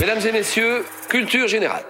Mesdames 0.00 0.20
et 0.26 0.32
messieurs, 0.32 0.84
culture 1.08 1.48
générale. 1.48 1.82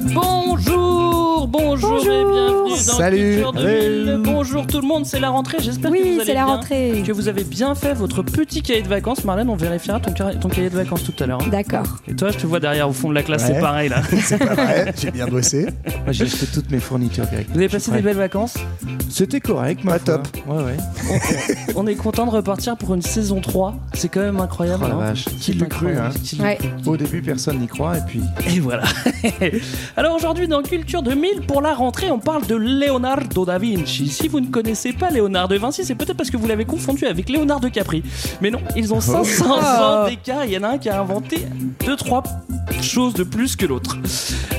Bonjour, 0.00 1.11
bonjour, 1.46 2.00
et 2.00 2.04
bienvenue 2.04 2.70
dans 2.70 2.76
Salut. 2.76 3.32
Culture 3.34 3.52
2000. 3.52 4.20
Bonjour 4.22 4.66
tout 4.66 4.80
le 4.80 4.86
monde, 4.86 5.06
c'est 5.06 5.20
la 5.20 5.30
rentrée. 5.30 5.58
J'espère 5.60 5.90
que 5.90 5.96
Oui, 5.96 6.02
vous 6.02 6.08
allez 6.20 6.24
c'est 6.26 6.34
la 6.34 6.44
bien, 6.44 6.54
rentrée. 6.54 7.02
que 7.06 7.12
vous 7.12 7.28
avez 7.28 7.44
bien 7.44 7.74
fait 7.74 7.94
votre 7.94 8.22
petit 8.22 8.62
cahier 8.62 8.82
de 8.82 8.88
vacances. 8.88 9.24
Marlène, 9.24 9.48
on 9.48 9.56
vérifiera 9.56 10.00
ton, 10.00 10.12
cahier 10.48 10.70
de 10.70 10.76
vacances 10.76 11.04
tout 11.04 11.14
à 11.22 11.26
l'heure. 11.26 11.40
hein. 11.42 11.48
D'accord. 11.50 11.98
Et 12.08 12.14
toi, 12.14 12.30
je 12.30 12.38
te 12.38 12.46
vois 12.46 12.60
derrière 12.60 12.88
au 12.88 12.92
fond 12.92 13.08
de 13.08 13.14
la 13.14 13.22
classe, 13.22 13.42
Ouais. 13.42 13.54
c'est 13.54 13.60
pareil 13.60 13.88
là. 13.88 14.02
C'est 14.22 14.38
pas 14.38 14.54
vrai, 14.54 14.92
j'ai 14.96 15.10
bien 15.10 15.26
bossé. 15.26 15.66
Moi, 16.04 16.12
j'ai 16.12 16.24
acheté 16.24 16.46
toutes 16.46 16.70
mes 16.70 16.78
fournitures, 16.80 17.24
Greg. 17.32 17.46
Vous 17.50 17.58
avez 17.58 17.68
passé 17.68 17.90
des 17.90 18.02
belles 18.02 18.16
vacances? 18.16 18.54
C'était 19.10 19.40
correct, 19.40 19.84
ma 19.84 19.98
Pas 19.98 19.98
foi. 19.98 20.14
top. 20.18 20.28
Ouais, 20.46 20.62
ouais. 20.64 20.76
On 21.76 21.86
est 21.86 21.94
content 21.96 22.24
de 22.26 22.30
repartir 22.30 22.76
pour 22.76 22.94
une 22.94 23.02
saison 23.02 23.40
3. 23.40 23.74
C'est 23.94 24.08
quand 24.08 24.20
même 24.20 24.40
incroyable. 24.40 24.84
Oh 24.86 24.88
la 24.88 24.94
hein 24.94 24.98
vache. 24.98 25.24
Qui 25.24 25.34
C'est 25.40 25.52
l'eût 25.52 25.66
cru, 25.68 25.88
incroyable. 25.88 26.14
hein 26.16 26.20
Qui 26.24 26.36
l'eût 26.36 26.42
Ouais. 26.42 26.56
cru 26.56 26.68
Au 26.86 26.96
début, 26.96 27.20
personne 27.22 27.58
n'y 27.58 27.66
croit, 27.66 27.98
et 27.98 28.00
puis. 28.06 28.22
Et 28.54 28.60
voilà. 28.60 28.84
Alors 29.96 30.14
aujourd'hui 30.14 30.48
dans 30.48 30.62
Culture 30.62 31.02
2000, 31.02 31.31
pour 31.40 31.62
la 31.62 31.74
rentrée, 31.74 32.10
on 32.10 32.18
parle 32.18 32.46
de 32.46 32.54
Leonardo 32.54 33.44
da 33.44 33.58
Vinci. 33.58 34.08
Si 34.08 34.28
vous 34.28 34.40
ne 34.40 34.46
connaissez 34.46 34.92
pas 34.92 35.10
Léonard 35.10 35.48
de 35.48 35.56
Vinci, 35.56 35.84
c'est 35.84 35.94
peut-être 35.94 36.16
parce 36.16 36.30
que 36.30 36.36
vous 36.36 36.46
l'avez 36.46 36.64
confondu 36.64 37.06
avec 37.06 37.28
Léonard 37.28 37.60
de 37.60 37.68
Capri. 37.68 38.02
Mais 38.40 38.50
non, 38.50 38.60
ils 38.76 38.92
ont 38.92 39.00
500 39.00 39.44
ans 39.50 40.06
d'écart. 40.06 40.44
Il 40.44 40.52
y 40.52 40.58
en 40.58 40.62
a 40.62 40.68
un 40.68 40.78
qui 40.78 40.88
a 40.88 41.00
inventé 41.00 41.46
deux, 41.84 41.96
trois 41.96 42.22
choses 42.80 43.14
de 43.14 43.24
plus 43.24 43.56
que 43.56 43.66
l'autre. 43.66 43.98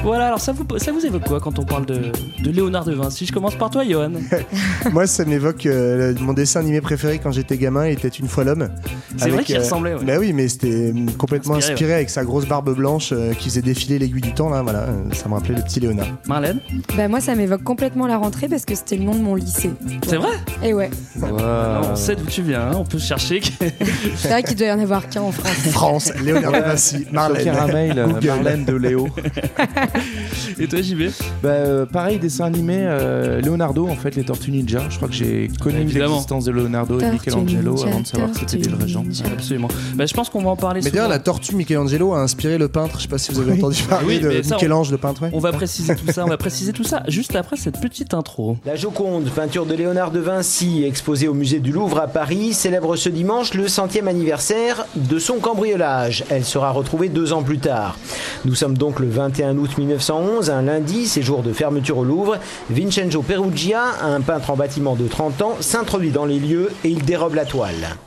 Voilà, 0.04 0.28
alors 0.28 0.40
ça 0.40 0.52
vous, 0.52 0.66
ça 0.78 0.92
vous 0.92 1.06
évoque 1.06 1.24
quoi 1.24 1.40
quand 1.40 1.60
on 1.60 1.64
parle 1.64 1.86
de, 1.86 2.12
de 2.44 2.52
Léonard 2.52 2.86
de 2.86 2.94
Vinci? 2.94 3.26
Je 3.26 3.34
commence 3.34 3.56
par 3.56 3.70
toi, 3.70 3.86
Johan. 3.86 4.12
Moi, 4.92 5.08
ça 5.08 5.26
m'évoque 5.26 5.66
euh, 5.66 6.14
mon 6.20 6.34
dessin 6.34 6.60
animé 6.60 6.82
préféré 6.82 7.20
quand 7.20 7.32
j'étais 7.32 7.58
gamin, 7.58 7.86
était 7.86 8.08
une 8.08 8.28
fois 8.28 8.44
l'homme. 8.44 8.70
C'est 9.18 9.30
vrai 9.30 9.44
qu'il 9.44 9.56
euh, 9.56 9.60
ressemblait, 9.60 9.94
ouais. 9.96 10.04
Bah 10.04 10.16
oui, 10.20 10.34
mais 10.34 10.48
c'était 10.48 10.92
euh, 10.92 11.06
complètement 11.18 11.56
Inspiré, 11.56 11.74
inspiré, 11.74 11.94
avec 11.94 12.10
sa 12.10 12.24
grosse 12.24 12.46
barbe 12.46 12.76
blanche 12.76 13.12
euh, 13.12 13.34
qui 13.34 13.50
faisait 13.50 13.62
défiler 13.62 14.00
l'aiguille 14.00 14.22
du 14.22 14.34
temps. 14.34 14.50
Là, 14.50 14.62
voilà, 14.62 14.88
ça 15.14 15.30
me 15.30 15.34
rappelait 15.36 15.56
le 15.56 15.62
petit 15.62 15.80
Léonard. 15.80 16.08
Marlène? 16.28 16.60
Bah 16.98 17.08
moi 17.08 17.22
ça 17.22 17.36
m'évoque 17.36 17.64
complètement 17.64 18.08
la 18.08 18.18
rentrée 18.18 18.48
parce 18.48 18.66
que 18.66 18.74
c'était 18.76 18.96
le 18.96 19.04
nom 19.04 19.14
de 19.14 19.22
mon 19.22 19.36
lycée. 19.36 19.72
C'est 20.08 20.18
vrai 20.18 20.30
Et 20.64 20.74
ouais, 20.74 20.90
On 21.22 21.96
sait 21.96 22.16
d'où 22.16 22.26
tu 22.26 22.42
viens, 22.42 22.62
hein, 22.72 22.76
on 22.78 22.84
peut 22.84 22.98
chercher. 23.00 23.42
c'est 24.16 24.28
vrai 24.30 24.44
qu'il 24.44 24.56
doit 24.56 24.68
y 24.68 24.72
en 24.72 24.80
avoir 24.80 25.08
qu'un 25.10 25.22
en 25.22 25.32
France. 25.32 25.54
France, 25.72 26.12
Léonard 26.24 26.52
de 26.52 26.58
Vinci, 26.58 27.06
Marlène. 27.12 27.44
Caramel, 27.46 28.00
euh. 28.00 28.08
Marlène 28.26 28.66
de 28.66 28.74
Léo. 28.76 29.08
Et 30.60 30.68
toi, 30.68 30.82
JB 30.82 31.10
Bah, 31.42 31.50
euh, 31.50 31.86
pareil, 31.86 32.20
dessin 32.20 32.46
animé, 32.46 32.78
euh, 32.80 33.42
Leonardo, 33.42 33.88
en 33.88 33.96
fait, 33.96 34.16
les 34.16 34.24
Tortues 34.24 34.52
Ninja. 34.52 34.82
Je 34.90 34.98
crois 34.98 35.08
que 35.08 35.14
j'ai 35.16 35.50
connu 35.62 35.84
l'existence 35.84 36.46
de 36.46 36.52
Leonardo 36.52 37.00
et 37.00 37.12
Michelangelo 37.12 37.72
Ninja, 37.74 37.88
avant 37.88 38.02
de 38.02 38.08
savoir 38.08 38.32
que 38.32 38.40
c'était 38.40 38.58
des 38.58 38.70
vrais 38.70 38.88
gens. 38.88 39.04
Tortues 39.04 39.22
Ninja. 39.22 39.34
Absolument. 39.34 39.68
Bah, 39.96 40.06
je 40.06 40.14
pense 40.14 40.30
qu'on 40.30 40.42
va 40.44 40.52
en 40.52 40.56
parler 40.56 40.82
Mais 40.84 40.92
d'ailleurs, 40.92 41.10
la 41.10 41.20
tortue 41.20 41.56
Michelangelo 41.56 42.14
a 42.14 42.20
inspiré 42.20 42.58
le 42.58 42.68
peintre. 42.68 42.96
Je 42.98 43.04
sais 43.04 43.08
pas 43.08 43.18
si 43.18 43.32
vous 43.32 43.42
avez 43.42 43.54
entendu 43.54 43.82
parler 43.84 44.06
Oui, 44.08 44.20
de 44.20 44.42
ça, 44.42 44.54
on- 44.54 44.56
Michel-Ange, 44.56 44.92
le 44.92 44.98
peintre. 44.98 45.24
ouais. 45.24 45.30
On 45.34 45.40
va 45.40 45.52
préciser 45.52 45.96
tout 45.96 46.12
ça, 46.12 46.24
on 46.26 46.30
va 46.30 46.38
préciser 46.38 46.53
tout 46.74 46.84
ça 46.84 47.04
juste 47.08 47.36
après 47.36 47.58
cette 47.58 47.82
petite 47.82 48.14
intro. 48.14 48.58
La 48.66 48.76
Joconde, 48.76 49.30
peinture 49.30 49.66
de 49.66 49.74
Léonard 49.74 50.12
de 50.12 50.20
Vinci, 50.20 50.84
exposée 50.84 51.28
au 51.28 51.34
musée 51.34 51.60
du 51.60 51.72
Louvre 51.72 52.00
à 52.00 52.08
Paris, 52.08 52.54
célèbre 52.54 52.96
ce 52.96 53.10
dimanche 53.10 53.54
le 53.54 53.68
centième 53.68 54.08
anniversaire 54.08 54.86
de 54.96 55.20
son 55.20 55.40
cambriolage. 55.40 56.24
Elle 56.30 56.46
sera 56.46 56.72
retrouvée 56.72 57.10
deux 57.10 57.34
ans 57.34 57.44
plus 57.44 57.60
tard. 57.60 57.98
Nous 58.46 58.56
sommes 58.56 58.78
donc 58.78 59.00
le 59.00 59.10
21 59.10 59.58
août 59.58 59.78
1911, 59.78 60.50
un 60.50 60.62
lundi, 60.62 61.08
c'est 61.08 61.24
jour 61.24 61.42
de 61.42 61.54
fermeture 61.54 61.98
au 61.98 62.04
Louvre. 62.04 62.38
Vincenzo 62.70 63.22
Perugia, 63.22 63.84
un 64.02 64.22
peintre 64.22 64.52
en 64.52 64.56
bâtiment 64.56 64.96
de 64.96 65.08
30 65.08 65.42
ans, 65.42 65.56
s'introduit 65.60 66.12
dans 66.12 66.26
les 66.26 66.40
lieux 66.40 66.70
et 66.84 66.90
il 66.90 67.04
dérobe 67.04 67.36
la 67.36 67.46
toile. 67.46 67.98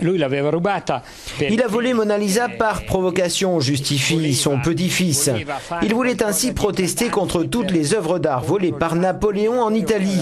Il 0.00 1.62
a 1.62 1.68
volé 1.68 1.94
Mona 1.94 2.18
Lisa 2.18 2.48
par 2.48 2.84
provocation, 2.84 3.60
justifie 3.60 4.34
son 4.34 4.58
petit-fils. 4.58 5.30
Il 5.82 5.94
voulait 5.94 6.22
ainsi 6.22 6.52
protester 6.52 7.08
contre 7.08 7.44
toutes 7.44 7.70
les 7.70 7.94
œuvres 7.94 8.18
d'art 8.18 8.42
volées 8.42 8.72
par 8.72 8.96
Napoléon 8.96 9.62
en 9.62 9.72
Italie. 9.72 10.18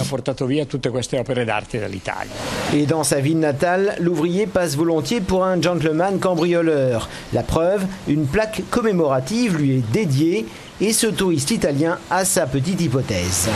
Et 2.73 2.85
dans 2.85 3.03
sa 3.03 3.19
ville 3.19 3.39
natale, 3.39 3.95
l'ouvrier 3.99 4.45
passe 4.45 4.75
volontiers 4.75 5.21
pour 5.21 5.43
un 5.43 5.59
gentleman 5.59 6.19
cambrioleur. 6.19 7.09
La 7.33 7.43
preuve, 7.43 7.85
une 8.07 8.25
plaque 8.25 8.61
commémorative 8.69 9.57
lui 9.57 9.77
est 9.77 9.91
dédiée 9.91 10.45
et 10.81 10.93
ce 10.93 11.07
touriste 11.07 11.51
italien 11.51 11.97
a 12.11 12.25
sa 12.25 12.45
petite 12.45 12.79
hypothèse. 12.79 13.49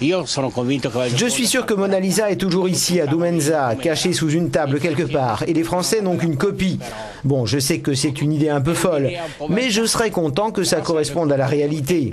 Je 0.00 1.26
suis 1.26 1.46
sûr 1.46 1.66
que 1.66 1.74
Mona 1.74 2.00
Lisa 2.00 2.30
est 2.30 2.36
toujours 2.36 2.68
ici 2.68 3.00
à 3.00 3.06
Doumenza, 3.06 3.74
cachée 3.80 4.12
sous 4.12 4.30
une 4.30 4.50
table 4.50 4.80
quelque 4.80 5.02
part, 5.02 5.44
et 5.46 5.52
les 5.52 5.62
Français 5.62 6.00
n'ont 6.00 6.16
qu'une 6.16 6.36
copie. 6.36 6.78
Bon, 7.24 7.44
je 7.44 7.58
sais 7.58 7.80
que 7.80 7.94
c'est 7.94 8.22
une 8.22 8.32
idée 8.32 8.48
un 8.48 8.62
peu 8.62 8.72
folle, 8.72 9.10
mais 9.50 9.70
je 9.70 9.84
serais 9.84 10.10
content 10.10 10.52
que 10.52 10.64
ça 10.64 10.80
corresponde 10.80 11.30
à 11.32 11.36
la 11.36 11.46
réalité. 11.46 12.10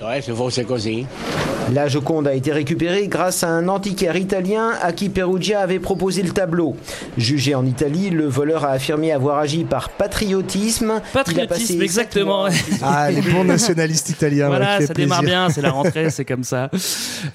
La 1.73 1.89
Joconde 1.89 2.27
a 2.27 2.33
été 2.33 2.53
récupérée 2.53 3.07
grâce 3.07 3.43
à 3.43 3.49
un 3.49 3.67
antiquaire 3.67 4.15
italien 4.15 4.71
à 4.81 4.93
qui 4.93 5.09
Perugia 5.09 5.59
avait 5.59 5.79
proposé 5.79 6.23
le 6.23 6.29
tableau. 6.29 6.77
Jugé 7.17 7.55
en 7.55 7.65
Italie, 7.65 8.09
le 8.09 8.25
voleur 8.25 8.63
a 8.63 8.69
affirmé 8.69 9.11
avoir 9.11 9.39
agi 9.39 9.65
par 9.65 9.89
patriotisme. 9.89 11.01
Patriotisme, 11.11 11.81
exactement. 11.81 12.47
Ah, 12.81 13.11
les 13.11 13.21
bons 13.21 13.43
nationalistes 13.43 14.09
italiens. 14.09 14.47
Voilà, 14.47 14.85
ça 14.85 14.93
démarre 14.93 15.23
bien, 15.23 15.49
c'est 15.49 15.61
la 15.61 15.71
rentrée, 15.71 16.09
c'est 16.09 16.25
comme 16.25 16.45
ça. 16.45 16.69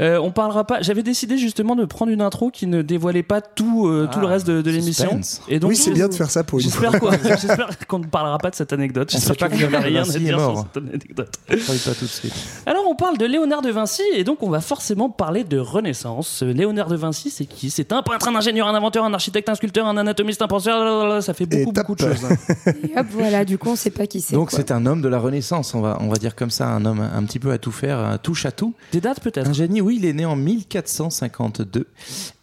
Euh, 0.01 0.19
on 0.19 0.31
parlera 0.43 0.65
pas. 0.65 0.83
J'avais 0.83 1.03
décidé 1.03 1.39
justement 1.39 1.77
de 1.77 1.85
prendre 1.85 2.11
une 2.13 2.21
intro 2.21 2.51
qui 2.51 2.67
ne 2.67 2.83
dévoilait 2.83 3.23
pas 3.23 3.41
tout, 3.41 3.87
euh, 3.87 4.09
tout 4.13 4.21
le 4.21 4.27
reste 4.27 4.47
de, 4.47 4.61
de 4.63 4.71
l'émission. 4.71 5.21
Et 5.49 5.59
donc, 5.61 5.71
Oui, 5.71 5.77
c'est 5.77 5.91
bien 5.93 6.09
de 6.09 6.15
faire 6.15 6.31
ça 6.31 6.43
pour 6.45 6.59
une 6.61 6.69
fois. 6.69 6.91
J'espère 6.91 7.01
quoi- 7.01 7.13
j'espère 7.41 7.87
qu'on 7.87 7.99
ne 8.01 8.07
parlera 8.07 8.39
pas 8.39 8.51
de 8.51 8.55
cette 8.55 8.73
anecdote. 8.73 9.11
J'espère 9.11 9.37
pas 9.37 9.49
que 9.49 9.57
que 9.57 9.65
vous 9.65 9.71
n'avez 9.71 9.89
rien 9.91 10.03
à 10.03 10.19
dire 10.19 10.39
sur 10.41 10.59
cette 10.73 10.83
anecdote. 10.83 11.33
Je 11.49 11.57
croyais 11.57 11.81
pas 11.81 11.95
tout 11.95 12.05
de 12.05 12.11
suite. 12.11 12.35
Alors 12.67 12.85
on 12.89 12.95
parle 12.97 13.19
de 13.19 13.25
Léonard 13.27 13.63
de 13.63 13.71
Vinci 13.71 14.03
et 14.15 14.25
donc 14.25 14.43
on 14.43 14.51
va 14.51 14.61
forcément 14.61 15.11
parler 15.11 15.45
de 15.45 15.59
Renaissance. 15.59 16.43
Léonard 16.43 16.89
de 16.89 16.97
Vinci, 16.97 17.31
c'est 17.31 17.45
qui? 17.47 17.71
C'est 17.71 17.93
un 17.93 18.03
peintre, 18.03 18.29
un 18.29 18.35
ingénieur, 18.35 18.67
un 18.69 18.75
inventeur, 18.75 19.05
un 19.05 19.15
architecte, 19.15 19.49
un 19.49 19.55
sculpteur, 19.55 19.87
un 19.87 19.97
anatomiste, 19.97 20.43
un 20.43 20.49
penseur. 20.49 21.23
Ça 21.23 21.35
fait 21.35 21.47
beaucoup, 21.47 21.95
de 21.95 22.01
choses. 22.01 22.25
hein. 22.25 22.37
Et 22.83 22.99
hop 22.99 23.07
voilà, 23.11 23.45
du 23.45 23.59
coup 23.59 23.69
on 23.71 23.77
sait 23.77 23.91
pas 23.91 24.07
qui 24.07 24.21
c'est. 24.21 24.35
Donc, 24.35 24.51
c'est 24.51 24.71
un 24.71 24.87
homme 24.87 25.03
de 25.03 25.09
la 25.09 25.19
Renaissance, 25.19 25.75
on 25.75 25.81
va, 25.81 25.99
on 26.01 26.09
va 26.09 26.17
dire 26.17 26.35
comme 26.35 26.51
ça, 26.51 26.69
un 26.69 26.85
homme 26.85 27.01
un 27.01 27.23
petit 27.25 27.39
peu 27.39 27.51
à 27.53 27.59
tout 27.59 27.71
faire, 27.73 27.99
un 27.99 28.19
touche 28.19 28.47
à 28.47 28.51
tout. 28.53 28.75
Des 28.93 29.01
dates 29.01 29.21
peut-être? 29.21 29.49
Un 29.49 29.53
génie, 29.53 29.81
oui, 29.81 29.97
il 30.01 30.07
est 30.07 30.13
né 30.13 30.25
en 30.25 30.32
1452 30.37 31.87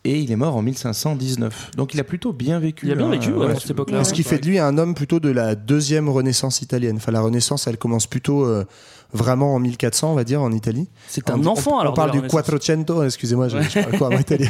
et 0.06 0.20
il 0.20 0.32
est 0.32 0.36
mort 0.36 0.56
en 0.56 0.62
1519. 0.62 1.72
Donc 1.78 1.94
il 1.94 2.00
a 2.00 2.04
plutôt 2.04 2.34
bien 2.34 2.60
vécu. 2.60 2.86
Il 2.88 2.92
a 2.92 2.96
bien 2.96 3.08
hein, 3.08 3.12
vécu, 3.12 3.32
ouais, 3.32 3.48
ouais. 3.48 3.52
à 3.52 3.60
cette 3.60 3.72
époque-là. 3.72 4.04
Ce 4.04 4.14
qui 4.14 4.24
fait 4.24 4.38
de 4.40 4.46
lui 4.46 4.60
un 4.60 4.78
homme 4.78 4.96
plutôt 4.96 5.20
de 5.20 5.30
la 5.30 5.56
deuxième 5.56 6.10
Renaissance 6.10 6.62
italienne. 6.62 6.98
Enfin, 6.98 7.12
la 7.12 7.22
Renaissance, 7.22 7.68
elle 7.68 7.78
commence 7.78 8.08
plutôt 8.08 8.46
euh, 8.46 8.66
vraiment 9.14 9.56
en 9.56 9.60
1400, 9.60 10.12
on 10.12 10.16
va 10.16 10.24
dire, 10.24 10.42
en 10.42 10.52
Italie. 10.52 10.88
C'est 11.08 11.30
un 11.30 11.40
On- 11.42 11.46
enfant 11.48 11.76
on, 11.78 11.80
alors. 11.80 11.94
On 11.94 11.96
parle 11.96 12.12
du. 12.12 12.22
Quattrocento, 12.22 13.04
excusez-moi, 13.04 13.48
je, 13.50 13.60
je 13.62 13.80
parle 13.82 13.98
quoi 13.98 14.08
en 14.08 14.18
italien 14.20 14.50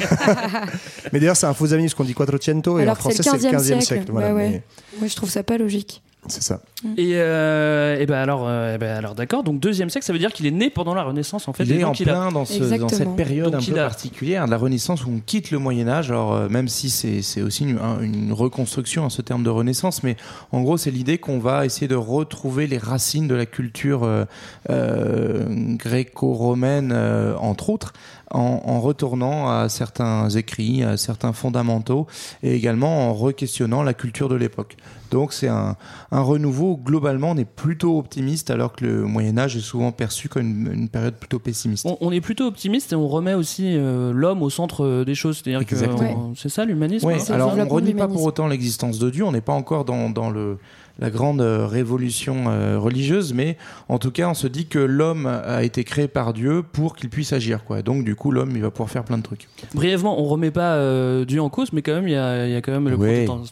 Mais 1.13 1.19
d'ailleurs, 1.19 1.37
c'est 1.37 1.47
un 1.47 1.53
faux 1.53 1.73
ami 1.73 1.83
parce 1.83 1.95
qu'on 1.95 2.03
dit 2.03 2.13
Quattrocento 2.13 2.79
et 2.79 2.83
Alors 2.83 2.93
en 2.93 2.95
français, 2.99 3.23
c'est 3.23 3.31
le 3.31 3.37
15e 3.39 3.51
15e 3.55 3.63
siècle. 3.63 3.83
siècle. 3.83 4.11
voilà, 4.11 4.29
Bah 4.29 4.35
ouais. 4.35 4.49
mais 4.49 4.63
Moi 4.99 5.07
je 5.07 5.15
trouve 5.15 5.29
ça 5.29 5.43
pas 5.43 5.57
logique. 5.57 6.01
C'est 6.29 6.43
ça. 6.43 6.61
Et, 6.97 7.11
euh, 7.15 7.99
et 7.99 8.05
ben 8.05 8.15
alors, 8.19 8.45
euh, 8.47 8.75
eh 8.75 8.77
ben 8.77 8.95
alors 8.95 9.13
d'accord. 9.15 9.43
Donc 9.43 9.59
deuxième 9.59 9.89
siècle, 9.89 10.05
ça 10.05 10.13
veut 10.13 10.19
dire 10.19 10.31
qu'il 10.31 10.45
est 10.45 10.51
né 10.51 10.69
pendant 10.69 10.93
la 10.93 11.03
Renaissance 11.03 11.47
en 11.49 11.53
fait. 11.53 11.63
Il 11.63 11.71
et 11.73 11.79
est 11.79 11.83
en 11.83 11.91
a- 11.91 11.95
plein 11.95 12.31
dans, 12.31 12.45
ce- 12.45 12.53
Exactement. 12.53 12.87
dans 12.87 12.95
cette 12.95 13.15
période 13.15 13.51
Donc 13.51 13.61
un 13.67 13.73
peu 13.73 13.79
a- 13.79 13.83
particulière 13.83 14.45
de 14.45 14.51
la 14.51 14.57
Renaissance 14.57 15.05
où 15.05 15.09
on 15.11 15.19
quitte 15.19 15.51
le 15.51 15.59
Moyen 15.59 15.87
Âge. 15.89 16.09
Alors 16.11 16.33
euh, 16.33 16.47
même 16.47 16.67
si 16.69 16.89
c'est 16.89 17.21
c'est 17.21 17.41
aussi 17.41 17.63
une, 17.65 17.77
un- 17.79 17.99
une 18.01 18.31
reconstruction 18.31 19.05
à 19.05 19.09
ce 19.09 19.21
terme 19.21 19.43
de 19.43 19.49
Renaissance, 19.49 20.03
mais 20.03 20.15
en 20.53 20.61
gros 20.61 20.77
c'est 20.77 20.91
l'idée 20.91 21.17
qu'on 21.17 21.39
va 21.39 21.65
essayer 21.65 21.87
de 21.89 21.95
retrouver 21.95 22.67
les 22.67 22.77
racines 22.77 23.27
de 23.27 23.35
la 23.35 23.45
culture 23.45 24.03
euh, 24.03 24.23
euh, 24.69 25.43
gréco-romaine 25.75 26.91
euh, 26.93 27.35
entre 27.37 27.69
autres. 27.69 27.93
En, 28.31 28.61
en 28.63 28.79
retournant 28.79 29.49
à 29.49 29.69
certains 29.69 30.29
écrits, 30.29 30.83
à 30.83 30.97
certains 30.97 31.33
fondamentaux, 31.33 32.05
et 32.43 32.53
également 32.53 33.09
en 33.09 33.13
re-questionnant 33.15 33.81
la 33.81 33.95
culture 33.95 34.29
de 34.29 34.35
l'époque. 34.35 34.77
Donc 35.09 35.33
c'est 35.33 35.47
un, 35.47 35.75
un 36.11 36.21
renouveau. 36.21 36.77
Globalement, 36.77 37.31
on 37.31 37.37
est 37.37 37.43
plutôt 37.43 37.97
optimiste, 37.97 38.51
alors 38.51 38.73
que 38.73 38.85
le 38.85 39.05
Moyen 39.05 39.37
Âge 39.39 39.57
est 39.57 39.61
souvent 39.61 39.91
perçu 39.91 40.29
comme 40.29 40.45
une, 40.45 40.71
une 40.71 40.89
période 40.89 41.15
plutôt 41.15 41.39
pessimiste. 41.39 41.87
on, 41.87 41.97
on 42.01 42.11
est 42.11 42.21
plutôt 42.21 42.45
optimiste 42.45 42.93
et 42.93 42.95
on 42.95 43.07
remet 43.07 43.33
aussi 43.33 43.75
euh, 43.75 44.13
l'homme 44.13 44.43
au 44.43 44.51
centre 44.51 44.85
euh, 44.85 45.05
des 45.05 45.15
choses. 45.15 45.41
C'est-à-dire 45.43 45.65
que 45.65 45.73
euh, 45.73 46.33
c'est 46.35 46.49
ça 46.49 46.65
l'humanisme. 46.65 47.07
Oui, 47.07 47.15
hein 47.15 47.33
alors 47.33 47.53
on 47.53 47.65
de 47.65 47.69
renie 47.69 47.95
pas 47.95 48.07
pour 48.07 48.23
autant 48.23 48.47
l'existence 48.47 48.99
de 48.99 49.09
Dieu, 49.09 49.23
on 49.23 49.31
n'est 49.31 49.41
pas 49.41 49.53
encore 49.53 49.85
dans, 49.85 50.11
dans 50.11 50.29
le, 50.29 50.59
la 50.99 51.09
grande 51.09 51.41
euh, 51.41 51.65
révolution 51.65 52.45
euh, 52.47 52.77
religieuse, 52.77 53.33
mais 53.33 53.57
en 53.87 53.97
tout 53.99 54.11
cas, 54.11 54.27
on 54.27 54.33
se 54.33 54.47
dit 54.47 54.65
que 54.67 54.79
l'homme 54.79 55.25
a 55.25 55.63
été 55.63 55.83
créé 55.83 56.07
par 56.07 56.33
Dieu 56.33 56.63
pour 56.71 56.95
qu'il 56.95 57.09
puisse 57.09 57.33
agir, 57.33 57.63
quoi. 57.63 57.81
Donc, 57.81 58.03
du 58.03 58.15
coup, 58.15 58.31
l'homme, 58.31 58.51
il 58.55 58.61
va 58.61 58.69
pouvoir 58.69 58.89
faire 58.89 59.03
plein 59.03 59.17
de 59.17 59.23
trucs. 59.23 59.47
Brièvement, 59.73 60.19
on 60.19 60.25
remet 60.25 60.51
pas 60.51 60.73
euh, 60.75 61.25
Dieu 61.25 61.41
en 61.41 61.49
cause, 61.49 61.71
mais 61.73 61.81
quand 61.81 61.93
même, 61.93 62.07
il 62.07 62.13
y 62.13 62.17
a, 62.17 62.45
il 62.47 62.51
y 62.51 62.55
a 62.55 62.61
quand 62.61 62.71
même 62.73 62.89
le 62.89 62.97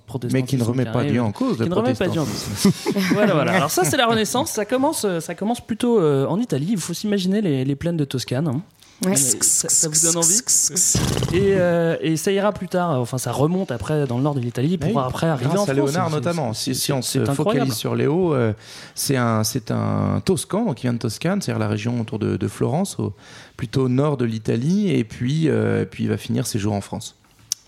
protestantisme. 0.05 0.33
mais 0.33 0.44
qui 0.44 0.57
ne 0.57 0.63
remet 0.63 0.85
pas. 0.85 1.03
Dieu 1.05 1.21
en 1.21 1.31
cause, 1.31 1.57
Qui 1.57 1.69
ne 1.69 1.73
remet 1.73 1.94
pas 1.94 2.07
Dieu 2.07 2.21
en 2.21 2.25
cause. 2.25 2.71
voilà, 3.13 3.33
voilà. 3.33 3.53
Alors 3.53 3.71
ça, 3.71 3.83
c'est 3.83 3.97
la 3.97 4.07
Renaissance. 4.07 4.51
Ça 4.51 4.65
commence, 4.65 5.05
ça 5.19 5.35
commence 5.35 5.61
plutôt 5.61 6.00
euh, 6.01 6.25
en 6.27 6.39
Italie. 6.39 6.67
Il 6.71 6.77
faut 6.79 6.93
s'imaginer 6.93 7.41
les, 7.41 7.63
les 7.65 7.75
plaines 7.75 7.97
de 7.97 8.05
Toscane. 8.05 8.47
hein. 8.47 8.61
Ouais. 9.05 9.15
Ça, 9.15 9.69
ça 9.69 9.89
vous 9.89 10.07
donne 10.07 10.17
envie 10.17 10.39
et, 11.31 11.53
euh, 11.53 11.97
et 12.01 12.17
ça 12.17 12.31
ira 12.31 12.51
plus 12.51 12.67
tard. 12.67 12.99
Enfin, 12.99 13.19
ça 13.19 13.31
remonte 13.31 13.71
après 13.71 14.07
dans 14.07 14.17
le 14.17 14.23
nord 14.23 14.33
de 14.33 14.39
l'Italie 14.39 14.79
pour 14.79 14.95
Oui, 14.95 15.01
après 15.05 15.27
arriver 15.27 15.51
grâce 15.51 15.59
en 15.59 15.63
à 15.63 15.75
France. 15.75 15.75
Léonard 15.75 16.09
notamment. 16.09 16.53
Si, 16.53 16.73
si 16.73 16.91
on 16.91 17.03
se 17.03 17.19
incroyable. 17.19 17.35
focalise 17.35 17.73
sur 17.75 17.94
Léo, 17.95 18.33
euh, 18.33 18.53
c'est 18.95 19.15
un, 19.15 19.44
c'est 19.44 19.69
un 19.69 20.19
Toscan, 20.25 20.65
donc 20.65 20.79
il 20.79 20.83
vient 20.83 20.94
de 20.94 20.97
Toscane, 20.97 21.41
c'est-à-dire 21.41 21.59
la 21.59 21.67
région 21.67 22.01
autour 22.01 22.17
de, 22.17 22.38
de 22.38 22.47
Florence, 22.47 22.97
au, 22.97 23.13
plutôt 23.55 23.83
au 23.83 23.89
nord 23.89 24.17
de 24.17 24.25
l'Italie, 24.25 24.89
et 24.91 25.03
puis, 25.03 25.47
euh, 25.47 25.85
puis 25.85 26.05
il 26.05 26.09
va 26.09 26.17
finir 26.17 26.47
ses 26.47 26.57
jours 26.57 26.73
en 26.73 26.81
France. 26.81 27.15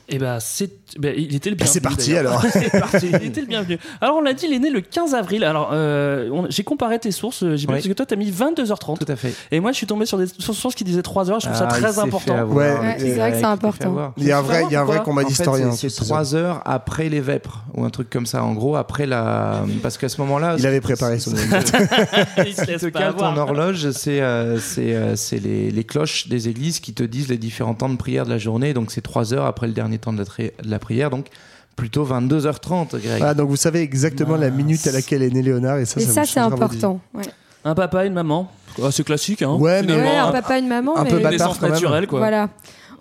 Et 0.09 0.17
ben, 0.17 0.39
c'est, 0.39 0.69
ben, 0.97 1.13
il 1.17 1.35
était 1.35 1.49
le 1.49 1.55
Bah, 1.55 1.65
bienvenu. 1.65 1.73
c'est 1.73 1.81
parti, 1.81 2.15
alors. 2.17 2.43
c'est 2.51 2.69
parti. 2.79 3.07
Il 3.09 3.27
était 3.27 3.41
le 3.41 3.47
bienvenu. 3.47 3.77
Alors, 4.01 4.17
on 4.17 4.21
l'a 4.21 4.33
dit, 4.33 4.45
il 4.47 4.53
est 4.53 4.59
né 4.59 4.69
le 4.69 4.81
15 4.81 5.13
avril. 5.13 5.43
Alors, 5.43 5.69
euh, 5.73 6.29
on- 6.31 6.47
j'ai 6.49 6.63
comparé 6.63 6.97
tes 6.99 7.11
sources, 7.11 7.43
euh, 7.43 7.55
JB, 7.55 7.69
Oui. 7.69 7.75
parce 7.75 7.87
que 7.87 7.93
toi, 7.93 8.05
t'as 8.05 8.15
mis 8.15 8.31
22h30. 8.31 8.97
Tout 9.05 9.11
à 9.11 9.15
fait. 9.15 9.33
Et 9.51 9.59
moi, 9.59 9.71
je 9.71 9.77
suis 9.77 9.87
tombé 9.87 10.05
sur 10.05 10.17
des 10.17 10.25
sources 10.39 10.75
qui 10.75 10.83
disaient 10.83 11.01
3h. 11.01 11.39
Je 11.41 11.45
trouve 11.45 11.57
ça 11.57 11.67
Ah, 11.69 11.73
très 11.73 11.99
important. 11.99 12.35
avoir. 12.35 12.57
Ouais, 12.57 12.79
Ouais, 12.79 12.95
c'est 12.99 13.15
vrai 13.15 13.31
que 13.31 13.37
c'est 13.37 13.43
important. 13.43 14.13
Il 14.17 14.23
y 14.25 14.31
a 14.31 14.39
un 14.39 14.41
vrai, 14.41 14.63
il 14.69 14.73
y 14.73 14.75
a 14.75 14.81
un 14.81 14.85
vrai 14.85 15.01
combat 15.03 15.23
d'historien. 15.23 15.71
c'est- 15.71 15.89
sur 15.89 15.89
c'est 15.91 15.99
ces 15.99 16.05
trois 16.05 16.33
heures 16.35 16.61
après 16.65 17.09
les 17.09 17.21
vêpres 17.21 17.63
ou 17.75 17.83
un 17.85 17.89
truc 17.89 18.09
comme 18.09 18.25
ça. 18.25 18.43
En 18.43 18.53
gros, 18.53 18.75
après 18.75 19.05
la, 19.05 19.63
parce 19.83 19.97
qu'à 19.97 20.09
ce 20.09 20.19
moment-là, 20.21 20.55
Il 20.57 20.65
avait 20.65 20.81
préparé 20.81 21.19
son 21.19 21.31
il 22.45 22.53
se 22.55 22.65
laisse 22.65 22.81
pas 22.81 22.91
cale 22.91 23.15
ton 23.15 23.25
avoir. 23.25 23.49
horloge, 23.49 23.91
c'est 23.91 24.21
euh, 24.21 24.57
c'est 24.59 24.95
euh, 24.95 25.15
c'est 25.15 25.37
les, 25.39 25.71
les 25.71 25.83
cloches 25.83 26.27
des 26.27 26.47
églises 26.49 26.79
qui 26.79 26.93
te 26.93 27.03
disent 27.03 27.27
les 27.29 27.37
différents 27.37 27.73
temps 27.73 27.89
de 27.89 27.95
prière 27.97 28.25
de 28.25 28.29
la 28.31 28.37
journée. 28.37 28.73
Donc 28.73 28.91
c'est 28.91 29.01
trois 29.01 29.33
heures 29.33 29.45
après 29.45 29.67
le 29.67 29.73
dernier 29.73 29.98
temps 29.99 30.13
de 30.13 30.19
la, 30.19 30.25
tri- 30.25 30.51
de 30.63 30.69
la 30.69 30.79
prière. 30.79 31.09
Donc 31.09 31.27
plutôt 31.75 32.05
22h30, 32.05 32.99
Greg. 32.99 33.21
Ah, 33.23 33.33
donc 33.33 33.49
vous 33.49 33.55
savez 33.55 33.81
exactement 33.81 34.35
la 34.35 34.49
minute 34.49 34.85
à 34.87 34.91
laquelle 34.91 35.23
est 35.23 35.29
né 35.29 35.41
Léonard 35.41 35.77
et 35.79 35.85
ça, 35.85 35.99
Et 36.01 36.03
ça, 36.05 36.13
ça, 36.13 36.21
vous 36.21 36.27
c'est 36.27 36.39
important. 36.39 36.99
Ouais, 37.13 37.23
Un 37.63 37.75
papa, 37.75 38.05
une 38.05 38.13
maman. 38.13 38.51
Ah, 38.83 38.91
c'est 38.91 39.03
classique, 39.03 39.41
hein. 39.41 39.53
Ouais, 39.55 39.81
mais- 39.83 39.93
Ouais, 39.95 40.17
un 40.17 40.31
papa, 40.31 40.59
une 40.59 40.67
maman, 40.67 40.97
un 40.97 41.03
mais 41.03 41.09
peu 41.09 41.17
Une 41.17 41.23
bâtard 41.23 41.57
quand 41.57 41.63
même. 41.63 41.71
naturelle, 41.71 42.07
quoi. 42.07 42.19
voilà. 42.19 42.49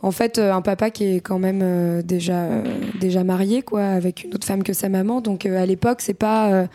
En 0.01 0.13
fait, 0.13 0.39
euh, 0.39 0.53
un 0.55 0.63
papa 0.63 0.91
qui 0.91 1.17
est 1.17 1.21
quand 1.21 1.41
même 1.41 1.61
euh, 1.61 2.03
déjà 2.03 2.37
euh, 2.45 2.63
déjà 3.01 3.25
marié, 3.25 3.63
quoi, 3.63 3.83
avec 3.83 4.23
une 4.23 4.33
autre 4.33 4.47
femme 4.47 4.63
que 4.63 4.73
sa 4.73 4.89
maman. 4.89 5.21
Donc 5.21 5.45
euh, 5.45 5.61
à 5.61 5.67
l'époque, 5.67 5.99
c'est 6.01 6.15
pas, 6.15 6.53
euh, 6.53 6.67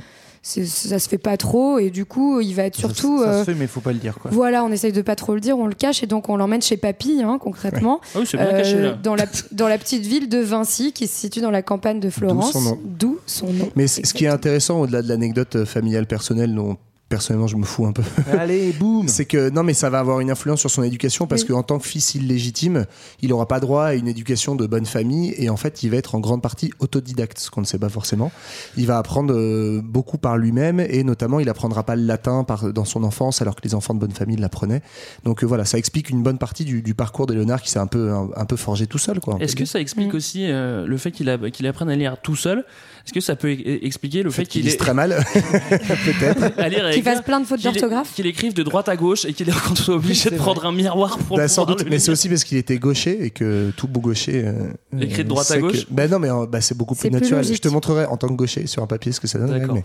ça 0.45 1.00
se 1.00 1.07
fait 1.07 1.18
pas 1.18 1.38
trop, 1.38 1.80
et 1.80 1.90
du 1.90 2.04
coup, 2.06 2.42
il 2.42 2.54
va 2.54 2.63
être 2.63 2.75
Ça- 2.75 2.81
surtout. 2.90 3.19
ça, 3.24 3.30
euh, 3.30 3.40
se 3.40 3.45
fait, 3.45 3.54
mais 3.57 3.63
il 3.66 3.68
faut 3.69 3.80
pas 3.80 3.94
le 3.94 4.00
dire 4.00 4.18
quoi. 4.19 4.30
Voilà, 4.31 4.63
on 4.66 4.72
essaye 4.72 4.92
de 4.92 5.01
pas 5.01 5.16
trop 5.16 5.34
le 5.34 5.40
dire, 5.40 5.57
on 5.57 5.68
le 5.68 5.74
cache 5.74 6.04
et 6.04 6.06
donc 6.06 6.28
on 6.28 6.36
l'emmène 6.36 6.62
chez 6.62 6.75
papy, 6.75 7.22
hein, 7.24 7.38
concrètement, 7.40 8.01
Ah 8.13 8.19
oui, 8.19 8.25
c'est 8.30 8.36
bien 8.38 8.48
Euh, 8.48 8.51
caché, 8.57 8.80
là. 8.81 8.92
dans 9.01 9.16
la 9.16 9.25
dans 9.51 9.68
la 9.69 9.78
petite 9.78 10.06
ville 10.06 10.28
de 10.28 10.40
Vinci 10.40 10.92
qui 10.92 11.07
se 11.07 11.16
situe 11.16 11.40
dans 11.40 11.50
la 11.51 11.62
campagne 11.62 12.00
de 12.01 12.10
Florence. 12.10 12.51
son 12.51 12.62
nom. 12.62 12.80
D'où 12.84 13.19
son 13.25 13.48
nom. 13.54 13.69
Mais 13.78 13.88
ce 13.88 14.01
qui 14.13 14.25
est 14.25 14.30
intéressant 14.30 14.81
au-delà 14.81 15.01
de 15.01 15.07
l'anecdote 15.07 15.56
euh, 15.56 15.66
familiale 15.66 16.07
personnelle 16.07 16.54
dont 16.54 16.75
personnellement 17.13 17.48
je 17.48 17.57
me 17.57 17.63
fous 17.63 17.86
un 17.86 17.92
peu, 17.92 18.01
Allez, 18.39 18.71
boum. 18.74 19.07
c'est 19.07 19.25
que 19.25 19.50
non 19.50 19.63
mais 19.63 19.74
ça 19.74 19.89
va 19.89 20.00
avoir 20.00 20.19
une 20.19 20.31
influence 20.31 20.60
sur 20.60 20.71
son 20.71 20.83
éducation 20.83 21.27
parce 21.27 21.44
Oui. 21.44 21.50
qu'en 21.50 21.63
tant 21.63 21.77
que 21.80 21.86
fils 21.88 22.15
illégitime, 22.15 22.86
il 23.21 23.30
n'aura 23.30 23.48
pas 23.48 23.60
droit 23.60 23.86
à 23.86 23.94
une 23.94 24.07
éducation 24.07 24.56
de 24.56 24.65
bonne 24.65 24.86
famille 24.86 25.33
et 25.38 25.50
en 25.50 25.57
fait 25.57 25.83
il 25.83 25.89
va 25.92 25.98
être 25.98 26.15
en 26.15 26.19
grande 26.19 26.42
partie 26.42 26.71
autodidacte, 26.80 27.38
ce 27.39 27.50
qu'on 27.51 27.62
ne 27.62 27.65
sait 27.65 27.77
pas 27.77 27.89
forcément. 27.89 28.31
Il 28.77 28.88
va 28.88 28.98
apprendre 28.98 29.33
euh, 29.36 29.81
beaucoup 29.83 30.18
par 30.18 30.38
lui-même 30.38 30.80
et 30.80 31.04
notamment 31.04 31.39
il 31.39 31.50
apprendra 31.50 31.83
pas 31.83 31.95
le 31.95 32.04
latin 32.06 32.44
par, 32.44 32.74
dans 32.74 32.86
son 32.86 33.04
enfance 33.04 33.42
alors 33.42 33.56
que 33.56 33.62
les 33.63 33.75
enfants 33.75 33.94
de 33.94 34.00
bonne 34.00 34.12
famille 34.12 34.38
l'apprenaient. 34.38 34.81
Donc 35.24 35.44
euh, 35.44 35.48
voilà, 35.48 35.66
ça 35.66 35.77
explique 35.77 36.09
une 36.09 36.24
bonne 36.24 36.38
partie 36.38 36.66
du, 36.66 36.81
du 36.81 36.94
parcours 36.95 37.25
de 37.27 37.33
Léonard 37.33 37.62
qui 37.62 37.69
s'est 37.69 37.80
un 37.80 37.88
peu 37.88 38.12
un, 38.12 38.30
un 38.36 38.45
peu 38.45 38.56
forgé 38.56 38.88
tout 38.88 38.98
seul 38.98 39.19
Est-ce 39.39 39.56
que 39.56 39.66
ça 39.66 39.80
explique 39.80 40.13
Mm. 40.13 40.16
aussi 40.18 40.45
euh, 40.50 40.86
le 40.86 40.98
fait 40.98 41.12
qu'il 41.12 41.30
apprenne 41.30 41.89
à 41.89 41.95
lire 41.95 42.18
tout 42.21 42.36
seul 42.36 42.66
Est-ce 43.05 43.11
que 43.13 43.19
ça 43.19 43.35
peut 43.35 43.50
e- 43.51 43.85
expliquer 43.85 44.23
le 44.23 44.29
fait 44.29 44.44
fait 44.44 44.44
qu'il 44.44 44.61
qu'il 44.61 44.65
lise 44.65 44.75
est 44.75 44.77
très 44.77 44.94
mal, 44.94 45.23
peut-être. 45.33 46.55
Qui 46.55 47.00
écrire, 47.00 47.03
fasse 47.03 47.21
plein 47.21 47.39
de 47.39 47.45
fautes 47.45 47.59
qu'il- 47.59 47.71
d'orthographe. 47.71 48.13
qu'il 48.15 48.25
écrive 48.27 48.53
de 48.53 48.63
droite 48.63 48.88
à 48.89 48.95
gauche 48.95 49.25
et 49.25 49.33
qu'il 49.33 49.50
est 49.50 49.59
qu'on 49.59 49.75
soit 49.75 49.95
obligé 49.95 50.29
de 50.29 50.35
prendre 50.38 50.65
un 50.65 50.71
miroir 50.71 51.17
pour 51.17 51.38
Bah, 51.38 51.47
sans 51.47 51.65
doute, 51.65 51.83
le 51.83 51.89
mais 51.89 52.00
c'est 52.00 52.11
aussi 52.11 52.29
parce 52.29 52.44
qu'il 52.44 52.57
était 52.57 52.77
gaucher 52.77 53.25
et 53.25 53.29
que 53.29 53.71
tout 53.75 53.88
beau 53.88 54.00
gaucher. 54.00 54.44
euh, 54.45 54.69
Écrit 55.01 55.23
de 55.23 55.29
droite 55.29 55.51
à 55.51 55.55
sait 55.55 55.57
que- 55.57 55.61
gauche 55.67 55.85
Bah 55.89 56.07
non, 56.07 56.19
mais 56.19 56.29
euh, 56.29 56.45
bah, 56.47 56.61
c'est 56.61 56.77
beaucoup 56.77 56.95
plus 56.95 57.09
naturel. 57.11 57.44
Je 57.44 57.53
te 57.59 57.67
montrerai 57.67 58.05
en 58.05 58.17
tant 58.17 58.27
que 58.27 58.33
gaucher 58.33 58.67
sur 58.67 58.81
un 58.83 58.88
papier 58.88 59.11
ce 59.11 59.19
que 59.19 59.27
ça 59.27 59.38
donne. 59.39 59.51
D'accord. 59.59 59.75
mais- 59.75 59.83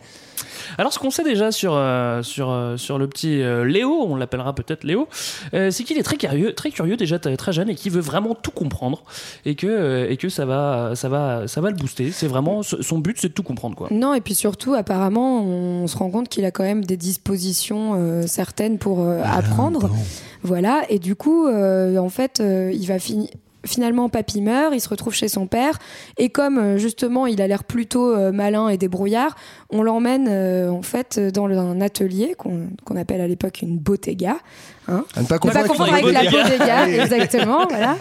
Alors, 0.76 0.92
ce 0.92 0.98
qu'on 0.98 1.10
sait 1.10 1.24
déjà 1.24 1.50
sur, 1.50 1.72
euh, 1.74 2.22
sur, 2.22 2.50
euh, 2.50 2.76
sur 2.76 2.98
le 2.98 3.08
petit 3.08 3.40
euh, 3.42 3.64
Léo, 3.64 4.04
on 4.06 4.16
l'appellera 4.16 4.54
peut-être 4.54 4.84
Léo, 4.84 5.08
euh, 5.54 5.70
c'est 5.70 5.82
qu'il 5.82 5.98
est 5.98 6.02
très 6.02 6.16
curieux, 6.18 6.52
très 6.54 6.70
curieux 6.70 6.96
déjà 6.96 7.18
très 7.18 7.52
jeune 7.52 7.70
et 7.70 7.74
qu'il 7.74 7.90
veut 7.90 8.00
vraiment 8.02 8.34
tout 8.34 8.50
comprendre 8.50 9.02
et 9.46 9.54
que, 9.54 10.06
et 10.08 10.16
que 10.18 10.28
ça, 10.28 10.44
va, 10.44 10.92
ça, 10.94 11.08
va, 11.08 11.48
ça 11.48 11.60
va 11.60 11.70
le 11.70 11.76
booster. 11.76 12.12
C'est 12.12 12.26
vraiment 12.28 12.62
son 12.62 12.98
but, 12.98 13.07
c'est 13.16 13.28
de 13.28 13.32
tout 13.32 13.42
comprendre. 13.42 13.74
Quoi. 13.76 13.88
Non, 13.90 14.12
et 14.14 14.20
puis 14.20 14.34
surtout, 14.34 14.74
apparemment, 14.74 15.42
on 15.42 15.86
se 15.86 15.96
rend 15.96 16.10
compte 16.10 16.28
qu'il 16.28 16.44
a 16.44 16.50
quand 16.50 16.64
même 16.64 16.84
des 16.84 16.96
dispositions 16.96 17.94
euh, 17.96 18.26
certaines 18.26 18.78
pour 18.78 19.00
euh, 19.00 19.22
apprendre. 19.24 19.90
Voilà, 20.42 20.82
et 20.88 20.98
du 20.98 21.16
coup, 21.16 21.46
euh, 21.46 21.96
en 21.96 22.08
fait, 22.10 22.40
euh, 22.40 22.70
il 22.72 22.86
va 22.86 22.98
finir. 22.98 23.28
Finalement, 23.66 24.08
papy 24.08 24.40
meurt, 24.40 24.72
il 24.72 24.80
se 24.80 24.88
retrouve 24.88 25.12
chez 25.12 25.26
son 25.26 25.48
père, 25.48 25.80
et 26.16 26.28
comme 26.28 26.78
justement 26.78 27.26
il 27.26 27.42
a 27.42 27.48
l'air 27.48 27.64
plutôt 27.64 28.14
euh, 28.14 28.30
malin 28.30 28.68
et 28.68 28.78
débrouillard, 28.78 29.34
on 29.70 29.82
l'emmène 29.82 30.28
euh, 30.30 30.70
en 30.70 30.80
fait 30.82 31.18
dans 31.18 31.46
un 31.48 31.80
atelier 31.80 32.34
qu'on 32.38 32.68
qu'on 32.84 32.96
appelle 32.96 33.20
à 33.20 33.26
l'époque 33.26 33.60
une 33.60 33.76
bottega. 33.76 34.36
Hein. 34.88 35.04
À 35.16 35.22
ne 35.22 35.26
pas 35.26 35.34
Ne 35.42 35.50
pas 35.50 35.64
confondre 35.68 35.92
avec 35.92 36.04
avec 36.04 36.32
la 36.32 36.42
bodega, 36.42 36.88
exactement, 37.04 37.66
voilà. 37.68 37.96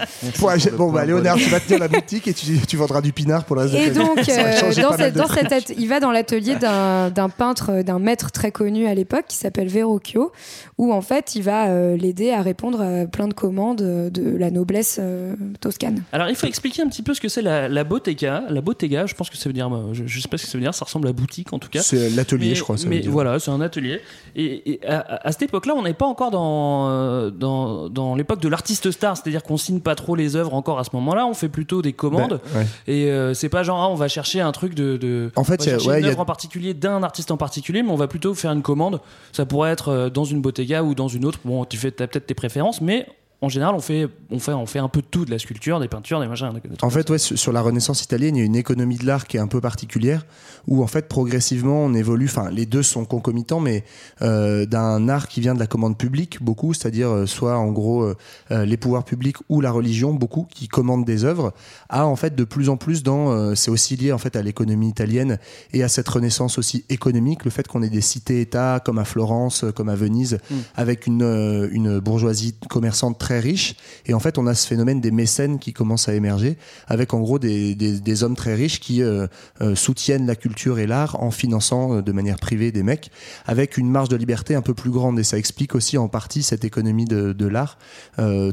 Bon, 0.78 0.92
bah, 0.92 1.06
Léonard, 1.06 1.36
tu 1.38 1.50
vas 1.50 1.60
tenir 1.60 1.80
la 1.80 1.88
boutique 1.88 2.28
et 2.28 2.34
tu, 2.34 2.58
tu 2.68 2.78
vendras 2.78 3.02
du 3.02 3.12
pinard 3.14 3.44
pour 3.46 3.56
le 3.58 3.64
reste 3.64 3.74
de 3.74 3.80
Et 3.80 3.90
donc, 3.92 4.18
euh, 4.30 4.82
dans, 4.82 4.94
cette, 4.98 5.16
dans 5.16 5.28
cette 5.28 5.52
at- 5.52 5.74
il 5.78 5.88
va 5.88 6.00
dans 6.00 6.12
l'atelier 6.12 6.56
d'un 6.56 7.10
d'un 7.10 7.30
peintre, 7.30 7.82
d'un 7.84 8.00
maître 8.00 8.32
très 8.32 8.52
connu 8.52 8.88
à 8.88 8.94
l'époque 8.96 9.26
qui 9.28 9.38
s'appelle 9.38 9.68
Verrocchio, 9.68 10.32
où 10.78 10.94
en 10.94 11.02
fait 11.02 11.36
il 11.36 11.44
va 11.44 11.68
euh, 11.68 11.98
l'aider 11.98 12.32
à 12.32 12.42
répondre 12.42 12.82
à 12.82 13.06
plein 13.06 13.28
de 13.28 13.34
commandes 13.34 13.82
euh, 13.82 14.10
de 14.10 14.36
la 14.38 14.52
noblesse 14.52 14.98
euh, 15.02 15.36
toscane. 15.60 16.04
Alors, 16.14 16.30
il 16.30 16.36
faut 16.36 16.48
expliquer 16.48 16.82
un 16.84 16.88
petit 16.88 17.02
peu 17.04 17.14
ce 17.14 17.22
que 17.22 17.30
c'est 17.30 17.42
la, 17.42 17.68
la 17.68 17.84
bottega. 17.84 18.44
La 18.50 18.62
bottega, 18.62 19.06
je 19.06 19.14
pense 19.16 19.30
que 19.30 19.38
ça 19.38 19.50
veut 19.50 19.54
dire, 19.54 19.70
je, 19.94 20.04
je 20.06 20.20
sais 20.22 20.28
pas 20.28 20.38
ce 20.38 20.44
que 20.46 20.50
ça 20.52 20.58
veut 20.58 20.64
dire, 20.64 20.74
ça 20.74 20.86
ressemble 20.86 21.08
à 21.08 21.12
boutique 21.14 21.52
en 21.54 21.60
tout 21.60 21.70
cas. 21.70 21.82
C'est 21.82 22.10
l'atelier, 22.12 22.50
Mais- 22.50 22.56
je 22.56 22.64
crois. 22.64 22.78
ça 22.78 22.84
veut 22.84 22.90
mais 22.90 23.00
dire. 23.00 23.12
voilà, 23.12 23.40
c'est 23.40 23.52
un 23.52 23.62
atelier. 23.62 24.02
Et, 24.36 24.72
et 24.72 24.88
à, 24.88 25.28
à 25.28 25.32
cette 25.32 25.44
époque-là, 25.44 25.74
on 25.76 25.84
n'est 25.84 25.94
pas 25.94 26.06
encore 26.06 26.32
dans, 26.32 26.77
euh, 26.90 27.30
dans, 27.32 27.90
dans 27.90 28.16
l'époque 28.16 28.40
de 28.40 28.48
l'artiste 28.48 28.92
star, 28.92 29.18
c'est-à-dire 29.18 29.42
qu'on 29.44 29.58
signe 29.58 29.80
pas 29.80 29.96
trop 29.96 30.16
les 30.16 30.36
œuvres 30.36 30.54
encore 30.54 30.78
à 30.80 30.84
ce 30.84 30.90
moment-là. 30.94 31.26
On 31.26 31.34
fait 31.34 31.50
plutôt 31.50 31.82
des 31.82 31.94
commandes. 31.94 32.40
Ben, 32.54 32.60
ouais. 32.60 32.68
Et 32.88 33.12
euh, 33.12 33.34
c'est 33.34 33.50
pas 33.50 33.64
genre, 33.64 33.82
ah, 33.82 33.90
on 33.90 33.96
va 33.96 34.08
chercher 34.08 34.42
un 34.42 34.52
truc 34.52 34.76
de. 34.76 34.98
de 34.98 35.32
En 35.36 35.44
fait, 35.44 35.60
on 35.62 35.64
va 35.66 35.70
chercher 35.72 35.90
ouais, 35.90 36.00
une 36.00 36.06
a- 36.06 36.10
œuvre 36.10 36.20
en 36.20 36.26
particulier 36.26 36.74
d'un 36.74 37.02
artiste 37.04 37.32
en 37.32 37.38
particulier, 37.38 37.82
mais 37.84 37.92
on 37.92 37.96
va 37.96 38.08
plutôt 38.08 38.34
faire 38.34 38.52
une 38.52 38.62
commande. 38.62 39.00
Ça 39.32 39.46
pourrait 39.46 39.72
être 39.72 39.90
euh, 39.90 40.10
dans 40.10 40.26
une 40.26 40.42
bottega 40.42 40.84
ou 40.84 40.94
dans 40.96 41.08
une 41.08 41.26
autre. 41.26 41.40
Bon, 41.46 41.66
tu 41.66 41.78
fais 41.78 41.92
t'as 41.92 42.08
peut-être 42.08 42.28
tes 42.28 42.34
préférences, 42.36 42.82
mais 42.82 43.08
en 43.42 43.50
général, 43.50 43.76
on 43.76 43.80
fait, 43.80 44.08
on 44.32 44.40
fait, 44.40 44.54
on 44.54 44.66
fait 44.66 44.80
un 44.80 44.88
peu 44.88 45.02
de 45.02 45.06
tout, 45.06 45.24
de 45.24 45.30
la 45.30 45.38
sculpture, 45.38 45.80
des 45.80 45.88
peintures, 45.88 46.20
des 46.20 46.28
machins. 46.28 46.52
des 46.54 46.62
En 46.82 46.90
fait, 46.90 47.08
ouais, 47.12 47.20
sur 47.20 47.52
la 47.52 47.62
Renaissance 47.62 48.04
italienne, 48.04 48.36
il 48.36 48.40
y 48.40 48.42
a 48.42 48.46
une 48.46 48.56
économie 48.56 48.98
de 48.98 49.06
l'art 49.06 49.28
qui 49.28 49.38
est 49.38 49.40
un 49.40 49.48
peu 49.48 49.62
particulière, 49.62 50.26
où 50.68 50.84
en 50.84 50.88
fait 50.88 51.08
progressivement 51.08 51.86
on 51.86 51.94
évolue. 51.94 52.26
Enfin, 52.26 52.50
les 52.50 52.66
deux 52.66 52.82
sont 52.82 53.06
concomitants, 53.06 53.60
mais 53.60 53.84
euh, 54.24 54.66
d'un 54.66 55.08
art 55.08 55.28
qui 55.28 55.42
vient 55.42 55.54
de 55.54 55.60
la 55.60 55.68
commande 55.68 55.98
publique, 55.98 56.42
beaucoup, 56.42 56.74
c'est-à-dire 56.74 57.10
euh, 57.10 57.26
soit 57.28 57.58
en 57.58 57.72
gros 57.72 58.04
euh, 58.04 58.66
les 58.66 58.78
pouvoirs 58.78 59.04
publics 59.04 59.38
ou 59.50 59.62
la 59.62 59.72
religion, 59.72 60.16
beaucoup 60.16 60.48
qui 60.50 60.68
commandent 60.68 61.06
des 61.06 61.24
œuvres, 61.24 61.54
à 61.90 62.08
en 62.08 62.16
fait 62.16 62.36
de 62.36 62.44
plus 62.44 62.70
en 62.70 62.78
plus 62.78 63.04
dans. 63.04 63.56
c'est 63.56 63.70
aussi 63.70 63.96
lié 63.98 64.12
en 64.12 64.18
fait 64.18 64.36
à 64.36 64.42
l'économie 64.42 64.90
italienne 64.90 65.38
et 65.74 65.84
à 65.84 65.90
cette 65.90 66.08
Renaissance 66.08 66.58
aussi 66.58 66.86
économique, 66.90 67.46
le 67.46 67.52
fait 67.52 67.68
qu'on 67.68 67.84
ait 67.84 67.90
des 67.90 68.02
cités-États 68.02 68.82
comme 68.84 68.98
à 68.98 69.06
Florence, 69.06 69.64
comme 69.76 69.90
à 69.90 69.96
Venise, 69.96 70.40
Mm. 70.50 70.56
avec 70.76 71.08
une 71.08 71.70
une 71.72 72.00
bourgeoisie 72.00 72.56
commerçante 72.70 73.20
très 73.20 73.27
riche. 73.36 73.76
Et 74.06 74.14
en 74.14 74.20
fait, 74.20 74.38
on 74.38 74.48
a 74.48 74.56
ce 74.56 74.66
phénomène 74.68 75.02
des 75.02 75.12
mécènes 75.12 75.60
qui 75.60 75.74
commence 75.74 76.08
à 76.10 76.14
émerger, 76.14 76.58
avec 76.88 77.14
en 77.14 77.20
gros 77.20 77.40
des, 77.40 77.76
des, 77.76 78.00
des 78.00 78.24
hommes 78.24 78.36
très 78.36 78.56
riches 78.56 78.80
qui 78.80 79.04
euh, 79.04 79.28
euh, 79.62 79.76
soutiennent 79.76 80.26
la 80.26 80.36
culture 80.36 80.80
et 80.80 80.88
l'art 80.88 81.22
en 81.22 81.32
finançant 81.32 81.98
euh, 81.98 82.02
de 82.02 82.12
manière 82.12 82.38
privée 82.40 82.72
des 82.72 82.84
mecs, 82.84 83.12
avec 83.46 83.78
une 83.78 83.90
marge 83.90 84.10
de 84.10 84.16
liberté 84.16 84.56
un 84.56 84.62
peu 84.62 84.74
plus 84.74 84.92
grande. 84.92 85.20
Et 85.20 85.24
ça 85.24 85.38
explique 85.38 85.76
aussi 85.76 85.98
en 85.98 86.08
partie 86.08 86.44
cette 86.44 86.64
économie 86.66 87.06
de, 87.06 87.34
de 87.34 87.48
l'art, 87.48 87.78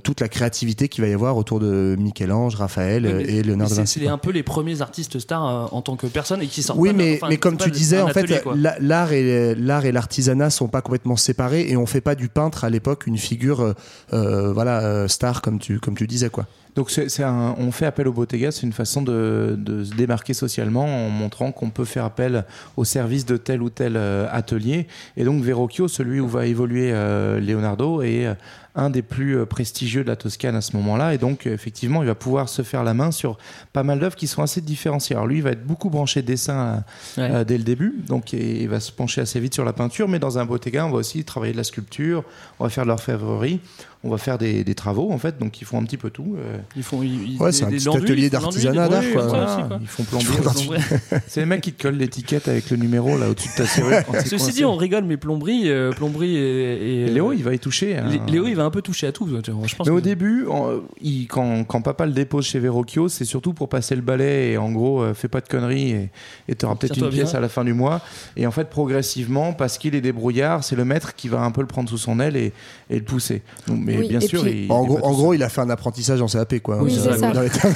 toute 0.02 0.20
la 0.20 0.28
créativité 0.28 0.88
qu'il 0.88 1.02
va 1.04 1.08
y 1.08 1.12
avoir 1.14 1.36
autour 1.36 1.60
de 1.60 1.96
Michel-Ange, 1.98 2.56
Raphaël 2.56 3.06
Oui, 3.06 3.12
mais- 3.14 3.22
et 3.34 3.42
Léonard 3.42 3.68
de 3.68 3.74
c'est- 3.74 3.80
Vinci. 3.80 4.00
C'est 4.00 4.08
un 4.08 4.18
peu 4.18 4.30
les 4.30 4.42
premiers 4.42 4.80
artistes 4.82 5.18
stars 5.18 5.72
en 5.74 5.82
tant 5.82 5.96
que 5.96 6.06
personne 6.06 6.42
et 6.42 6.46
qui 6.46 6.62
sortent 6.62 6.78
Oui, 6.78 6.88
pas 6.88 6.92
de- 6.94 6.98
mais, 6.98 7.14
enfin, 7.16 7.26
mais 7.28 7.36
comme 7.36 7.56
tu 7.56 7.70
de- 7.70 7.74
disais, 7.74 8.00
en 8.00 8.08
fait, 8.08 8.26
l'art 8.80 9.12
et 9.12 9.54
l'art 9.54 9.84
et 9.84 9.92
l'artisanat 9.92 10.50
sont 10.50 10.68
pas 10.68 10.82
complètement 10.82 11.16
séparés 11.16 11.68
et 11.70 11.76
on 11.76 11.86
fait 11.86 12.00
pas 12.00 12.14
du 12.14 12.28
peintre 12.28 12.64
à 12.64 12.70
l'époque 12.70 13.06
une 13.06 13.18
figure, 13.18 13.74
voilà, 14.64 14.80
euh, 14.86 15.08
star 15.08 15.42
comme 15.42 15.58
tu 15.58 15.78
comme 15.78 15.94
tu 15.96 16.06
disais 16.06 16.30
quoi. 16.30 16.46
Donc 16.74 16.90
c'est, 16.90 17.08
c'est 17.08 17.22
un- 17.22 17.54
on 17.58 17.70
fait 17.70 17.86
appel 17.86 18.08
au 18.08 18.12
Bottega, 18.12 18.50
c'est 18.50 18.62
une 18.66 18.72
façon 18.72 19.00
de, 19.02 19.54
de 19.56 19.84
se 19.84 19.94
démarquer 19.94 20.34
socialement 20.34 20.84
en 21.06 21.08
montrant 21.08 21.52
qu'on 21.52 21.70
peut 21.70 21.84
faire 21.84 22.04
appel 22.04 22.44
au 22.76 22.84
service 22.84 23.24
de 23.26 23.36
tel 23.36 23.62
ou 23.62 23.70
tel 23.70 23.94
euh, 23.96 24.26
atelier. 24.32 24.88
Et 25.16 25.22
donc 25.24 25.40
Verrocchio, 25.44 25.86
celui 25.86 26.18
où 26.18 26.26
va 26.26 26.46
évoluer 26.46 26.90
euh, 26.92 27.38
Leonardo, 27.38 28.02
est 28.02 28.26
euh, 28.26 28.34
un 28.74 28.90
des 28.90 29.02
plus 29.02 29.36
euh, 29.38 29.46
prestigieux 29.46 30.02
de 30.02 30.08
la 30.08 30.16
Toscane 30.16 30.56
à 30.56 30.60
ce 30.60 30.76
moment-là. 30.76 31.14
Et 31.14 31.18
donc 31.18 31.46
euh, 31.46 31.54
effectivement, 31.54 32.02
il 32.02 32.06
va 32.08 32.16
pouvoir 32.16 32.48
se 32.48 32.62
faire 32.62 32.82
la 32.82 32.92
main 32.92 33.12
sur 33.12 33.38
pas 33.72 33.84
mal 33.84 34.00
d'œuvres 34.00 34.16
qui 34.16 34.26
sont 34.26 34.42
assez 34.42 34.60
différenciées. 34.60 35.14
Alors 35.14 35.28
lui, 35.28 35.36
il 35.36 35.42
va 35.44 35.50
être 35.52 35.64
beaucoup 35.64 35.90
branché 35.90 36.22
dessin 36.22 36.82
euh, 37.18 37.22
Ouais. 37.22 37.34
euh, 37.36 37.44
dès 37.44 37.56
le 37.56 37.62
début, 37.62 37.94
donc 38.08 38.34
et 38.34 38.62
il 38.62 38.68
va 38.68 38.80
se 38.80 38.90
pencher 38.90 39.20
assez 39.20 39.38
vite 39.38 39.54
sur 39.54 39.64
la 39.64 39.72
peinture. 39.74 40.08
Mais 40.08 40.18
dans 40.18 40.38
un 40.40 40.44
Bottega, 40.44 40.84
on 40.86 40.90
va 40.90 40.96
aussi 40.98 41.22
travailler 41.22 41.52
de 41.52 41.58
la 41.58 41.62
sculpture, 41.64 42.24
on 42.58 42.64
va 42.64 42.70
faire 42.70 42.82
de 42.82 42.88
l'orfèvrerie, 42.88 43.60
on 44.04 44.10
va 44.10 44.18
faire 44.18 44.38
des, 44.38 44.62
des 44.64 44.74
travaux 44.74 45.10
en 45.10 45.18
fait. 45.18 45.38
Donc 45.38 45.60
ils 45.60 45.64
font 45.64 45.78
un 45.80 45.84
petit 45.84 45.96
peu 45.96 46.10
tout. 46.10 46.36
euh, 46.38 46.58
Ils 46.76 46.82
font. 46.82 47.02
ils- 47.02 47.36
Ouais, 47.40 47.50
c'est 47.52 47.64
un 47.64 47.68
des 47.70 47.76
petit 47.76 47.88
atelier 47.88 48.30
d'artisanat 48.30 48.88
d'art, 48.88 49.02
quoi. 49.12 49.26
Voilà, 49.26 49.68
ils 49.80 49.86
font 49.86 50.04
plombier. 50.04 50.28
Ils 50.30 50.42
font 50.42 50.50
aussi. 50.50 50.68
C'est 51.26 51.40
les 51.40 51.46
mecs 51.46 51.60
qui 51.62 51.72
te 51.72 51.82
collent 51.82 51.96
l'étiquette 51.96 52.46
avec 52.48 52.70
le 52.70 52.76
numéro 52.76 53.16
là 53.18 53.28
au-dessus 53.30 53.48
de 53.48 53.54
ta 53.56 53.66
serrure. 53.66 54.02
Ceci 54.20 54.36
coincé. 54.36 54.52
dit, 54.52 54.64
on 54.64 54.76
rigole, 54.76 55.04
mais 55.04 55.16
plomberie, 55.16 55.68
euh, 55.70 55.90
plomberie 55.92 56.36
et, 56.36 57.04
et- 57.04 57.10
Léo, 57.10 57.32
il 57.32 57.42
va 57.42 57.54
y 57.54 57.58
toucher. 57.58 57.96
hein. 57.96 58.08
Lé- 58.08 58.20
Léo, 58.32 58.46
il 58.46 58.54
va 58.54 58.64
un 58.64 58.70
peu 58.70 58.82
toucher 58.82 59.06
à 59.08 59.12
tout. 59.12 59.26
Je 59.28 59.74
pense. 59.74 59.86
Mais 59.86 59.92
au 59.92 59.96
que- 59.96 60.00
début, 60.00 60.46
en- 60.48 60.80
il- 61.00 61.26
quand, 61.26 61.64
quand 61.64 61.80
papa 61.82 62.06
le 62.06 62.12
dépose 62.12 62.44
chez 62.46 62.58
Verrocchio, 62.60 63.08
c'est 63.08 63.24
surtout 63.24 63.52
pour 63.54 63.68
passer 63.68 63.96
le 63.96 64.02
balai 64.02 64.52
et 64.52 64.58
en 64.58 64.70
gros, 64.70 65.02
euh, 65.02 65.14
fais 65.14 65.28
pas 65.28 65.40
de 65.40 65.48
conneries 65.48 65.90
et 65.92 66.10
et 66.48 66.54
t'auras 66.54 66.74
peut-être 66.76 66.98
une 66.98 67.08
pièce 67.08 67.30
bien. 67.30 67.38
à 67.38 67.40
la 67.40 67.48
fin 67.48 67.64
du 67.64 67.72
mois. 67.72 68.00
Et 68.36 68.46
en 68.46 68.50
fait, 68.50 68.68
progressivement, 68.68 69.52
parce 69.54 69.78
qu'il 69.78 69.94
est 69.94 70.00
débrouillard, 70.00 70.62
c'est 70.62 70.76
le 70.76 70.84
maître 70.84 71.14
qui 71.14 71.28
va 71.28 71.40
un 71.40 71.50
peu 71.50 71.62
le 71.62 71.66
prendre 71.66 71.88
sous 71.88 71.98
son 71.98 72.20
aile 72.20 72.36
et, 72.36 72.52
et 72.90 72.96
le 72.98 73.04
pousser. 73.04 73.42
Donc, 73.66 73.80
mais 73.82 73.93
Oui, 73.98 74.08
bien 74.08 74.20
sûr, 74.20 74.42
puis- 74.42 74.64
il, 74.66 74.72
en 74.72 74.84
gros, 74.84 74.98
en 75.02 75.32
il 75.32 75.42
a 75.42 75.48
fait 75.48 75.60
un 75.60 75.70
apprentissage 75.70 76.20
en 76.22 76.26
CAP, 76.26 76.60
quoi. 76.60 76.82
Oui, 76.82 76.94
Dans- 76.96 77.02
c'est 77.12 77.18
ça. 77.18 77.30
dans 77.32 77.40
les 77.40 77.50
termes. 77.50 77.74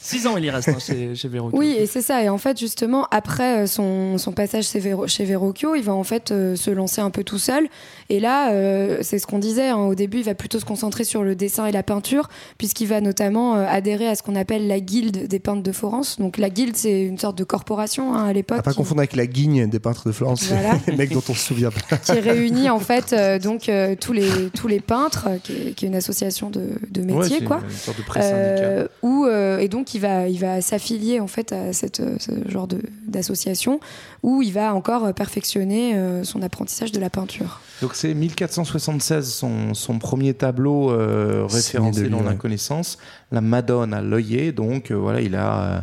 Six 0.00 0.26
ans, 0.26 0.36
il 0.36 0.44
y 0.44 0.50
reste 0.50 0.68
hein, 0.68 0.76
chez, 0.78 1.14
chez 1.14 1.28
Verrocchio. 1.28 1.58
Oui, 1.58 1.74
et 1.78 1.86
c'est 1.86 2.02
ça. 2.02 2.22
Et 2.22 2.28
en 2.28 2.38
fait, 2.38 2.58
justement, 2.58 3.06
après 3.10 3.62
euh, 3.62 3.66
son, 3.66 4.18
son 4.18 4.32
passage 4.32 4.64
chez, 4.68 4.80
chez 5.06 5.24
Verrocchio, 5.24 5.74
il 5.74 5.82
va 5.82 5.92
en 5.94 6.04
fait 6.04 6.30
euh, 6.30 6.56
se 6.56 6.70
lancer 6.70 7.00
un 7.00 7.10
peu 7.10 7.24
tout 7.24 7.38
seul. 7.38 7.66
Et 8.08 8.20
là, 8.20 8.52
euh, 8.52 8.98
c'est 9.02 9.18
ce 9.18 9.26
qu'on 9.26 9.38
disait. 9.38 9.68
hein, 9.68 9.76
au 9.78 9.94
début, 9.94 10.18
il 10.18 10.24
va 10.24 10.34
plutôt 10.34 10.58
se 10.60 10.64
concentrer 10.64 11.04
sur 11.04 11.22
le 11.22 11.34
dessin 11.34 11.66
et 11.66 11.72
la 11.72 11.82
peinture, 11.82 12.28
puisqu'il 12.58 12.86
va 12.88 13.00
notamment 13.00 13.56
euh, 13.56 13.66
adhérer 13.68 14.06
à 14.08 14.14
ce 14.14 14.22
qu'on 14.22 14.36
appelle 14.36 14.66
la 14.66 14.80
guilde 14.80 15.26
des 15.26 15.38
peintres 15.38 15.62
de 15.62 15.72
Florence. 15.72 16.18
Donc, 16.18 16.38
la 16.38 16.50
guilde, 16.50 16.76
c'est 16.76 17.02
une 17.02 17.18
sorte 17.18 17.36
de 17.38 17.44
corporation 17.44 18.14
hein, 18.14 18.24
à 18.26 18.32
l'époque. 18.32 18.58
À 18.58 18.62
pas 18.62 18.70
qui- 18.72 18.76
confondre 18.76 19.00
avec 19.00 19.16
la 19.16 19.26
guigne 19.26 19.68
des 19.68 19.78
peintres 19.80 20.06
de 20.06 20.12
Florence, 20.12 20.44
Voilà. 20.48 20.78
les 20.86 20.96
mecs 20.96 21.12
dont 21.12 21.22
on 21.28 21.34
se 21.34 21.40
souvient 21.46 21.70
pas. 21.70 21.96
qui 21.98 22.12
réunit 22.12 22.70
en 22.70 22.78
fait 22.78 23.12
euh, 23.12 23.38
donc 23.38 23.68
euh, 23.68 23.94
tous 23.98 24.12
les 24.12 24.28
tous 24.54 24.68
les 24.68 24.80
peintres, 24.80 25.28
qui 25.42 25.52
est, 25.52 25.72
qui 25.72 25.84
est 25.84 25.88
une 25.88 25.94
association 25.94 26.50
de, 26.50 26.70
de 26.90 27.02
métiers 27.02 27.42
quoi. 27.44 27.60
une 27.64 27.70
sorte 27.70 27.98
de 27.98 28.02
presse 28.02 28.24
syndicale. 28.24 28.58
Euh, 28.62 28.88
où, 29.02 29.24
euh, 29.26 29.58
et 29.58 29.68
donc 29.68 29.94
il 29.94 30.00
va 30.00 30.28
il 30.28 30.38
va 30.38 30.60
s'affilier 30.60 31.20
en 31.20 31.26
fait 31.26 31.52
à 31.52 31.72
cette 31.72 32.00
euh, 32.00 32.16
ce 32.18 32.48
genre 32.48 32.66
de 32.66 32.80
d'association 33.06 33.80
où 34.22 34.42
il 34.42 34.52
va 34.52 34.74
encore 34.74 35.14
perfectionner 35.14 35.94
euh, 35.94 36.24
son 36.24 36.42
apprentissage 36.42 36.92
de 36.92 37.00
la 37.00 37.10
peinture. 37.10 37.60
Donc 37.80 37.94
c'est 37.94 38.12
1476 38.14 39.32
son, 39.32 39.74
son 39.74 39.98
premier 39.98 40.34
tableau 40.34 40.90
euh, 40.90 41.46
référencé 41.48 42.08
dans 42.08 42.22
la 42.22 42.30
ouais. 42.30 42.36
connaissance, 42.36 42.98
la 43.32 43.40
Madone 43.40 43.92
à 43.92 44.00
l'œillet. 44.00 44.52
Donc 44.52 44.90
euh, 44.90 44.94
voilà, 44.94 45.20
il 45.20 45.34
a 45.34 45.62
euh, 45.62 45.80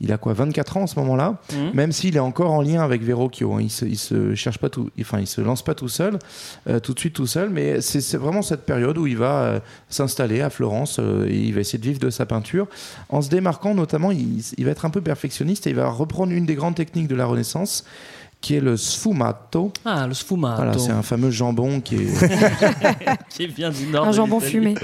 il 0.00 0.12
a 0.12 0.18
quoi 0.18 0.32
24 0.32 0.76
ans 0.76 0.82
en 0.82 0.86
ce 0.86 0.98
moment-là. 1.00 1.38
Mhm. 1.52 1.70
Même 1.74 1.92
s'il 1.92 2.16
est 2.16 2.20
encore 2.20 2.52
en 2.52 2.62
lien 2.62 2.82
avec 2.82 3.02
Verrocchio, 3.02 3.54
hein. 3.54 3.60
il 3.60 3.70
se 3.70 3.84
il 3.84 3.98
se 3.98 4.34
cherche 4.34 4.58
pas 4.58 4.68
tout, 4.68 4.90
enfin 5.00 5.20
il 5.20 5.26
se 5.26 5.40
lance 5.40 5.62
pas 5.62 5.74
tout 5.74 5.88
seul, 5.88 6.18
euh, 6.68 6.80
tout 6.80 6.94
de 6.94 6.98
suite 6.98 7.14
tout 7.14 7.26
seul. 7.26 7.50
Mais 7.50 7.80
c'est 7.80 8.16
vraiment 8.16 8.42
cette 8.42 8.64
période 8.64 8.98
où 8.98 9.06
il 9.06 9.16
va 9.16 9.60
s'installer 9.88 10.40
à 10.40 10.50
Florence 10.50 10.98
et 10.98 11.36
il 11.36 11.54
va 11.54 11.60
essayer 11.60 11.78
de 11.78 11.84
vivre 11.84 12.00
de 12.00 12.10
sa 12.10 12.26
peinture 12.26 12.66
en 13.08 13.22
se 13.22 13.28
démarquant 13.28 13.74
notamment. 13.74 14.10
Il, 14.10 14.42
il 14.56 14.64
va 14.64 14.70
être 14.70 14.84
un 14.84 14.90
peu 14.90 15.00
perfectionniste 15.00 15.66
et 15.66 15.70
il 15.70 15.76
va 15.76 15.88
reprendre 15.88 16.32
une 16.32 16.46
des 16.46 16.54
grandes 16.54 16.74
techniques 16.74 17.08
de 17.08 17.14
la 17.14 17.26
Renaissance 17.26 17.84
qui 18.40 18.54
est 18.54 18.60
le 18.60 18.76
sfumato. 18.76 19.72
Ah, 19.84 20.06
le 20.06 20.14
sfumato. 20.14 20.56
Voilà, 20.56 20.78
c'est 20.78 20.92
un 20.92 21.02
fameux 21.02 21.30
jambon 21.30 21.80
qui 21.80 21.96
est 21.96 22.08
qui 23.28 23.46
vient 23.48 23.70
du 23.70 23.86
nord. 23.86 24.06
Un 24.06 24.10
de 24.10 24.16
jambon 24.16 24.40
fumé. 24.40 24.74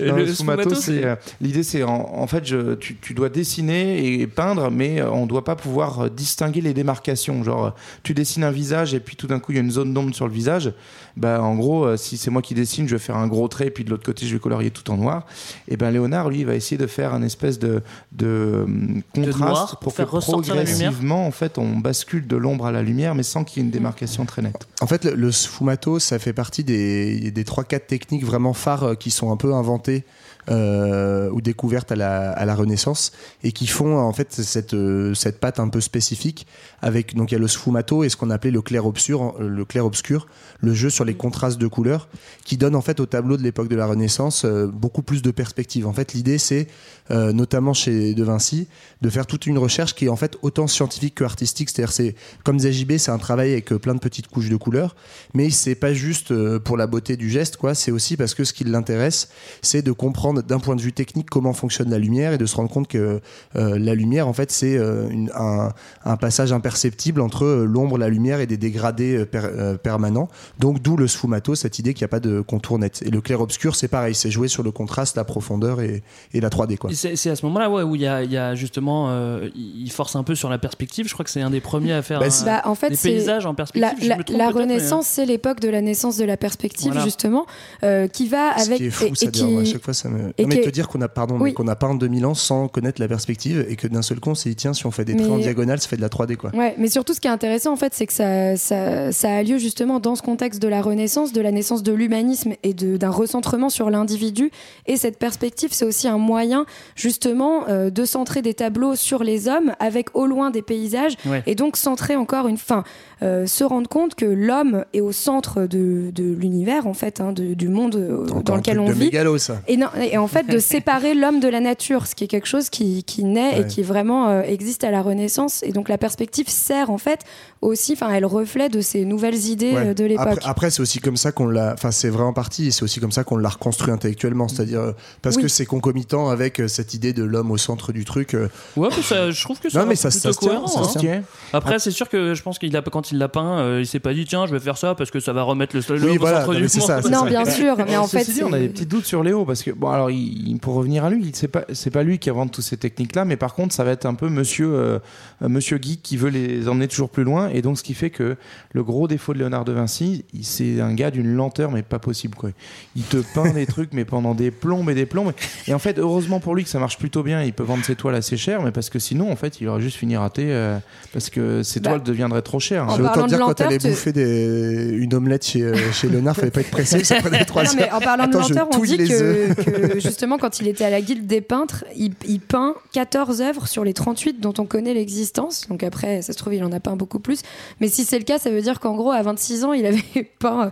Non, 0.00 0.16
le 0.16 0.24
le 0.24 0.32
sfumato, 0.32 0.62
sfumato, 0.62 0.74
c'est 0.74 1.04
euh, 1.04 1.16
l'idée, 1.40 1.62
c'est 1.62 1.82
en, 1.82 2.14
en 2.14 2.26
fait, 2.26 2.44
je, 2.44 2.74
tu, 2.74 2.96
tu 2.96 3.14
dois 3.14 3.28
dessiner 3.28 4.20
et 4.20 4.26
peindre, 4.26 4.70
mais 4.70 5.00
euh, 5.00 5.10
on 5.10 5.26
doit 5.26 5.44
pas 5.44 5.56
pouvoir 5.56 6.00
euh, 6.00 6.08
distinguer 6.08 6.60
les 6.60 6.74
démarcations. 6.74 7.42
Genre, 7.42 7.74
tu 8.02 8.14
dessines 8.14 8.44
un 8.44 8.50
visage 8.50 8.94
et 8.94 9.00
puis 9.00 9.16
tout 9.16 9.26
d'un 9.26 9.38
coup, 9.38 9.52
il 9.52 9.56
y 9.56 9.58
a 9.58 9.62
une 9.62 9.70
zone 9.70 9.92
d'ombre 9.92 10.14
sur 10.14 10.26
le 10.26 10.32
visage. 10.32 10.72
Bah, 11.16 11.42
en 11.42 11.56
gros, 11.56 11.96
si 11.96 12.16
c'est 12.16 12.30
moi 12.30 12.42
qui 12.42 12.54
dessine, 12.54 12.86
je 12.86 12.94
vais 12.94 13.00
faire 13.00 13.16
un 13.16 13.26
gros 13.26 13.48
trait, 13.48 13.66
et 13.66 13.70
puis 13.70 13.82
de 13.82 13.90
l'autre 13.90 14.04
côté, 14.04 14.24
je 14.24 14.34
vais 14.34 14.40
colorier 14.40 14.70
tout 14.70 14.88
en 14.90 14.96
noir. 14.96 15.26
Et 15.66 15.76
ben, 15.76 15.90
Léonard, 15.90 16.30
lui, 16.30 16.40
il 16.40 16.46
va 16.46 16.54
essayer 16.54 16.78
de 16.78 16.86
faire 16.86 17.12
un 17.12 17.22
espèce 17.22 17.58
de, 17.58 17.82
de 18.12 18.64
contraste 19.12 19.38
noir 19.40 19.66
pour 19.70 19.78
pour, 19.80 19.92
faire 19.94 20.06
que 20.06 20.16
ressortir 20.16 20.54
la 20.54 20.62
lumière. 20.62 20.76
progressivement, 20.78 21.26
en 21.26 21.32
fait, 21.32 21.58
on 21.58 21.76
bascule 21.76 22.07
de 22.16 22.36
l'ombre 22.36 22.66
à 22.66 22.72
la 22.72 22.82
lumière, 22.82 23.14
mais 23.14 23.22
sans 23.22 23.44
qu'il 23.44 23.58
y 23.58 23.60
ait 23.60 23.66
une 23.66 23.70
démarcation 23.70 24.24
très 24.24 24.42
nette. 24.42 24.66
En 24.80 24.86
fait, 24.86 25.04
le, 25.04 25.14
le 25.14 25.32
sfumato, 25.32 25.98
ça 25.98 26.18
fait 26.18 26.32
partie 26.32 26.64
des, 26.64 27.30
des 27.30 27.44
3-4 27.44 27.86
techniques 27.86 28.24
vraiment 28.24 28.54
phares 28.54 28.84
euh, 28.84 28.94
qui 28.94 29.10
sont 29.10 29.30
un 29.30 29.36
peu 29.36 29.54
inventées 29.54 30.04
euh, 30.50 31.28
ou 31.30 31.42
découvertes 31.42 31.92
à 31.92 31.96
la, 31.96 32.30
à 32.30 32.46
la 32.46 32.54
Renaissance 32.54 33.12
et 33.42 33.52
qui 33.52 33.66
font 33.66 33.98
en 33.98 34.12
fait 34.14 34.32
cette, 34.32 34.72
euh, 34.72 35.12
cette 35.12 35.40
patte 35.40 35.60
un 35.60 35.68
peu 35.68 35.82
spécifique 35.82 36.46
avec 36.82 37.14
donc 37.14 37.30
il 37.30 37.34
y 37.34 37.36
a 37.36 37.40
le 37.40 37.48
sfumato 37.48 38.04
et 38.04 38.08
ce 38.08 38.16
qu'on 38.16 38.30
appelait 38.30 38.50
le 38.50 38.62
clair 38.62 38.86
obscur, 38.86 39.34
le 39.38 39.64
clair 39.64 39.84
obscur, 39.84 40.26
le 40.60 40.74
jeu 40.74 40.90
sur 40.90 41.04
les 41.04 41.14
contrastes 41.14 41.58
de 41.58 41.66
couleurs 41.66 42.08
qui 42.44 42.56
donne 42.56 42.74
en 42.74 42.80
fait 42.80 43.00
au 43.00 43.06
tableau 43.06 43.36
de 43.36 43.42
l'époque 43.42 43.68
de 43.68 43.76
la 43.76 43.86
Renaissance 43.86 44.44
euh, 44.44 44.66
beaucoup 44.66 45.02
plus 45.02 45.22
de 45.22 45.30
perspective. 45.30 45.86
En 45.86 45.92
fait, 45.92 46.12
l'idée 46.12 46.38
c'est 46.38 46.68
euh, 47.10 47.32
notamment 47.32 47.72
chez 47.72 48.14
De 48.14 48.22
Vinci 48.22 48.68
de 49.02 49.10
faire 49.10 49.26
toute 49.26 49.46
une 49.46 49.58
recherche 49.58 49.94
qui 49.94 50.06
est 50.06 50.08
en 50.08 50.16
fait 50.16 50.36
autant 50.42 50.66
scientifique 50.66 51.16
que 51.16 51.24
artistique. 51.24 51.70
C'est-à-dire 51.70 51.92
c'est 51.92 52.14
comme 52.44 52.56
disait 52.56 52.72
JB, 52.72 52.98
c'est 52.98 53.10
un 53.10 53.18
travail 53.18 53.52
avec 53.52 53.72
euh, 53.72 53.78
plein 53.78 53.94
de 53.94 54.00
petites 54.00 54.28
couches 54.28 54.48
de 54.48 54.56
couleurs, 54.56 54.94
mais 55.34 55.50
c'est 55.50 55.74
pas 55.74 55.92
juste 55.92 56.32
euh, 56.32 56.58
pour 56.58 56.76
la 56.76 56.86
beauté 56.86 57.16
du 57.16 57.28
geste, 57.28 57.56
quoi. 57.56 57.74
C'est 57.74 57.90
aussi 57.90 58.16
parce 58.16 58.34
que 58.34 58.44
ce 58.44 58.52
qui 58.52 58.64
l'intéresse, 58.64 59.28
c'est 59.62 59.82
de 59.82 59.92
comprendre 59.92 60.42
d'un 60.42 60.58
point 60.58 60.76
de 60.76 60.80
vue 60.80 60.92
technique 60.92 61.28
comment 61.30 61.52
fonctionne 61.52 61.90
la 61.90 61.98
lumière 61.98 62.32
et 62.32 62.38
de 62.38 62.46
se 62.46 62.56
rendre 62.56 62.70
compte 62.70 62.88
que 62.88 63.20
euh, 63.56 63.78
la 63.78 63.94
lumière, 63.94 64.28
en 64.28 64.32
fait, 64.32 64.50
c'est 64.50 64.76
euh, 64.76 65.08
un, 65.34 65.72
un 66.04 66.16
passage 66.16 66.52
imperceptible 66.68 67.22
entre 67.22 67.44
euh, 67.46 67.64
l'ombre, 67.64 67.96
la 67.96 68.08
lumière 68.10 68.40
et 68.40 68.46
des 68.46 68.58
dégradés 68.58 69.16
euh, 69.16 69.24
per- 69.24 69.40
euh, 69.44 69.76
permanents. 69.78 70.28
Donc 70.58 70.82
d'où 70.82 70.96
le 70.98 71.08
sfumato, 71.08 71.54
cette 71.54 71.78
idée 71.78 71.94
qu'il 71.94 72.02
n'y 72.02 72.06
a 72.06 72.08
pas 72.08 72.20
de 72.20 72.42
contour 72.42 72.78
net. 72.78 73.02
Et 73.06 73.10
le 73.10 73.20
clair-obscur, 73.22 73.74
c'est 73.74 73.88
pareil, 73.88 74.14
c'est 74.14 74.30
jouer 74.30 74.48
sur 74.48 74.62
le 74.62 74.70
contraste, 74.70 75.16
la 75.16 75.24
profondeur 75.24 75.80
et, 75.80 76.02
et 76.34 76.40
la 76.40 76.50
3D, 76.50 76.76
quoi. 76.76 76.90
Et 76.90 76.94
C'est 76.94 77.16
c'est 77.16 77.30
à 77.30 77.36
ce 77.36 77.46
moment-là 77.46 77.70
ouais, 77.70 77.82
où 77.82 77.94
il 77.94 78.02
y 78.02 78.06
a, 78.06 78.22
il 78.22 78.30
y 78.30 78.36
a 78.36 78.54
justement, 78.54 79.06
euh, 79.10 79.48
il 79.56 79.90
force 79.90 80.14
un 80.14 80.22
peu 80.24 80.34
sur 80.34 80.50
la 80.50 80.58
perspective. 80.58 81.08
Je 81.08 81.14
crois 81.14 81.24
que 81.24 81.30
c'est 81.30 81.40
un 81.40 81.50
des 81.50 81.60
premiers 81.60 81.92
à 81.94 82.02
faire 82.02 82.20
Bah, 82.20 82.26
un- 82.26 82.44
Bah, 82.44 82.62
en 82.66 82.74
fait, 82.74 82.90
des 82.90 82.96
c'est 82.96 83.08
paysages 83.10 83.46
en 83.46 83.54
perspective. 83.54 84.08
La, 84.08 84.16
mais, 84.18 84.46
Renaissance, 84.48 85.06
c'est 85.06 85.24
l'époque 85.24 85.60
de 85.60 85.68
la 85.70 85.80
naissance 85.80 86.16
de 86.18 86.24
la 86.24 86.36
perspective, 86.36 86.88
Voilà. 86.92 87.04
justement, 87.04 87.46
euh, 87.82 88.08
qui 88.08 88.28
va 88.28 88.58
Ce 88.58 88.66
avec 88.66 88.78
qui 88.78 88.84
est 88.86 88.90
fou, 88.90 89.04
et- 89.04 89.08
et 89.08 89.14
c'est-à-dire, 89.14 89.46
qui- 89.46 89.56
à 89.56 89.64
chaque 89.64 89.82
fois, 89.84 89.94
ça 89.94 90.08
me. 90.10 90.32
et 90.36 90.42
Non, 90.42 90.48
mais 90.48 90.60
te 90.60 90.68
dire 90.68 90.88
qu'on 90.88 91.00
a, 91.00 91.08
pardon, 91.08 91.36
Oui. 91.36 91.44
mais 91.50 91.52
qu'on 91.54 91.68
a 91.68 91.76
peint 91.76 91.94
2000 91.94 92.26
ans 92.26 92.34
sans 92.34 92.68
connaître 92.68 93.00
la 93.00 93.08
perspective 93.08 93.64
et 93.68 93.76
que 93.76 93.86
d'un 93.86 94.02
seul 94.02 94.20
coup, 94.20 94.30
on 94.30 94.34
s'est 94.34 94.50
dit, 94.50 94.56
tiens, 94.56 94.74
si 94.74 94.84
on 94.86 94.90
fait 94.90 95.04
des 95.04 95.16
traits 95.16 95.30
en 95.30 95.38
diagonale, 95.38 95.80
ça 95.80 95.88
fait 95.88 95.96
de 95.96 96.02
la 96.02 96.08
3D, 96.08 96.36
quoi. 96.36 96.50
Ouais, 96.58 96.74
mais 96.76 96.88
surtout, 96.88 97.14
ce 97.14 97.20
qui 97.20 97.28
est 97.28 97.30
intéressant, 97.30 97.72
en 97.72 97.76
fait, 97.76 97.94
c'est 97.94 98.08
que 98.08 98.12
ça, 98.12 98.56
ça, 98.56 99.12
ça 99.12 99.30
a 99.30 99.42
lieu 99.44 99.58
justement 99.58 100.00
dans 100.00 100.16
ce 100.16 100.22
contexte 100.22 100.60
de 100.60 100.66
la 100.66 100.82
Renaissance, 100.82 101.32
de 101.32 101.40
la 101.40 101.52
naissance 101.52 101.84
de 101.84 101.92
l'humanisme 101.92 102.54
et 102.64 102.74
d'un 102.74 103.10
recentrement 103.10 103.68
sur 103.68 103.90
l'individu. 103.90 104.50
Et 104.86 104.96
cette 104.96 105.20
perspective, 105.20 105.70
c'est 105.72 105.84
aussi 105.84 106.08
un 106.08 106.18
moyen, 106.18 106.66
justement, 106.96 107.68
euh, 107.68 107.90
de 107.90 108.04
centrer 108.04 108.42
des 108.42 108.54
tableaux 108.54 108.96
sur 108.96 109.22
les 109.22 109.46
hommes 109.46 109.72
avec 109.78 110.16
au 110.16 110.26
loin 110.26 110.50
des 110.50 110.62
paysages. 110.62 111.14
Ouais. 111.26 111.44
Et 111.46 111.54
donc, 111.54 111.76
centrer 111.76 112.16
encore 112.16 112.48
une 112.48 112.58
fin. 112.58 112.82
Euh, 113.22 113.46
se 113.46 113.64
rendre 113.64 113.88
compte 113.88 114.14
que 114.14 114.24
l'homme 114.24 114.84
est 114.94 115.00
au 115.00 115.12
centre 115.12 115.62
de, 115.66 116.10
de 116.14 116.22
l'univers, 116.34 116.86
en 116.86 116.94
fait, 116.94 117.20
hein, 117.20 117.32
de- 117.32 117.54
du 117.54 117.68
monde 117.68 117.96
euh, 117.96 118.24
dans 118.42 118.56
lequel 118.56 118.78
on 118.80 118.86
de 118.88 118.92
vit. 118.92 119.06
mégalo, 119.06 119.38
ça. 119.38 119.60
Et, 119.68 119.76
non, 119.76 119.88
et 120.00 120.16
en 120.18 120.28
fait, 120.28 120.46
de 120.48 120.58
séparer 120.60 121.14
l'homme 121.14 121.40
de 121.40 121.48
la 121.48 121.60
nature, 121.60 122.06
ce 122.06 122.14
qui 122.14 122.24
est 122.24 122.28
quelque 122.28 122.46
chose 122.46 122.70
qui, 122.70 123.02
qui 123.04 123.24
naît 123.24 123.60
et 123.60 123.66
qui 123.66 123.82
vraiment 123.82 124.28
euh, 124.28 124.42
existe 124.42 124.84
à 124.84 124.90
la 124.90 125.02
Renaissance. 125.02 125.62
Et 125.64 125.72
donc 125.72 125.88
la 125.88 125.98
perspective 125.98 126.48
sert 126.48 126.90
en 126.90 126.98
fait 126.98 127.20
aussi, 127.60 127.94
enfin, 127.94 128.10
elle 128.12 128.24
reflète 128.24 128.72
de 128.72 128.80
ces 128.80 129.04
nouvelles 129.04 129.46
idées 129.46 129.72
Ouais. 129.72 129.94
de 129.94 130.04
l'époque. 130.04 130.26
Après, 130.28 130.48
après, 130.50 130.70
c'est 130.70 130.80
aussi 130.82 131.00
comme 131.00 131.16
ça 131.16 131.32
qu'on 131.32 131.46
l'a. 131.46 131.72
Enfin, 131.74 131.90
c'est 131.90 132.08
vrai 132.08 132.22
en 132.22 132.32
partie, 132.32 132.70
c'est 132.72 132.82
aussi 132.84 133.00
comme 133.00 133.12
ça 133.12 133.24
qu'on 133.24 133.36
l'a 133.36 133.48
reconstruit 133.48 133.92
intellectuellement. 133.92 134.48
C'est-à-dire 134.48 134.94
parce 135.22 135.36
Oui. 135.36 135.42
que 135.42 135.48
c'est 135.48 135.66
concomitant 135.66 136.28
avec 136.30 136.62
cette 136.68 136.94
idée 136.94 137.12
de 137.12 137.22
l'homme 137.24 137.50
au 137.50 137.56
centre 137.58 137.92
du 137.92 138.04
truc. 138.04 138.36
Ouais, 138.76 138.88
ça, 139.02 139.30
je 139.30 139.42
trouve 139.42 139.58
que 139.60 139.68
ça 139.70 139.80
Non, 139.80 139.86
mais 139.86 139.96
ça- 139.96 140.08
plutôt 140.08 140.28
ça 140.28 140.32
se 140.32 140.38
tient, 140.38 140.48
cohérent, 140.50 140.66
ça 140.68 140.80
hein. 140.80 140.84
se 140.88 140.98
tient. 140.98 141.22
Après, 141.52 141.78
c'est 141.78 141.90
sûr 141.90 142.08
que 142.08 142.34
je 142.34 142.42
pense 142.42 142.58
qu'il 142.58 142.74
a 142.76 142.82
quand 142.82 143.07
il 143.12 143.18
l'a 143.18 143.28
peint, 143.28 143.58
euh, 143.60 143.80
il 143.80 143.86
s'est 143.86 144.00
pas 144.00 144.12
dit 144.14 144.24
tiens, 144.24 144.46
je 144.46 144.52
vais 144.52 144.60
faire 144.60 144.76
ça 144.78 144.94
parce 144.94 145.10
que 145.10 145.20
ça 145.20 145.32
va 145.32 145.42
remettre 145.42 145.76
le 145.76 145.82
Oui, 146.04 146.16
au 146.16 146.20
voilà, 146.20 146.40
centre 146.40 146.52
non, 146.52 146.56
du 146.58 146.62
mais 146.62 146.68
c'est 146.68 146.78
monde. 146.80 146.86
ça, 146.88 147.02
c'est 147.02 147.10
non, 147.10 147.20
ça. 147.20 147.26
bien 147.26 147.44
sûr, 147.44 147.76
mais 147.86 147.96
en 147.96 148.06
fait, 148.06 148.30
dit, 148.30 148.42
on 148.42 148.52
a 148.52 148.58
des 148.58 148.68
petits 148.68 148.86
doutes 148.86 149.06
sur 149.06 149.22
Léo 149.22 149.44
parce 149.44 149.62
que 149.62 149.70
bon, 149.70 149.88
alors 149.90 150.10
il- 150.10 150.58
pour 150.60 150.74
revenir 150.74 151.04
à 151.04 151.10
lui, 151.10 151.30
c'est 151.34 151.48
pas 151.48 151.64
c'est 151.72 151.90
pas 151.90 152.02
lui 152.02 152.18
qui 152.18 152.30
invente 152.30 152.52
toutes 152.52 152.64
ces 152.64 152.76
techniques-là, 152.76 153.24
mais 153.24 153.36
par 153.36 153.54
contre, 153.54 153.74
ça 153.74 153.84
va 153.84 153.92
être 153.92 154.06
un 154.06 154.14
peu 154.14 154.28
Monsieur 154.28 154.68
euh, 154.74 154.98
euh, 155.42 155.48
Monsieur 155.48 155.78
Geek 155.80 156.02
qui 156.02 156.16
veut 156.16 156.30
les 156.30 156.68
emmener 156.68 156.88
toujours 156.88 157.10
plus 157.10 157.24
loin, 157.24 157.48
et 157.48 157.62
donc 157.62 157.78
ce 157.78 157.82
qui 157.82 157.94
fait 157.94 158.10
que 158.10 158.36
le 158.72 158.82
gros 158.82 159.08
défaut 159.08 159.32
de 159.34 159.38
Léonard 159.38 159.64
de 159.64 159.72
Vinci, 159.72 160.24
c'est 160.42 160.80
un 160.80 160.94
gars 160.94 161.10
d'une 161.10 161.32
lenteur 161.34 161.70
mais 161.70 161.82
pas 161.82 161.98
possible 161.98 162.34
quoi. 162.34 162.50
Il 162.96 163.02
te 163.04 163.18
peint 163.34 163.52
des 163.52 163.66
trucs 163.66 163.92
mais 163.92 164.04
pendant 164.04 164.34
des 164.34 164.50
plombes 164.50 164.90
et 164.90 164.94
des 164.94 165.06
plombes. 165.06 165.32
Et 165.66 165.74
en 165.74 165.78
fait, 165.78 165.98
heureusement 165.98 166.40
pour 166.40 166.54
lui 166.54 166.64
que 166.64 166.70
ça 166.70 166.78
marche 166.78 166.98
plutôt 166.98 167.22
bien, 167.22 167.42
il 167.42 167.52
peut 167.52 167.62
vendre 167.62 167.84
ses 167.84 167.94
toiles 167.96 168.14
assez 168.14 168.36
cher, 168.36 168.62
mais 168.62 168.72
parce 168.72 168.90
que 168.90 168.98
sinon 168.98 169.30
en 169.30 169.36
fait, 169.36 169.60
il 169.60 169.68
aurait 169.68 169.80
juste 169.80 169.96
fini 169.96 170.16
raté 170.16 170.46
euh, 170.48 170.78
parce 171.12 171.30
que 171.30 171.62
ses 171.62 171.80
Bah, 171.80 171.90
toiles 171.90 172.02
deviendraient 172.02 172.42
trop 172.42 172.60
chères. 172.60 172.86
En 173.06 173.08
parlant 173.08 173.24
de 173.24 173.28
dire 173.28 173.38
quand 173.38 173.46
lenteur, 173.48 173.72
elle 173.72 173.78
tu- 173.78 173.88
bouffer 173.88 174.12
des... 174.12 174.88
une 174.92 175.14
omelette 175.14 175.44
chez, 175.46 175.62
euh, 175.62 175.74
chez 175.92 176.08
Léonard, 176.08 176.36
fallait 176.36 176.50
pas 176.50 176.60
être 176.60 176.70
pressé, 176.70 177.02
ça 177.04 177.16
prenait 177.16 177.44
trois 177.44 177.62
Non, 177.64 177.70
heures. 177.70 177.76
mais 177.78 177.90
en 177.90 178.00
parlant 178.00 178.24
Attends, 178.24 178.38
de 178.46 178.54
lenteur, 178.54 178.68
on 178.74 178.78
dit 178.80 178.96
que, 178.98 179.92
que 179.92 180.00
justement, 180.00 180.38
quand 180.38 180.60
il 180.60 180.68
était 180.68 180.84
à 180.84 180.90
la 180.90 181.00
Guilde 181.00 181.26
des 181.26 181.40
peintres, 181.40 181.84
il, 181.96 182.12
il 182.26 182.40
peint 182.40 182.74
14 182.92 183.40
œuvres 183.42 183.66
sur 183.68 183.84
les 183.84 183.92
38 183.94 184.40
dont 184.40 184.54
on 184.58 184.64
connaît 184.66 184.94
l'existence. 184.94 185.66
Donc 185.68 185.82
après, 185.82 186.22
ça 186.22 186.32
se 186.32 186.38
trouve, 186.38 186.54
il 186.54 186.64
en 186.64 186.72
a 186.72 186.80
peint 186.80 186.96
beaucoup 186.96 187.18
plus. 187.20 187.40
Mais 187.80 187.88
si 187.88 188.04
c'est 188.04 188.18
le 188.18 188.24
cas, 188.24 188.38
ça 188.38 188.50
veut 188.50 188.60
dire 188.62 188.80
qu'en 188.80 188.94
gros, 188.94 189.10
à 189.12 189.22
26 189.22 189.64
ans, 189.64 189.72
il 189.72 189.86
avait 189.86 190.02
peint 190.38 190.70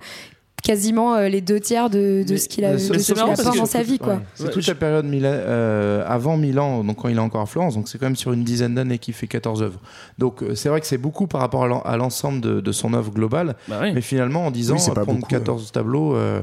quasiment 0.66 1.14
euh, 1.14 1.28
les 1.28 1.40
deux 1.40 1.61
tiers 1.61 1.88
de, 1.90 2.25
de 2.26 2.37
ce 2.37 2.49
qu'il 2.49 2.64
a, 2.64 2.73
de 2.73 2.78
ce 2.78 2.92
qu'il 2.92 3.14
parce 3.14 3.44
dans 3.56 3.66
sa 3.66 3.82
vie. 3.82 3.99
Quoi. 3.99 4.14
Ouais. 4.14 4.18
C'est 4.35 4.50
toute 4.50 4.66
la 4.66 4.75
période 4.75 5.06
Mila- 5.06 5.28
euh, 5.28 6.04
avant 6.06 6.37
Milan, 6.37 6.82
donc 6.82 6.96
quand 7.02 7.08
il 7.08 7.16
est 7.16 7.20
encore 7.20 7.40
à 7.42 7.46
Florence, 7.46 7.75
donc 7.76 7.88
c'est 7.88 7.99
quand 7.99 8.06
même 8.06 8.16
sur 8.16 8.32
une 8.32 8.42
dizaine 8.42 8.75
d'années 8.75 8.99
qu'il 8.99 9.14
fait 9.14 9.28
14 9.28 9.62
œuvres. 9.62 9.78
Donc 10.18 10.42
euh, 10.42 10.54
c'est 10.54 10.68
vrai 10.68 10.80
que 10.80 10.87
c'est 10.87 10.99
beaucoup 10.99 11.26
par 11.28 11.40
rapport 11.40 11.64
à 11.64 11.68
l'en- 11.68 11.82
à 11.82 11.96
l'ensemble 11.96 12.40
de, 12.40 12.61
de 12.61 12.73
son 12.73 12.92
œuvre 12.94 13.12
globale, 13.12 13.54
Bah 13.68 13.78
oui. 13.82 13.92
mais 13.94 14.00
finalement 14.00 14.46
en 14.46 14.50
10 14.50 14.73
ans, 14.73 14.76
Oui, 14.76 14.80
prendre 14.92 15.06
beaucoup, 15.20 15.28
14 15.28 15.70
tableaux, 15.70 16.16
euh, 16.16 16.40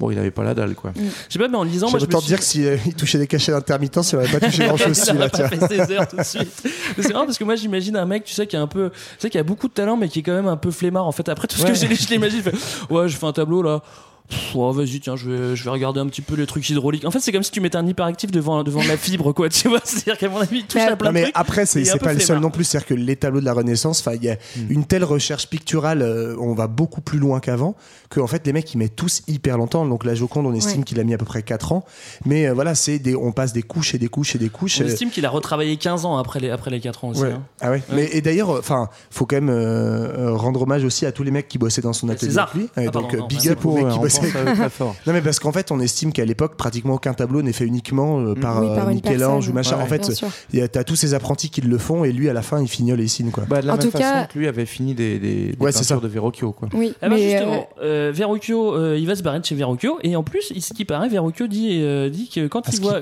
bon, 0.00 0.10
il 0.10 0.18
avait 0.18 0.30
pas 0.30 0.42
la 0.44 0.54
dalle 0.54 0.74
quoi. 0.74 0.92
Je 0.96 1.02
sais 1.32 1.38
pas, 1.38 1.48
mais 1.48 1.56
en 1.56 1.62
lisant, 1.62 1.90
moi, 1.90 1.98
je 1.98 2.04
me 2.04 2.08
autant 2.08 2.20
suis- 2.20 2.28
dire 2.28 2.38
que 2.38 2.44
s'il 2.44 2.66
euh, 2.66 2.76
il 2.86 2.94
touchait 2.94 3.18
des 3.18 3.26
cachets 3.26 3.52
d'intermittence, 3.52 4.12
il 4.12 4.16
aurait 4.16 4.28
pas 4.28 4.40
touché 4.40 4.64
grand 4.66 4.76
chose 4.76 4.88
il 4.88 4.94
celui-là, 4.96 5.26
aurait 5.26 5.30
pas 5.48 5.48
tiens. 5.56 5.68
fait 5.68 5.86
ses 5.86 5.92
heures 5.92 6.08
tout 6.08 6.16
de 6.16 6.22
suite. 6.22 6.62
Mais 6.96 7.02
c'est 7.02 7.12
marrant 7.12 7.26
parce 7.26 7.38
que 7.38 7.44
moi 7.44 7.54
j'imagine 7.56 7.96
un 7.96 8.04
mec, 8.06 8.24
tu 8.24 8.34
sais, 8.34 8.46
qui 8.46 8.56
est 8.56 8.58
un 8.58 8.66
peu, 8.66 8.90
tu 8.90 8.96
sais, 9.18 9.30
qui 9.30 9.38
a 9.38 9.42
beaucoup 9.42 9.68
de 9.68 9.72
talent, 9.74 9.96
mais 9.96 10.08
qui 10.08 10.20
est 10.20 10.22
quand 10.22 10.34
même 10.34 10.48
un 10.48 10.56
peu 10.56 10.70
flemmard. 10.70 11.06
En 11.06 11.12
fait, 11.12 11.28
après 11.28 11.46
tout 11.48 11.56
ce 11.56 11.66
que 11.66 11.74
j'ai 11.74 11.86
lu, 11.86 11.96
je 11.96 12.08
l'imagine, 12.08 12.42
ouais, 12.90 13.08
je 13.08 13.16
fais 13.16 13.26
un 13.26 13.32
tableau 13.32 13.62
là. 13.62 13.82
Ouais, 14.54 14.72
vas-y, 14.72 15.00
tiens, 15.00 15.16
je 15.16 15.30
vais, 15.30 15.56
je 15.56 15.64
vais 15.64 15.70
regarder 15.70 16.00
un 16.00 16.06
petit 16.06 16.22
peu 16.22 16.34
les 16.34 16.46
trucs 16.46 16.68
hydrauliques. 16.70 17.04
En 17.04 17.10
fait, 17.10 17.20
c'est 17.20 17.30
comme 17.30 17.42
si 17.42 17.50
tu 17.50 17.60
mettais 17.60 17.76
un 17.76 17.86
hyperactif 17.86 18.30
devant, 18.30 18.62
devant 18.62 18.82
la 18.88 18.96
fibre, 18.96 19.32
quoi. 19.32 19.50
Tu 19.50 19.68
vois, 19.68 19.80
c'est-à-dire 19.84 20.16
qu'à 20.16 20.28
mon 20.30 20.38
avis, 20.38 20.58
il 20.60 20.64
touche 20.66 20.80
Mais 20.80 20.88
à 20.92 20.96
plein 20.96 21.08
Non, 21.08 21.12
de 21.12 21.14
mais 21.14 21.22
trucs. 21.24 21.34
après, 21.36 21.66
c'est 21.66 21.84
c'est 21.84 21.98
pas 21.98 22.14
le 22.14 22.20
seul 22.20 22.38
non 22.38 22.50
plus. 22.50 22.64
C'est-à-dire 22.64 22.86
que 22.88 22.94
les 22.94 23.16
tableaux 23.16 23.40
de 23.40 23.44
la 23.44 23.52
Renaissance, 23.52 24.00
enfin, 24.00 24.14
il 24.16 24.24
y 24.24 24.30
a 24.30 24.36
une 24.70 24.86
telle 24.86 25.04
recherche 25.04 25.48
picturale, 25.48 26.00
euh, 26.00 26.36
on 26.40 26.54
va 26.54 26.68
beaucoup 26.68 27.02
plus 27.02 27.18
loin 27.18 27.38
qu'avant, 27.40 27.74
que 28.08 28.18
en 28.18 28.26
fait, 28.26 28.46
les 28.46 28.54
mecs, 28.54 28.72
ils 28.72 28.78
mettent 28.78 28.96
tous 28.96 29.22
hyper 29.28 29.58
longtemps. 29.58 29.84
Donc, 29.84 30.04
la 30.04 30.14
Joconde, 30.14 30.46
on 30.46 30.54
estime 30.54 30.78
Ouais. 30.78 30.84
qu'il 30.84 30.98
a 31.00 31.04
mis 31.04 31.12
à 31.12 31.18
peu 31.18 31.26
près 31.26 31.42
4 31.42 31.72
ans. 31.72 31.84
Mais 32.24 32.46
euh, 32.48 32.54
voilà, 32.54 32.74
c'est 32.74 32.98
des, 32.98 33.14
on 33.14 33.30
passe 33.32 33.52
des 33.52 33.62
couches 33.62 33.94
et 33.94 33.98
des 33.98 34.08
couches 34.08 34.34
et 34.34 34.38
des 34.38 34.48
couches. 34.48 34.80
On 34.80 34.84
Euh, 34.84 34.88
estime 34.88 35.10
qu'il 35.10 35.26
a 35.26 35.30
retravaillé 35.30 35.76
15 35.76 36.06
ans 36.06 36.16
après 36.16 36.40
les, 36.40 36.48
après 36.48 36.70
les 36.70 36.80
4 36.80 37.04
ans 37.04 37.08
aussi. 37.08 37.20
Ouais. 37.20 37.32
hein. 37.32 37.42
Ah 37.60 37.70
ouais. 37.70 37.82
Mais 37.92 38.08
et 38.12 38.22
d'ailleurs, 38.22 38.48
enfin, 38.50 38.88
faut 39.10 39.26
quand 39.26 39.40
même 39.40 39.50
rendre 40.34 40.62
hommage 40.62 40.82
aussi 40.84 41.04
à 41.04 41.12
tous 41.12 41.24
les 41.24 41.30
mecs 41.30 41.46
qui 41.48 41.58
bossaient 41.58 41.82
dans 41.82 41.92
son 41.92 42.08
atelier 42.08 42.36
avec 42.38 42.54
lui. 42.54 42.68
Ah, 42.76 42.82
pardon, 42.90 43.00
donc 43.08 43.12
non, 43.18 43.26
big 43.26 43.48
up 43.48 43.58
Pour, 43.60 43.78
euh, 44.22 44.54
très 44.54 44.68
fort. 44.70 44.94
Non 45.06 45.12
mais 45.12 45.20
parce 45.22 45.38
qu'en 45.38 45.52
fait, 45.52 45.70
on 45.70 45.80
estime 45.80 46.12
qu'à 46.12 46.24
l'époque, 46.24 46.56
pratiquement 46.56 46.94
aucun 46.94 47.14
tableau 47.14 47.42
n'est 47.42 47.52
fait 47.52 47.64
uniquement 47.64 48.20
euh, 48.20 48.34
par, 48.34 48.60
Oui, 48.62 48.68
par 48.74 48.88
euh, 48.88 48.92
Michel-Ange 48.92 49.48
ou 49.48 49.52
machin. 49.52 49.76
Ouais, 49.76 49.82
en 49.82 49.86
fait, 49.86 49.98
bien 50.06 50.14
sûr. 50.14 50.28
il 50.52 50.58
y 50.58 50.62
a- 50.62 50.68
t'as 50.68 50.84
tous 50.84 50.96
ces 50.96 51.14
apprentis 51.14 51.50
qui 51.50 51.60
le 51.60 51.78
font 51.78 52.04
et 52.04 52.12
lui, 52.12 52.28
à 52.28 52.32
la 52.32 52.42
fin, 52.42 52.60
il 52.60 52.68
fignole 52.68 53.00
et 53.00 53.04
il 53.04 53.08
signe 53.08 53.30
quoi. 53.30 53.44
Bah, 53.48 53.60
de 53.62 53.66
la 53.66 53.74
En 53.74 53.76
même 53.76 53.84
tout 53.86 53.90
façon 53.90 54.02
cas- 54.04 54.26
que 54.26 54.38
lui 54.38 54.46
avait 54.48 54.66
fini 54.66 54.94
des, 54.94 55.18
des, 55.18 55.34
des 55.52 55.56
Ouais, 55.60 55.72
peintures 55.72 56.00
de 56.00 56.08
Verrocchio 56.08 56.52
quoi. 56.52 56.68
Oui, 56.74 56.94
Ah 57.02 57.08
bah 57.08 57.16
mais, 57.16 57.30
justement, 57.30 57.68
euh, 57.82 58.10
Verrocchio, 58.14 58.74
euh, 58.74 58.98
il 58.98 59.06
va 59.06 59.14
se 59.16 59.22
barrer 59.22 59.40
de 59.40 59.44
chez 59.44 59.54
Verrocchio 59.54 59.98
et 60.02 60.16
en 60.16 60.22
plus, 60.22 60.52
il- 60.54 60.62
ce 60.62 60.72
qui 60.74 60.84
paraît, 60.84 61.08
Verrocchio 61.08 61.46
dit, 61.46 61.80
euh, 61.82 62.08
dit 62.10 62.28
que 62.28 62.46
quand 62.46 62.62
il 62.72 62.80
voit, 62.80 63.00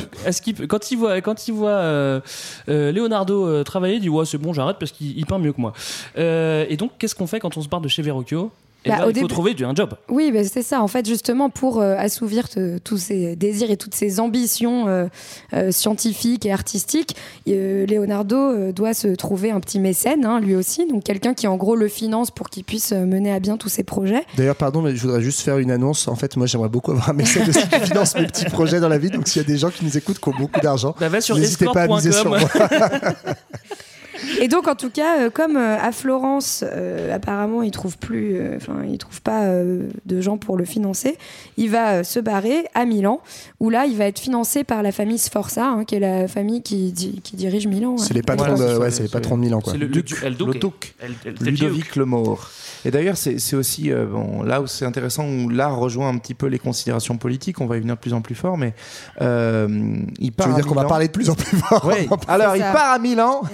quand 0.68 0.90
il 0.90 0.96
voit, 0.98 1.20
quand 1.20 1.48
il 1.48 1.52
voit 1.54 1.70
euh, 1.70 2.20
euh, 2.68 2.92
Leonardo 2.92 3.46
euh, 3.46 3.62
travailler, 3.64 3.96
il 3.96 4.00
dit 4.00 4.08
ouais 4.08 4.24
c'est 4.26 4.38
bon, 4.38 4.52
j'arrête 4.52 4.76
parce 4.78 4.92
qu'il 4.92 5.18
il 5.18 5.26
peint 5.26 5.38
mieux 5.38 5.52
que 5.52 5.60
moi. 5.60 5.72
Euh, 6.18 6.64
et 6.68 6.76
donc, 6.76 6.92
qu'est-ce 6.98 7.14
qu'on 7.14 7.26
fait 7.26 7.40
quand 7.40 7.56
on 7.56 7.62
se 7.62 7.68
barre 7.68 7.80
de 7.80 7.88
chez 7.88 8.02
Verrocchio? 8.02 8.50
Eh 8.84 8.88
Bah, 8.88 8.96
au 8.96 9.00
il 9.00 9.04
faut 9.06 9.12
début- 9.12 9.26
trouver 9.28 9.54
du- 9.54 9.64
un 9.64 9.74
job. 9.74 9.94
Oui, 10.08 10.32
bah, 10.32 10.40
c'est 10.44 10.62
ça. 10.62 10.82
En 10.82 10.88
fait, 10.88 11.06
justement, 11.06 11.50
pour 11.50 11.80
euh, 11.80 11.94
assouvir 11.96 12.48
te- 12.48 12.78
tous 12.78 12.96
ces 12.98 13.36
désirs 13.36 13.70
et 13.70 13.76
toutes 13.76 13.94
ces 13.94 14.18
ambitions 14.18 14.88
euh, 14.88 15.06
euh, 15.54 15.70
scientifiques 15.70 16.46
et 16.46 16.52
artistiques, 16.52 17.14
euh, 17.48 17.86
Leonardo 17.86 18.36
euh, 18.36 18.72
doit 18.72 18.92
se 18.94 19.08
trouver 19.08 19.50
un 19.52 19.60
petit 19.60 19.78
mécène, 19.78 20.24
hein, 20.24 20.40
lui 20.40 20.56
aussi, 20.56 20.86
donc 20.88 21.04
quelqu'un 21.04 21.32
qui 21.34 21.46
en 21.46 21.56
gros 21.56 21.76
le 21.76 21.86
finance 21.88 22.30
pour 22.32 22.50
qu'il 22.50 22.64
puisse 22.64 22.92
mener 22.92 23.32
à 23.32 23.38
bien 23.38 23.56
tous 23.56 23.68
ses 23.68 23.84
projets. 23.84 24.24
D'ailleurs, 24.36 24.56
pardon, 24.56 24.82
mais 24.82 24.96
je 24.96 25.02
voudrais 25.02 25.22
juste 25.22 25.40
faire 25.42 25.58
une 25.58 25.70
annonce. 25.70 26.08
En 26.08 26.16
fait, 26.16 26.36
moi, 26.36 26.46
j'aimerais 26.46 26.68
beaucoup 26.68 26.90
avoir 26.90 27.10
un 27.10 27.14
mécène 27.14 27.48
aussi 27.48 27.68
qui 27.68 27.80
finance 27.80 28.16
mes 28.16 28.26
petits 28.26 28.46
projets 28.46 28.80
dans 28.80 28.88
la 28.88 28.98
vie. 28.98 29.10
Donc, 29.10 29.28
s'il 29.28 29.40
y 29.42 29.44
a 29.44 29.48
des 29.48 29.58
gens 29.58 29.70
qui 29.70 29.84
nous 29.84 29.96
écoutent 29.96 30.18
qui 30.18 30.28
ont 30.28 30.34
beaucoup 30.36 30.60
d'argent, 30.60 30.94
Bah, 30.98 31.08
n'hésitez 31.08 31.66
pas 31.66 31.82
à 31.82 31.86
miser 31.86 32.10
sur 32.12 32.30
moi. 32.30 32.38
Et 34.40 34.48
donc, 34.48 34.68
en 34.68 34.74
tout 34.74 34.90
cas, 34.90 35.20
euh, 35.20 35.30
comme 35.30 35.56
euh, 35.56 35.76
à 35.78 35.92
Florence, 35.92 36.64
euh, 36.66 37.14
apparemment, 37.14 37.62
il 37.62 37.70
trouve 37.70 37.98
plus, 37.98 38.36
euh, 38.36 38.56
enfin, 38.56 38.82
il 38.88 38.98
trouve 38.98 39.20
pas 39.22 39.42
euh, 39.44 39.88
de 40.06 40.20
gens 40.20 40.36
pour 40.38 40.56
le 40.56 40.64
financer. 40.64 41.16
Il 41.56 41.70
va 41.70 41.92
euh, 41.94 42.02
se 42.04 42.20
barrer 42.20 42.64
à 42.74 42.84
Milan, 42.84 43.20
où 43.60 43.70
là, 43.70 43.86
il 43.86 43.96
va 43.96 44.06
être 44.06 44.18
financé 44.18 44.64
par 44.64 44.82
la 44.82 44.92
famille 44.92 45.18
Sforza, 45.18 45.66
hein, 45.66 45.84
qui 45.84 45.94
est 45.96 46.00
la 46.00 46.28
famille 46.28 46.62
qui, 46.62 46.92
di- 46.92 47.20
qui 47.22 47.36
dirige 47.36 47.66
Milan. 47.66 47.96
C'est 47.98 48.10
ouais. 48.10 48.16
les 48.16 48.22
patrons, 48.22 48.54
Voilà, 48.54 48.64
de, 48.64 48.74
c'est- 48.74 48.78
ouais, 48.80 48.90
c'est 48.90 49.02
les 49.02 49.08
c'est- 49.08 49.12
patrons 49.12 49.36
de 49.36 49.42
Milan, 49.42 49.60
quoi. 49.60 49.72
C'est 49.72 49.78
le, 49.78 49.86
Duc, 49.88 50.10
le, 50.22 50.30
Duc. 50.30 50.94
Ludovic 51.40 51.96
le 51.96 52.04
Maure. 52.04 52.50
Et 52.84 52.90
d'ailleurs, 52.90 53.16
c'est 53.16 53.38
c'est 53.38 53.54
aussi 53.54 53.92
euh, 53.92 54.06
bon, 54.06 54.42
là 54.42 54.60
où 54.60 54.66
c'est 54.66 54.84
intéressant, 54.84 55.24
où 55.24 55.48
l'art 55.48 55.76
rejoint 55.76 56.08
un 56.08 56.18
petit 56.18 56.34
peu 56.34 56.46
les 56.46 56.58
considérations 56.58 57.16
politiques. 57.16 57.60
On 57.60 57.66
va 57.66 57.76
y 57.76 57.80
venir 57.80 57.94
de 57.94 58.00
plus 58.00 58.12
en 58.12 58.20
plus 58.22 58.34
fort, 58.34 58.58
mais 58.58 58.74
euh, 59.20 59.68
il 60.18 60.26
Tu 60.30 60.32
part. 60.32 60.48
veux 60.48 60.54
à 60.54 60.56
dire 60.56 60.66
qu'on 60.66 60.74
va 60.74 60.84
parler 60.84 61.06
de 61.06 61.12
plus 61.12 61.30
en 61.30 61.34
plus 61.36 61.56
fort? 61.58 61.84
Ouais. 61.86 62.08
Alors, 62.28 62.56
il 62.56 62.62
part 62.62 62.92
à 62.92 62.98
Milan. 62.98 63.42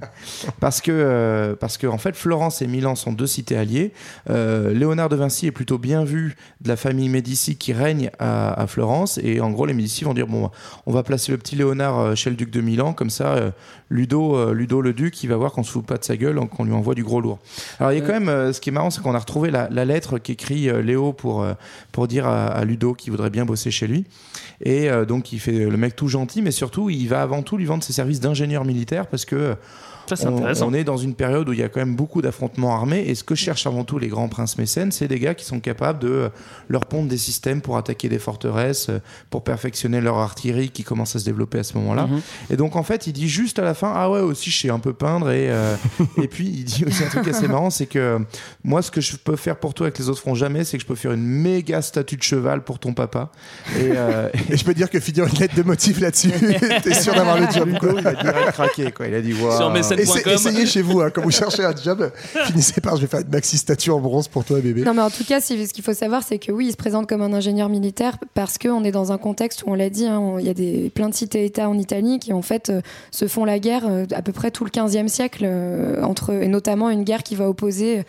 parce 0.60 0.80
que 0.80 0.92
euh, 0.92 1.54
parce 1.56 1.78
que 1.78 1.86
en 1.86 1.96
fait 1.96 2.14
Florence 2.14 2.60
et 2.60 2.66
Milan 2.66 2.94
sont 2.94 3.12
deux 3.12 3.26
cités 3.26 3.56
alliées. 3.56 3.92
Euh, 4.28 4.72
Léonard 4.72 5.08
de 5.08 5.16
Vinci 5.16 5.46
est 5.46 5.52
plutôt 5.52 5.78
bien 5.78 6.04
vu 6.04 6.36
de 6.60 6.68
la 6.68 6.76
famille 6.76 7.08
Médicis 7.08 7.56
qui 7.56 7.72
règne 7.72 8.10
à, 8.18 8.66
Florence 8.66 9.18
et 9.22 9.40
en 9.40 9.50
gros 9.50 9.64
les 9.64 9.72
Médicis 9.72 10.04
vont 10.04 10.14
dire 10.14 10.26
bon 10.26 10.50
on 10.86 10.92
va 10.92 11.02
placer 11.02 11.32
le 11.32 11.38
petit 11.38 11.56
Léonard 11.56 11.98
euh, 11.98 12.14
chez 12.14 12.30
le 12.30 12.36
duc 12.36 12.50
de 12.50 12.60
Milan 12.60 12.92
comme 12.92 13.10
ça 13.10 13.52
Ludo 13.88 14.36
euh, 14.36 14.52
Ludo 14.52 14.80
le 14.80 14.92
duc 14.92 15.22
il 15.22 15.28
va 15.28 15.36
voir 15.36 15.52
qu'on 15.52 15.62
se 15.62 15.70
fout 15.70 15.86
pas 15.86 15.96
de 15.96 16.04
sa 16.04 16.16
gueule 16.16 16.40
qu'on 16.48 16.64
lui 16.64 16.72
envoie 16.72 16.94
du 16.94 17.04
gros 17.04 17.20
lourd. 17.20 17.38
Alors 17.78 17.92
il 17.92 17.98
y 17.98 18.02
a 18.02 18.04
quand 18.04 18.12
même 18.12 18.28
euh, 18.28 18.52
ce 18.52 18.60
qui 18.60 18.70
est 18.70 18.72
marrant 18.72 18.90
c'est 18.90 19.00
qu'on 19.00 19.14
a 19.14 19.18
retrouvé 19.18 19.50
la, 19.50 19.68
la 19.70 19.84
lettre 19.84 20.18
qu'écrit 20.18 20.68
euh, 20.68 20.82
Léo 20.82 21.12
pour 21.12 21.42
euh, 21.42 21.54
pour 21.92 22.08
dire 22.08 22.26
à, 22.26 22.46
à 22.46 22.64
Ludo 22.64 22.94
qu'il 22.94 23.12
voudrait 23.12 23.30
bien 23.30 23.44
bosser 23.44 23.70
chez 23.70 23.86
lui. 23.86 24.04
Et 24.60 24.90
euh, 24.90 25.04
donc 25.04 25.32
il 25.32 25.38
fait 25.38 25.70
le 25.70 25.76
mec 25.76 25.94
tout 25.94 26.08
gentil, 26.08 26.42
mais 26.42 26.50
surtout 26.50 26.90
il 26.90 27.06
va 27.06 27.22
avant 27.22 27.42
tout 27.42 27.56
lui 27.56 27.66
vendre 27.66 27.84
ses 27.84 27.92
services 27.92 28.20
d'ingénieur 28.20 28.64
militaire 28.64 29.06
parce 29.06 29.24
que 29.24 29.54
Ça, 30.06 30.16
c'est 30.16 30.26
on, 30.26 30.36
intéressant. 30.36 30.68
on 30.68 30.74
est 30.74 30.84
dans 30.84 30.96
une 30.96 31.14
période 31.14 31.48
où 31.48 31.52
il 31.52 31.58
y 31.58 31.62
a 31.62 31.68
quand 31.68 31.80
même 31.80 31.96
beaucoup 31.96 32.22
d'affrontements 32.22 32.74
armés. 32.74 33.04
Et 33.06 33.14
ce 33.14 33.24
que 33.24 33.34
cherchent 33.34 33.66
avant 33.66 33.84
tout 33.84 33.98
les 33.98 34.08
grands 34.08 34.28
princes 34.28 34.58
mécènes, 34.58 34.92
c'est 34.92 35.08
des 35.08 35.18
gars 35.18 35.34
qui 35.34 35.44
sont 35.44 35.60
capables 35.60 35.98
de 35.98 36.08
euh, 36.08 36.28
leur 36.68 36.86
pondre 36.86 37.08
des 37.08 37.16
systèmes 37.18 37.60
pour 37.60 37.76
attaquer 37.76 38.08
des 38.08 38.18
forteresses, 38.18 38.88
euh, 38.88 38.98
pour 39.30 39.42
perfectionner 39.44 40.00
leur 40.00 40.18
artillerie 40.18 40.70
qui 40.70 40.84
commence 40.84 41.16
à 41.16 41.18
se 41.18 41.24
développer 41.24 41.58
à 41.58 41.64
ce 41.64 41.76
moment-là. 41.78 42.06
Mhm. 42.06 42.20
Et 42.50 42.56
donc 42.56 42.76
en 42.76 42.82
fait, 42.82 43.06
il 43.06 43.12
dit 43.12 43.28
juste 43.28 43.58
à 43.58 43.62
la 43.62 43.74
fin, 43.74 43.92
ah 43.94 44.10
ouais 44.10 44.20
aussi 44.20 44.50
je 44.50 44.60
sais 44.62 44.70
un 44.70 44.78
peu 44.78 44.92
peindre 44.92 45.30
et 45.30 45.50
euh, 45.50 45.74
et 46.22 46.28
puis 46.28 46.46
il 46.46 46.64
dit 46.64 46.84
aussi 46.86 47.02
un 47.04 47.08
truc 47.08 47.26
assez 47.28 47.48
marrant, 47.48 47.70
c'est 47.70 47.86
que 47.86 47.98
euh, 47.98 48.18
moi 48.64 48.82
ce 48.82 48.90
que 48.90 49.00
je 49.00 49.16
peux 49.16 49.36
faire 49.36 49.56
pour 49.56 49.74
toi 49.74 49.88
et 49.88 49.90
que 49.92 49.98
les 49.98 50.08
autres 50.08 50.20
feront 50.20 50.34
jamais, 50.34 50.64
c'est 50.64 50.76
que 50.76 50.82
je 50.82 50.86
peux 50.86 50.94
faire 50.94 51.12
une 51.12 51.24
méga 51.26 51.82
statue 51.82 52.16
de 52.16 52.22
cheval 52.22 52.62
pour 52.64 52.78
ton 52.78 52.92
papa. 52.94 53.30
Et, 53.78 53.90
euh, 53.94 54.28
Et 54.50 54.56
je 54.56 54.64
peux 54.64 54.74
dire 54.74 54.90
que 54.90 55.00
finir 55.00 55.26
une 55.26 55.38
lettre 55.38 55.54
de 55.54 55.62
motif 55.62 56.00
là-dessus, 56.00 56.30
t'es 56.82 56.94
sûr 56.94 57.14
d'avoir 57.14 57.38
le 57.40 57.46
job. 57.50 57.68
il 57.98 58.06
a 58.06 58.14
direct 58.14 58.52
craqué 58.52 58.92
quoi. 58.92 59.06
Il 59.08 59.14
a 59.14 59.20
dit 59.20 59.34
waouh. 59.34 59.56
Sur 59.56 59.70
mes 59.70 59.82
scènes- 59.82 59.95
Essa- 60.02 60.32
essayez 60.32 60.66
chez 60.66 60.82
vous, 60.82 61.00
hein, 61.00 61.10
quand 61.12 61.22
vous 61.22 61.30
cherchez 61.30 61.64
un 61.64 61.74
job, 61.74 62.10
finissez 62.46 62.80
par 62.80 62.96
je 62.96 63.02
vais 63.02 63.06
faire 63.06 63.20
une 63.20 63.28
maxi 63.30 63.56
statue 63.58 63.90
en 63.90 64.00
bronze 64.00 64.28
pour 64.28 64.44
toi, 64.44 64.60
bébé. 64.60 64.82
Non, 64.84 64.94
mais 64.94 65.02
en 65.02 65.10
tout 65.10 65.24
cas, 65.24 65.40
ce 65.40 65.54
qu'il 65.72 65.84
faut 65.84 65.92
savoir, 65.94 66.22
c'est 66.22 66.38
que 66.38 66.52
oui, 66.52 66.66
il 66.68 66.72
se 66.72 66.76
présente 66.76 67.08
comme 67.08 67.22
un 67.22 67.32
ingénieur 67.32 67.68
militaire 67.68 68.18
parce 68.34 68.58
qu'on 68.58 68.84
est 68.84 68.90
dans 68.92 69.12
un 69.12 69.18
contexte 69.18 69.62
où 69.66 69.70
on 69.70 69.74
l'a 69.74 69.90
dit, 69.90 70.06
hein, 70.06 70.36
il 70.38 70.46
y 70.46 70.50
a 70.50 70.54
des, 70.54 70.90
plein 70.94 71.08
de 71.08 71.14
cités-États 71.14 71.68
en 71.68 71.78
Italie 71.78 72.18
qui 72.18 72.32
en 72.32 72.42
fait 72.42 72.70
euh, 72.70 72.80
se 73.10 73.26
font 73.28 73.44
la 73.44 73.58
guerre 73.58 73.84
euh, 73.88 74.04
à 74.14 74.22
peu 74.22 74.32
près 74.32 74.50
tout 74.50 74.64
le 74.64 74.70
15e 74.70 75.08
siècle, 75.08 75.44
euh, 75.46 76.02
entre, 76.02 76.32
et 76.32 76.48
notamment 76.48 76.90
une 76.90 77.04
guerre 77.04 77.22
qui 77.22 77.34
va 77.36 77.48
opposer 77.48 78.02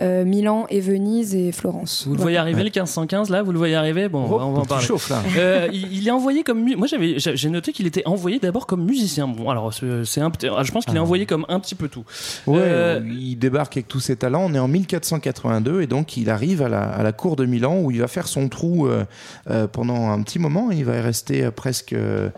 euh, 0.00 0.24
Milan 0.24 0.66
et 0.70 0.80
Venise 0.80 1.34
et 1.34 1.52
Florence. 1.52 2.04
Vous 2.06 2.14
le 2.14 2.20
voyez 2.20 2.36
arriver 2.36 2.58
le 2.62 2.64
1515 2.70 3.30
là, 3.30 3.42
vous 3.42 3.52
le 3.52 3.58
voyez 3.58 3.74
arriver? 3.74 4.08
Bon, 4.08 4.24
on 4.24 4.36
va- 4.36 4.44
on 4.44 4.52
va 4.52 4.60
en 4.60 4.64
parler. 4.64 4.86
là. 5.10 5.22
Euh, 5.36 5.68
il, 5.72 5.92
il 5.96 6.06
est 6.08 6.10
envoyé 6.10 6.42
comme 6.42 6.62
moi 6.76 6.86
j'avais 6.86 7.14
j'ai 7.18 7.48
noté 7.48 7.72
qu'il 7.72 7.86
était 7.86 8.02
envoyé 8.06 8.38
d'abord 8.38 8.66
comme 8.66 8.84
musicien. 8.84 9.26
Bon 9.26 9.48
alors 9.48 9.72
c'est 9.72 10.20
un 10.20 10.30
je 10.62 10.70
pense 10.72 10.84
qu'il 10.84 10.96
est 10.96 11.00
envoyé 11.00 11.24
comme 11.26 11.31
un 11.48 11.60
petit 11.60 11.74
peu 11.74 11.88
tout. 11.88 12.04
Ouais, 12.46 12.60
Euh, 12.62 13.00
il 13.06 13.36
débarque 13.36 13.76
avec 13.76 13.88
tous 13.88 14.00
ses 14.00 14.16
talents. 14.16 14.44
On 14.44 14.54
est 14.54 14.58
en 14.58 14.68
1482 14.68 15.82
et 15.82 15.86
donc 15.86 16.16
il 16.16 16.30
arrive 16.30 16.62
à 16.62 16.68
la, 16.68 16.82
à 16.82 17.02
la 17.02 17.12
cour 17.12 17.36
de 17.36 17.44
Milan 17.44 17.78
où 17.80 17.90
il 17.90 18.00
va 18.00 18.08
faire 18.08 18.28
son 18.28 18.48
trou 18.48 18.86
euh, 18.86 19.04
euh, 19.50 19.66
pendant 19.66 20.10
un 20.10 20.22
petit 20.22 20.38
moment. 20.38 20.70
Il 20.70 20.84
va 20.84 20.96
y 20.96 21.00
rester 21.00 21.50
presque, 21.50 21.92
euh, 21.92 22.30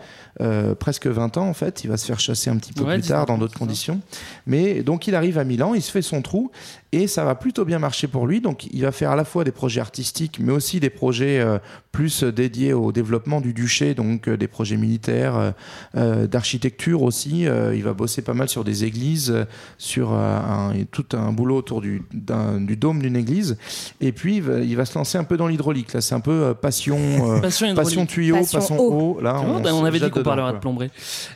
presque 0.79 1.07
20 1.07 1.37
ans 1.37 1.47
en 1.47 1.53
fait. 1.53 1.83
Il 1.83 1.89
va 1.89 1.97
se 1.97 2.05
faire 2.05 2.19
chasser 2.19 2.49
un 2.49 2.57
petit 2.57 2.73
peu 2.73 2.83
Ouais, 2.83 2.95
plus 2.95 3.07
tard 3.07 3.25
19, 3.25 3.27
dans 3.27 3.37
d'autres 3.37 3.57
conditions. 3.57 4.01
Mais 4.45 4.83
donc 4.83 5.07
il 5.07 5.15
arrive 5.15 5.37
à 5.37 5.43
Milan, 5.43 5.73
il 5.73 5.81
se 5.81 5.91
fait 5.91 6.01
son 6.01 6.21
trou 6.21 6.51
et 6.91 7.07
ça 7.07 7.25
va 7.25 7.35
plutôt 7.35 7.65
bien 7.65 7.79
marcher 7.79 8.07
pour 8.07 8.27
lui. 8.27 8.41
Donc 8.41 8.67
il 8.71 8.81
va 8.81 8.91
faire 8.91 9.11
à 9.11 9.15
la 9.15 9.25
fois 9.25 9.43
des 9.43 9.51
projets 9.51 9.81
artistiques 9.81 10.39
mais 10.39 10.51
aussi 10.51 10.79
des 10.79 10.89
projets 10.89 11.43
plus 11.91 12.23
dédiés 12.23 12.73
au 12.73 12.91
développement 12.91 13.41
du 13.41 13.53
duché, 13.53 13.93
donc 13.93 14.29
des 14.29 14.47
projets 14.47 14.77
militaires, 14.77 15.53
d'architecture 15.93 17.03
aussi. 17.03 17.41
Il 17.41 17.83
va 17.83 17.93
bosser 17.93 18.21
pas 18.21 18.33
mal 18.33 18.49
sur 18.49 18.63
des 18.63 18.84
églises, 18.85 19.31
euh, 19.31 19.45
sur 19.77 20.13
euh, 20.13 20.37
un, 20.39 20.73
tout 20.91 21.05
un 21.13 21.31
boulot 21.31 21.57
autour 21.57 21.81
du, 21.81 22.03
d'un- 22.13 22.59
du 22.61 22.77
dôme 22.77 23.01
d'une 23.01 23.15
église. 23.15 23.57
Et 24.01 24.11
puis 24.11 24.37
il 24.37 24.41
va, 24.43 24.59
il 24.59 24.75
va 24.77 24.85
se 24.85 24.97
lancer 24.97 25.17
un 25.17 25.23
peu 25.23 25.37
dans 25.37 25.47
l'hydraulique. 25.47 25.93
Là, 25.93 26.01
c'est 26.01 26.15
un 26.15 26.19
peu 26.19 26.31
euh, 26.31 26.53
passion, 26.53 26.97
euh, 26.97 27.39
Passion 27.75 28.05
tuyau, 28.05 28.35
Passion 28.37 28.59
passion, 28.59 28.79
eau. 28.79 29.17
eau. 29.17 29.21
Là, 29.21 29.41
on, 29.41 29.63
se 29.63 29.85
avait 29.85 29.99
dit 29.99 30.09
qu'on 30.09 30.23
quoi. 30.23 30.51
de 30.53 30.59
plomberie. 30.59 30.89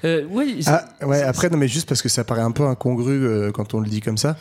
Euh, 0.05 0.23
oui, 0.29 0.57
c'est- 0.61 0.69
Ah 0.71 1.05
ouais, 1.05 1.21
après 1.21 1.49
non 1.49 1.57
mais 1.57 1.67
juste 1.67 1.87
parce 1.89 2.01
que 2.01 2.09
ça 2.09 2.23
paraît 2.23 2.41
un 2.41 2.51
peu 2.51 2.63
incongru 2.65 3.25
euh, 3.25 3.51
quand 3.51 3.73
on 3.73 3.79
le 3.79 3.89
dit 3.89 4.01
comme 4.01 4.17
ça. 4.17 4.37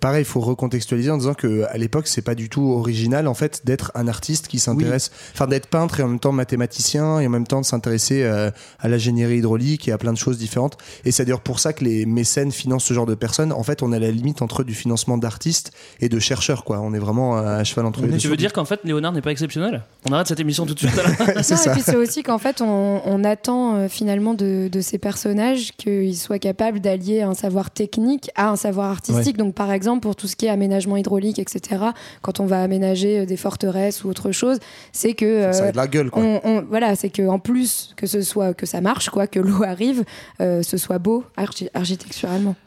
Pareil, 0.00 0.22
il 0.22 0.26
faut 0.26 0.40
recontextualiser 0.40 1.10
en 1.10 1.18
disant 1.18 1.34
que 1.34 1.64
à 1.68 1.76
l'époque 1.78 2.06
c'est 2.08 2.22
pas 2.22 2.34
du 2.34 2.48
tout 2.48 2.70
original 2.72 3.28
en 3.28 3.34
fait 3.34 3.62
d'être 3.64 3.92
un 3.94 4.08
artiste 4.08 4.48
qui 4.48 4.58
s'intéresse, 4.58 5.10
enfin 5.34 5.46
d'être 5.46 5.66
peintre 5.68 6.00
et 6.00 6.02
en 6.02 6.08
même 6.08 6.18
temps 6.20 6.32
mathématicien 6.32 7.20
et 7.20 7.26
en 7.26 7.30
même 7.30 7.46
temps 7.46 7.60
de 7.60 7.66
s'intéresser 7.66 8.22
euh, 8.22 8.50
à 8.78 8.88
l'ingénierie 8.88 9.38
hydraulique 9.38 9.88
et 9.88 9.92
à 9.92 9.98
plein 9.98 10.12
de 10.12 10.18
choses 10.18 10.38
différentes. 10.38 10.76
Et 11.04 11.12
c'est 11.12 11.24
d'ailleurs 11.24 11.40
pour 11.40 11.58
ça 11.60 11.72
que 11.72 11.84
les 11.84 12.06
mécènes 12.06 12.45
financent 12.52 12.84
ce 12.84 12.94
genre 12.94 13.06
de 13.06 13.14
personnes. 13.14 13.52
En 13.52 13.62
fait, 13.62 13.82
on 13.82 13.92
est 13.92 13.96
à 13.96 14.00
la 14.00 14.10
limite 14.10 14.42
entre 14.42 14.64
du 14.64 14.74
financement 14.74 15.18
d'artistes 15.18 15.72
et 16.00 16.08
de 16.08 16.18
chercheurs 16.18 16.64
quoi. 16.64 16.80
On 16.80 16.92
est 16.94 16.98
vraiment 16.98 17.36
à 17.38 17.62
cheval 17.64 17.86
entre 17.86 18.02
les 18.02 18.08
deux. 18.08 18.16
tu 18.18 18.28
veux 18.28 18.36
dire 18.36 18.52
qu'en 18.52 18.64
fait 18.64 18.80
Léonard 18.84 19.12
n'est 19.12 19.22
pas 19.22 19.30
exceptionnel? 19.32 19.82
On 20.08 20.12
arrête 20.12 20.26
cette 20.28 20.40
émission 20.40 20.66
tout 20.66 20.74
de 20.74 20.78
suite 20.78 20.92
Non, 20.96 21.02
et 21.40 21.70
puis 21.72 21.82
c'est 21.82 21.96
aussi 21.96 22.22
qu'en 22.22 22.38
fait, 22.38 22.60
on, 22.60 23.00
on 23.04 23.24
attend 23.24 23.74
euh, 23.76 23.88
finalement 23.88 24.34
de, 24.34 24.68
de 24.70 24.80
ces 24.80 24.98
personnages 24.98 25.72
qu'ils 25.76 26.16
soient 26.16 26.38
capables 26.38 26.80
d'allier 26.80 27.22
un 27.22 27.34
savoir 27.34 27.70
technique 27.70 28.30
à 28.36 28.48
un 28.50 28.56
savoir 28.56 28.90
artistique. 28.90 29.36
Donc, 29.36 29.54
par 29.54 29.72
exemple, 29.72 30.00
pour 30.00 30.14
tout 30.16 30.26
ce 30.28 30.36
qui 30.36 30.46
est 30.46 30.50
aménagement 30.50 30.96
hydraulique, 30.96 31.38
etc., 31.38 31.82
quand 32.22 32.40
on 32.40 32.46
va 32.46 32.62
aménager 32.62 33.20
euh, 33.20 33.26
des 33.26 33.36
forteresses 33.36 34.04
ou 34.04 34.08
autre 34.08 34.32
chose, 34.32 34.58
c'est 34.92 35.14
que. 35.14 35.52
Ça 35.52 35.64
a 35.64 35.66
euh, 35.66 35.72
de 35.72 35.76
la 35.76 35.86
gueule 35.86 36.10
quoi. 36.10 36.22
on, 36.22 36.40
on- 36.44 36.62
voilà, 36.68 36.94
c'est 36.96 37.10
que 37.10 37.26
en 37.26 37.38
plus 37.38 37.92
que 37.96 38.06
ce 38.06 38.22
soit 38.22 38.54
que 38.54 38.66
ça 38.66 38.80
marche, 38.80 39.10
quoi, 39.10 39.26
que 39.26 39.40
l'eau 39.40 39.62
arrive, 39.64 40.04
euh, 40.40 40.62
ce 40.62 40.76
soit 40.76 40.98
beau 40.98 41.24
archi- 41.36 41.68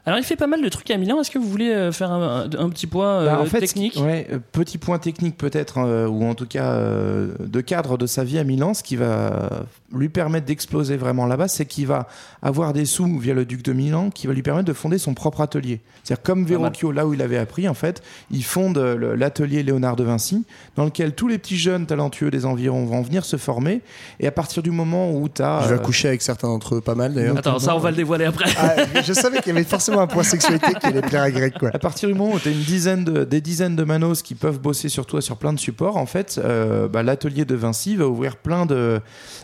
Alors 0.06 0.20
il 0.20 0.24
fait 0.24 0.36
pas 0.36 0.48
mal 0.48 0.62
de 0.62 0.70
trucs 0.70 0.90
à 0.92 0.98
Milan. 0.98 1.20
Est-ce 1.22 1.32
que 1.32 1.40
vous 1.40 1.48
voulez 1.50 1.70
euh, 1.72 1.92
faire 1.92 2.12
un, 2.12 2.44
un- 2.52 2.60
un 2.66 2.70
petit 2.70 2.88
point 2.88 3.08
euh, 3.22 3.26
Bah, 3.26 3.40
en 3.42 3.46
fait, 3.46 3.60
technique? 3.60 3.96
ouais, 3.98 4.28
euh, 4.32 4.40
petit 4.52 4.78
point 4.78 5.00
technique 5.00 5.38
peut-être, 5.38 5.78
euh, 5.80 6.08
ou 6.08 6.24
en 6.26 6.36
tout 6.36 6.46
cas 6.48 6.72
euh, 6.74 7.34
de 7.40 7.62
cadre 7.62 7.98
de 7.98 8.06
sa 8.06 8.24
vie 8.24 8.40
à 8.40 8.44
Milan, 8.44 8.74
ce 8.74 8.84
qui 8.84 8.96
va 8.96 9.50
lui 9.94 10.10
permettre 10.10 10.46
d'exploser 10.46 10.98
vraiment 10.98 11.26
là-bas, 11.26 11.48
c'est 11.48 11.66
qu'il 11.66 11.88
va 11.88 12.08
avoir 12.42 12.74
des 12.74 12.86
sous 12.86 13.18
via 13.20 13.34
le 13.34 13.46
duc 13.46 13.64
de 13.64 13.74
Milan 13.74 14.10
qui 14.10 14.28
va 14.28 14.34
lui 14.34 14.44
permettre 14.44 14.68
de 14.68 14.74
fonder 14.74 14.98
son 14.98 15.14
propre 15.14 15.42
atelier. 15.42 15.82
C'est-à-dire 16.04 16.24
comme. 16.24 16.46
Verrocchio, 16.46 16.92
là 16.92 17.06
où 17.06 17.14
il 17.14 17.22
avait 17.22 17.38
appris, 17.38 17.68
en 17.68 17.74
fait, 17.74 18.02
il 18.32 18.44
fonde 18.44 18.78
euh, 18.78 19.16
l'atelier 19.16 19.62
Léonard 19.64 19.96
de 19.96 20.04
Vinci, 20.04 20.46
dans 20.76 20.86
lequel 20.86 21.14
tous 21.14 21.28
les 21.28 21.38
petits 21.38 21.58
jeunes 21.58 21.86
talentueux 21.86 22.32
des 22.32 22.46
environs 22.46 22.86
vont 22.86 23.02
venir 23.02 23.24
se 23.26 23.38
former. 23.38 23.82
Et 24.20 24.26
à 24.28 24.32
partir 24.32 24.64
du 24.64 24.72
moment 24.72 25.12
où 25.12 25.28
tu 25.30 25.42
as... 25.42 25.62
Je 25.68 25.74
vais 25.76 25.82
coucher 25.82 26.08
avec 26.08 26.22
certains 26.22 26.48
d'entre 26.48 26.76
eux, 26.76 26.82
pas 26.82 26.96
mal 26.96 27.14
d'ailleurs. 27.14 27.38
Attends, 27.38 27.60
ça 27.60 27.76
on 27.76 27.80
va 27.80 27.92
le 27.92 27.98
dévoiler 27.98 28.26
après. 28.26 28.46
Ah, 28.58 29.02
je 29.04 29.14
savais 29.14 29.40
qu'il 29.42 29.54
y 29.54 29.56
avait 29.60 29.70
forcément 29.70 30.00
un 30.00 30.08
point 30.08 30.24
sexualité 30.24 30.74
qui 30.80 30.86
allait 30.86 31.02
plaire 31.02 31.24
à 31.24 31.32
Greg 31.32 31.54
quoi. 31.58 31.70
À 31.74 31.80
partir 31.80 32.10
du 32.10 32.16
moment 32.16 32.34
où 32.34 32.40
tu 32.40 32.50
as 32.50 32.52
une 32.52 32.64
dizaine 32.64 33.04
de, 33.04 33.24
des 33.24 33.42
dizaines 33.42 33.76
de 33.76 33.84
manos 33.84 34.22
qui 34.22 34.36
peuvent 34.36 34.60
bosser 34.60 34.90
sur 34.90 35.06
toi 35.06 35.22
sur 35.22 35.38
plein 35.38 35.54
de 35.54 35.60
supports, 35.60 35.98
en 35.98 36.06
fait, 36.06 36.40
euh, 36.44 36.88
bah, 36.88 37.04
l'atelier 37.04 37.46
de 37.46 37.56
Vinci 37.56 37.96
va 37.96 38.08
ouvrir 38.08 38.38
plein 38.38 38.66
de, 38.66 39.00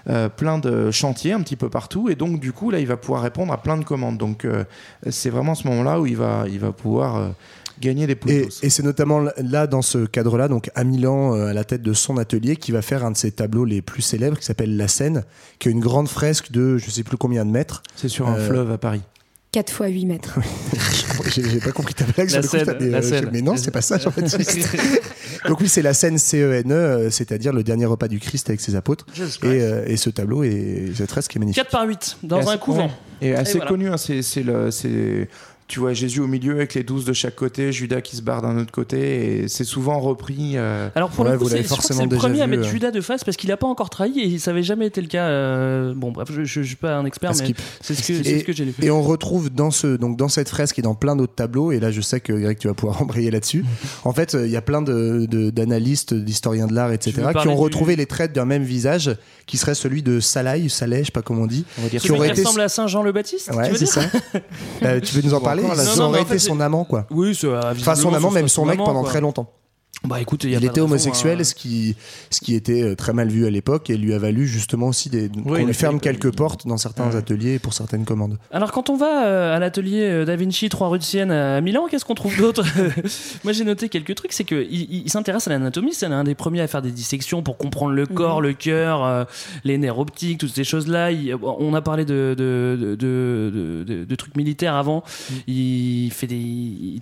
euh, 0.10 0.30
plein 0.30 0.58
de 0.58 0.91
chantiers 0.91 1.34
un 1.34 1.41
petit 1.41 1.56
peu 1.56 1.69
partout. 1.69 2.10
Et 2.10 2.15
donc, 2.15 2.39
du 2.39 2.51
coup, 2.51 2.71
là, 2.71 2.80
il 2.80 2.88
va 2.88 2.97
pouvoir 2.97 3.21
répondre 3.21 3.54
à 3.54 3.62
plein 3.62 3.78
de 3.78 3.84
commandes. 3.84 4.17
Donc, 4.17 4.45
euh, 4.45 4.63
c'est 5.10 5.30
vraiment 5.30 5.56
ce 5.56 5.67
moment-là 5.67 5.99
où 5.99 6.06
il 6.06 6.17
va, 6.17 6.45
il 6.47 6.60
va 6.60 6.71
pouvoir 6.71 7.34
gagner 7.80 8.08
des 8.08 8.17
Et, 8.28 8.47
et 8.63 8.69
c'est 8.69 8.84
notamment 8.84 9.25
là, 9.38 9.67
dans 9.67 9.82
ce 9.82 10.06
cadre-là, 10.06 10.47
donc 10.47 10.69
à 10.75 10.84
Milan, 10.84 11.36
euh, 11.36 11.47
à 11.47 11.54
la 11.54 11.63
tête 11.63 11.82
de 11.82 11.93
son 11.93 12.17
atelier, 12.17 12.56
qui 12.56 12.71
va 12.71 12.82
faire 12.82 13.06
un 13.06 13.12
de 13.12 13.17
ses 13.17 13.32
tableaux 13.32 13.65
les 13.65 13.82
plus 13.82 14.01
célèbres, 14.01 14.38
qui 14.38 14.45
s'appelle 14.45 14.78
La 14.78 14.88
Seine, 14.88 15.23
qui 15.60 15.69
est 15.69 15.71
une 15.71 15.80
grande 15.80 16.08
fresque 16.08 16.51
de 16.51 16.78
je 16.78 16.89
sais 16.89 17.04
plus 17.04 17.17
combien 17.17 17.45
de 17.45 17.51
mètres. 17.51 17.84
C'est 17.95 18.10
sur 18.10 18.28
un 18.28 18.38
fleuve 18.38 18.71
à 18.71 18.78
Paris. 18.78 19.01
4 19.55 19.71
fois 19.71 19.87
8 19.87 20.05
mètres. 20.05 20.37
J'ai 21.33 21.61
pas 21.61 21.71
compris 21.71 21.93
ta 21.93 22.03
blague 22.03 22.29
La 22.29 22.43
sur 22.43 22.57
le 22.57 22.65
coup, 22.65 22.71
la 22.81 22.97
euh, 22.97 23.01
Seine. 23.01 23.29
mais 23.31 23.41
non, 23.41 23.55
c'est 23.55 23.71
pas 23.71 23.81
ça, 23.81 23.97
Jean-Baptiste. 23.99 24.67
donc 25.47 25.61
oui, 25.61 25.69
c'est 25.69 25.81
la 25.81 25.93
Seine 25.93 26.17
C-E-N-E, 26.17 26.73
euh, 26.73 27.09
c'est-à-dire 27.09 27.53
le 27.53 27.63
dernier 27.63 27.85
repas 27.85 28.09
du 28.09 28.19
Christ 28.19 28.49
avec 28.49 28.59
ses 28.59 28.75
apôtres. 28.75 29.05
Et, 29.43 29.45
euh, 29.45 29.85
et 29.87 29.95
ce 29.95 30.09
tableau 30.09 30.43
est 30.43 30.91
cette 30.93 31.09
fresque 31.09 31.33
est 31.37 31.39
magnifique. 31.39 31.63
4 31.63 31.71
par 31.71 31.87
8 31.87 32.17
dans 32.23 32.41
Et 32.41 32.49
un 32.49 32.57
couvent. 32.57 32.91
Et 33.21 33.33
assez 33.33 33.53
voilà. 33.53 33.69
connu, 33.71 33.87
hein, 33.87 33.95
c'est 33.95 34.21
c'est 34.23 34.43
le. 34.43 34.71
c'est- 34.71 35.29
Tu 35.67 35.80
vois 35.80 35.93
Jésus 35.93 36.19
au 36.19 36.28
milieu 36.28 36.54
avec 36.54 36.75
les 36.75 36.84
douze 36.84 37.06
de 37.06 37.13
chaque 37.13 37.34
côté, 37.36 37.71
Judas 37.71 38.01
qui 38.01 38.15
se 38.15 38.21
barre 38.21 38.43
d'un 38.43 38.56
autre 38.60 38.71
côté, 38.71 39.39
et 39.45 39.47
c'est 39.47 39.63
souvent 39.63 39.99
repris. 39.99 40.51
euh, 40.58 40.89
Alors 40.93 41.10
pour 41.10 41.25
Ouais, 41.25 41.32
le 41.32 41.38
coup, 41.39 41.45
vous 41.45 41.49
c'est 41.49 41.58
le 42.04 42.08
premier 42.15 42.41
à 42.43 42.47
mettre 42.47 42.67
euh. 42.67 42.69
Judas 42.71 42.91
de 42.91 43.01
face 43.01 43.23
parce 43.23 43.36
qu'il 43.36 43.51
a 43.51 43.58
pas 43.58 43.65
encore 43.65 43.89
trahi 43.89 44.19
et 44.19 44.38
ça 44.38 44.51
avait 44.51 44.62
jamais 44.62 44.86
été 44.86 45.01
le 45.01 45.08
cas. 45.08 45.25
euh, 45.25 45.93
Bon 45.95 46.12
bref, 46.12 46.28
je, 46.32 46.43
je 46.43 46.62
suis 46.62 46.75
pas 46.75 46.95
un 46.97 47.06
expert, 47.06 47.32
À 47.32 47.34
mais 47.34 47.56
c'est 47.82 47.95
ce 47.95 48.08
que, 48.08 48.23
ce 48.23 48.43
que 48.43 48.54
j'ai 48.54 48.65
lu. 48.65 48.75
Et 48.84 48.91
on 48.91 49.01
retrouve 49.01 49.49
dans, 49.49 49.71
ce, 49.71 49.88
donc 49.97 50.17
dans 50.17 50.28
cette 50.30 50.49
fresque 50.49 50.78
et 50.78 50.84
dans 50.84 50.93
plein 50.93 51.15
d'autres 51.15 51.34
tableaux, 51.34 51.71
et 51.71 51.80
là 51.80 51.89
je 51.89 51.99
sais 52.01 52.19
que 52.19 52.34
Greg 52.34 52.60
tu 52.60 52.67
vas 52.67 52.75
pouvoir 52.75 53.01
embrayer 53.01 53.32
là-dessus, 53.32 53.65
en 54.04 54.13
fait 54.13 54.36
euh, 54.36 54.45
il 54.45 54.51
y 54.51 54.58
a 54.58 54.62
plein 54.62 54.84
de- 54.84 55.25
de- 55.28 55.49
d'analystes, 55.49 56.13
d'historiens 56.13 56.67
de 56.67 56.75
l'art, 56.75 56.91
etc., 56.91 57.13
qui 57.41 57.47
ont 57.47 57.56
du- 57.56 57.60
retrouvé 57.60 57.95
les 57.95 58.06
traits 58.06 58.34
d'un 58.34 58.45
même 58.45 58.63
visage, 58.63 59.17
qui 59.47 59.58
serait 59.58 59.73
celui 59.73 60.04
de 60.04 60.19
Salai, 60.19 60.69
Saleh, 60.69 60.99
je 60.99 61.06
sais 61.06 61.12
pas 61.12 61.23
comment 61.23 61.41
on 61.43 61.47
dit, 61.47 61.65
on 61.80 61.82
va 61.82 61.89
dire 61.89 62.01
qui 62.01 62.08
été... 62.08 62.30
ressemble 62.43 62.62
à 62.62 62.69
Saint 62.69 62.86
Jean 62.86 63.01
le 63.01 63.12
Baptiste. 63.12 63.49
tu 63.51 63.58
Ouais, 63.58 63.69
veux 63.71 63.78
c'est 63.78 63.86
dire 63.86 64.12
ça. 64.84 64.99
Tu 65.01 65.15
veux 65.15 65.21
nous 65.23 65.34
en 65.34 65.41
parler 65.41 65.54
la- 65.63 65.75
Ça 65.75 66.03
aurait 66.03 66.21
été 66.21 66.39
son 66.39 66.59
amant, 66.59 66.83
quoi. 66.85 67.05
Oui, 67.11 67.35
c'est 67.35 67.47
Enfin, 67.47 67.95
son 67.95 68.13
amant, 68.13 68.31
même 68.31 68.47
son 68.47 68.65
mec 68.65 68.77
pendant 68.77 69.03
très 69.03 69.21
longtemps. 69.21 69.51
Bah 70.03 70.21
écoute, 70.21 70.43
il, 70.43 70.51
y 70.51 70.55
a 70.55 70.58
Il 70.58 70.62
pas 70.62 70.67
de 70.67 70.71
était 70.71 70.81
raison, 70.81 70.91
homosexuel, 70.91 71.39
hein. 71.39 71.43
ce, 71.43 71.55
qui, 71.55 71.95
ce 72.29 72.39
qui 72.39 72.53
était 72.53 72.84
euh, 72.84 72.95
très 72.95 73.12
mal 73.12 73.27
vu 73.29 73.47
à 73.47 73.49
l'époque 73.49 73.89
et 73.89 73.97
lui 73.97 74.13
a 74.13 74.19
valu 74.19 74.45
justement 74.45 74.88
aussi 74.89 75.10
des, 75.10 75.29
qu'on 75.29 75.55
il 75.55 75.63
a 75.63 75.65
lui 75.65 75.73
ferme 75.73 75.99
quelques 75.99 76.31
portes 76.36 76.67
dans 76.67 76.77
certains 76.77 77.10
Ouais. 77.10 77.15
ateliers 77.15 77.58
pour 77.58 77.73
certaines 77.73 78.05
commandes. 78.05 78.38
Alors 78.51 78.71
quand 78.71 78.91
on 78.91 78.97
va 78.97 79.25
euh, 79.25 79.55
à 79.55 79.60
l'atelier 79.60 80.01
euh, 80.03 80.25
Da 80.25 80.36
Vinci 80.36 80.69
3 80.69 80.89
rue 80.89 80.99
de 80.99 81.03
Sienne 81.03 81.31
à 81.31 81.60
Milan, 81.62 81.88
qu'est-ce 81.89 82.05
qu'on 82.05 82.13
trouve 82.13 82.38
d'autre? 82.38 82.63
Moi 83.43 83.53
j'ai 83.53 83.63
noté 83.63 83.89
quelques 83.89 84.13
trucs, 84.13 84.34
c'est 84.34 84.43
qu'il 84.43 84.67
il, 84.69 85.03
il 85.05 85.10
s'intéresse 85.10 85.47
à 85.47 85.49
l'anatomie, 85.49 85.93
c'est 85.93 86.08
l'un 86.10 86.23
des 86.23 86.36
premiers 86.36 86.62
à 86.62 86.67
faire 86.67 86.84
des 86.84 86.91
dissections 86.91 87.41
pour 87.41 87.58
comprendre 87.58 87.93
le 87.93 88.05
corps, 88.05 88.41
le 88.41 88.53
cœur, 88.53 89.03
euh, 89.03 89.23
les 89.63 89.79
nerfs 89.79 89.97
optiques, 89.97 90.38
toutes 90.39 90.53
ces 90.53 90.63
choses-là. 90.63 91.12
Il- 91.13 91.36
on 91.41 91.73
a 91.73 91.81
parlé 91.81 92.05
de, 92.05 92.36
de, 92.38 92.77
de, 92.79 92.95
de, 92.95 93.84
de- 93.88 94.03
de 94.03 94.15
trucs 94.15 94.36
militaires 94.36 94.75
avant, 94.75 95.03
il 95.47 96.12
fait 96.12 96.27
des... 96.27 96.99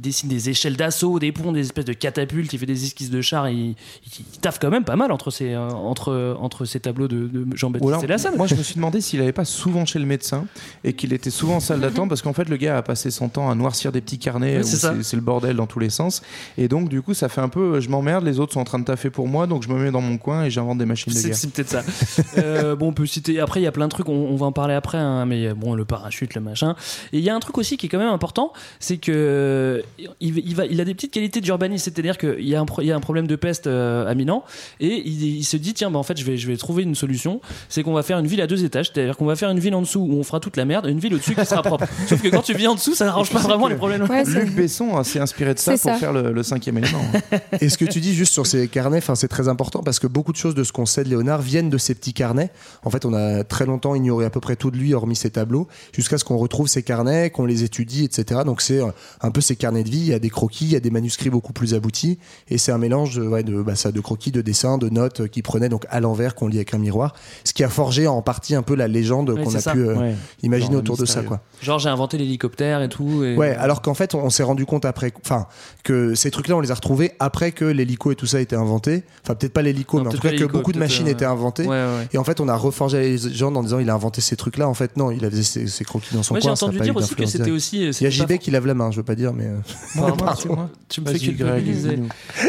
dessine 0.00 0.28
des 0.28 0.50
échelles 0.50 0.76
d'assaut, 0.76 1.18
des 1.18 1.32
ponts, 1.32 1.52
des 1.52 1.60
espèces 1.60 1.84
de 1.84 1.92
catapultes, 1.92 2.52
il 2.52 2.58
fait 2.58 2.66
des 2.66 2.84
esquisses 2.84 3.10
de 3.10 3.20
chars, 3.20 3.48
il, 3.48 3.74
il, 4.18 4.40
taffe 4.40 4.58
quand 4.58 4.70
même 4.70 4.84
pas 4.84 4.96
mal 4.96 5.12
entre 5.12 5.30
ces, 5.30 5.52
euh, 5.52 5.68
entre, 5.68 6.36
entre 6.40 6.64
ces 6.64 6.80
tableaux 6.80 7.08
de, 7.08 7.28
de 7.28 7.46
Jean-Baptiste 7.56 7.88
alors, 7.88 8.04
et 8.04 8.06
la 8.06 8.18
salle. 8.18 8.36
moi, 8.36 8.46
je 8.46 8.54
me 8.54 8.62
suis 8.62 8.74
demandé 8.76 9.00
s'il 9.00 9.20
n'allait 9.20 9.32
pas 9.32 9.44
souvent 9.44 9.84
chez 9.84 9.98
le 9.98 10.06
médecin 10.06 10.46
et 10.84 10.92
qu'il 10.94 11.12
était 11.12 11.30
souvent 11.30 11.56
en 11.56 11.60
salle 11.60 11.80
d'attente 11.80 12.08
parce 12.08 12.22
qu'en 12.22 12.32
fait, 12.32 12.48
le 12.48 12.56
gars 12.56 12.78
a 12.78 12.82
passé 12.82 13.10
son 13.10 13.28
temps 13.28 13.50
à 13.50 13.54
noircir 13.54 13.92
des 13.92 14.00
petits 14.00 14.18
carnets 14.18 14.58
où 14.60 14.62
c'est 14.62 14.76
ça. 14.76 14.94
c'est 14.96 15.10
c'est 15.10 15.16
le 15.16 15.22
bordel 15.22 15.56
dans 15.56 15.66
tous 15.66 15.80
les 15.80 15.90
sens. 15.90 16.22
Et 16.56 16.68
donc, 16.68 16.88
du 16.88 17.02
coup, 17.02 17.14
ça 17.14 17.28
fait 17.28 17.40
un 17.40 17.48
peu 17.48 17.80
je 17.80 17.88
m'emmerde, 17.88 18.24
les 18.24 18.38
autres 18.38 18.52
sont 18.52 18.60
en 18.60 18.64
train 18.64 18.78
de 18.78 18.84
taffer 18.84 19.10
pour 19.10 19.28
moi, 19.28 19.46
donc 19.46 19.62
je 19.62 19.68
me 19.68 19.78
mets 19.78 19.90
dans 19.90 20.00
mon 20.00 20.18
coin 20.18 20.44
et 20.44 20.50
j'invente 20.50 20.78
des 20.78 20.86
machines 20.86 21.12
de 21.12 21.20
guerre. 21.20 21.34
c'est 21.34 21.50
peut-être 21.50 21.68
ça. 21.68 21.82
Euh, 22.38 22.76
bon, 22.76 22.88
on 22.88 22.92
peut 22.92 23.06
citer. 23.06 23.40
Après, 23.40 23.60
il 23.60 23.64
y 23.64 23.66
a 23.66 23.72
plein 23.72 23.86
de 23.86 23.90
trucs. 23.90 24.08
On, 24.08 24.12
on 24.12 24.36
va 24.36 24.46
en 24.46 24.52
parler 24.52 24.74
après. 24.74 24.98
hein, 24.98 25.26
mais 25.26 25.48
euh, 25.48 25.54
bon, 25.54 25.74
le 25.74 25.84
parachute, 25.84 26.34
le 26.34 26.40
machin. 26.40 26.76
Et 27.12 27.18
il 27.18 27.24
y 27.24 27.28
a 27.28 27.34
un 27.34 27.40
truc 27.40 27.58
aussi 27.58 27.76
qui 27.76 27.86
est 27.86 27.88
quand 27.88 27.98
même 27.98 28.12
important, 28.12 28.52
c'est 28.78 28.98
que 28.98 29.10
euh, 29.12 29.82
il, 29.98 30.38
il 30.38 30.54
va, 30.54 30.66
il 30.66 30.80
a 30.80 30.84
des 30.84 30.94
petites 30.94 31.12
qualités 31.12 31.40
d'urbanisme. 31.40 31.84
C'est-à-dire 31.84 32.18
qu'il 32.18 32.46
y 32.48 32.54
a 32.54 32.60
un, 32.60 32.64
pro- 32.64 32.82
il 32.82 32.86
y 32.86 32.92
a 32.92 32.96
un 32.96 33.00
problème 33.00 33.26
de 33.26 33.36
peste 33.36 33.66
euh, 33.66 34.06
à 34.06 34.14
Milan, 34.14 34.44
et 34.80 35.02
il, 35.06 35.22
il 35.38 35.44
se 35.44 35.56
dit 35.56 35.74
tiens, 35.74 35.90
bah, 35.90 35.98
en 35.98 36.02
fait, 36.02 36.18
je 36.18 36.24
vais, 36.24 36.36
je 36.36 36.46
vais 36.46 36.56
trouver 36.56 36.82
une 36.82 36.94
solution. 36.94 37.40
C'est 37.68 37.82
qu'on 37.82 37.92
va 37.92 38.02
faire 38.02 38.18
une 38.18 38.26
ville 38.26 38.40
à 38.40 38.46
deux 38.46 38.64
étages. 38.64 38.90
C'est-à-dire 38.92 39.16
qu'on 39.16 39.26
va 39.26 39.36
faire 39.36 39.50
une 39.50 39.58
ville 39.60 39.74
en 39.74 39.82
dessous 39.82 40.00
où 40.00 40.14
on 40.14 40.22
fera 40.22 40.40
toute 40.40 40.56
la 40.56 40.64
merde, 40.64 40.86
et 40.86 40.90
une 40.90 40.98
ville 41.00 41.14
au-dessus 41.14 41.34
qui 41.34 41.44
sera 41.46 41.62
propre. 41.62 41.86
Sauf 42.08 42.20
que 42.22 42.28
quand 42.28 42.42
tu 42.42 42.54
vis 42.54 42.66
en 42.68 42.74
dessous, 42.74 42.94
ça 42.94 43.04
n'arrange 43.06 43.30
pas 43.30 43.40
vraiment 43.40 43.68
les 43.68 43.76
problèmes. 43.76 44.02
Ouais, 44.08 44.24
c'est- 44.24 44.44
Luc 44.44 44.54
Besson 44.54 44.96
hein, 44.96 45.04
s'est 45.04 45.20
inspiré 45.20 45.54
de 45.54 45.58
ça 45.58 45.72
pour 45.72 45.80
ça. 45.80 45.94
faire 45.94 46.12
le, 46.12 46.32
le 46.32 46.42
cinquième 46.42 46.78
élément. 46.78 47.02
Et 47.60 47.68
ce 47.68 47.78
que 47.78 47.84
tu 47.84 48.00
dis 48.00 48.14
juste 48.14 48.32
sur 48.32 48.46
ces 48.46 48.68
carnets, 48.68 49.00
c'est 49.14 49.28
très 49.28 49.48
important 49.48 49.82
parce 49.82 49.98
que 49.98 50.06
beaucoup 50.06 50.32
de 50.32 50.36
choses 50.36 50.54
de 50.54 50.64
ce 50.64 50.72
qu'on 50.72 50.86
sait 50.86 51.04
de 51.04 51.08
Léonard 51.08 51.40
viennent 51.42 51.70
de 51.70 51.78
ces 51.78 51.94
petits 51.94 52.12
carnets. 52.14 52.50
En 52.84 52.90
fait, 52.90 53.04
on 53.04 53.14
a 53.14 53.44
très 53.44 53.66
longtemps 53.66 53.94
ignoré 53.94 54.24
à 54.24 54.30
peu 54.30 54.40
près 54.40 54.56
tout 54.56 54.70
de 54.70 54.76
lui, 54.76 54.94
hormis 54.94 55.16
ses 55.16 55.30
tableaux, 55.30 55.68
jusqu'à 55.94 56.18
ce 56.18 56.24
qu'on 56.24 56.36
retrouve 56.36 56.68
ces 56.68 56.82
carnets, 56.82 57.30
qu'on 57.30 57.44
les 57.46 57.64
étudie, 57.64 58.04
etc. 58.04 58.40
Donc 58.44 58.60
c'est 58.62 58.80
euh, 58.82 58.86
un 59.22 59.30
peu 59.30 59.40
ces 59.40 59.56
carnets 59.56 59.70
carnet 59.70 59.82
de 59.90 59.96
vie, 59.96 60.00
il 60.00 60.06
y 60.06 60.14
a 60.14 60.18
des 60.18 60.30
croquis, 60.30 60.64
il 60.66 60.70
y 60.72 60.76
a 60.76 60.80
des 60.80 60.90
manuscrits 60.90 61.30
beaucoup 61.30 61.52
plus 61.52 61.74
aboutis, 61.74 62.18
et 62.48 62.56
c'est 62.58 62.72
un 62.72 62.78
mélange 62.78 63.16
de, 63.16 63.22
ouais, 63.22 63.42
de, 63.42 63.60
bah, 63.62 63.74
ça, 63.74 63.92
de 63.92 64.00
croquis, 64.00 64.30
de 64.30 64.40
dessins, 64.40 64.78
de 64.78 64.88
notes 64.88 65.28
qu'il 65.28 65.42
prenait 65.42 65.68
donc 65.68 65.84
à 65.90 66.00
l'envers, 66.00 66.34
qu'on 66.34 66.48
lit 66.48 66.56
avec 66.58 66.72
un 66.74 66.78
miroir, 66.78 67.14
ce 67.44 67.52
qui 67.52 67.64
a 67.64 67.68
forgé 67.68 68.06
en 68.06 68.22
partie 68.22 68.54
un 68.54 68.62
peu 68.62 68.74
la 68.74 68.88
légende 68.88 69.30
Ouais, 69.30 69.42
qu'on 69.42 69.54
a 69.54 69.60
ça. 69.60 69.72
pu 69.72 69.78
euh, 69.80 69.94
Ouais. 69.96 70.14
imaginer 70.42 70.70
Genre 70.72 70.80
autour 70.80 70.96
de 70.96 71.04
ça, 71.04 71.22
quoi. 71.22 71.40
Genre, 71.62 71.78
j'ai 71.78 71.88
inventé 71.88 72.16
l'hélicoptère 72.18 72.82
et 72.82 72.88
tout. 72.88 73.24
Et... 73.24 73.36
Ouais, 73.36 73.54
alors 73.56 73.82
qu'en 73.82 73.94
fait, 73.94 74.14
on, 74.14 74.24
on 74.24 74.30
s'est 74.30 74.42
rendu 74.42 74.64
compte 74.66 74.84
après, 74.84 75.12
enfin, 75.24 75.46
que 75.82 76.14
ces 76.14 76.30
trucs-là, 76.30 76.56
on 76.56 76.60
les 76.60 76.70
a 76.70 76.74
retrouvés 76.74 77.12
après 77.18 77.52
que 77.52 77.64
l'hélico 77.64 78.12
et 78.12 78.14
tout 78.16 78.26
ça 78.26 78.36
a 78.36 78.40
été 78.40 78.56
inventé. 78.56 79.02
Enfin, 79.24 79.34
peut-être 79.34 79.52
pas 79.52 79.62
l'hélico, 79.62 79.96
Non, 79.98 80.04
mais 80.04 80.08
en 80.10 80.12
tout 80.12 80.18
cas 80.20 80.30
que 80.32 80.44
beaucoup 80.44 80.72
de 80.72 80.78
machines 80.78 81.06
euh, 81.08 81.10
étaient 81.10 81.24
inventées. 81.24 81.64
Ouais, 81.64 81.68
ouais. 81.68 82.08
Et 82.12 82.18
en 82.18 82.24
fait, 82.24 82.40
on 82.40 82.48
a 82.48 82.56
reforgé 82.56 83.00
les 83.00 83.18
gens 83.18 83.54
en 83.54 83.62
disant 83.62 83.78
il 83.78 83.90
a 83.90 83.94
inventé 83.94 84.20
ces 84.20 84.36
trucs-là. 84.36 84.68
En 84.68 84.74
fait, 84.74 84.96
non, 84.96 85.10
il 85.10 85.24
avait 85.24 85.42
ses, 85.42 85.66
ses 85.66 85.84
croquis 85.84 86.14
dans 86.14 86.22
son 86.22 86.34
Moi, 86.34 86.40
j'ai 86.40 86.44
coin. 86.44 86.50
a 86.52 86.54
entendu 86.54 86.80
dire 86.80 86.96
aussi 86.96 87.14
que 87.14 87.26
c'était 87.26 87.50
aussi. 87.50 87.84
euh, 87.86 87.92
Il 88.00 88.04
y 88.04 88.06
a 88.06 88.10
JB 88.10 88.38
qui 88.38 88.50
lave 88.50 88.66
la 88.66 88.74
main, 88.74 88.90
je 88.90 88.96
veux 88.98 89.02
pas 89.02 89.14
dire, 89.14 89.32
mais. 89.32 89.48
Euh, 89.96 90.00
Pardon, 90.00 90.24
Moi, 90.24 90.34
tu- 90.36 90.42
c'est 90.42 90.48
moi. 90.48 90.70
Tu 90.88 91.00
me 91.02 91.06
fais 91.06 91.18
culpabiliser. 91.18 91.98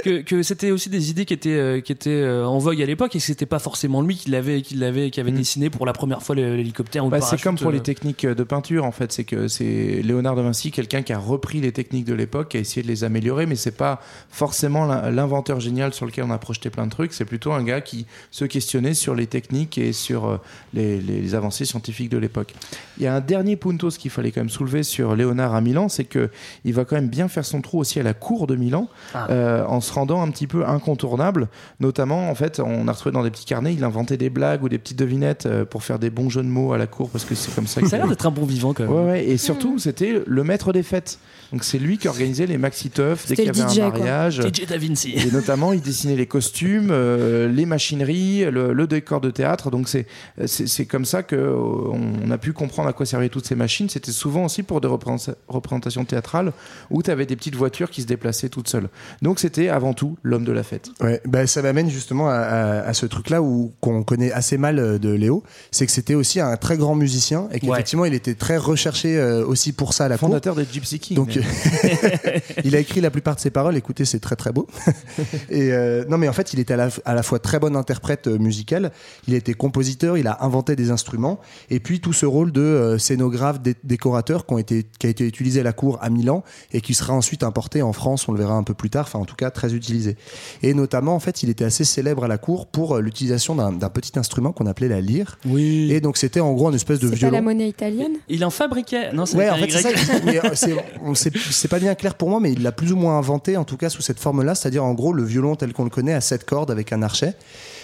que, 0.04 0.22
que 0.22 0.44
c'était 0.44 0.72
aussi 0.72 0.90
des 0.90 1.10
idées 1.10 1.26
qui 1.26 1.34
étaient 1.34 1.50
euh, 1.50 1.82
qui 1.82 1.92
étaient 1.92 2.10
euh, 2.10 2.46
en 2.46 2.58
vogue 2.58 2.82
à 2.82 2.86
l'époque 2.86 3.16
et 3.16 3.20
que 3.20 3.24
c'était 3.26 3.46
pas 3.46 3.60
forcément 3.60 4.02
lui 4.02 4.16
qui 4.16 4.30
l'avait 4.30 4.62
qui 4.62 4.76
l'avait 4.76 5.12
qui 5.12 5.20
avait 5.20 5.32
Mm. 5.32 5.36
dessiné 5.36 5.70
pour 5.70 5.86
la 5.86 5.94
première 5.94 6.22
fois 6.24 6.36
l'hélicoptère 6.36 7.06
ou 7.06 7.10
Bah, 7.10 7.22
c'est 7.22 7.40
comme 7.42 7.58
pour 7.58 7.70
euh. 7.70 7.74
les 7.74 7.82
techniques 7.82 8.26
de 8.26 8.44
peinture 8.44 8.86
en 8.86 8.92
fait, 8.92 9.12
c'est 9.12 9.24
que 9.24 9.48
c'est 9.48 10.02
Léonard 10.04 10.36
de 10.36 10.42
Vinci, 10.42 10.72
quelqu'un 10.72 11.02
qui 11.04 11.14
a 11.14 11.20
repris 11.20 11.62
les 11.62 11.72
techniques 11.72 12.06
de 12.06 12.14
l'époque, 12.14 12.50
qui 12.50 12.58
a 12.58 12.60
essayé 12.60 12.82
de 12.82 12.88
les 12.88 13.04
améliorer, 13.04 13.46
mais 13.46 13.56
c'est 13.56 13.78
pas 13.78 14.02
forcément 14.30 14.86
l'in- 14.86 15.12
l'inventeur 15.12 15.60
génial 15.60 15.94
sur 15.94 16.06
lequel 16.06 16.24
on 16.24 16.32
a 16.32 16.38
projeté 16.38 16.70
plein 16.70 16.86
de 16.86 16.92
trucs, 16.92 17.14
c'est 17.14 17.26
plutôt 17.26 17.52
un 17.52 17.64
gars 17.64 17.82
qui 17.82 18.06
se 18.32 18.46
questionnait 18.46 18.94
sur 18.94 19.14
les 19.14 19.28
techniques 19.28 19.78
et 19.78 19.94
sur 19.94 20.26
euh, 20.26 20.38
les, 20.74 21.00
les 21.00 21.36
avancées 21.36 21.66
scientifiques 21.66 22.10
de 22.10 22.18
l'époque. 22.18 22.54
Il 22.98 23.04
y 23.04 23.08
a 23.08 23.16
un 23.16 23.20
dernier 23.22 23.56
puntos 23.56 23.92
qu'il 23.92 24.12
fallait 24.12 24.32
quand 24.32 24.42
même 24.42 24.50
soulever 24.50 24.84
sur 24.84 25.16
Léonard 25.16 25.54
à 25.54 25.62
Milan, 25.62 25.90
c'est 25.90 26.04
que 26.06 26.30
il 26.66 26.74
va 26.74 26.86
quand 26.86 26.96
même 26.96 27.10
bien 27.12 27.28
faire 27.28 27.46
son 27.46 27.62
trou 27.62 27.78
aussi 27.80 28.00
à 28.00 28.04
la 28.04 28.16
cour 28.16 28.48
de 28.48 28.56
Milan, 28.56 28.88
Ah. 29.14 29.28
euh, 29.30 29.64
en 29.68 29.82
se 29.82 29.94
rendant 29.94 30.22
un 30.24 30.32
petit 30.32 30.48
peu 30.48 30.66
incontournable. 30.66 31.48
Notamment, 31.80 32.30
en 32.32 32.36
fait, 32.36 32.60
on 32.60 32.88
a 32.88 32.92
retrouvé 32.94 33.14
dans 33.14 33.24
des 33.24 33.30
petits 33.30 33.46
carnets, 33.46 33.74
il 33.76 33.84
inventait 33.84 34.18
des 34.18 34.30
blagues 34.32 34.64
ou 34.64 34.70
des 34.70 34.80
petites 34.80 34.98
devinettes 34.98 35.46
euh, 35.46 35.66
pour 35.66 35.84
faire 35.84 36.00
des 36.00 36.10
bons 36.10 36.30
jeux 36.30 36.42
de 36.42 36.48
mots 36.48 36.74
à 36.74 36.78
la 36.80 36.88
cour, 36.88 37.10
parce 37.10 37.26
que 37.26 37.36
c'est 37.36 37.54
comme 37.54 37.68
ça. 37.68 37.82
Ça 37.86 37.96
a 37.98 38.00
l'air 38.00 38.08
d'être 38.08 38.26
un 38.26 38.32
bon 38.32 38.46
vivant 38.46 38.74
quand 38.74 38.84
même. 38.84 38.92
Ouais, 38.94 39.06
ouais, 39.06 39.26
et 39.28 39.38
surtout, 39.38 39.78
c'était 39.78 40.24
le 40.26 40.44
maître 40.44 40.74
des 40.74 40.84
fêtes. 40.84 41.20
Donc, 41.52 41.64
c'est 41.66 41.80
lui 41.80 41.98
qui 41.98 42.08
organisait 42.08 42.46
les 42.48 42.58
maxi-teufs 42.58 43.28
dès 43.28 43.36
C'était 43.36 43.52
qu'il 43.52 43.58
y 43.62 43.62
avait 43.62 43.82
un 43.82 43.90
quoi. 43.92 44.00
mariage. 44.00 44.40
DJ 44.42 44.66
Da 44.68 44.78
Vinci. 44.78 45.14
Et 45.18 45.32
notamment, 45.32 45.74
il 45.74 45.82
dessinait 45.82 46.16
les 46.16 46.26
costumes, 46.26 46.90
euh, 46.92 47.50
les 47.50 47.66
machineries, 47.66 48.46
le, 48.50 48.72
le 48.72 48.88
décor 48.88 49.20
de 49.20 49.30
théâtre. 49.32 49.70
Donc, 49.70 49.90
c'est 49.90 50.06
c'est 50.46 50.86
comme 50.86 51.04
ça 51.06 51.24
que 51.24 51.36
on 51.54 52.32
a 52.32 52.38
pu 52.38 52.54
comprendre 52.54 52.88
à 52.88 52.94
quoi 52.94 53.06
servaient 53.06 53.28
toutes 53.30 53.46
ces 53.46 53.56
machines. 53.56 53.90
C'était 53.90 54.12
souvent 54.14 54.46
aussi 54.46 54.64
pour 54.64 54.80
des 54.80 54.88
représenta- 54.88 55.36
représentations 55.50 56.06
théâtrales 56.06 56.54
où 56.90 57.01
tu 57.02 57.12
avais 57.12 57.26
des 57.26 57.36
petites 57.36 57.56
voitures 57.56 57.90
qui 57.90 58.02
se 58.02 58.08
déplaçaient 58.08 58.50
toutes 58.50 58.68
seules. 58.68 58.90
Donc, 59.22 59.40
c'était 59.40 59.70
avant 59.70 59.94
tout 59.94 60.18
l'homme 60.24 60.46
de 60.46 60.52
la 60.52 60.64
fête. 60.64 60.90
Ouais, 61.02 61.22
bah, 61.26 61.48
ça 61.48 61.62
m'amène 61.62 61.90
justement 61.90 62.30
à, 62.30 62.34
à- 62.36 62.80
à 62.82 62.94
ce 62.94 63.06
truc-là 63.06 63.42
où 63.42 63.74
qu'on 63.82 64.04
connaît 64.04 64.32
assez 64.32 64.58
mal 64.58 64.80
euh, 64.80 64.98
de 64.98 65.10
Léo, 65.10 65.44
c'est 65.72 65.86
que 65.86 65.92
c'était 65.92 66.16
aussi 66.16 66.40
un 66.40 66.56
très 66.58 66.78
grand 66.78 66.96
musicien 66.96 67.48
et 67.52 67.60
qu'effectivement 67.60 68.06
il 68.06 68.14
était 68.14 68.36
très 68.36 68.58
recherché 68.58 69.18
euh, 69.18 69.46
aussi 69.46 69.72
pour 69.74 69.94
ça 69.94 70.06
à 70.06 70.08
la 70.08 70.18
cour. 70.18 70.28
Fondateur 70.30 70.56
des 70.56 70.66
Gypsy 70.72 71.00
Kings. 71.00 71.16
Donc, 71.18 71.36
mais- 71.36 72.42
il 72.64 72.76
a 72.76 72.80
écrit 72.80 73.02
la 73.02 73.12
plupart 73.12 73.36
de 73.36 73.40
ses 73.40 73.50
paroles. 73.50 73.76
Écoutez, 73.78 74.06
c'est 74.06 74.20
très 74.20 74.36
très 74.36 74.52
beau. 74.52 74.68
et 75.50 75.72
euh, 75.72 76.06
non, 76.08 76.18
mais 76.18 76.28
en 76.28 76.34
fait, 76.34 76.54
il 76.54 76.60
était 76.60 76.74
à 76.74 76.78
la, 76.78 76.90
à 77.06 77.14
la 77.16 77.24
fois 77.24 77.40
très 77.40 77.60
bon 77.60 77.76
interprète 77.76 78.28
musical. 78.28 78.92
Il 79.28 79.34
était 79.34 79.54
compositeur. 79.54 80.18
Il 80.18 80.28
a 80.28 80.44
inventé 80.44 80.76
des 80.76 80.92
instruments. 80.92 81.40
Et 81.70 81.80
puis 81.80 82.00
tout 82.00 82.14
ce 82.14 82.26
rôle 82.26 82.52
de 82.52 82.62
euh, 82.62 82.98
scénographe, 82.98 83.62
dé- 83.62 83.76
décorateur, 83.84 84.46
qui, 84.46 84.54
ont 84.54 84.58
été, 84.58 84.86
qui 85.00 85.08
a 85.08 85.10
été 85.10 85.26
utilisé 85.26 85.62
à 85.62 85.64
la 85.64 85.74
cour 85.74 85.98
à 86.02 86.10
Milan 86.10 86.44
et 86.72 86.82
qui 86.82 86.91
sera 86.94 87.14
ensuite 87.14 87.44
importé 87.44 87.82
en 87.82 87.94
France. 87.94 88.28
On 88.28 88.32
le 88.32 88.40
verra 88.40 88.54
un 88.54 88.64
peu 88.64 88.74
plus 88.74 88.90
tard. 88.90 89.06
Enfin, 89.08 89.20
en 89.20 89.26
tout 89.26 89.36
cas, 89.36 89.52
très 89.52 89.74
utilisé. 89.74 90.18
Et 90.64 90.74
notamment, 90.74 91.16
en 91.16 91.20
fait, 91.20 91.44
il 91.44 91.50
était 91.50 91.66
assez 91.66 91.84
célèbre 91.84 92.24
à 92.24 92.28
la 92.28 92.38
cour 92.38 92.68
pour 92.68 92.96
euh, 92.96 93.02
l'utilisation 93.02 93.56
d'un 93.56 93.90
petit 93.90 94.18
instrument 94.18 94.52
qu'on 94.52 94.66
appelait 94.66 94.88
la 94.88 95.02
lyre. 95.02 95.38
Oui. 95.46 95.92
Et 95.92 96.02
donc, 96.02 96.18
c'était 96.18 96.40
en 96.40 96.54
gros 96.54 96.70
une 96.70 96.76
espèce 96.76 97.00
de 97.00 97.10
pas 97.10 97.16
violon. 97.16 97.34
la 97.34 97.42
monnaie 97.42 97.70
italienne? 97.70 98.14
Il 98.30 98.46
en 98.46 98.50
fabriquait. 98.50 99.14
Non, 99.14 99.26
c'est 99.26 99.38
Ouais, 99.38 99.50
en 99.50 99.58
fait, 99.58 99.76
euh, 99.76 101.14
c'est 101.52 101.68
pas 101.68 101.80
bien 101.80 101.96
clair 101.96 102.16
pour 102.16 102.30
moi, 102.30 102.40
mais 102.40 102.52
il 102.52 102.64
l'a 102.64 102.72
plus 102.72 102.92
ou 102.92 102.96
moins 102.96 103.18
inventé, 103.18 103.58
en 103.58 103.64
tout 103.64 103.78
cas 103.78 103.90
sous 103.90 104.02
cette 104.02 104.20
forme-là, 104.20 104.56
c'est-à-dire 104.56 104.84
en 104.84 104.94
gros 104.94 105.14
le 105.14 105.24
violon 105.24 105.56
tel 105.56 105.74
qu'on 105.74 105.84
le 105.84 105.90
connaît 105.90 106.14
à 106.14 106.22
sept 106.22 106.46
cordes 106.46 106.72
avec 106.72 106.94
un 106.94 107.02
archet. 107.02 107.36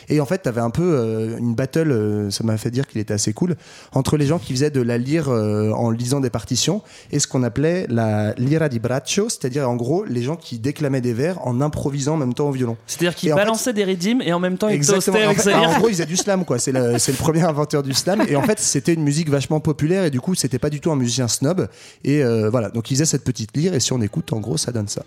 Et 0.09 0.21
en 0.21 0.25
fait, 0.25 0.39
t'avais 0.39 0.61
un 0.61 0.69
peu 0.69 0.83
euh, 0.83 1.37
une 1.37 1.53
battle, 1.53 1.91
euh, 1.91 2.31
ça 2.31 2.43
m'a 2.43 2.57
fait 2.57 2.71
dire 2.71 2.87
qu'il 2.87 3.01
était 3.01 3.13
assez 3.13 3.33
cool, 3.33 3.55
entre 3.91 4.15
les 4.17 4.25
gens 4.25 4.39
qui 4.39 4.53
faisaient 4.53 4.69
de 4.69 4.81
la 4.81 4.97
lyre 4.97 5.29
euh, 5.29 5.71
en 5.71 5.89
lisant 5.91 6.19
des 6.21 6.29
partitions 6.29 6.81
et 7.11 7.19
ce 7.19 7.27
qu'on 7.27 7.43
appelait 7.43 7.85
la 7.89 8.33
lira 8.35 8.69
di 8.69 8.79
braccio, 8.79 9.27
c'est-à-dire 9.29 9.69
en 9.69 9.75
gros 9.75 10.05
les 10.05 10.21
gens 10.21 10.35
qui 10.37 10.59
déclamaient 10.59 11.01
des 11.01 11.13
vers 11.13 11.45
en 11.45 11.59
improvisant 11.61 12.13
en 12.13 12.17
même 12.17 12.33
temps 12.33 12.47
au 12.47 12.51
violon. 12.51 12.77
C'est-à-dire 12.87 13.15
qu'il 13.15 13.29
Et 13.29 13.33
en 13.33 13.35
fait- 13.35 13.41
balançait 13.43 13.73
des 13.73 13.83
rythmes 13.83 14.21
et 14.21 14.31
en 14.31 14.39
même 14.39 14.57
temps 14.57 14.69
il 14.69 14.75
Exactement. 14.75 15.17
En, 15.27 15.33
fait, 15.33 15.53
en 15.53 15.77
gros, 15.79 15.89
il 15.89 15.93
faisait 15.93 16.05
du 16.05 16.15
slam, 16.15 16.45
quoi. 16.45 16.57
C'est 16.59 16.71
le, 16.71 16.93
le 16.93 17.13
premier 17.17 17.41
inventeur 17.43 17.83
du 17.83 17.93
slam. 17.93 18.23
Et 18.29 18.35
en 18.35 18.43
fait, 18.43 18.59
c'était 18.59 18.93
une 18.93 19.03
musique 19.03 19.29
vachement 19.29 19.59
populaire. 19.59 20.03
Et 20.05 20.09
du 20.09 20.21
coup, 20.21 20.35
c'était 20.35 20.59
pas 20.59 20.69
du 20.69 20.79
tout 20.79 20.91
un 20.91 20.95
musicien 20.95 21.27
snob. 21.27 21.67
Et 22.03 22.23
voilà. 22.49 22.69
Donc, 22.69 22.89
il 22.91 22.95
faisait 22.95 23.05
cette 23.05 23.23
petite 23.23 23.55
lyre. 23.57 23.73
Et 23.73 23.79
si 23.79 23.91
on 23.93 24.01
écoute, 24.01 24.31
en 24.33 24.39
gros, 24.39 24.57
ça 24.57 24.71
donne 24.71 24.87
ça. 24.87 25.03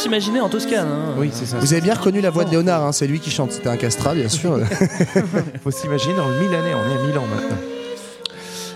S'imaginer 0.00 0.40
en 0.40 0.48
Toscane. 0.48 0.86
hein. 0.88 1.14
Oui, 1.18 1.30
c'est 1.32 1.46
ça. 1.46 1.58
Vous 1.58 1.72
avez 1.72 1.82
bien 1.82 1.94
reconnu 1.94 2.20
la 2.20 2.30
voix 2.30 2.44
de 2.44 2.50
Léonard, 2.50 2.84
hein, 2.84 2.92
c'est 2.92 3.06
lui 3.06 3.20
qui 3.20 3.30
chante. 3.30 3.52
C'était 3.52 3.68
un 3.68 3.76
castrat, 3.76 4.14
bien 4.14 4.28
sûr. 4.28 4.58
faut 5.62 5.70
s'imaginer 5.70 6.14
dans 6.14 6.28
le 6.28 6.38
Milanais, 6.40 6.74
on 6.74 6.90
est 6.90 6.98
à 6.98 7.06
Milan 7.06 7.22
maintenant. 7.32 7.56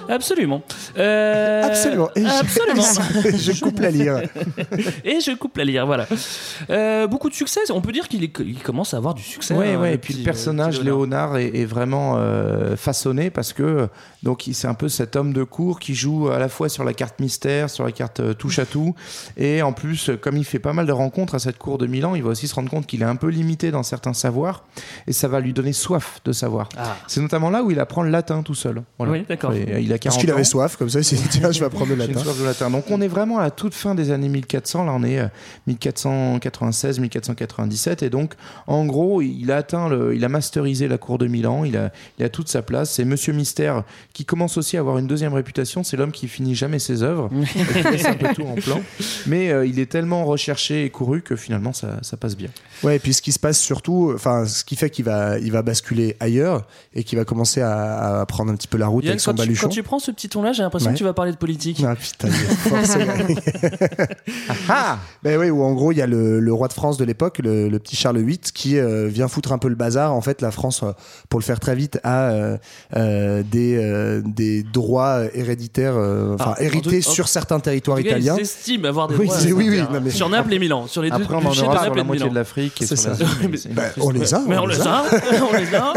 Absolument. 0.08 0.62
Euh, 0.96 1.62
Absolument. 1.64 2.08
Et 2.14 2.22
je- 2.22 2.40
absolument. 2.40 2.82
je 3.38 3.60
coupe 3.60 3.80
la 3.80 3.90
lyre. 3.90 4.22
Et 5.04 5.20
je 5.20 5.34
coupe 5.36 5.56
la 5.56 5.64
lyre, 5.64 5.86
voilà. 5.86 6.06
Euh, 6.70 7.06
beaucoup 7.06 7.28
de 7.30 7.34
succès. 7.34 7.60
On 7.70 7.80
peut 7.80 7.92
dire 7.92 8.08
qu'il 8.08 8.30
commence 8.62 8.94
à 8.94 8.98
avoir 8.98 9.14
du 9.14 9.22
succès. 9.22 9.54
Ouais, 9.54 9.74
hein, 9.74 9.80
ouais. 9.80 9.94
Et 9.94 9.98
puis 9.98 10.14
petit- 10.14 10.20
le 10.20 10.24
personnage 10.24 10.80
Léonard. 10.80 11.36
Est, 11.36 11.56
est 11.56 11.64
vraiment 11.64 12.14
euh, 12.18 12.76
façonné 12.76 13.30
parce 13.30 13.52
que 13.52 13.88
donc 14.22 14.48
c'est 14.52 14.66
un 14.68 14.74
peu 14.74 14.88
cet 14.88 15.16
homme 15.16 15.32
de 15.32 15.42
cour 15.42 15.80
qui 15.80 15.94
joue 15.94 16.28
à 16.28 16.38
la 16.38 16.48
fois 16.48 16.68
sur 16.68 16.84
la 16.84 16.92
carte 16.92 17.20
mystère, 17.20 17.70
sur 17.70 17.84
la 17.84 17.92
carte 17.92 18.20
euh, 18.20 18.34
touche 18.34 18.58
à 18.58 18.66
tout, 18.66 18.94
et 19.36 19.62
en 19.62 19.72
plus 19.72 20.10
comme 20.20 20.36
il 20.36 20.44
fait 20.44 20.58
pas 20.58 20.72
mal 20.72 20.86
de 20.86 20.92
rencontres 20.92 21.34
à 21.34 21.38
cette 21.38 21.58
cour 21.58 21.78
de 21.78 21.86
Milan, 21.86 22.14
il 22.14 22.22
va 22.22 22.30
aussi 22.30 22.48
se 22.48 22.54
rendre 22.54 22.70
compte 22.70 22.86
qu'il 22.86 23.02
est 23.02 23.06
un 23.06 23.16
peu 23.16 23.28
limité 23.28 23.70
dans 23.70 23.82
certains 23.82 24.12
savoirs, 24.14 24.64
et 25.06 25.12
ça 25.12 25.28
va 25.28 25.40
lui 25.40 25.52
donner 25.52 25.72
soif 25.72 26.20
de 26.24 26.32
savoir. 26.32 26.68
Ah. 26.78 26.96
C'est 27.06 27.20
notamment 27.20 27.50
là 27.50 27.62
où 27.62 27.70
il 27.70 27.80
apprend 27.80 28.02
le 28.02 28.10
latin 28.10 28.42
tout 28.42 28.54
seul. 28.54 28.82
Voilà. 28.98 29.12
Oui, 29.12 29.24
d'accord. 29.28 29.54
Il 29.54 29.92
a 29.92 29.98
40 29.98 30.00
Parce 30.02 30.16
qu'il 30.18 30.30
avait 30.30 30.40
ans. 30.40 30.44
soif, 30.44 30.76
comme 30.84 30.90
ça, 30.90 30.98
il 30.98 31.04
s'est 31.04 31.16
dit 31.16 31.28
tiens, 31.30 31.50
je 31.50 31.60
vais 31.60 31.64
apprendre 31.64 31.86
le 31.86 31.94
une 32.04 32.12
latin. 32.12 32.20
soif 32.20 32.38
de 32.38 32.44
latin. 32.44 32.68
Donc 32.68 32.84
on 32.90 33.00
est 33.00 33.08
vraiment 33.08 33.38
à 33.38 33.44
la 33.44 33.50
toute 33.50 33.72
fin 33.72 33.94
des 33.94 34.10
années 34.10 34.28
1400. 34.28 34.84
Là, 34.84 34.92
on 34.94 35.02
est 35.02 35.18
euh, 35.18 35.28
1496, 35.66 37.00
1497. 37.00 38.02
Et 38.02 38.10
donc, 38.10 38.34
en 38.66 38.84
gros, 38.84 39.22
il 39.22 39.50
a 39.50 39.56
atteint, 39.56 39.88
le, 39.88 40.14
il 40.14 40.22
a 40.26 40.28
masterisé 40.28 40.86
la 40.86 40.98
cour 40.98 41.16
de 41.16 41.26
Milan. 41.26 41.64
Il 41.64 41.78
a, 41.78 41.90
il 42.18 42.24
a 42.24 42.28
toute 42.28 42.48
sa 42.48 42.60
place. 42.60 42.90
C'est 42.90 43.06
Monsieur 43.06 43.32
Mystère 43.32 43.84
qui 44.12 44.26
commence 44.26 44.58
aussi 44.58 44.76
à 44.76 44.80
avoir 44.80 44.98
une 44.98 45.06
deuxième 45.06 45.32
réputation. 45.32 45.84
C'est 45.84 45.96
l'homme 45.96 46.12
qui 46.12 46.28
finit 46.28 46.54
jamais 46.54 46.78
ses 46.78 47.02
œuvres. 47.02 47.30
et 47.32 47.82
qui 47.82 47.90
laisse 47.90 48.04
un 48.04 48.14
peu 48.14 48.34
tout 48.34 48.44
en 48.44 48.56
plan. 48.56 48.82
Mais 49.26 49.50
euh, 49.50 49.64
il 49.64 49.78
est 49.78 49.90
tellement 49.90 50.26
recherché 50.26 50.84
et 50.84 50.90
couru 50.90 51.22
que 51.22 51.34
finalement, 51.34 51.72
ça, 51.72 51.96
ça 52.02 52.18
passe 52.18 52.36
bien. 52.36 52.50
Ouais, 52.82 52.96
et 52.96 52.98
puis 52.98 53.14
ce 53.14 53.22
qui 53.22 53.32
se 53.32 53.38
passe 53.38 53.58
surtout, 53.58 54.12
enfin, 54.14 54.44
ce 54.44 54.64
qui 54.64 54.76
fait 54.76 54.90
qu'il 54.90 55.06
va, 55.06 55.38
il 55.38 55.50
va 55.50 55.62
basculer 55.62 56.14
ailleurs 56.20 56.66
et 56.92 57.04
qu'il 57.04 57.18
va 57.18 57.24
commencer 57.24 57.62
à, 57.62 58.20
à 58.20 58.26
prendre 58.26 58.52
un 58.52 58.56
petit 58.56 58.68
peu 58.68 58.76
la 58.76 58.86
route 58.86 59.04
Yann, 59.04 59.12
avec 59.12 59.20
son 59.20 59.30
quand, 59.30 59.36
tu, 59.36 59.42
baluchon. 59.46 59.66
quand 59.68 59.72
tu 59.72 59.82
prends 59.82 59.98
ce 59.98 60.10
petit 60.10 60.28
ton-là, 60.28 60.52
j'ai 60.52 60.62
l'impression 60.74 60.88
Ouais. 60.88 60.94
que 60.94 60.98
tu 60.98 61.04
vas 61.04 61.12
parler 61.14 61.32
de 61.32 61.36
politique. 61.36 61.82
Ah 61.86 61.94
putain, 61.96 62.28
ce 62.30 62.98
gars. 62.98 64.16
Ben 65.22 65.38
oui, 65.38 65.48
où 65.50 65.62
en 65.62 65.72
gros 65.72 65.92
il 65.92 65.98
y 65.98 66.02
a 66.02 66.06
le, 66.06 66.40
le 66.40 66.52
roi 66.52 66.68
de 66.68 66.72
France 66.72 66.96
de 66.98 67.04
l'époque, 67.04 67.38
le, 67.42 67.68
le 67.68 67.78
petit 67.78 67.96
Charles 67.96 68.18
VIII, 68.18 68.38
qui 68.38 68.78
euh, 68.78 69.06
vient 69.08 69.28
foutre 69.28 69.52
un 69.52 69.58
peu 69.58 69.68
le 69.68 69.74
bazar. 69.74 70.12
En 70.14 70.20
fait, 70.20 70.42
la 70.42 70.50
France, 70.50 70.82
euh, 70.82 70.92
pour 71.28 71.40
le 71.40 71.44
faire 71.44 71.60
très 71.60 71.74
vite, 71.74 71.98
a 72.04 72.30
euh, 72.30 72.56
euh, 72.96 73.42
des, 73.42 73.76
euh, 73.76 74.20
des 74.24 74.62
droits 74.62 75.22
héréditaires, 75.32 75.94
euh, 75.96 76.34
enfin 76.34 76.54
Ah, 76.58 76.62
hérités 76.62 77.00
tout- 77.00 77.10
sur 77.10 77.28
certains 77.28 77.60
territoires 77.60 77.96
En 77.98 78.00
tout 78.00 78.04
cas, 78.08 78.10
italiens. 78.18 78.36
Ils 78.38 78.42
estiment 78.42 78.88
avoir 78.88 79.08
des 79.08 79.16
Oui, 79.16 79.26
droits. 79.26 79.38
oui, 79.46 79.52
oui, 79.70 79.76
sur- 79.78 79.90
non, 79.92 80.00
mais- 80.02 80.10
Sur 80.10 80.28
Naples 80.28 80.52
et 80.54 80.58
Milan. 80.58 80.86
Sur 80.86 81.02
les 81.02 81.10
deux 81.10 81.16
Après, 81.16 81.34
on 81.34 81.38
en 81.38 81.44
aura 81.44 81.54
sur 81.54 81.72
Naples 81.72 81.96
la 81.96 82.04
moitié 82.04 82.24
Milan. 82.24 82.32
de 82.34 82.38
l'Afrique 82.38 82.82
et 82.82 82.86
C'est 82.86 82.96
sur 82.96 83.10
la 83.10 83.16
Ben, 83.74 83.90
on 84.00 84.10
les 84.10 84.34
a, 84.34 84.42
Mais 84.46 84.58
on 84.58 84.66
les 84.66 84.80
a, 84.80 85.04
on 85.52 85.56
les 85.56 85.74
a. 85.74 85.92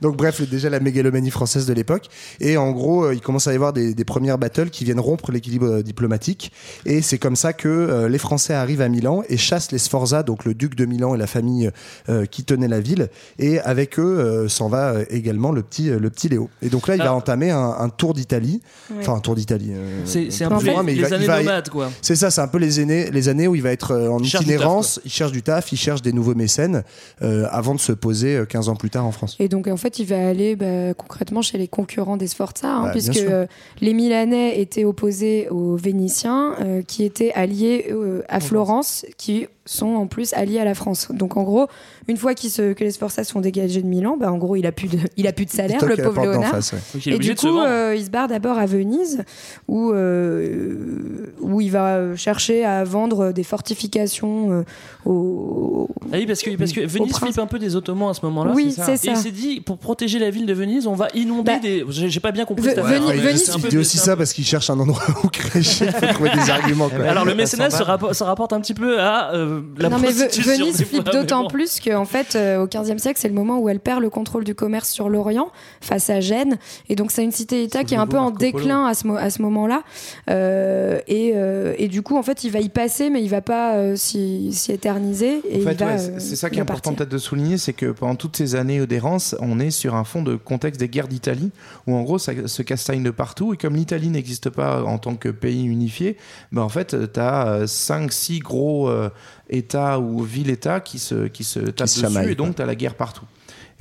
Donc 0.00 0.16
bref, 0.16 0.40
déjà 0.48 0.70
la 0.70 0.80
mégalomanie 0.80 1.30
française 1.30 1.66
de 1.66 1.72
l'époque. 1.72 2.06
Et 2.40 2.56
en 2.56 2.70
gros, 2.72 3.10
il 3.10 3.20
commence 3.20 3.46
à 3.46 3.52
y 3.52 3.56
avoir 3.56 3.72
des, 3.72 3.94
des 4.02 4.04
premières 4.04 4.36
battles 4.36 4.70
qui 4.70 4.84
viennent 4.84 4.98
rompre 4.98 5.30
l'équilibre 5.30 5.66
euh, 5.66 5.82
diplomatique. 5.82 6.50
Et 6.86 7.02
c'est 7.02 7.18
comme 7.18 7.36
ça 7.36 7.52
que 7.52 7.68
euh, 7.68 8.08
les 8.08 8.18
Français 8.18 8.52
arrivent 8.52 8.80
à 8.80 8.88
Milan 8.88 9.22
et 9.28 9.36
chassent 9.36 9.70
les 9.70 9.78
Sforza, 9.78 10.24
donc 10.24 10.44
le 10.44 10.54
duc 10.54 10.74
de 10.74 10.86
Milan 10.86 11.14
et 11.14 11.18
la 11.18 11.28
famille 11.28 11.70
euh, 12.08 12.26
qui 12.26 12.42
tenait 12.44 12.66
la 12.66 12.80
ville. 12.80 13.08
Et 13.38 13.60
avec 13.60 14.00
eux 14.00 14.02
euh, 14.18 14.48
s'en 14.48 14.68
va 14.68 14.94
également 15.10 15.52
le 15.52 15.62
petit, 15.62 15.88
euh, 15.90 16.00
le 16.00 16.10
petit 16.10 16.28
Léo. 16.28 16.50
Et 16.62 16.68
donc 16.68 16.88
là, 16.88 16.96
il 16.96 16.98
va 16.98 17.04
Alors- 17.04 17.16
entamer 17.18 17.50
un, 17.52 17.76
un 17.78 17.88
tour 17.90 18.12
d'Italie. 18.12 18.60
Ouais. 18.90 18.96
Enfin, 19.00 19.14
un 19.14 19.20
tour 19.20 19.36
d'Italie. 19.36 19.70
euh, 19.72 20.00
C'est 20.04 20.44
un 20.44 20.48
peu 20.58 20.64
les, 20.64 20.72
moins, 20.72 20.82
mais 20.82 20.94
il 20.94 20.96
les 20.96 21.02
va- 21.02 21.08
il 21.10 21.14
années 21.14 21.26
va- 21.26 21.38
nomades, 21.38 21.68
quoi. 21.68 21.90
C'est 22.02 22.16
ça, 22.16 22.30
c'est 22.32 22.40
un 22.40 22.48
peu 22.48 22.58
les 22.58 22.80
années, 22.80 23.08
les 23.12 23.28
années 23.28 23.46
où 23.46 23.54
il 23.54 23.62
va 23.62 23.70
être 23.70 23.94
en 23.94 24.18
Il 24.18 24.30
taf, 24.30 24.40
itinérance, 24.40 25.00
il 25.04 25.10
cherche 25.12 25.30
du 25.32 25.42
taf, 25.42 25.70
il 25.70 25.76
cherche 25.78 26.02
des 26.02 26.12
nouveaux 26.12 26.34
mécènes 26.34 26.82
euh, 27.22 27.46
avant 27.52 27.74
de 27.76 27.80
se 27.80 27.92
poser 27.92 28.36
euh, 28.36 28.44
15 28.46 28.68
ans 28.68 28.74
plus 28.76 28.90
tard 28.90 29.06
en 29.06 29.12
France. 29.12 29.36
Et 29.38 29.48
donc 29.48 29.68
en 29.68 29.76
fait, 29.76 29.98
il 30.00 30.06
va 30.06 30.26
aller 30.28 30.56
bah, 30.56 30.94
concrètement 30.94 31.42
chez 31.42 31.58
les 31.58 31.68
concurrents 31.68 32.16
des 32.16 32.26
Sforza, 32.26 32.66
hein, 32.68 32.82
Bah, 32.86 32.90
puisque 32.92 33.16
euh, 33.18 33.46
les 33.80 33.91
Milanais 33.92 34.60
étaient 34.60 34.84
opposés 34.84 35.48
aux 35.48 35.76
Vénitiens, 35.76 36.54
euh, 36.60 36.82
qui 36.82 37.04
étaient 37.04 37.32
alliés 37.32 37.86
euh, 37.90 38.22
à 38.28 38.40
Florence, 38.40 39.06
qui 39.16 39.46
sont 39.64 39.94
en 39.94 40.06
plus 40.06 40.32
alliés 40.34 40.58
à 40.58 40.64
la 40.64 40.74
France. 40.74 41.08
Donc 41.12 41.36
en 41.36 41.42
gros, 41.44 41.66
une 42.08 42.16
fois 42.16 42.32
se- 42.36 42.72
que 42.72 42.82
les 42.82 42.90
Sforza 42.90 43.22
sont 43.24 43.40
dégagés 43.40 43.80
de 43.82 43.86
Milan, 43.86 44.16
bah, 44.18 44.32
en 44.32 44.36
gros, 44.38 44.56
il 44.56 44.66
a 44.66 44.72
plus 44.72 44.88
de, 44.88 44.98
il 45.16 45.26
a 45.26 45.32
plus 45.32 45.44
de 45.46 45.50
salaire, 45.50 45.84
le 45.84 45.96
pauvre 45.96 46.22
Léonard. 46.22 46.50
face, 46.50 46.72
ouais. 46.72 46.78
Donc, 46.94 47.06
il 47.06 47.12
est 47.12 47.16
Et 47.16 47.18
du 47.20 47.34
coup, 47.34 47.58
euh, 47.60 47.94
il 47.96 48.04
se 48.04 48.10
barre 48.10 48.26
d'abord 48.28 48.58
à 48.58 48.66
Venise, 48.66 49.22
où, 49.68 49.92
euh, 49.92 51.32
où 51.40 51.60
il 51.60 51.70
va 51.70 52.16
chercher 52.16 52.64
à 52.64 52.82
vendre 52.84 53.32
des 53.32 53.44
fortifications 53.44 54.50
euh, 54.52 54.62
aux, 55.04 55.88
Ah 56.12 56.16
oui, 56.16 56.26
parce 56.26 56.42
que, 56.42 56.56
parce 56.56 56.72
que 56.72 56.80
Venise 56.86 57.16
flippe 57.16 57.38
un 57.38 57.46
peu 57.46 57.58
des 57.58 57.76
Ottomans 57.76 58.10
à 58.10 58.14
ce 58.14 58.24
moment-là. 58.26 58.52
Oui, 58.54 58.72
ça. 58.72 58.84
c'est 58.86 58.94
Et 58.94 58.96
ça. 58.96 59.10
il 59.12 59.16
s'est 59.16 59.30
dit, 59.30 59.60
pour 59.60 59.78
protéger 59.78 60.18
la 60.18 60.30
ville 60.30 60.46
de 60.46 60.52
Venise, 60.54 60.86
on 60.86 60.94
va 60.94 61.08
inonder 61.14 61.52
Bah, 61.52 61.58
des. 61.60 61.84
J'ai 61.88 62.20
pas 62.20 62.32
bien 62.32 62.44
compris 62.44 62.66
Ve- 62.66 62.74
cette. 62.74 62.84
Venise- 62.84 63.02
Ouais, 63.12 63.34
Il 63.64 63.68
dit 63.68 63.78
aussi 63.78 63.98
ça 63.98 64.16
parce 64.16 64.32
qu'il 64.32 64.44
cherche 64.44 64.70
un 64.70 64.78
endroit 64.78 65.02
où 65.24 65.28
crécher. 65.28 65.86
Il 65.86 65.92
faut 65.92 66.06
trouver 66.14 66.30
des 66.30 66.50
arguments. 66.50 66.88
Quoi. 66.88 67.04
Alors 67.04 67.24
le 67.24 67.30
Ça 67.32 67.36
mécénat 67.36 67.70
se, 67.70 68.22
rapporte 68.22 68.52
un 68.52 68.60
petit 68.60 68.74
peu 68.74 69.00
à 69.00 69.32
euh, 69.34 69.51
la 69.78 69.88
non 69.88 69.98
mais. 69.98 70.10
Venise 70.12 70.84
flippe 70.84 71.04
d'autant 71.10 71.42
bon. 71.42 71.48
plus 71.48 71.80
qu'en 71.80 72.04
fait 72.04 72.34
euh, 72.36 72.62
au 72.62 72.66
XVe 72.66 72.98
siècle 72.98 73.18
c'est 73.20 73.28
le 73.28 73.34
moment 73.34 73.58
où 73.58 73.68
elle 73.68 73.80
perd 73.80 74.00
le 74.00 74.10
contrôle 74.10 74.44
du 74.44 74.54
commerce 74.54 74.88
sur 74.90 75.08
l'Orient 75.08 75.50
face 75.80 76.10
à 76.10 76.20
Gênes 76.20 76.58
et 76.88 76.96
donc 76.96 77.10
c'est 77.10 77.24
une 77.24 77.32
cité-État 77.32 77.84
qui 77.84 77.94
est 77.94 77.98
un 77.98 78.06
peu 78.06 78.18
en 78.18 78.30
déclin 78.30 78.86
à 78.86 78.94
ce, 78.94 79.06
mo- 79.06 79.16
à 79.16 79.30
ce 79.30 79.42
moment-là 79.42 79.82
Euh, 80.30 81.00
et, 81.08 81.32
euh, 81.34 81.74
et 81.78 81.88
du 81.88 82.02
coup 82.02 82.16
en 82.16 82.22
fait 82.22 82.44
il 82.44 82.50
va 82.50 82.60
y 82.60 82.68
passer 82.68 83.10
mais 83.10 83.22
il 83.22 83.28
va 83.28 83.40
pas 83.40 83.74
euh, 83.76 83.96
s'y 83.96 84.50
éterniser 84.68 85.40
et 85.50 85.60
En 85.66 85.68
fait, 85.70 85.84
ouais, 85.84 85.98
c'est- 86.18 86.36
ça 86.36 86.48
qui 86.50 86.58
est 86.58 86.62
important 86.62 86.94
peut-être 86.94 87.08
de 87.10 87.18
souligner, 87.18 87.58
c'est 87.58 87.72
que 87.72 87.86
pendant 87.86 88.14
toutes 88.14 88.36
ces 88.36 88.54
années 88.54 88.86
d'errance, 88.86 89.34
on 89.40 89.58
est 89.60 89.70
sur 89.70 89.94
un 89.94 90.04
fond 90.04 90.22
de 90.22 90.36
contexte 90.36 90.80
des 90.80 90.88
guerres 90.88 91.08
d'Italie, 91.08 91.50
où 91.86 91.94
en 91.94 92.02
gros 92.02 92.18
ça 92.18 92.32
se 92.46 92.62
castagne 92.62 93.02
de 93.02 93.10
partout, 93.10 93.52
et 93.54 93.56
comme 93.56 93.74
l'Italie 93.76 94.08
n'existe 94.08 94.50
pas 94.50 94.82
en 94.84 94.98
tant 94.98 95.14
que 95.14 95.28
pays 95.28 95.64
unifié, 95.64 96.16
ben 96.52 96.62
en 96.62 96.68
fait 96.68 96.96
tu 97.12 97.20
as 97.20 97.64
5-6 97.66 98.40
gros 98.40 98.88
euh, 98.88 99.10
États 99.52 100.00
ou 100.00 100.22
villes-États 100.22 100.80
qui 100.80 100.98
se, 100.98 101.28
qui 101.28 101.44
se 101.44 101.60
tapent 101.60 101.86
dessus, 101.86 102.30
et 102.30 102.34
donc 102.34 102.56
tu 102.56 102.62
as 102.62 102.66
la 102.66 102.74
guerre 102.74 102.94
partout. 102.94 103.26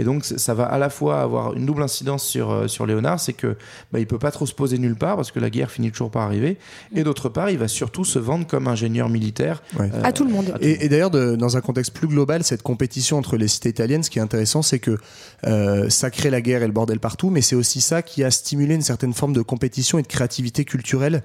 Et 0.01 0.03
donc 0.03 0.25
ça 0.25 0.55
va 0.55 0.63
à 0.65 0.79
la 0.79 0.89
fois 0.89 1.21
avoir 1.21 1.53
une 1.53 1.67
double 1.67 1.83
incidence 1.83 2.23
sur, 2.25 2.49
euh, 2.49 2.67
sur 2.67 2.87
Léonard, 2.87 3.19
c'est 3.19 3.33
que 3.33 3.55
bah, 3.93 3.99
il 3.99 4.07
peut 4.07 4.17
pas 4.17 4.31
trop 4.31 4.47
se 4.47 4.53
poser 4.55 4.79
nulle 4.79 4.95
part 4.95 5.15
parce 5.15 5.31
que 5.31 5.39
la 5.39 5.51
guerre 5.51 5.69
finit 5.69 5.91
toujours 5.91 6.09
par 6.09 6.23
arriver. 6.23 6.57
Et 6.95 7.03
d'autre 7.03 7.29
part, 7.29 7.51
il 7.51 7.59
va 7.59 7.67
surtout 7.67 8.03
se 8.03 8.17
vendre 8.17 8.47
comme 8.47 8.67
ingénieur 8.67 9.09
militaire. 9.09 9.61
Ouais. 9.79 9.91
à 10.03 10.11
tout 10.11 10.23
le 10.23 10.31
monde 10.31 10.55
Et, 10.59 10.85
et 10.85 10.89
d'ailleurs, 10.89 11.11
dans 11.11 11.55
un 11.55 11.61
contexte 11.61 11.93
plus 11.93 12.07
global, 12.07 12.43
cette 12.43 12.63
compétition 12.63 13.19
entre 13.19 13.37
les 13.37 13.47
cités 13.47 13.69
italiennes, 13.69 14.01
ce 14.01 14.09
qui 14.09 14.17
est 14.17 14.23
intéressant, 14.23 14.63
c'est 14.63 14.79
que 14.79 14.97
euh, 15.45 15.87
ça 15.89 16.09
crée 16.09 16.31
la 16.31 16.41
guerre 16.41 16.63
et 16.63 16.67
le 16.67 16.73
bordel 16.73 16.99
partout, 16.99 17.29
mais 17.29 17.41
c'est 17.41 17.55
aussi 17.55 17.79
ça 17.79 18.01
qui 18.01 18.23
a 18.23 18.31
stimulé 18.31 18.73
une 18.73 18.81
certaine 18.81 19.13
forme 19.13 19.33
de 19.33 19.41
compétition 19.43 19.99
et 19.99 20.01
de 20.01 20.07
créativité 20.07 20.65
culturelle 20.65 21.21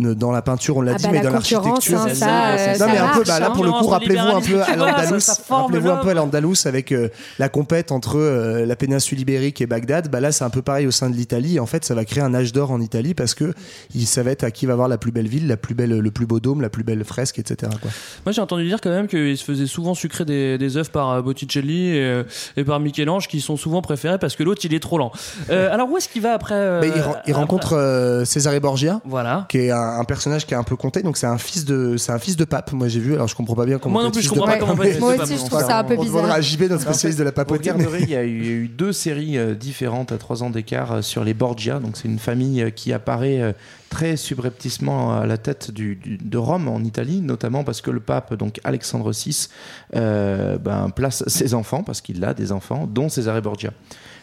euh, 0.00 0.14
dans 0.16 0.32
la 0.32 0.42
peinture, 0.42 0.78
on 0.78 0.80
l'a 0.82 0.92
Ah 0.94 0.98
dit, 0.98 1.04
bah, 1.04 1.10
mais 1.12 1.18
la 1.18 1.24
dans 1.24 1.30
l'architecture. 1.30 2.00
hein, 2.00 2.06
C'est 2.08 2.14
ça, 2.16 2.26
ça, 2.26 2.48
euh, 2.48 2.56
c'est 2.58 2.74
ça 2.78 2.86
non 2.86 2.92
mais 2.92 2.98
un 2.98 3.08
peu, 3.08 3.22
bah, 3.24 3.38
là 3.38 3.50
hein. 3.50 3.54
pour 3.54 3.64
le 3.64 3.70
coup, 3.70 3.86
rappelez-vous 3.86 4.36
un 4.36 4.40
peu 4.40 4.62
à 4.62 4.74
l'Andalous, 4.76 5.20
rappelez-vous 5.48 5.90
un 5.90 5.96
peu 5.98 6.08
à 6.10 6.14
l'Andalous 6.14 6.54
avec 6.66 6.90
euh, 6.92 7.08
la 7.38 7.48
compète 7.48 7.92
entre 7.92 8.15
euh, 8.18 8.66
la 8.66 8.76
péninsule 8.76 9.20
ibérique 9.20 9.60
et 9.60 9.66
Bagdad. 9.66 10.10
Bah 10.10 10.20
là, 10.20 10.32
c'est 10.32 10.44
un 10.44 10.50
peu 10.50 10.62
pareil 10.62 10.86
au 10.86 10.90
sein 10.90 11.10
de 11.10 11.14
l'Italie. 11.16 11.58
En 11.60 11.66
fait, 11.66 11.84
ça 11.84 11.94
va 11.94 12.04
créer 12.04 12.22
un 12.22 12.34
âge 12.34 12.52
d'or 12.52 12.70
en 12.70 12.80
Italie 12.80 13.14
parce 13.14 13.34
que 13.34 13.52
il 13.94 14.06
ça 14.06 14.22
va 14.22 14.30
être 14.30 14.44
à 14.44 14.50
qui 14.50 14.66
va 14.66 14.72
avoir 14.74 14.88
la 14.88 14.98
plus 14.98 15.12
belle 15.12 15.28
ville, 15.28 15.46
la 15.48 15.56
plus 15.56 15.74
belle, 15.74 15.98
le 15.98 16.10
plus 16.10 16.26
beau 16.26 16.40
dôme, 16.40 16.60
la 16.60 16.68
plus 16.70 16.84
belle 16.84 17.04
fresque, 17.04 17.38
etc. 17.38 17.70
Quoi. 17.80 17.90
Moi 18.24 18.32
j'ai 18.32 18.40
entendu 18.40 18.66
dire 18.66 18.80
quand 18.80 18.90
même 18.90 19.06
qu'il 19.08 19.36
se 19.36 19.44
faisait 19.44 19.66
souvent 19.66 19.94
sucrer 19.94 20.24
des, 20.24 20.58
des 20.58 20.76
œuvres 20.76 20.90
par 20.90 21.10
euh, 21.10 21.22
Botticelli 21.22 21.88
et, 21.96 22.02
euh, 22.04 22.22
et 22.56 22.64
par 22.64 22.80
Michel-Ange 22.80 23.28
qui 23.28 23.40
sont 23.40 23.56
souvent 23.56 23.82
préférés 23.82 24.18
parce 24.18 24.36
que 24.36 24.42
l'autre 24.42 24.60
il 24.64 24.74
est 24.74 24.80
trop 24.80 24.98
lent. 24.98 25.12
Euh, 25.50 25.72
alors 25.72 25.90
où 25.90 25.96
est-ce 25.96 26.08
qu'il 26.08 26.22
va 26.22 26.32
après 26.32 26.54
euh, 26.54 26.80
il, 26.84 26.90
ren- 27.00 27.10
il 27.10 27.18
après- 27.18 27.32
rencontre 27.32 27.72
euh, 27.74 28.24
Cesare 28.24 28.60
Borgia. 28.60 29.00
Voilà. 29.04 29.46
qui 29.48 29.58
est 29.58 29.70
un, 29.70 29.98
un 30.00 30.04
personnage 30.04 30.46
qui 30.46 30.54
est 30.54 30.56
un 30.56 30.62
peu 30.62 30.76
compté 30.76 31.02
donc 31.02 31.16
c'est 31.16 31.26
un 31.26 31.38
fils 31.38 31.64
de 31.64 31.96
c'est 31.96 32.12
un 32.12 32.18
fils 32.18 32.36
de 32.36 32.44
pape 32.44 32.72
moi 32.72 32.88
j'ai 32.88 33.00
vu 33.00 33.14
alors 33.14 33.28
je 33.28 33.34
comprends 33.34 33.54
pas 33.54 33.66
bien 33.66 33.78
comment 33.78 33.94
Moi 33.94 34.02
on 34.02 34.04
non 34.06 34.10
peut 34.10 34.18
plus, 34.18 34.24
je 34.24 34.28
comprends 34.30 34.46
pas 34.46 34.58
comment 34.58 34.72
on 34.72 34.76
peut 34.76 34.82
mais- 34.84 34.90
être 34.90 35.00
moi 35.00 35.14
aussi 35.20 35.34
je 35.36 35.44
trouve 35.44 35.60
ça, 35.60 35.78
un 35.78 35.84
peu 35.84 35.94
on 35.98 36.04
demandera 36.04 36.22
bizarre 36.22 36.36
à 36.36 36.40
JB 36.40 36.62
notre 36.70 36.82
spécialiste 36.82 37.18
de 37.18 37.24
la 37.24 37.30
Vous 37.30 37.52
regarderez, 37.54 38.05
il 38.06 38.12
y, 38.12 38.16
a 38.16 38.24
eu, 38.24 38.68
deux 38.68 38.92
séries 38.92 39.36
euh, 39.36 39.54
différentes 39.54 40.12
à 40.12 40.18
trois 40.18 40.44
ans 40.44 40.50
d'écart 40.50 40.92
euh, 40.92 41.02
sur 41.02 41.24
les 41.24 41.34
Borgia. 41.34 41.80
C'est 41.94 42.06
une 42.06 42.20
famille 42.20 42.62
euh, 42.62 42.70
qui 42.70 42.92
apparaît 42.92 43.54
très 43.90 44.16
subrepticement 44.16 45.12
à 45.12 45.26
la 45.26 45.38
tête 45.38 45.70
de 45.72 46.38
Rome 46.38 46.68
en 46.68 46.80
Italie, 46.84 47.20
notamment 47.20 47.64
parce 47.64 47.80
que 47.80 47.90
le 47.90 48.00
pape, 48.00 48.34
donc 48.34 48.60
Alexandre 48.64 49.12
VI, 49.12 49.48
ben, 49.92 50.90
place 50.94 51.24
ses 51.26 51.54
enfants, 51.54 51.82
parce 51.82 52.00
qu'il 52.00 52.24
a 52.24 52.34
des 52.34 52.52
enfants, 52.52 52.86
dont 52.86 53.08
Cesare 53.08 53.40
Borgia. 53.42 53.72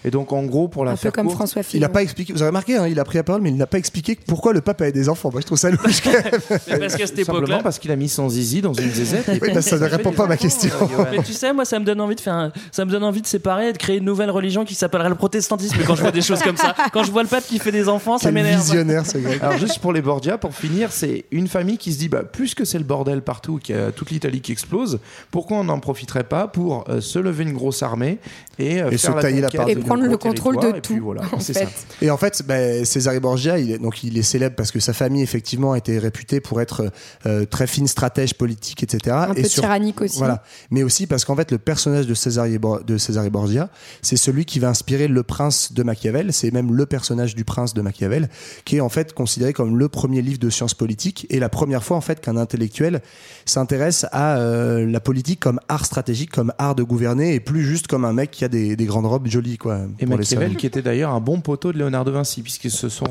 Et 0.06 0.12
donc 0.12 0.32
en 0.34 0.44
gros, 0.44 0.68
pour 0.68 0.86
la 0.86 0.92
un 0.92 0.96
peu 0.98 1.12
comme 1.12 1.26
courte, 1.28 1.38
François 1.38 1.62
il 1.62 1.66
Fillon 1.66 1.82
n'a 1.82 1.90
pas 1.90 2.02
expliqué 2.04 2.34
vous 2.34 2.42
avez 2.42 2.50
remarqué 2.50 2.76
hein, 2.78 2.88
il 2.88 3.00
a 3.00 3.04
pris 3.06 3.18
la 3.18 3.24
parole 3.24 3.42
mais 3.42 3.50
il 3.50 3.56
n'a 3.58 3.68
pas 3.68 3.78
expliqué 3.78 4.18
pourquoi 4.28 4.54
le 4.54 4.62
pape 4.62 4.82
avait 4.82 4.92
des 4.92 5.08
enfants 5.10 5.30
moi 5.32 5.42
je 5.42 5.46
trouve 5.46 5.58
ça 5.58 5.70
louche 5.72 6.02
quand 6.04 6.12
même. 6.12 6.24
Mais 6.68 6.78
parce 6.80 6.96
qu'à 6.96 7.08
cette 7.08 7.18
simplement 7.18 7.38
époque-là. 7.40 7.60
parce 7.64 7.80
qu'il 7.80 7.92
a 7.92 7.96
mis 7.96 8.10
son 8.10 8.30
zizi 8.30 8.62
dans 8.62 8.74
une 8.74 8.92
zézette. 8.92 9.30
et 9.30 9.40
Oui, 9.42 9.52
bah, 9.54 9.62
ça 9.62 9.78
ne 9.78 9.86
répond 9.86 10.12
pas 10.12 10.26
à 10.26 10.28
ma 10.28 10.38
question 10.38 10.70
Mais 11.12 11.24
tu 11.24 11.34
sais, 11.34 11.54
moi, 11.54 11.66
ça 11.66 11.80
me 11.80 11.86
donne 11.86 12.02
envie 12.02 12.16
de 12.16 12.22
faire, 12.22 12.34
un- 12.34 12.52
ça 12.72 12.86
me 12.86 12.92
donne 12.92 13.04
envie 13.04 13.22
de 13.22 13.28
séparer 13.28 13.70
et 13.70 13.74
de 13.74 13.78
créer 13.78 13.98
une 13.98 14.06
nouvelle 14.06 14.30
religion 14.32 14.66
qui 14.66 14.76
s'appellerait 14.76 15.10
le 15.10 15.16
protestantisme. 15.16 15.78
Quand 15.88 15.96
je 15.96 16.02
vois 16.02 16.12
des 16.12 16.22
choses 16.22 16.42
comme 16.42 16.58
ça, 16.58 16.76
quand 16.94 17.04
je 17.04 17.12
vois 17.12 17.24
le 17.24 17.30
pape 17.30 17.46
qui 17.46 17.60
fait 17.60 17.72
des 17.72 17.88
enfants, 17.90 18.18
ça 18.18 18.32
m'énerve. 18.32 18.60
visionnaire 18.62 19.06
ce 19.06 19.18
gars 19.18 19.30
Alors 19.42 19.58
juste 19.58 19.80
pour 19.80 19.94
les 19.94 20.02
Borgia, 20.02 20.38
pour 20.38 20.54
finir, 20.54 20.92
c'est 20.92 21.26
une 21.32 21.48
famille 21.48 21.78
qui 21.78 21.94
se 21.94 22.00
dit 22.00 22.10
bah, 22.10 22.24
puisque 22.30 22.66
c'est 22.66 22.78
le 22.78 22.84
bordel 22.84 23.22
partout, 23.22 23.58
qu'il 23.62 23.76
y 23.76 23.80
a 23.80 23.92
toute 23.92 24.12
l'Italie 24.12 24.42
qui 24.42 24.52
explose, 24.52 25.00
pourquoi 25.32 25.58
on 25.58 25.64
n'en 25.64 25.80
profiterait 25.80 26.24
pas 26.26 26.48
pour 26.48 26.84
euh, 26.90 27.00
se 27.02 27.20
lever 27.20 27.44
une 27.44 27.54
grosse 27.54 27.84
armée 27.84 28.18
et, 28.60 28.82
euh, 28.82 28.90
Et 28.92 28.98
faire 28.98 29.16
se 29.16 29.22
tailler 29.22 29.42
la 29.42 29.50
part 29.50 29.68
prendre 29.96 30.10
le 30.10 30.18
contrôle 30.18 30.60
de 30.60 30.72
puis 30.80 30.82
tout. 30.98 31.04
voilà, 31.04 31.22
en 31.32 31.40
c'est 31.40 31.54
fait. 31.54 31.66
ça. 31.66 31.72
Et 32.02 32.10
en 32.12 32.18
fait, 32.18 32.42
bah, 32.46 32.84
Cesare 32.86 33.20
Borgia, 33.22 33.58
il 33.60 33.72
est, 33.72 33.78
donc 33.78 34.04
il 34.04 34.18
est 34.18 34.22
célèbre 34.24 34.56
parce 34.56 34.72
que 34.72 34.80
sa 34.80 34.94
famille 34.94 35.22
effectivement 35.24 35.76
était 35.76 35.98
réputée 35.98 36.40
pour 36.42 36.62
être 36.62 36.92
euh, 37.26 37.46
très 37.46 37.68
fine 37.68 37.88
stratège 37.88 38.34
politique, 38.36 38.84
etc. 38.84 39.16
Un 39.16 39.34
et 39.34 39.42
peu 39.44 39.48
sur- 39.48 39.64
tyrannique 39.64 40.02
aussi. 40.02 40.18
Voilà, 40.18 40.44
mais 40.72 40.84
aussi 40.84 41.08
parce 41.08 41.26
qu'en 41.26 41.36
fait 41.36 41.52
le 41.52 41.58
personnage 41.58 42.08
de 42.08 42.14
Cesare 42.14 43.30
Borgia, 43.32 43.70
c'est 44.02 44.18
celui 44.18 44.46
qui 44.46 44.60
va 44.60 44.70
inspirer 44.70 45.08
le 45.08 45.24
prince 45.24 45.74
de 45.74 45.84
Machiavel. 45.84 46.34
C'est 46.34 46.52
même 46.52 46.74
le 46.74 46.86
personnage 46.86 47.36
du 47.36 47.46
prince 47.46 47.74
de 47.74 47.82
Machiavel, 47.82 48.30
qui 48.66 48.78
est 48.78 48.82
en 48.82 48.90
fait 48.90 49.14
considéré 49.14 49.54
comme 49.54 49.78
le 49.78 49.90
premier 49.90 50.22
livre 50.22 50.40
de 50.40 50.50
sciences 50.50 50.74
politiques 50.74 51.26
et 51.30 51.40
la 51.40 51.50
première 51.50 51.84
fois 51.84 51.98
en 51.98 52.02
fait 52.02 52.20
qu'un 52.20 52.38
intellectuel 52.38 53.02
s'intéresse 53.46 54.06
à 54.12 54.38
euh, 54.38 54.86
la 54.90 55.00
politique 55.00 55.40
comme 55.40 55.60
art 55.70 55.86
stratégique, 55.86 56.32
comme 56.32 56.54
art 56.58 56.76
de 56.76 56.84
gouverner 56.84 57.34
et 57.36 57.40
plus 57.40 57.64
juste 57.64 57.88
comme 57.88 58.06
un 58.06 58.14
mec 58.14 58.32
qui 58.32 58.46
a 58.46 58.48
des, 58.48 58.76
des 58.76 58.86
grandes 58.86 59.06
robes 59.06 59.28
jolies 59.28 59.58
quoi. 59.58 59.82
Et 60.00 60.06
pour 60.06 60.18
Machiavel, 60.18 60.56
qui 60.56 60.66
était 60.66 60.82
d'ailleurs 60.82 61.12
un 61.12 61.20
bon 61.20 61.40
poteau 61.42 61.72
de 61.74 61.78
Léonard 61.78 62.06
de 62.06 62.12
Vinci, 62.12 62.42
puisqu'ils 62.42 62.72
se 62.72 62.90
sont 62.90 63.06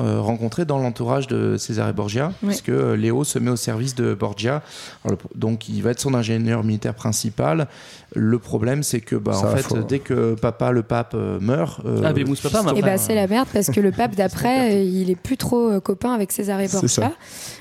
euh, 0.00 0.20
rencontrés 0.20 0.64
dans 0.64 0.78
l'entourage 0.78 1.26
de 1.26 1.56
Cesare 1.56 1.92
Borgia, 1.94 2.28
Ouais. 2.42 2.48
puisque 2.48 2.68
euh, 2.68 2.96
Léo 2.96 3.24
se 3.24 3.38
met 3.38 3.50
au 3.50 3.56
service 3.56 3.94
de 3.94 4.14
Borgia. 4.14 4.62
Alors, 5.04 5.18
donc, 5.34 5.68
il 5.68 5.82
va 5.82 5.90
être 5.90 6.00
son 6.00 6.14
ingénieur 6.14 6.64
militaire 6.64 6.94
principal. 6.94 7.68
Le 8.14 8.38
problème, 8.38 8.82
c'est 8.82 9.00
que, 9.00 9.16
bah, 9.16 9.32
Ça 9.32 9.46
en 9.48 9.56
fait, 9.56 9.86
dès 9.88 9.98
que 9.98 10.34
papa, 10.34 10.70
le 10.72 10.82
pape, 10.82 11.12
euh, 11.14 11.38
meurt. 11.40 11.80
euh, 11.84 12.02
Ah, 12.04 12.12
Papa, 12.12 12.58
Et 12.66 12.68
après, 12.70 12.82
bah 12.82 12.98
c'est 12.98 13.14
la 13.14 13.26
merde 13.26 13.48
parce 13.52 13.70
que 13.70 13.80
le 13.80 13.90
pape 13.92 14.14
d'après, 14.16 14.72
euh, 14.74 14.82
il 14.82 15.10
est 15.10 15.14
plus 15.16 15.36
trop 15.36 15.80
copain 15.80 16.12
avec 16.12 16.32
César 16.32 16.58
C'est 16.66 16.72
Borgia. 16.72 17.12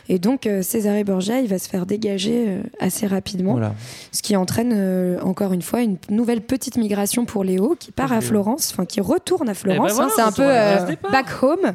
Et 0.10 0.20
donc 0.20 0.46
euh, 0.48 0.62
César 0.62 0.96
Borgia, 1.04 1.40
il 1.40 1.48
va 1.48 1.60
se 1.60 1.70
faire 1.70 1.86
dégager 1.86 2.46
euh, 2.48 2.62
assez 2.80 3.08
rapidement, 3.08 3.54
Voilà. 3.54 3.74
ce 4.12 4.22
qui 4.22 4.36
entraîne 4.36 4.72
euh, 4.74 5.20
encore 5.22 5.54
une 5.54 5.62
fois 5.62 5.82
une 5.82 5.98
nouvelle 6.10 6.42
petite 6.42 6.78
migration 6.78 7.26
pour 7.26 7.44
Léo 7.44 7.76
qui 7.80 7.92
part 7.92 8.12
à. 8.14 8.22
Florence, 8.22 8.72
enfin 8.74 8.86
qui 8.86 9.02
retourne 9.02 9.50
à 9.50 9.54
Florence. 9.54 9.92
Eh 9.94 9.98
ben 9.98 10.08
voilà, 10.08 10.10
hein, 10.10 10.14
c'est 10.16 10.22
un 10.22 10.32
peu 10.32 10.44
euh, 10.46 10.96
back 11.12 11.26
home, 11.42 11.74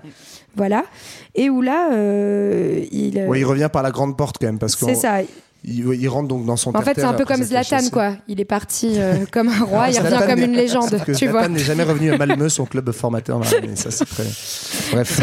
voilà. 0.54 0.84
Et 1.34 1.50
où 1.50 1.60
là, 1.60 1.92
euh, 1.92 2.80
il, 2.92 3.18
Ouais, 3.26 3.40
il 3.40 3.44
revient 3.44 3.68
par 3.72 3.82
la 3.82 3.90
grande 3.90 4.16
porte 4.16 4.36
quand 4.40 4.46
même 4.46 4.58
parce 4.58 4.76
que 4.76 4.86
c'est 4.86 4.94
ça. 4.94 5.18
Il, 5.66 5.84
il 6.00 6.08
rentre 6.08 6.28
donc 6.28 6.46
dans 6.46 6.56
son 6.56 6.74
En 6.76 6.82
fait, 6.82 6.94
c'est 6.94 7.04
un 7.04 7.14
peu 7.14 7.24
comme 7.24 7.42
Zlatan, 7.42 7.90
quoi. 7.92 8.16
Il 8.28 8.40
est 8.40 8.44
parti 8.44 8.94
euh, 8.96 9.24
comme 9.32 9.48
un 9.48 9.64
roi, 9.64 9.84
Alors, 9.84 9.94
il 9.94 10.14
revient 10.14 10.26
comme 10.26 10.42
une 10.42 10.56
légende, 10.56 11.04
que 11.04 11.12
tu 11.12 11.26
vois. 11.26 11.40
Zlatan 11.40 11.54
n'est 11.54 11.64
jamais 11.64 11.82
revenu 11.82 12.12
à 12.12 12.18
Malmö, 12.18 12.48
son 12.48 12.64
club 12.66 12.90
formateur. 12.92 13.40
là, 13.40 13.46
mais 13.62 13.76
ça, 13.76 13.90
c'est 13.90 14.04
très... 14.04 14.24
Bref. 14.92 15.20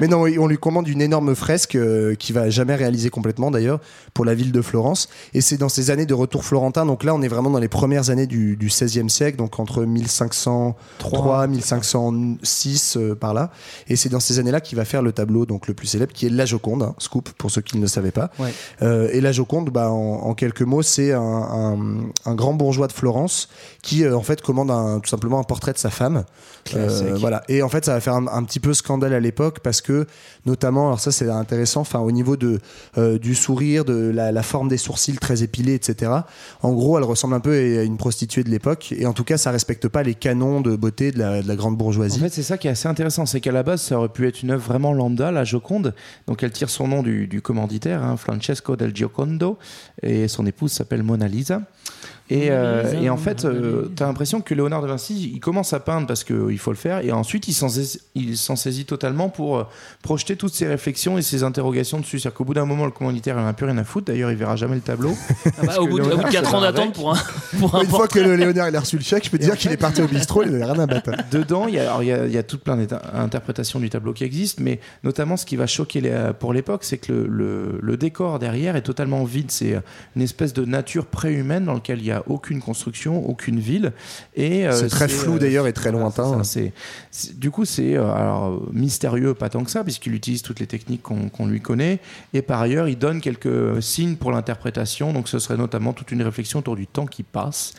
mais 0.00 0.06
non, 0.06 0.22
on 0.22 0.46
lui 0.46 0.58
commande 0.58 0.86
une 0.88 1.02
énorme 1.02 1.34
fresque 1.34 1.74
euh, 1.74 2.14
qui 2.14 2.32
va 2.32 2.48
jamais 2.50 2.74
réaliser 2.74 3.10
complètement 3.10 3.50
d'ailleurs 3.50 3.80
pour 4.14 4.24
la 4.24 4.34
ville 4.34 4.52
de 4.52 4.62
Florence. 4.62 5.08
Et 5.34 5.40
c'est 5.40 5.56
dans 5.56 5.68
ces 5.68 5.90
années 5.90 6.06
de 6.06 6.14
retour 6.14 6.44
florentin. 6.44 6.86
Donc 6.86 7.04
là, 7.04 7.14
on 7.14 7.22
est 7.22 7.28
vraiment 7.28 7.50
dans 7.50 7.58
les 7.58 7.68
premières 7.68 8.10
années 8.10 8.26
du, 8.26 8.56
du 8.56 8.66
XVIe 8.66 9.10
siècle, 9.10 9.36
donc 9.36 9.58
entre 9.58 9.84
1503, 9.84 11.46
1506 11.48 12.96
euh, 12.96 13.14
par 13.14 13.34
là. 13.34 13.50
Et 13.88 13.96
c'est 13.96 14.08
dans 14.08 14.20
ces 14.20 14.38
années-là 14.38 14.60
qu'il 14.60 14.76
va 14.76 14.84
faire 14.84 15.02
le 15.02 15.12
tableau 15.12 15.46
donc 15.46 15.66
le 15.66 15.74
plus 15.74 15.86
célèbre, 15.86 16.12
qui 16.12 16.26
est 16.26 16.30
La 16.30 16.46
Joconde, 16.46 16.82
hein, 16.82 16.94
scoop 16.98 17.30
pour 17.30 17.50
ceux 17.50 17.60
qui 17.60 17.76
ne 17.76 17.82
le 17.82 17.88
savaient 17.88 18.10
pas. 18.10 18.30
Ouais. 18.38 18.52
Euh, 18.82 19.08
et 19.12 19.20
la 19.20 19.32
Joconde, 19.32 19.47
bah, 19.70 19.90
en, 19.90 19.96
en 19.96 20.34
quelques 20.34 20.62
mots, 20.62 20.82
c'est 20.82 21.12
un, 21.12 21.20
un- 21.20 21.78
un 22.24 22.34
grand 22.34 22.54
bourgeois 22.54 22.86
de 22.86 22.92
Florence 22.92 23.48
qui, 23.82 24.04
euh, 24.04 24.16
en 24.16 24.22
fait, 24.22 24.40
commande 24.42 24.70
un- 24.70 25.00
tout 25.00 25.08
simplement 25.08 25.38
un 25.38 25.44
portrait 25.44 25.72
de 25.72 25.78
sa 25.78 25.90
femme. 25.90 26.24
Euh, 26.74 27.16
voilà. 27.18 27.42
Et 27.48 27.62
en 27.62 27.68
fait, 27.68 27.84
ça 27.84 27.94
va 27.94 28.00
faire 28.00 28.14
un, 28.14 28.44
petit 28.44 28.60
peu 28.60 28.74
scandale 28.74 29.14
à 29.14 29.20
l'époque 29.20 29.60
parce 29.62 29.80
que, 29.80 30.06
notamment, 30.46 30.88
alors 30.88 31.00
ça 31.00 31.10
c'est 31.12 31.28
intéressant, 31.28 31.80
enfin 31.80 32.00
au 32.00 32.10
niveau 32.12 32.36
de 32.36 32.60
euh, 32.98 33.18
du 33.18 33.34
sourire, 33.34 33.84
de 33.84 34.10
la, 34.14 34.32
la 34.32 34.42
forme 34.42 34.68
des 34.68 34.76
sourcils 34.76 35.16
très 35.18 35.42
épilés, 35.42 35.74
etc. 35.74 36.12
En 36.62 36.72
gros, 36.72 36.98
elle 36.98 37.04
ressemble 37.04 37.34
un 37.34 37.40
peu 37.40 37.52
à 37.78 37.82
une 37.82 37.96
prostituée 37.96 38.44
de 38.44 38.50
l'époque. 38.50 38.92
Et 38.96 39.06
en 39.06 39.12
tout 39.14 39.24
cas, 39.24 39.38
ça 39.38 39.50
respecte 39.50 39.88
pas 39.88 40.02
les 40.02 40.14
canons 40.14 40.60
de 40.60 40.76
beauté 40.76 41.10
de 41.10 41.18
la, 41.18 41.42
de 41.42 41.48
la 41.48 41.56
grande 41.56 41.74
En 41.74 41.76
bourgeoisie. 41.76 42.18
fait, 42.20 42.28
c'est 42.28 42.42
ça 42.42 42.58
qui 42.58 42.68
est 42.68 42.72
assez 42.72 42.88
intéressant, 42.88 43.24
c'est 43.26 43.40
qu'à 43.40 43.52
la 43.52 43.62
base, 43.62 43.80
ça 43.80 43.96
aurait 43.98 44.08
pu 44.10 44.26
être 44.28 44.42
une 44.42 44.50
œuvre 44.50 44.64
vraiment 44.64 44.92
lambda, 44.92 45.30
la 45.30 45.44
Joconde. 45.44 45.94
Donc, 46.26 46.42
elle 46.42 46.50
tire 46.52 46.68
son 46.70 46.86
nom 46.88 47.02
du, 47.02 47.26
du 47.26 47.40
commanditaire, 47.40 48.02
hein, 48.02 48.16
Francesco 48.18 48.76
del 48.76 48.94
Et 50.02 50.28
son 50.28 50.46
épouse 50.46 50.72
s'appelle 50.72 51.02
Mona 51.02 51.28
Lisa. 51.28 51.62
Et, 52.30 52.48
euh, 52.50 52.92
et 53.00 53.08
en 53.08 53.16
fait, 53.16 53.44
euh, 53.44 53.82
Lisa. 53.82 53.90
t'as 53.96 54.06
l'impression 54.06 54.40
que 54.42 54.52
Léonard 54.54 54.82
de 54.82 54.86
Vinci, 54.86 55.30
il 55.34 55.40
commence 55.40 55.72
à 55.72 55.80
peindre 55.80 56.06
parce 56.06 56.24
qu'il 56.24 56.58
faut 56.58 56.70
le 56.72 56.76
faire, 56.76 57.04
et 57.04 57.10
ensuite 57.10 57.48
il 57.48 57.54
s'en 57.54 57.68
saisit, 58.56 58.84
totalement 58.84 59.28
pour 59.30 59.58
euh, 59.58 59.64
projeter 60.02 60.36
toutes 60.36 60.52
ses 60.54 60.66
réflexions 60.66 61.16
et 61.18 61.22
ses 61.22 61.42
interrogations 61.42 61.98
dessus. 62.00 62.18
C'est-à-dire 62.18 62.36
qu'au 62.36 62.44
bout 62.44 62.54
d'un 62.54 62.66
moment, 62.66 62.84
le 62.84 62.90
commanditaire, 62.90 63.36
il 63.38 63.44
n'a 63.44 63.52
plus 63.54 63.66
rien 63.66 63.78
à 63.78 63.84
foutre. 63.84 64.06
D'ailleurs, 64.06 64.30
il 64.30 64.36
verra 64.36 64.56
jamais 64.56 64.74
le 64.74 64.80
tableau. 64.82 65.14
Ah 65.60 65.66
bah, 65.66 65.76
au, 65.80 65.86
bout 65.88 65.98
de, 65.98 66.04
au 66.04 66.16
bout 66.18 66.24
de 66.24 66.28
4 66.30 66.54
ans 66.54 66.60
d'attente 66.60 66.92
pour 66.94 67.12
un, 67.12 67.18
pour 67.58 67.74
un 67.74 67.80
Une 67.82 67.88
fois 67.88 68.06
que 68.06 68.18
le 68.20 68.36
Léonard 68.36 68.68
il 68.68 68.76
a 68.76 68.80
reçu 68.80 68.96
le 68.96 69.02
chèque, 69.02 69.24
je 69.24 69.30
peux 69.30 69.38
te 69.38 69.42
dire 69.44 69.56
qu'il 69.56 69.72
est 69.72 69.76
parti 69.76 70.02
au 70.02 70.06
bistrot, 70.06 70.42
il 70.44 70.50
n'avait 70.50 70.64
rien 70.64 70.78
à 70.78 70.86
battre. 70.86 71.10
Dedans, 71.32 71.66
il 71.66 71.74
y 71.74 71.78
a, 71.78 71.82
alors, 71.90 72.02
il 72.02 72.06
y 72.08 72.12
a, 72.12 72.26
il 72.26 72.32
y 72.32 72.38
a 72.38 72.42
toute 72.42 72.62
plein 72.62 72.76
d'interprétations 72.76 73.80
du 73.80 73.90
tableau 73.90 74.12
qui 74.12 74.24
existent, 74.24 74.62
mais 74.62 74.80
notamment 75.04 75.36
ce 75.36 75.46
qui 75.46 75.56
va 75.56 75.66
choquer 75.66 76.00
les- 76.00 76.30
pour 76.38 76.52
l'époque, 76.52 76.84
c'est 76.84 76.98
que 76.98 77.12
le, 77.12 77.26
le- 77.26 77.78
le 77.82 77.96
décor 77.96 78.38
derrière 78.38 78.76
est 78.76 78.82
totalement 78.82 79.24
vide. 79.24 79.50
C'est 79.50 79.80
une 80.16 80.22
espèce 80.22 80.52
de 80.52 80.64
nature 80.64 81.06
préhumaine 81.06 81.64
dans 81.64 81.74
laquelle 81.74 81.98
il 81.98 82.04
n'y 82.04 82.10
a 82.12 82.17
aucune 82.26 82.60
construction, 82.60 83.28
aucune 83.28 83.58
ville. 83.60 83.92
Et 84.34 84.66
euh, 84.66 84.72
C'est 84.72 84.88
très 84.88 85.08
flou, 85.08 85.38
d'ailleurs, 85.38 85.66
et 85.66 85.72
très 85.72 85.92
lointain. 85.92 86.42
c'est 86.42 86.44
ça, 86.44 86.44
c'est- 86.44 86.72
c'est- 87.10 87.38
du 87.38 87.50
coup, 87.50 87.64
c'est 87.64 87.96
euh, 87.96 88.10
alors 88.12 88.48
euh, 88.48 88.68
mystérieux, 88.72 89.34
pas 89.34 89.48
tant 89.48 89.62
que 89.64 89.70
ça, 89.70 89.84
puisqu'il 89.84 90.14
utilise 90.14 90.42
toutes 90.42 90.60
les 90.60 90.66
techniques 90.66 91.02
qu'on 91.02 91.28
qu'on 91.28 91.46
lui 91.46 91.60
connaît. 91.60 92.00
Et 92.34 92.42
par 92.42 92.60
ailleurs, 92.60 92.88
il 92.88 92.98
donne 92.98 93.20
quelques 93.20 93.82
signes 93.82 94.16
pour 94.16 94.32
l'interprétation. 94.32 95.12
Donc, 95.12 95.28
ce 95.28 95.38
serait 95.38 95.56
notamment 95.56 95.92
toute 95.92 96.10
une 96.12 96.22
réflexion 96.22 96.58
autour 96.60 96.76
du 96.76 96.86
temps 96.86 97.06
qui 97.06 97.22
passe. 97.22 97.74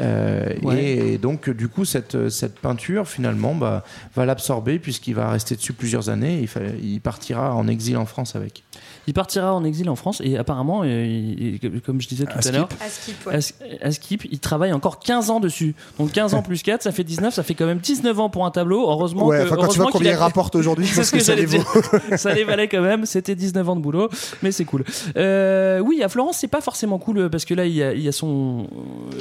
Euh, 0.00 0.54
Ouais. 0.62 0.82
et, 1.14 1.18
donc, 1.18 1.50
du 1.50 1.68
coup, 1.68 1.84
cette, 1.84 2.28
cette 2.30 2.58
peinture, 2.58 3.06
finalement, 3.08 3.54
bah, 3.54 3.84
va 4.14 4.24
l'absorber 4.26 4.78
puisqu'il 4.78 5.14
va 5.14 5.30
rester 5.30 5.56
dessus 5.56 5.72
plusieurs 5.72 6.08
années. 6.08 6.38
Il, 6.40 6.48
fa- 6.48 6.60
il 6.82 7.00
partira 7.00 7.54
en 7.54 7.68
exil 7.68 7.96
en 7.96 8.06
France 8.06 8.36
avec. 8.36 8.62
Il 9.06 9.14
partira 9.14 9.54
en 9.54 9.64
exil 9.64 9.88
en 9.90 9.96
France 9.96 10.20
et 10.24 10.36
apparemment, 10.38 10.82
euh, 10.84 11.04
il- 11.06 11.58
il- 11.62 11.80
comme 11.82 12.00
je 12.00 12.08
disais 12.08 12.24
tout 12.24 12.32
À 12.46 12.50
l'heure, 12.52 12.68
À 12.80 12.88
skip, 12.88 13.26
ouais. 13.26 13.34
à 13.34 13.38
Sk- 13.38 13.54
à 13.82 13.90
Skip, 13.92 14.24
il 14.30 14.38
travaille 14.38 14.72
encore 14.72 14.98
15 14.98 15.30
ans 15.30 15.40
dessus. 15.40 15.74
Donc 15.98 16.12
15 16.12 16.34
ans 16.34 16.42
plus 16.42 16.62
4, 16.62 16.82
ça 16.82 16.92
fait 16.92 17.04
19, 17.04 17.34
ça 17.34 17.42
fait 17.42 17.54
quand 17.54 17.66
même 17.66 17.78
19 17.78 18.18
ans 18.20 18.30
pour 18.30 18.46
un 18.46 18.50
tableau. 18.50 18.88
Heureusement 18.88 19.26
Ouais, 19.26 19.38
que, 19.38 19.42
enfin, 19.42 19.50
quand 19.50 19.56
tu 19.56 19.64
heureusement 19.64 19.82
vois 19.84 19.90
qu'il 19.92 19.98
combien 20.00 20.12
il 20.12 20.16
a- 20.16 20.18
rapporte 20.18 20.54
aujourd'hui, 20.56 20.86
je 20.86 20.90
C'est 20.92 20.96
pense 21.00 21.06
ce 21.06 21.12
que, 21.12 21.16
que 21.18 21.22
ça 21.22 21.32
j'allais 21.36 21.46
les 21.46 21.58
vaut. 21.58 22.16
ça 22.16 22.34
les 22.34 22.44
valait 22.44 22.68
quand 22.68 22.80
même. 22.82 23.06
C'était 23.06 23.34
19 23.34 23.68
ans 23.68 23.76
de 23.76 23.80
boulot, 23.80 24.08
mais 24.42 24.52
c'est 24.52 24.64
cool. 24.64 24.84
Euh, 25.16 25.78
oui, 25.80 26.02
à 26.02 26.08
Florence, 26.08 26.38
c'est 26.38 26.48
pas 26.48 26.60
forcément 26.60 26.98
cool 26.98 27.28
parce 27.30 27.44
que 27.44 27.54
là, 27.54 27.66
il 27.66 27.72
y 27.74 27.82
a, 27.82 27.92
il 27.92 28.02
y 28.02 28.08
a 28.08 28.12
son, 28.12 28.66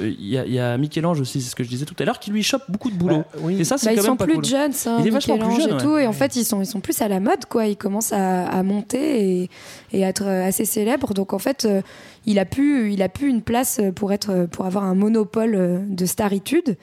euh, 0.01 0.13
il 0.19 0.27
y 0.27 0.37
a, 0.37 0.45
il 0.45 0.53
y 0.53 0.59
a 0.59 0.77
Michel-Ange 0.77 1.19
aussi, 1.19 1.41
c'est 1.41 1.49
ce 1.49 1.55
que 1.55 1.63
je 1.63 1.69
disais 1.69 1.85
tout 1.85 1.95
à 1.99 2.05
l'heure, 2.05 2.19
qui 2.19 2.31
lui 2.31 2.43
chope 2.43 2.63
beaucoup 2.69 2.89
de 2.89 2.95
boulot. 2.95 3.17
Bah, 3.33 3.39
oui. 3.41 3.57
Et 3.59 3.63
ça, 3.63 3.77
c'est 3.77 3.87
Bah, 3.87 3.91
quand 3.91 3.95
ils 3.95 4.03
même 4.03 4.05
sont 4.11 4.17
pas 4.17 4.25
plus 4.25 4.35
cool. 4.35 4.45
jeunes, 4.45 4.71
ça, 4.73 4.97
Il 4.99 5.07
est 5.07 5.09
vachement 5.09 5.37
plus 5.37 5.61
jeune, 5.61 5.73
et 5.75 5.77
tout, 5.81 5.89
ouais. 5.93 6.03
et 6.03 6.07
en 6.07 6.13
fait 6.13 6.35
ils 6.35 6.45
sont 6.45 6.61
ils 6.61 6.65
sont 6.65 6.79
plus 6.79 7.01
à 7.01 7.07
la 7.07 7.19
mode 7.19 7.45
quoi. 7.49 7.65
Ils 7.67 7.77
commencent 7.77 8.13
à, 8.13 8.45
à 8.47 8.63
monter 8.63 9.41
et, 9.43 9.49
et 9.91 10.01
être 10.01 10.25
assez 10.25 10.65
célèbres. 10.65 11.13
Donc 11.13 11.33
en 11.33 11.39
fait, 11.39 11.65
euh, 11.65 11.81
il 12.25 12.39
a 12.39 12.45
pu 12.45 12.91
il 12.91 13.01
a 13.01 13.09
pu 13.09 13.27
une 13.27 13.41
place 13.41 13.81
pour 13.95 14.13
être 14.13 14.47
pour 14.51 14.65
avoir 14.65 14.83
un 14.83 14.95
monopole 14.95 15.55
euh, 15.55 15.79
de 15.87 16.05
staritude. 16.05 16.77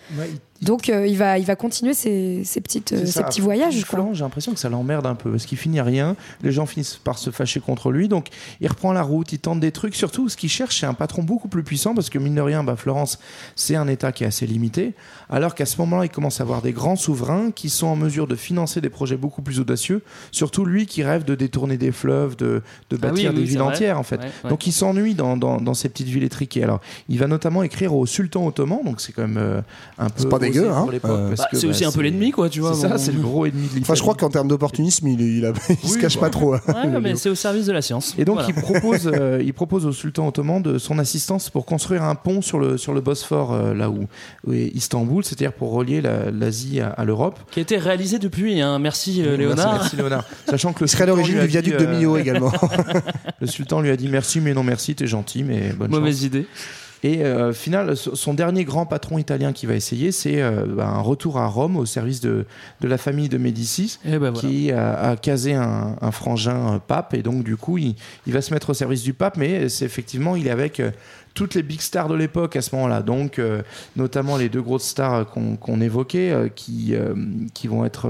Donc 0.62 0.90
euh, 0.90 1.06
il 1.06 1.16
va 1.16 1.38
il 1.38 1.46
va 1.46 1.56
continuer 1.56 1.94
ses, 1.94 2.44
ses 2.44 2.60
petites 2.60 2.92
euh, 2.92 3.06
ses 3.06 3.12
ça. 3.12 3.22
petits 3.22 3.40
voyages 3.40 3.82
J'ai 4.12 4.22
l'impression 4.22 4.52
que 4.52 4.58
ça 4.58 4.68
l'emmerde 4.68 5.06
un 5.06 5.14
peu 5.14 5.30
parce 5.30 5.46
qu'il 5.46 5.56
finit 5.56 5.80
rien. 5.80 6.16
Les 6.42 6.52
gens 6.52 6.66
finissent 6.66 6.96
par 7.02 7.18
se 7.18 7.30
fâcher 7.30 7.60
contre 7.60 7.90
lui. 7.90 8.08
Donc 8.08 8.26
il 8.60 8.68
reprend 8.68 8.92
la 8.92 9.02
route, 9.02 9.32
il 9.32 9.38
tente 9.38 9.60
des 9.60 9.72
trucs. 9.72 9.94
Surtout, 9.94 10.28
ce 10.28 10.36
qu'il 10.36 10.50
cherche, 10.50 10.78
c'est 10.80 10.86
un 10.86 10.92
patron 10.92 11.22
beaucoup 11.22 11.48
plus 11.48 11.62
puissant 11.62 11.94
parce 11.94 12.10
que 12.10 12.18
mine 12.18 12.34
de 12.34 12.42
rien, 12.42 12.62
bah, 12.62 12.76
Florence, 12.76 13.18
c'est 13.56 13.74
un 13.74 13.88
État 13.88 14.12
qui 14.12 14.24
est 14.24 14.26
assez 14.26 14.46
limité. 14.46 14.92
Alors 15.30 15.54
qu'à 15.54 15.64
ce 15.64 15.78
moment-là, 15.78 16.04
il 16.04 16.10
commence 16.10 16.40
à 16.40 16.42
avoir 16.42 16.60
des 16.60 16.72
grands 16.72 16.96
souverains 16.96 17.52
qui 17.52 17.70
sont 17.70 17.86
en 17.86 17.96
mesure 17.96 18.26
de 18.26 18.36
financer 18.36 18.82
des 18.82 18.90
projets 18.90 19.16
beaucoup 19.16 19.40
plus 19.40 19.60
audacieux. 19.60 20.02
Surtout 20.30 20.66
lui 20.66 20.84
qui 20.84 21.02
rêve 21.02 21.24
de 21.24 21.34
détourner 21.34 21.78
des 21.78 21.92
fleuves, 21.92 22.36
de, 22.36 22.62
de 22.90 22.98
Ah 23.00 23.06
oui, 23.06 23.08
bâtir 23.08 23.30
oui, 23.30 23.36
des 23.38 23.44
villes 23.44 23.62
entières 23.62 23.98
en 23.98 24.02
fait. 24.02 24.16
Ouais, 24.16 24.30
ouais. 24.44 24.50
Donc 24.50 24.66
il 24.66 24.72
s'ennuie 24.72 25.14
dans, 25.14 25.29
dans, 25.36 25.60
dans 25.60 25.74
ces 25.74 25.88
petites 25.88 26.08
villes 26.08 26.22
étriquées. 26.24 26.62
Alors 26.62 26.80
il 27.08 27.18
va 27.18 27.26
notamment 27.26 27.62
écrire 27.62 27.94
au 27.94 28.06
sultan 28.06 28.46
ottoman. 28.46 28.78
Donc 28.84 29.00
c'est 29.00 29.12
quand 29.12 29.22
même 29.22 29.36
euh, 29.38 29.60
un 29.98 30.06
peu 30.08 30.12
C'est 30.22 30.28
pas 30.28 30.38
dégueu, 30.38 30.70
hein. 30.70 30.86
Euh, 31.04 31.34
Bah, 31.36 31.46
c'est 31.52 31.64
bah, 31.66 31.70
aussi 31.70 31.84
un 31.84 31.92
peu 31.92 32.00
l'ennemi, 32.02 32.30
quoi, 32.30 32.48
tu 32.48 32.60
vois. 32.60 32.74
C'est 32.74 32.88
ça, 32.88 32.98
c'est 32.98 33.12
le 33.12 33.20
gros 33.20 33.46
ennemi 33.46 33.62
de 33.62 33.66
l'Italie. 33.66 33.82
Enfin, 33.82 33.94
je 33.94 34.02
crois 34.02 34.14
qu'en 34.14 34.30
termes 34.30 34.48
d'opportunisme, 34.48 35.06
il, 35.08 35.20
il, 35.20 35.44
a- 35.46 35.52
il 35.82 35.88
se 35.88 35.98
cache 35.98 36.14
bah. 36.16 36.22
pas 36.22 36.30
trop. 36.30 36.54
hein. 36.54 36.60
Ouais, 36.68 37.00
mais 37.00 37.16
c'est 37.16 37.28
au 37.28 37.34
service 37.34 37.66
de 37.66 37.72
la 37.72 37.82
science. 37.82 38.14
Et 38.18 38.24
donc 38.24 38.36
Voilà. 38.38 38.48
il 38.54 38.60
propose, 38.62 39.10
euh, 39.14 39.42
il 39.44 39.52
propose 39.54 39.86
au 39.86 39.92
sultan 39.92 40.28
ottoman 40.28 40.62
de 40.62 40.78
son 40.78 40.98
assistance 40.98 41.50
pour 41.50 41.66
construire 41.66 42.02
un 42.04 42.14
pont 42.14 42.42
sur 42.42 42.58
le 42.58 42.76
sur 42.78 42.92
le 42.92 43.00
Bosphore 43.00 43.52
euh, 43.52 43.74
là 43.74 43.90
où, 43.90 44.06
où 44.46 44.52
est 44.52 44.68
Istanbul, 44.74 45.24
c'est-à-dire 45.24 45.52
pour 45.52 45.72
relier 45.72 46.00
la- 46.00 46.30
l'Asie 46.30 46.80
à, 46.80 46.88
à 46.90 47.04
l'Europe. 47.04 47.38
qui 47.50 47.58
a 47.58 47.62
été 47.62 47.76
réalisé 47.78 48.18
depuis. 48.18 48.60
Hein. 48.60 48.78
Merci 48.78 49.22
euh, 49.22 49.36
Léonard. 49.36 49.66
Merci, 49.66 49.80
merci, 49.82 49.96
Léonard. 49.96 50.24
Sachant 50.48 50.72
que 50.72 50.80
le 50.80 50.86
Il 50.86 50.90
serait 50.90 51.06
l'origine 51.06 51.40
du 51.40 51.46
viaduc 51.46 51.76
de 51.76 51.86
Millau 51.86 52.16
également. 52.16 52.52
Le 53.40 53.46
sultan 53.46 53.80
lui 53.80 53.90
a 53.90 53.96
dit 53.96 54.08
merci 54.08 54.40
mais 54.40 54.54
non 54.54 54.62
merci, 54.62 54.94
t'es 54.94 55.06
gentil 55.20 55.42
mais 55.44 55.72
bonne 55.72 55.90
Mauvaise 55.90 56.16
chance. 56.16 56.26
idée. 56.26 56.46
Et 57.02 57.24
euh, 57.24 57.54
final, 57.54 57.96
son 57.96 58.34
dernier 58.34 58.64
grand 58.64 58.84
patron 58.84 59.16
italien 59.16 59.54
qui 59.54 59.64
va 59.64 59.74
essayer, 59.74 60.12
c'est 60.12 60.42
euh, 60.42 60.66
bah, 60.66 60.86
un 60.86 61.00
retour 61.00 61.38
à 61.38 61.46
Rome 61.46 61.78
au 61.78 61.86
service 61.86 62.20
de, 62.20 62.44
de 62.82 62.88
la 62.88 62.98
famille 62.98 63.30
de 63.30 63.38
Médicis, 63.38 63.98
Et 64.04 64.18
ben 64.18 64.30
voilà. 64.30 64.32
qui 64.40 64.70
a, 64.70 65.00
a 65.00 65.16
casé 65.16 65.54
un, 65.54 65.96
un 65.98 66.10
frangin 66.10 66.74
euh, 66.74 66.78
pape. 66.78 67.14
Et 67.14 67.22
donc, 67.22 67.42
du 67.42 67.56
coup, 67.56 67.78
il, 67.78 67.94
il 68.26 68.34
va 68.34 68.42
se 68.42 68.52
mettre 68.52 68.68
au 68.68 68.74
service 68.74 69.02
du 69.02 69.14
pape, 69.14 69.38
mais 69.38 69.70
c'est 69.70 69.86
effectivement, 69.86 70.36
il 70.36 70.46
est 70.46 70.50
avec 70.50 70.78
euh, 70.78 70.90
toutes 71.32 71.54
les 71.54 71.62
big 71.62 71.80
stars 71.80 72.08
de 72.08 72.14
l'époque 72.14 72.54
à 72.56 72.60
ce 72.60 72.74
moment-là. 72.74 73.00
Donc, 73.00 73.40
notamment 73.94 74.36
les 74.36 74.48
deux 74.48 74.60
grosses 74.60 74.82
stars 74.88 75.26
qu'on 75.30 75.80
évoquait, 75.80 76.50
qui, 76.56 76.92
qui 77.54 77.68
vont 77.68 77.84
être 77.84 78.08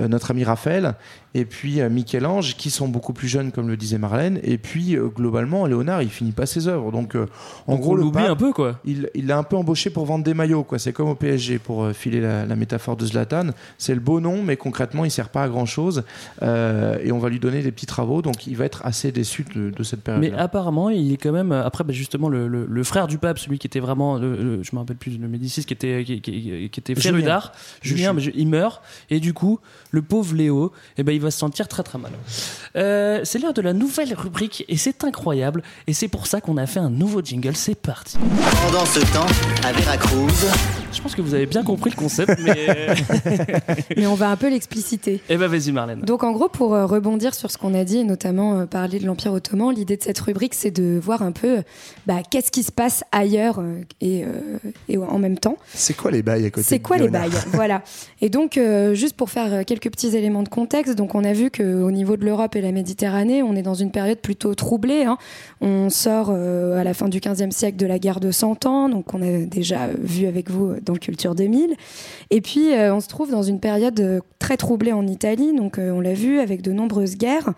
notre 0.00 0.30
ami 0.30 0.42
Raphaël 0.42 0.94
et 1.38 1.44
puis 1.44 1.80
euh, 1.80 1.88
Michel-Ange, 1.90 2.56
qui 2.56 2.70
sont 2.70 2.88
beaucoup 2.88 3.12
plus 3.12 3.28
jeunes, 3.28 3.52
comme 3.52 3.68
le 3.68 3.76
disait 3.76 3.98
Marlène. 3.98 4.40
Et 4.42 4.58
puis, 4.58 4.96
euh, 4.96 5.08
globalement, 5.08 5.66
Léonard, 5.66 6.02
il 6.02 6.08
finit 6.08 6.32
pas 6.32 6.46
ses 6.46 6.66
œuvres. 6.68 6.90
Donc, 6.92 7.14
euh, 7.14 7.26
en 7.66 7.72
Donc, 7.74 7.82
gros, 7.82 7.92
on 7.92 7.96
l'oublie 7.96 8.24
un 8.24 8.36
peu, 8.36 8.52
quoi. 8.52 8.80
il 8.84 9.08
l'a 9.26 9.38
un 9.38 9.42
peu 9.42 9.56
embauché 9.56 9.90
pour 9.90 10.06
vendre 10.06 10.24
des 10.24 10.34
maillots. 10.34 10.64
quoi. 10.64 10.78
C'est 10.78 10.92
comme 10.92 11.08
au 11.08 11.14
PSG, 11.14 11.58
pour 11.58 11.88
filer 11.90 12.20
la, 12.20 12.46
la 12.46 12.56
métaphore 12.56 12.96
de 12.96 13.04
Zlatan. 13.06 13.48
C'est 13.78 13.94
le 13.94 14.00
beau 14.00 14.20
nom, 14.20 14.42
mais 14.42 14.56
concrètement, 14.56 15.04
il 15.04 15.10
sert 15.10 15.28
pas 15.28 15.42
à 15.44 15.48
grand-chose. 15.48 16.04
Euh, 16.42 16.98
et 17.02 17.12
on 17.12 17.18
va 17.18 17.28
lui 17.28 17.38
donner 17.40 17.62
des 17.62 17.72
petits 17.72 17.86
travaux. 17.86 18.22
Donc, 18.22 18.46
il 18.46 18.56
va 18.56 18.64
être 18.64 18.84
assez 18.86 19.12
déçu 19.12 19.44
de, 19.54 19.70
de 19.70 19.82
cette 19.82 20.02
période. 20.02 20.22
Mais 20.22 20.32
apparemment, 20.32 20.90
il 20.90 21.12
est 21.12 21.16
quand 21.16 21.32
même. 21.32 21.52
Après, 21.52 21.84
bah, 21.84 21.92
justement, 21.92 22.28
le, 22.28 22.48
le- 22.48 22.66
le 22.68 22.84
frère 22.84 23.06
du 23.06 23.18
pape, 23.18 23.38
celui 23.38 23.58
qui 23.58 23.66
était 23.66 23.80
vraiment. 23.80 24.16
le- 24.18 24.62
je 24.62 24.70
me 24.72 24.78
rappelle 24.80 24.96
plus, 24.96 25.18
le 25.18 25.28
Médicis, 25.28 25.64
qui 25.64 25.74
était, 25.74 26.02
qui, 26.04 26.20
qui- 26.20 26.70
qui 26.70 26.80
était 26.80 26.94
féru 26.94 27.22
d'art. 27.22 27.52
Julien, 27.82 28.12
mais 28.12 28.20
je- 28.22 28.30
il 28.34 28.48
meurt. 28.48 28.82
Et 29.10 29.20
du 29.20 29.34
coup, 29.34 29.60
le 29.90 30.02
pauvre 30.02 30.34
Léo, 30.34 30.72
eh 30.96 31.02
ben, 31.02 31.12
il 31.12 31.20
va 31.20 31.25
se 31.30 31.38
sentir 31.38 31.68
très 31.68 31.82
très 31.82 31.98
mal. 31.98 32.12
Euh, 32.76 33.20
c'est 33.24 33.38
l'heure 33.38 33.54
de 33.54 33.62
la 33.62 33.72
nouvelle 33.72 34.12
rubrique. 34.14 34.64
Et 34.68 34.76
c'est 34.76 35.04
incroyable. 35.04 35.62
Et 35.86 35.92
c'est 35.94 36.08
pour 36.08 36.26
ça 36.26 36.40
qu'on 36.40 36.56
a 36.56 36.66
fait 36.66 36.80
un 36.80 36.90
nouveau 36.90 37.20
jingle. 37.22 37.56
C'est 37.56 37.74
parti. 37.74 38.16
Pendant 38.64 38.84
ce 38.86 39.00
temps, 39.12 39.26
à 39.66 39.72
Veracruz, 39.72 40.28
Je 40.92 41.00
pense 41.02 41.14
que 41.14 41.22
vous 41.22 41.34
avez 41.34 41.46
bien 41.46 41.62
compris 41.62 41.90
le 41.90 41.96
concept, 41.96 42.38
mais. 42.42 42.94
Mais 43.96 44.06
on 44.06 44.14
va 44.14 44.30
un 44.30 44.36
peu 44.36 44.48
l'expliciter. 44.48 45.20
eh 45.28 45.36
ben, 45.36 45.46
vas-y, 45.46 45.72
Marlène. 45.72 46.00
Donc 46.00 46.22
en 46.24 46.32
gros, 46.32 46.48
pour 46.48 46.74
euh, 46.74 46.86
rebondir 46.86 47.34
sur 47.34 47.50
ce 47.50 47.58
qu'on 47.58 47.74
a 47.74 47.84
dit, 47.84 47.98
et 47.98 48.04
notamment 48.04 48.60
euh, 48.60 48.66
parler 48.66 48.98
de 48.98 49.06
l'Empire 49.06 49.32
ottoman, 49.32 49.74
l'idée 49.74 49.96
de 49.96 50.02
cette 50.02 50.18
rubrique, 50.20 50.54
c'est 50.54 50.70
de 50.70 50.98
voir 51.02 51.22
un 51.22 51.32
peu 51.32 51.62
bah, 52.06 52.20
qu'est-ce 52.30 52.50
qui 52.50 52.62
se 52.62 52.72
passe 52.72 53.04
ailleurs 53.12 53.58
euh, 53.58 53.80
et, 54.00 54.24
euh, 54.24 54.58
et 54.88 54.96
en 54.98 55.18
même 55.18 55.38
temps. 55.38 55.56
C'est 55.74 55.94
quoi 55.94 56.10
les 56.10 56.22
bails 56.22 56.46
à 56.46 56.50
côté 56.50 56.66
C'est 56.66 56.78
quoi 56.80 56.96
les 56.98 57.08
bails? 57.08 57.30
Voilà. 57.52 57.82
Et 58.20 58.28
donc, 58.28 58.56
euh, 58.56 58.94
juste 58.94 59.16
pour 59.16 59.30
faire 59.30 59.52
euh, 59.52 59.62
quelques 59.64 59.90
petits 59.90 60.16
éléments 60.16 60.42
de 60.42 60.48
contexte, 60.48 60.94
donc 60.94 61.14
on 61.16 61.24
a 61.24 61.32
vu 61.32 61.50
qu'au 61.50 61.90
niveau 61.90 62.18
de 62.18 62.26
l'Europe 62.26 62.56
et 62.56 62.60
la 62.60 62.72
Méditerranée, 62.72 63.42
on 63.42 63.56
est 63.56 63.62
dans 63.62 63.74
une 63.74 63.90
période 63.90 64.18
plutôt 64.18 64.54
troublée. 64.54 65.04
hein. 65.04 65.16
On 65.62 65.88
sort 65.88 66.28
euh, 66.30 66.78
à 66.78 66.84
la 66.84 66.92
fin 66.92 67.08
du 67.08 67.20
15e 67.20 67.52
siècle 67.52 67.78
de 67.78 67.86
la 67.86 67.98
guerre 67.98 68.20
de 68.20 68.30
100 68.30 68.66
ans, 68.66 68.88
donc 68.90 69.14
on 69.14 69.22
a 69.22 69.46
déjà 69.46 69.88
vu 69.98 70.26
avec 70.26 70.50
vous 70.50 70.74
dans 70.82 70.94
Culture 70.94 71.34
2000. 71.34 71.74
Et 72.28 72.42
puis, 72.42 72.74
euh, 72.74 72.94
on 72.94 73.00
se 73.00 73.08
trouve 73.08 73.30
dans 73.30 73.42
une 73.42 73.60
période 73.60 73.98
euh, 73.98 74.20
très 74.46 74.56
troublée 74.56 74.92
en 74.92 75.08
Italie, 75.08 75.52
donc 75.56 75.76
euh, 75.76 75.90
on 75.90 76.00
l'a 76.00 76.14
vu 76.14 76.38
avec 76.38 76.62
de 76.62 76.70
nombreuses 76.70 77.16
guerres, 77.16 77.50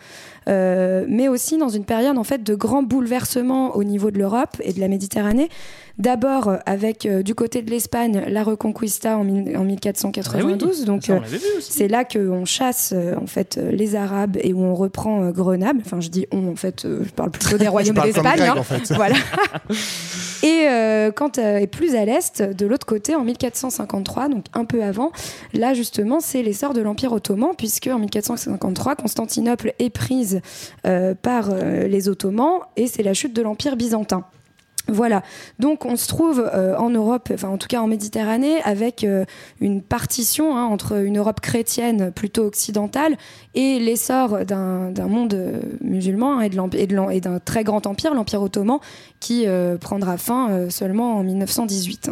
euh, 0.49 1.05
mais 1.07 1.29
aussi 1.29 1.59
dans 1.59 1.69
une 1.69 1.85
période 1.85 2.17
en 2.17 2.25
fait 2.25 2.43
de 2.43 2.55
grands 2.55 2.83
bouleversements 2.83 3.77
au 3.77 3.85
niveau 3.85 4.11
de 4.11 4.17
l'Europe 4.19 4.57
et 4.63 4.73
de 4.73 4.81
la 4.81 4.89
Méditerranée. 4.89 5.51
D'abord 5.99 6.49
euh, 6.49 6.57
avec 6.65 7.07
du 7.07 7.35
côté 7.35 7.61
de 7.61 7.71
l'Espagne 7.71 8.23
la 8.29 8.43
Reconquista 8.43 9.19
en, 9.19 9.25
mille- 9.25 9.55
en 9.59 9.65
1492, 9.65 10.87
donc 10.87 11.05
Ça, 11.05 11.13
on 11.13 11.17
euh, 11.17 11.21
l'avait 11.21 11.37
vu 11.37 11.45
aussi. 11.59 11.73
c'est 11.73 11.89
là 11.89 12.05
qu'on 12.07 12.47
chasse 12.47 12.95
euh, 12.97 13.15
en 13.23 13.27
fait 13.27 13.61
les 13.71 13.95
Arabes 13.95 14.39
et 14.41 14.55
où 14.55 14.63
on 14.63 14.75
reprend 14.75 15.29
Grenoble. 15.31 15.81
Enfin, 15.85 16.01
je 16.01 16.09
dis 16.09 16.27
on 16.33 16.49
en 16.51 16.57
fait, 16.57 16.87
je 16.87 17.11
parle 17.11 17.33
plutôt 17.33 17.59
des 17.59 17.69
royaumes 17.75 17.99
d'Espagne. 18.03 18.41
Hein. 18.41 18.55
en 18.57 18.63
fait. 18.63 18.91
Voilà. 18.95 19.17
et 20.43 20.69
euh, 20.69 21.11
quand 21.11 21.39
euh, 21.39 21.59
et 21.59 21.67
plus 21.67 21.95
à 21.95 22.05
l'est, 22.05 22.43
de 22.43 22.67
l'autre 22.67 22.87
côté, 22.87 23.15
en 23.15 23.25
1453, 23.25 24.29
donc 24.29 24.45
un 24.55 24.65
peu 24.65 24.83
avant, 24.83 25.11
là 25.53 25.75
justement, 25.75 26.21
c'est 26.21 26.43
l'essor 26.43 26.75
de 26.75 26.81
l'Empire 26.81 27.13
ottoman, 27.13 27.51
puisque 27.57 27.89
en 27.89 27.99
1453, 27.99 28.97
Constantinople 28.97 29.75
est 29.79 29.91
prise 29.91 30.41
euh, 30.87 31.15
par 31.15 31.51
euh, 31.51 31.89
les 31.89 32.09
Ottomans 32.09 32.61
et 32.77 32.87
c'est 32.87 33.03
la 33.03 33.15
chute 33.15 33.35
de 33.35 33.43
l'Empire 33.43 33.77
byzantin. 33.77 34.25
Voilà, 34.91 35.23
donc 35.59 35.85
on 35.85 35.97
se 35.97 36.09
trouve 36.09 36.41
euh, 36.55 36.75
en 36.77 36.89
Europe, 36.89 37.29
enfin 37.35 37.49
en 37.49 37.59
tout 37.59 37.69
cas 37.69 37.81
en 37.83 37.87
Méditerranée, 37.87 38.63
avec 38.63 39.05
euh, 39.05 39.27
une 39.61 39.83
partition 39.83 40.57
hein, 40.57 40.65
entre 40.65 41.05
une 41.05 41.19
Europe 41.19 41.41
chrétienne 41.41 42.11
plutôt 42.11 42.45
occidentale 42.45 43.17
et 43.55 43.79
l'essor 43.81 44.47
d'un 44.47 44.91
monde 45.09 45.35
euh, 45.35 45.61
musulman 45.83 46.39
hein, 46.39 46.49
et 47.11 47.21
d'un 47.21 47.39
très 47.39 47.65
grand 47.65 47.87
empire, 47.87 48.15
l'Empire 48.15 48.41
ottoman, 48.41 48.79
qui 49.21 49.45
euh, 49.47 49.77
prendra 49.77 50.17
fin 50.17 50.71
seulement 50.71 51.17
en 51.17 51.23
1918. 51.23 52.11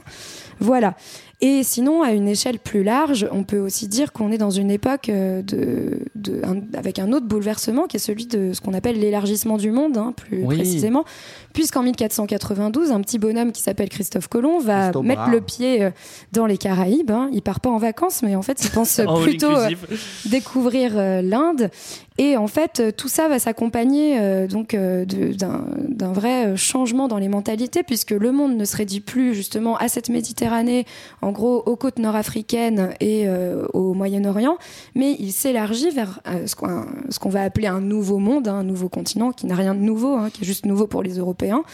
Voilà. 0.60 0.94
Et 1.42 1.62
sinon, 1.64 2.02
à 2.02 2.12
une 2.12 2.28
échelle 2.28 2.58
plus 2.58 2.82
large, 2.82 3.28
on 3.30 3.42
peut 3.44 3.58
aussi 3.58 3.88
dire 3.88 4.14
qu'on 4.14 4.32
est 4.32 4.38
dans 4.38 4.48
une 4.50 4.70
époque 4.70 5.08
de, 5.10 6.00
de- 6.14 6.40
un- 6.44 6.62
avec 6.78 6.98
un 6.98 7.12
autre 7.12 7.26
bouleversement 7.26 7.86
qui 7.86 7.98
est 7.98 8.00
celui 8.00 8.26
de 8.26 8.54
ce 8.54 8.62
qu'on 8.62 8.72
appelle 8.72 8.98
l'élargissement 8.98 9.58
du 9.58 9.70
monde, 9.70 9.98
hein, 9.98 10.14
plus 10.16 10.42
Oui. 10.46 10.56
précisément, 10.56 11.04
puisqu'en 11.56 11.82
1492, 11.82 12.92
un 12.92 13.00
petit 13.00 13.18
bonhomme 13.18 13.50
qui 13.50 13.62
s'appelle 13.62 13.88
Christophe 13.88 14.28
Colomb 14.28 14.60
va 14.60 14.90
Christophe 14.90 15.06
mettre 15.06 15.30
le 15.30 15.40
pied 15.40 15.84
euh, 15.84 15.90
dans 16.30 16.44
les 16.44 16.58
Caraïbes. 16.58 17.10
hein. 17.10 17.30
Il 17.32 17.40
part 17.40 17.60
pas 17.60 17.70
en 17.70 17.78
vacances, 17.78 18.22
mais 18.22 18.36
en 18.36 18.42
fait, 18.42 18.62
il 18.62 18.70
pense 18.70 19.00
plutôt 19.22 19.56
euh, 19.56 19.70
découvrir 20.26 20.92
euh, 20.96 21.22
l'Inde. 21.22 21.70
Et 22.18 22.36
en 22.36 22.46
fait, 22.46 22.94
tout 22.96 23.08
ça 23.08 23.28
va 23.28 23.38
s'accompagner 23.38 24.46
donc 24.46 24.74
d'un 24.74 26.12
vrai 26.14 26.56
changement 26.56 27.08
dans 27.08 27.18
les 27.18 27.28
mentalités, 27.28 27.82
puisque 27.82 28.12
le 28.12 28.32
monde 28.32 28.56
ne 28.56 28.64
se 28.64 28.74
réduit 28.74 29.00
plus 29.00 29.34
justement 29.34 29.76
à 29.76 29.88
cette 29.88 30.08
Méditerranée, 30.08 30.86
en 31.20 31.30
gros 31.30 31.62
aux 31.66 31.76
côtes 31.76 31.98
nord-africaines 31.98 32.94
et 33.00 33.28
au 33.74 33.92
Moyen-Orient, 33.92 34.56
mais 34.94 35.14
il 35.18 35.30
s'élargit 35.30 35.90
vers 35.90 36.20
ce 36.46 36.56
qu'on 36.56 36.86
ce 37.10 37.18
qu'on 37.18 37.28
va 37.28 37.42
appeler 37.42 37.66
un 37.66 37.82
nouveau 37.82 38.16
monde, 38.16 38.48
hein, 38.48 38.60
un 38.60 38.64
nouveau 38.64 38.88
continent 38.88 39.30
qui 39.30 39.44
n'a 39.44 39.54
rien 39.54 39.74
de 39.74 39.80
nouveau, 39.80 40.16
hein, 40.16 40.30
qui 40.32 40.40
est 40.40 40.46
juste 40.46 40.64
nouveau 40.64 40.86
pour 40.86 41.02
les 41.02 41.18
Européens 41.18 41.45
européen. 41.46 41.64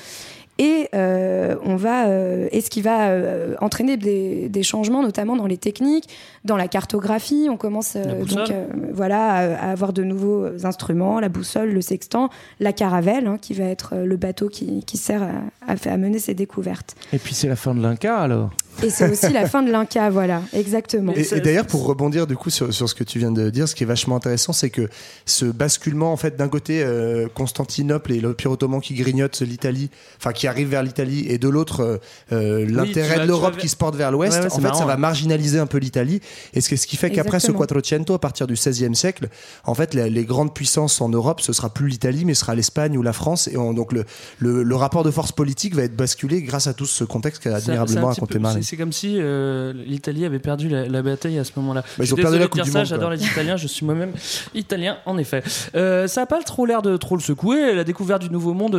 Et 0.64 0.88
euh, 0.94 1.56
on 1.64 1.74
va, 1.74 2.06
euh, 2.06 2.46
et 2.52 2.60
ce 2.60 2.70
qui 2.70 2.82
va 2.82 3.08
euh, 3.08 3.54
entraîner 3.60 3.96
des, 3.96 4.48
des 4.48 4.62
changements, 4.62 5.02
notamment 5.02 5.34
dans 5.34 5.46
les 5.48 5.56
techniques, 5.56 6.08
dans 6.44 6.56
la 6.56 6.68
cartographie. 6.68 7.48
On 7.50 7.56
commence 7.56 7.94
euh, 7.96 8.24
donc 8.24 8.48
euh, 8.50 8.66
voilà 8.92 9.24
à, 9.32 9.54
à 9.68 9.70
avoir 9.72 9.92
de 9.92 10.04
nouveaux 10.04 10.46
instruments, 10.64 11.18
la 11.18 11.28
boussole, 11.28 11.70
le 11.70 11.80
sextant, 11.80 12.28
la 12.60 12.72
caravelle, 12.72 13.26
hein, 13.26 13.38
qui 13.42 13.54
va 13.54 13.64
être 13.64 13.96
le 13.96 14.16
bateau 14.16 14.48
qui, 14.48 14.84
qui 14.84 14.98
sert 14.98 15.22
à, 15.24 15.72
à 15.72 15.76
fa- 15.76 15.92
à 15.92 15.96
mener 15.96 16.20
ces 16.20 16.34
découvertes. 16.34 16.94
Et 17.12 17.18
puis, 17.18 17.34
c'est 17.34 17.48
la 17.48 17.56
fin 17.56 17.74
de 17.74 17.82
l'Inca, 17.82 18.18
alors 18.18 18.50
Et 18.84 18.90
c'est 18.90 19.10
aussi 19.10 19.32
la 19.32 19.46
fin 19.48 19.62
de 19.64 19.70
l'Inca, 19.72 20.10
voilà, 20.18 20.42
exactement. 20.52 21.12
Et, 21.16 21.26
et 21.34 21.40
d'ailleurs, 21.40 21.66
pour 21.66 21.84
rebondir 21.86 22.26
du 22.28 22.36
coup 22.36 22.50
sur, 22.50 22.72
sur 22.72 22.88
ce 22.88 22.94
que 22.94 23.04
tu 23.04 23.18
viens 23.18 23.32
de 23.32 23.50
dire, 23.50 23.66
ce 23.66 23.74
qui 23.74 23.82
est 23.82 23.86
vachement 23.86 24.16
intéressant, 24.16 24.52
c'est 24.52 24.70
que 24.70 24.88
ce 25.26 25.44
basculement, 25.46 26.12
en 26.12 26.16
fait, 26.16 26.36
d'un 26.36 26.48
côté, 26.48 26.82
euh, 26.84 27.26
Constantinople 27.34 28.12
et 28.12 28.20
l'Empire 28.20 28.50
ottoman 28.52 28.80
qui 28.80 28.94
grignote 28.94 29.40
l'Italie, 29.40 29.90
enfin 30.18 30.32
qui 30.32 30.46
arrive 30.52 30.68
vers 30.68 30.82
l'Italie, 30.82 31.26
et 31.28 31.38
de 31.38 31.48
l'autre, 31.48 31.80
euh, 31.82 31.96
euh, 32.32 32.66
l'intérêt 32.68 33.20
de 33.20 33.26
l'Europe 33.26 33.56
qui 33.56 33.68
se 33.68 33.76
porte 33.76 33.96
vers 33.96 34.10
l'Ouest. 34.10 34.34
Ouais, 34.38 34.40
ouais, 34.44 34.52
en 34.52 34.56
fait, 34.56 34.60
marrant, 34.62 34.78
ça 34.78 34.84
va 34.86 34.96
marginaliser 34.96 35.58
un 35.58 35.66
peu 35.66 35.78
l'Italie. 35.78 36.20
Et 36.54 36.60
ce, 36.60 36.68
qui- 36.68 36.76
ce 36.76 36.86
qui 36.86 36.96
fait 36.96 37.10
qu'après 37.10 37.40
ce 37.40 37.46
Exactement. 37.46 37.58
Quattrocento, 37.58 38.14
à 38.14 38.18
partir 38.18 38.46
du 38.46 38.54
XVIe 38.54 38.94
siècle, 38.94 39.28
en 39.64 39.74
fait, 39.74 39.94
les, 39.94 40.08
les 40.10 40.24
grandes 40.24 40.54
puissances 40.54 41.00
en 41.00 41.08
Europe, 41.08 41.40
ce 41.40 41.52
sera 41.52 41.70
plus 41.70 41.88
l'Italie, 41.88 42.24
mais 42.24 42.34
ce 42.34 42.40
sera 42.40 42.54
l'Espagne 42.54 42.96
ou 42.96 43.02
la 43.02 43.12
France. 43.12 43.48
Et 43.48 43.56
on- 43.56 43.72
donc 43.74 43.92
le, 43.92 44.04
le, 44.38 44.62
le 44.62 44.76
rapport 44.76 45.02
de 45.04 45.10
force 45.10 45.32
politique 45.32 45.74
va 45.74 45.82
être 45.82 45.96
basculé 45.96 46.42
grâce 46.42 46.66
à 46.66 46.74
tout 46.74 46.86
ce 46.86 47.04
contexte 47.04 47.42
qu'a 47.42 47.56
admirablement 47.56 48.08
raconté 48.08 48.38
Marlène. 48.38 48.62
C'est 48.62 48.76
comme 48.76 48.92
si 48.92 49.16
euh, 49.18 49.72
l'Italie 49.86 50.24
avait 50.24 50.38
perdu 50.38 50.68
la, 50.68 50.86
la 50.86 51.02
bataille 51.02 51.38
à 51.38 51.44
ce 51.44 51.52
moment-là. 51.56 51.82
Bah, 51.98 52.04
ils 52.04 52.12
ont 52.12 52.16
perdu 52.16 52.38
la 52.38 52.46
Coupe 52.48 52.62
du 52.62 52.70
ça, 52.70 52.78
Monde, 52.78 52.86
j'adore 52.86 53.10
les 53.10 53.24
Italiens, 53.24 53.56
je 53.56 53.66
suis 53.66 53.84
moi-même 53.86 54.12
italien 54.54 54.98
en 55.06 55.16
effet. 55.18 55.42
Euh, 55.74 56.06
ça 56.08 56.22
a 56.22 56.26
pas 56.26 56.42
trop 56.42 56.66
l'air 56.66 56.82
de 56.82 56.96
trop 56.96 57.16
le 57.16 57.22
secouer, 57.22 57.74
la 57.74 57.84
découverte 57.84 58.22
du 58.22 58.30
nouveau 58.30 58.52
monde. 58.54 58.74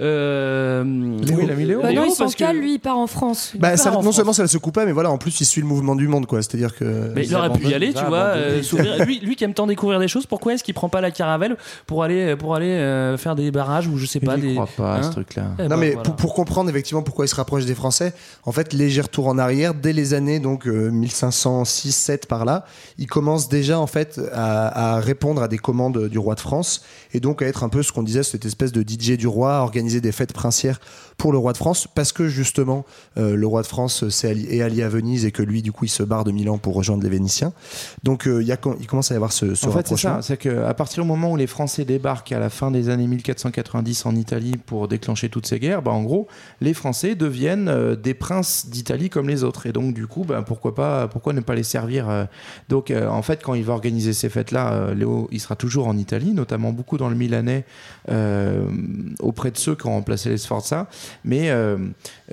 Euh, 0.00 0.77
euh, 0.84 1.18
Léo, 1.24 1.38
il 1.42 1.50
a 1.50 1.54
mis 1.54 1.64
Léo. 1.64 1.80
Bah 1.82 1.92
non, 1.92 2.04
il 2.04 2.10
s'en 2.10 2.24
parce 2.24 2.34
que- 2.34 2.38
cale, 2.40 2.56
lui, 2.58 2.74
il 2.74 2.78
part 2.78 2.98
en 2.98 3.06
France. 3.06 3.52
Bah, 3.58 3.70
part 3.70 3.78
ça- 3.78 3.90
en 3.90 3.94
non 3.96 4.02
France. 4.02 4.16
seulement 4.16 4.32
ça 4.32 4.42
ne 4.42 4.48
se 4.48 4.58
coupe 4.58 4.74
pas, 4.74 4.84
mais 4.86 4.92
voilà, 4.92 5.10
en 5.10 5.18
plus 5.18 5.40
il 5.40 5.44
suit 5.44 5.60
le 5.60 5.66
mouvement 5.66 5.96
du 5.96 6.08
monde, 6.08 6.26
quoi. 6.26 6.42
C'est-à-dire 6.42 6.74
que. 6.76 7.12
Mais 7.14 7.26
il 7.26 7.34
aurait 7.34 7.52
pu 7.52 7.66
y 7.66 7.74
aller, 7.74 7.92
tu 7.92 8.04
vois, 8.04 8.18
euh, 8.36 8.60
lui, 9.04 9.20
lui 9.20 9.36
qui 9.36 9.44
aime 9.44 9.54
tant 9.54 9.66
découvrir 9.66 9.98
des 10.00 10.08
choses, 10.08 10.26
pourquoi 10.26 10.54
est-ce 10.54 10.64
qu'il 10.64 10.74
prend 10.74 10.88
pas 10.88 11.00
la 11.00 11.10
caravelle 11.10 11.56
pour 11.86 12.02
aller 12.04 12.36
pour 12.36 12.54
aller 12.54 12.70
euh, 12.70 13.16
faire 13.16 13.34
des 13.34 13.50
barrages 13.50 13.86
ou 13.88 13.96
je 13.98 14.06
sais 14.06 14.20
pas 14.20 14.36
des. 14.36 14.54
crois 14.54 14.68
pas 14.76 14.94
à 14.94 14.98
hein 14.98 15.02
ce 15.02 15.10
truc-là. 15.10 15.44
Eh 15.58 15.62
Non 15.62 15.68
ben, 15.70 15.76
mais 15.76 15.88
voilà. 15.90 16.02
pour, 16.02 16.16
pour 16.16 16.34
comprendre 16.34 16.68
effectivement 16.70 17.02
pourquoi 17.02 17.24
il 17.24 17.28
se 17.28 17.34
rapproche 17.36 17.64
des 17.64 17.74
Français, 17.74 18.12
en 18.44 18.52
fait 18.52 18.72
léger 18.72 19.00
retour 19.00 19.26
en 19.28 19.38
arrière 19.38 19.74
dès 19.74 19.92
les 19.92 20.14
années 20.14 20.38
donc 20.40 20.66
euh, 20.66 20.90
1506 20.90 21.92
7 21.92 22.26
par 22.26 22.44
là, 22.44 22.64
il 22.98 23.06
commence 23.06 23.48
déjà 23.48 23.78
en 23.80 23.86
fait 23.86 24.20
à, 24.32 24.96
à 24.96 25.00
répondre 25.00 25.42
à 25.42 25.48
des 25.48 25.58
commandes 25.58 26.08
du 26.08 26.18
roi 26.18 26.34
de 26.34 26.40
France 26.40 26.82
et 27.14 27.20
donc 27.20 27.42
à 27.42 27.46
être 27.46 27.64
un 27.64 27.68
peu 27.68 27.82
ce 27.82 27.92
qu'on 27.92 28.02
disait 28.02 28.22
cette 28.22 28.46
espèce 28.46 28.72
de 28.72 28.82
DJ 28.82 29.12
du 29.12 29.26
roi, 29.26 29.58
à 29.58 29.60
organiser 29.60 30.00
des 30.00 30.12
fêtes 30.12 30.32
princières 30.32 30.80
pour 31.16 31.32
le 31.32 31.38
roi 31.38 31.52
de 31.52 31.56
France, 31.56 31.88
parce 31.92 32.12
que 32.12 32.28
justement, 32.28 32.84
euh, 33.16 33.34
le 33.34 33.46
roi 33.46 33.62
de 33.62 33.66
France 33.66 34.04
allié, 34.24 34.56
est 34.56 34.62
allié 34.62 34.82
à 34.82 34.88
Venise 34.88 35.24
et 35.24 35.32
que 35.32 35.42
lui, 35.42 35.62
du 35.62 35.72
coup, 35.72 35.84
il 35.84 35.90
se 35.90 36.02
barre 36.02 36.24
de 36.24 36.30
Milan 36.30 36.58
pour 36.58 36.74
rejoindre 36.74 37.02
les 37.02 37.08
Vénitiens. 37.08 37.52
Donc, 38.04 38.26
euh, 38.26 38.40
il, 38.40 38.46
y 38.46 38.52
a, 38.52 38.58
il 38.80 38.86
commence 38.86 39.10
à 39.10 39.14
y 39.14 39.16
avoir 39.16 39.32
ce, 39.32 39.54
ce 39.54 39.66
En 39.66 39.72
fait, 39.72 39.88
c'est 39.88 39.96
ça. 39.96 40.20
C'est 40.22 40.36
qu'à 40.36 40.74
partir 40.74 41.02
du 41.02 41.08
moment 41.08 41.32
où 41.32 41.36
les 41.36 41.46
Français 41.48 41.84
débarquent 41.84 42.32
à 42.32 42.38
la 42.38 42.50
fin 42.50 42.70
des 42.70 42.88
années 42.88 43.06
1490 43.06 44.06
en 44.06 44.14
Italie 44.14 44.52
pour 44.64 44.86
déclencher 44.86 45.28
toutes 45.28 45.46
ces 45.46 45.58
guerres, 45.58 45.82
bah, 45.82 45.90
en 45.90 46.02
gros, 46.02 46.28
les 46.60 46.74
Français 46.74 47.14
deviennent 47.14 47.68
euh, 47.68 47.96
des 47.96 48.14
princes 48.14 48.68
d'Italie 48.68 49.10
comme 49.10 49.28
les 49.28 49.44
autres. 49.44 49.66
Et 49.66 49.72
donc, 49.72 49.94
du 49.94 50.06
coup, 50.06 50.24
bah, 50.24 50.42
pourquoi, 50.46 50.74
pas, 50.74 51.08
pourquoi 51.08 51.32
ne 51.32 51.40
pas 51.40 51.54
les 51.54 51.62
servir 51.62 52.08
euh, 52.08 52.24
Donc, 52.68 52.90
euh, 52.90 53.08
en 53.08 53.22
fait, 53.22 53.42
quand 53.42 53.54
il 53.54 53.64
va 53.64 53.72
organiser 53.72 54.12
ces 54.12 54.28
fêtes-là, 54.28 54.72
euh, 54.72 54.94
Léo, 54.94 55.28
il 55.30 55.40
sera 55.40 55.56
toujours 55.56 55.88
en 55.88 55.96
Italie, 55.96 56.32
notamment 56.32 56.72
beaucoup 56.72 56.97
dans 56.98 57.08
le 57.08 57.14
Milanais, 57.14 57.64
euh, 58.10 58.68
auprès 59.20 59.50
de 59.50 59.56
ceux 59.56 59.74
qui 59.74 59.86
ont 59.86 59.92
remplacé 59.92 60.28
les 60.28 60.36
Sforza. 60.36 60.88
Mais 61.24 61.50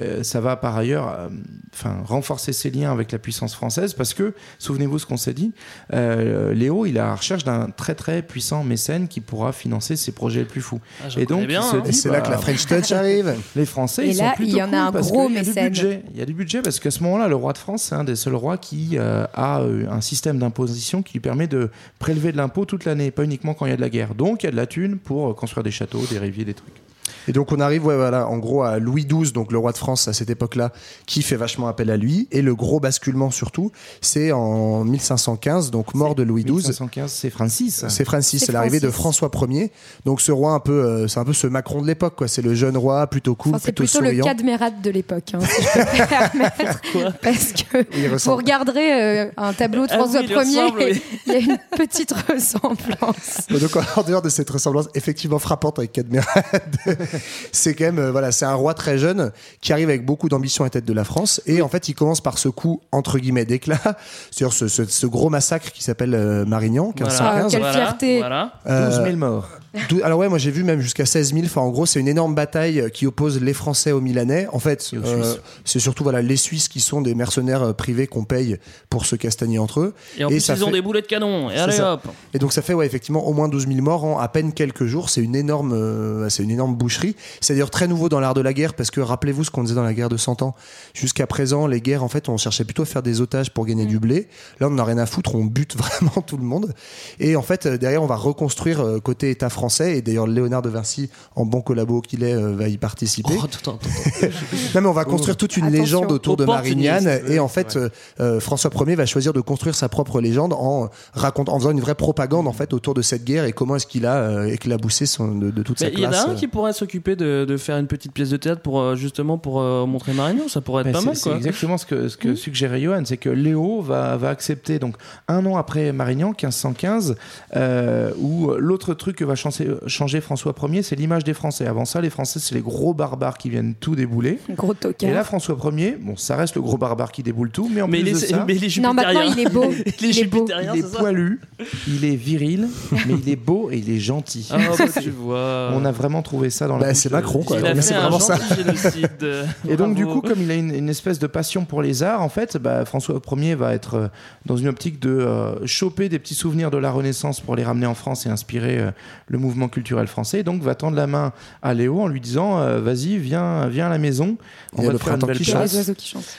euh, 0.02 0.24
ça 0.24 0.42
va 0.42 0.56
par 0.56 0.76
ailleurs 0.76 1.08
euh, 1.08 1.30
enfin, 1.74 2.02
renforcer 2.06 2.52
ses 2.52 2.70
liens 2.70 2.92
avec 2.92 3.12
la 3.12 3.20
puissance 3.20 3.56
française 3.56 3.94
parce 3.94 4.14
que, 4.14 4.34
souvenez-vous 4.60 5.00
ce 5.00 5.06
qu'on 5.06 5.18
s'est 5.18 5.34
dit, 5.34 5.54
euh, 5.94 6.54
Léo, 6.54 6.86
il 6.86 6.98
est 6.98 7.00
à 7.00 7.08
la 7.08 7.16
recherche 7.16 7.44
d'un 7.44 7.70
très 7.70 7.96
très 7.96 8.22
puissant 8.22 8.64
mécène 8.64 9.08
qui 9.08 9.22
pourra 9.22 9.54
financer 9.54 9.96
ses 9.96 10.12
projets 10.12 10.40
les 10.40 10.46
plus 10.46 10.62
fous. 10.62 10.82
Ah, 11.04 11.08
et 11.18 11.26
donc, 11.26 11.48
bien, 11.48 11.62
hein. 11.62 11.84
c'est 11.92 12.10
là 12.10 12.20
bah, 12.20 12.22
que 12.22 12.32
la 12.32 12.38
French 12.38 12.66
Touch 12.66 12.92
arrive. 12.92 13.36
les 13.56 13.66
Français, 13.66 14.08
Et 14.08 14.12
ils 14.12 14.18
là, 14.18 14.32
sont 14.32 14.36
plutôt 14.36 14.52
il 14.52 14.58
y 14.58 14.62
en 14.62 14.74
a 14.74 14.92
cool 14.92 14.98
un 14.98 15.02
gros 15.02 15.28
qu'il 15.28 15.36
y 15.36 15.40
a 15.40 15.42
du 15.42 15.48
mécène. 15.48 15.70
budget. 15.70 16.04
Il 16.12 16.20
y 16.20 16.22
a 16.22 16.26
du 16.26 16.34
budget 16.34 16.62
parce 16.62 16.80
qu'à 16.80 16.92
ce 16.92 17.02
moment-là, 17.04 17.28
le 17.28 17.36
roi 17.36 17.54
de 17.54 17.58
France, 17.58 17.84
c'est 17.84 17.96
un 17.96 18.04
des 18.04 18.16
seuls 18.16 18.36
rois 18.36 18.58
qui 18.58 18.98
euh, 18.98 19.26
a 19.34 19.62
un 19.62 20.02
système 20.02 20.40
d'imposition 20.40 21.04
qui 21.04 21.14
lui 21.14 21.20
permet 21.22 21.48
de 21.48 21.70
prélever 22.00 22.32
de 22.32 22.38
l'impôt 22.38 22.66
toute 22.66 22.86
l'année, 22.86 23.12
pas 23.12 23.24
uniquement 23.24 23.54
quand 23.54 23.66
il 23.66 23.70
y 23.70 23.74
a 23.74 23.78
de 23.78 23.82
la 23.82 23.90
guerre. 23.90 24.16
Donc, 24.16 24.44
il 24.44 24.48
y 24.48 24.50
a 24.50 24.52
de 24.52 24.58
la 24.58 24.68
thune 24.68 24.98
pour 24.98 25.36
construire 25.36 25.64
des 25.64 25.72
châteaux, 25.72 26.04
des 26.10 26.20
riviers, 26.20 26.46
des 26.46 26.54
trucs. 26.54 26.85
Et 27.28 27.32
donc 27.32 27.52
on 27.52 27.60
arrive, 27.60 27.86
ouais, 27.86 27.96
voilà, 27.96 28.28
en 28.28 28.38
gros 28.38 28.64
à 28.64 28.80
Louis 28.80 29.06
XII, 29.06 29.32
donc 29.32 29.52
le 29.52 29.58
roi 29.58 29.72
de 29.72 29.78
France 29.78 30.08
à 30.08 30.14
cette 30.14 30.30
époque-là, 30.30 30.72
qui 31.06 31.22
fait 31.22 31.36
vachement 31.36 31.68
appel 31.68 31.90
à 31.90 31.98
lui. 31.98 32.28
Et 32.32 32.42
le 32.42 32.56
gros 32.56 32.80
basculement 32.80 33.32
surtout, 33.32 33.72
c'est 34.02 34.32
en 34.32 34.84
1515, 34.84 35.72
donc 35.72 35.94
mort 35.94 36.16
de 36.16 36.24
Louis 36.24 36.44
XII. 36.44 36.54
1515, 36.56 37.12
c'est 37.12 37.30
Francis. 37.30 37.86
C'est 37.90 38.06
Francis, 38.06 38.44
C'est 38.46 38.52
l'arrivée 38.52 38.80
de. 38.80 38.90
François 38.90 39.30
Ier. 39.50 39.72
Donc 40.06 40.22
ce 40.22 40.32
roi 40.32 40.52
un 40.54 40.60
peu, 40.60 40.72
euh, 40.72 41.08
c'est 41.08 41.20
un 41.20 41.26
peu 41.26 41.34
ce 41.34 41.48
Macron 41.48 41.82
de 41.82 41.88
l'époque, 41.88 42.16
quoi. 42.16 42.28
C'est 42.28 42.42
le 42.42 42.56
jeune 42.56 42.78
roi, 42.78 43.08
plutôt 43.08 43.36
cool, 43.36 43.56
Enfin, 43.56 43.62
c'est 43.66 43.72
plutôt, 43.72 43.84
plutôt 43.92 44.02
le 44.02 44.08
souriant. 44.12 44.26
cadmérate 44.26 44.82
de 44.82 44.90
l'époque, 44.92 45.34
hein, 45.34 45.40
si 45.42 45.62
je 45.62 45.74
peux 45.74 45.80
me 45.80 46.08
permettre. 46.08 47.18
parce 47.22 47.52
que 47.54 47.86
Il 47.98 48.08
vous 48.08 48.14
ressemble. 48.14 48.38
regarderez 48.38 48.94
euh, 49.26 49.32
un 49.38 49.54
tableau 49.54 49.86
de 49.86 49.92
Ah 49.92 49.98
François 49.98 50.22
oui, 50.22 50.28
Ier, 50.54 50.64
oui. 50.78 51.02
il 51.28 51.34
y 51.34 51.36
a 51.36 51.40
une 51.40 51.58
petite 51.78 52.14
ressemblance. 52.30 53.48
Donc 53.50 53.76
en 53.98 54.04
dehors 54.04 54.22
de 54.22 54.30
cette 54.30 54.50
ressemblance 54.50 54.88
effectivement 54.96 55.40
frappante 55.40 55.80
avec 55.80 55.92
Cadmerade, 55.94 56.76
c'est 57.52 57.74
quand 57.76 57.86
même 57.86 58.00
euh, 58.00 58.12
voilà, 58.12 58.32
c'est 58.32 58.46
un 58.46 58.54
roi 58.54 58.74
très 58.74 58.98
jeune 58.98 59.32
qui 59.62 59.74
arrive 59.74 59.90
avec 59.90 60.06
beaucoup 60.06 60.30
d'ambition 60.30 60.64
à 60.64 60.68
la 60.68 60.72
tête 60.72 60.86
de 60.86 60.94
la 60.94 61.04
France 61.04 61.42
et 61.46 61.62
en 61.62 61.68
fait 61.70 61.90
il 61.90 61.94
commence 61.94 62.22
par 62.22 62.38
ce 62.38 62.50
coup 62.50 62.82
entre 62.92 63.20
guillemets 63.20 63.46
d'éclat, 63.46 63.80
sur 64.32 64.54
ce, 64.54 64.68
ce, 64.68 64.86
ce 64.86 65.06
gros 65.08 65.30
massacre 65.30 65.72
qui 65.72 65.84
s'appelle 65.84 66.14
euh, 66.16 66.46
Marignan 66.46 66.94
1515. 66.98 67.22
Ah, 67.22 67.48
quelle 67.50 67.60
Voilà, 67.60 67.74
fierté. 67.78 68.18
Voilà. 68.20 68.54
12 68.66 68.74
Euh, 68.74 69.04
000 69.06 69.18
morts. 69.18 69.50
Dou- 69.90 70.00
Alors 70.04 70.20
ouais, 70.20 70.30
moi 70.30 70.38
j'ai 70.38 70.52
vu 70.52 70.64
même 70.64 70.80
jusqu'à 70.80 71.06
16 71.06 71.34
000. 71.34 71.46
Enfin, 71.46 71.60
en 71.60 71.70
gros, 71.70 71.86
c'est 71.86 72.00
une 72.00 72.08
énorme 72.08 72.34
bataille 72.34 72.80
euh, 72.80 72.88
qui 72.90 73.06
oppose 73.08 73.42
les 73.42 73.54
Français 73.54 73.92
aux 73.92 74.00
Milanais. 74.00 74.48
En 74.54 74.60
fait, 74.60 74.90
euh, 74.94 75.36
c'est 75.66 75.80
surtout 75.80 76.04
voilà 76.04 76.22
les 76.22 76.38
Suisses 76.38 76.70
qui 76.70 76.80
sont 76.80 77.02
des 77.02 77.14
mercenaires 77.14 77.62
euh, 77.62 77.74
privés 77.74 78.08
qu'on 78.08 78.24
paye 78.24 78.58
pour 78.90 79.06
se 79.06 79.18
castagner 79.18 79.60
entre 79.60 79.82
eux. 79.82 79.94
Et 80.18 80.24
en 80.24 80.30
Et 80.30 80.36
plus, 80.36 80.40
ça 80.40 80.54
ils 80.56 80.64
ont 80.64 80.72
des 80.72 80.82
boulets 80.82 81.02
de 81.02 81.08
canon. 81.08 81.50
Et 81.50 81.58
allez 81.58 81.74
ça. 81.74 81.94
hop. 81.96 82.08
Et 82.34 82.40
donc 82.40 82.54
ça 82.54 82.62
fait 82.62 82.74
ouais 82.74 82.86
effectivement 82.86 83.28
au 83.28 83.34
moins 83.34 83.50
12 83.50 83.68
000 83.68 83.82
morts 83.82 84.06
en 84.06 84.18
à 84.18 84.30
peine 84.30 84.54
quelques 84.54 84.86
jours. 84.86 85.10
C'est 85.10 85.22
une 85.22 85.36
énorme, 85.36 85.74
euh, 85.74 86.30
c'est 86.30 86.44
une 86.44 86.52
énorme 86.52 86.76
boucherie. 86.86 87.16
C'est 87.42 87.54
d'ailleurs 87.54 87.72
très 87.72 87.88
nouveau 87.88 88.10
dans 88.10 88.20
l'art 88.20 88.36
de 88.36 88.42
la 88.42 88.54
guerre 88.54 88.76
parce 88.76 88.92
que 88.92 89.02
rappelez-vous 89.02 89.44
ce 89.44 89.50
qu'on 89.52 89.64
disait 89.64 89.74
dans 89.76 89.84
la 89.84 89.94
guerre 89.96 90.10
de 90.10 90.18
100 90.18 90.44
ans. 90.44 90.54
Jusqu'à 90.94 91.26
présent, 91.26 91.66
les 91.66 91.82
guerres 91.82 92.04
en 92.04 92.08
fait, 92.10 92.30
on 92.30 92.38
cherchait 92.38 92.64
plutôt 92.64 92.84
à 92.84 92.86
faire 92.86 93.02
des 93.02 93.22
otages 93.22 93.50
pour 93.50 93.66
gagner 93.66 93.86
du 93.88 93.98
blé. 94.00 94.28
Là, 94.60 94.68
on 94.68 94.70
n'en 94.70 94.84
a 94.84 94.86
rien 94.86 95.00
à 95.00 95.08
foutre, 95.08 95.34
on 95.34 95.46
bute 95.46 95.76
vraiment 95.78 96.22
tout 96.22 96.38
le 96.38 96.44
monde. 96.44 96.74
Et 97.20 97.36
en 97.36 97.42
fait, 97.42 97.66
euh, 97.66 97.78
derrière, 97.80 98.04
on 98.04 98.08
va 98.08 98.16
reconstruire 98.18 98.82
euh, 98.82 99.00
côté 99.00 99.32
État 99.32 99.50
français. 99.50 99.98
Et 99.98 100.02
d'ailleurs, 100.04 100.28
Léonard 100.28 100.62
de 100.62 100.70
Vinci, 100.70 101.10
en 101.36 101.46
bon 101.46 101.62
collabo 101.62 102.02
qu'il 102.02 102.24
est, 102.24 102.34
euh, 102.36 102.56
va 102.56 102.68
y 102.68 102.78
participer. 102.78 103.34
Oh, 103.36 103.46
attends, 103.46 103.78
attends, 103.78 103.80
attends. 104.22 104.28
Non, 104.76 104.82
mais 104.82 104.88
on 104.88 104.94
va 104.94 105.06
construire 105.06 105.38
toute 105.38 105.58
une 105.58 105.66
Attention. 105.66 105.82
légende 105.82 106.12
autour 106.12 106.38
de. 106.38 106.46
Marignane. 106.46 107.22
Oui, 107.28 107.34
Et 107.34 107.40
en 107.40 107.48
fait, 107.48 107.78
euh, 108.20 108.40
François 108.40 108.70
Ier 108.86 108.96
va 108.96 109.06
choisir 109.06 109.34
de 109.34 109.42
construire 109.42 109.74
sa 109.76 109.90
propre 109.90 110.22
légende 110.22 110.54
en 110.54 110.90
racontant, 111.14 111.54
en 111.54 111.60
faisant 111.60 111.72
une 111.72 111.80
vraie 111.82 111.96
propagande 111.96 112.48
en 112.48 112.54
fait 112.54 112.74
autour 112.74 112.94
de 112.94 113.02
cette 113.02 113.24
guerre 113.24 113.46
et 113.46 113.54
comment 113.54 113.76
est-ce 113.78 113.88
qu'il 113.88 114.06
a 114.06 114.16
euh, 114.16 114.46
éclaboussé 114.48 115.06
son, 115.06 115.34
de, 115.36 115.50
de 115.52 115.64
toute 115.64 115.80
Mais 115.82 115.88
sa 115.88 115.92
il 115.94 116.00
y 116.00 116.06
en 116.06 116.10
classe. 116.10 116.26
a 116.26 116.30
un 116.32 116.36
qui 116.36 116.48
pourrait 116.48 116.74
s'occuper 116.76 117.16
de, 117.16 117.46
de 117.48 117.58
faire 117.58 117.78
une 117.78 117.88
petite 117.88 118.12
pièce 118.12 118.30
de 118.30 118.38
théâtre 118.38 118.62
pour 118.62 118.80
euh, 118.80 118.96
justement 118.96 119.38
pour 119.38 119.60
euh, 119.62 119.86
montrer 119.86 120.14
Marignan. 120.14 120.48
Ça 120.48 120.62
pourrait 120.62 120.82
être 120.82 120.88
Ben, 120.92 121.00
pas 121.00 121.02
mal, 121.06 121.16
C'est 121.16 121.30
quoi. 121.30 121.38
exactement 121.38 121.78
ce 121.78 121.86
que, 121.86 122.08
ce 122.08 122.18
que 122.18 122.36
suggérait 122.36 122.82
Johan, 122.82 123.04
c'est 123.06 123.18
que 123.18 123.30
Léo 123.30 123.82
va, 123.82 124.18
va 124.18 124.30
accepter, 124.30 124.78
donc 124.80 124.96
un 125.28 125.46
an 125.46 125.58
après 125.58 125.92
Marignan, 125.92 126.30
1515, 126.30 127.16
euh, 127.56 128.12
où 128.20 128.52
l'autre 128.58 128.94
truc 128.94 129.16
que 129.18 129.24
va 129.26 129.36
changer, 129.36 129.68
changer 129.88 130.22
François 130.22 130.54
Ier, 130.70 130.84
c'est 130.84 130.96
l'image 130.96 131.24
des 131.24 131.34
Français. 131.34 131.66
Avant 131.68 131.86
ça, 131.86 132.02
les 132.02 132.10
Français, 132.10 132.40
c'est 132.40 132.56
les 132.56 132.62
gros 132.62 132.94
barbares 132.94 133.38
qui 133.38 133.50
viennent 133.50 133.74
tout 133.76 133.96
débouler. 133.96 134.40
Gros 134.56 134.74
Et 134.74 134.76
tocard. 134.76 135.12
là, 135.14 135.24
François 135.24 135.58
Ier, 135.76 135.98
bon, 136.02 136.16
ça 136.16 136.36
reste 136.36 136.56
le 136.56 136.62
gros 136.62 136.78
barbare 136.78 137.12
qui 137.12 137.24
déboule 137.24 137.50
tout, 137.52 137.70
mais 137.74 137.82
en 137.82 137.88
Mais 137.88 138.02
plus 138.02 138.12
de 138.12 138.18
ça, 138.18 138.44
mais 138.48 138.56
il 138.56 138.64
est 138.66 138.78
Non, 138.82 138.94
maintenant 138.94 139.22
il 139.22 139.40
est 139.40 139.50
beau. 139.50 139.66
Il 140.02 140.06
est 140.06 140.10
Il 140.12 140.20
est 140.20 140.26
beau. 140.26 140.46
il 140.74 140.80
est 140.80 140.92
poilu, 140.98 141.40
il 141.88 142.06
est 142.06 142.16
viril, 142.16 142.68
mais 143.08 143.14
il 143.24 143.30
est 143.30 143.36
beau 143.36 143.70
et 143.72 143.78
il 143.78 143.90
est 143.90 144.00
gentil. 144.00 144.48
Ah, 144.52 144.58
bah, 144.78 144.86
tu 145.02 145.10
vois. 145.10 145.70
On 145.74 145.86
a 145.86 145.92
vraiment 145.92 146.22
trouvé 146.22 146.50
ça 146.50 146.65
dans 146.68 146.76
la 146.78 146.82
Bah, 146.86 146.90
bouche 146.92 146.98
c'est 146.98 147.12
Macron, 147.12 147.44
quoi. 147.44 147.58
Il 147.60 147.66
a 147.66 147.70
Mais 147.70 147.76
fait 147.76 147.82
c'est 147.90 147.94
un 147.96 148.02
vraiment 148.02 148.20
ça. 148.20 148.38
Et 149.70 149.76
donc, 149.78 149.96
du 149.96 150.06
coup, 150.06 150.22
comme 150.22 150.42
il 150.42 150.52
a 150.52 150.56
une, 150.56 150.74
une 150.74 150.90
espèce 150.90 151.20
de 151.20 151.28
passion 151.28 151.66
pour 151.66 151.82
les 151.82 152.04
arts, 152.04 152.22
en 152.22 152.30
fait, 152.30 152.58
bah, 152.58 152.86
François 152.86 153.20
Ier 153.38 153.56
va 153.56 153.74
être 153.74 153.96
euh, 153.96 154.08
dans 154.46 154.58
une 154.58 154.68
optique 154.68 155.00
de 155.00 155.10
euh, 155.10 155.66
choper 155.66 156.10
des 156.10 156.20
petits 156.20 156.36
souvenirs 156.36 156.72
de 156.72 156.78
la 156.78 156.92
Renaissance 156.92 157.42
pour 157.42 157.56
les 157.56 157.64
ramener 157.64 157.86
en 157.86 157.96
France 157.96 158.26
et 158.26 158.30
inspirer 158.30 158.80
euh, 158.80 158.92
le 159.28 159.38
mouvement 159.38 159.68
culturel 159.68 160.08
français. 160.08 160.40
Et 160.40 160.44
donc, 160.44 160.62
va 160.62 160.76
tendre 160.76 160.96
la 160.96 161.08
main 161.08 161.34
à 161.62 161.74
Léo 161.74 162.00
en 162.02 162.08
lui 162.08 162.22
disant 162.22 162.60
euh, 162.60 162.80
Vas-y, 162.80 163.18
viens, 163.18 163.68
viens 163.68 163.88
à 163.88 163.90
la 163.90 163.98
maison. 163.98 164.38
On 164.78 164.84
va 164.84 164.92
le 164.92 165.00
te 165.00 165.04
faire 165.04 165.14
une 165.16 165.20
belle 165.26 165.40
qui. 165.40 165.52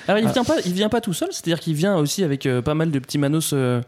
Alors 0.08 0.20
il 0.20 0.26
Ah. 0.28 0.32
vient 0.32 0.44
pas, 0.44 0.56
il 0.64 0.72
vient 0.72 0.88
pas 0.88 1.00
tout 1.00 1.12
seul, 1.12 1.28
c'est-à-dire 1.30 1.60
qu'il 1.60 1.74
vient 1.74 1.96
aussi 1.96 2.22
avec 2.22 2.46
euh, 2.46 2.62
pas 2.62 2.74
mal 2.74 2.90
de 2.90 2.98
petits 2.98 3.18
manos 3.18 3.50
euh, 3.52 3.80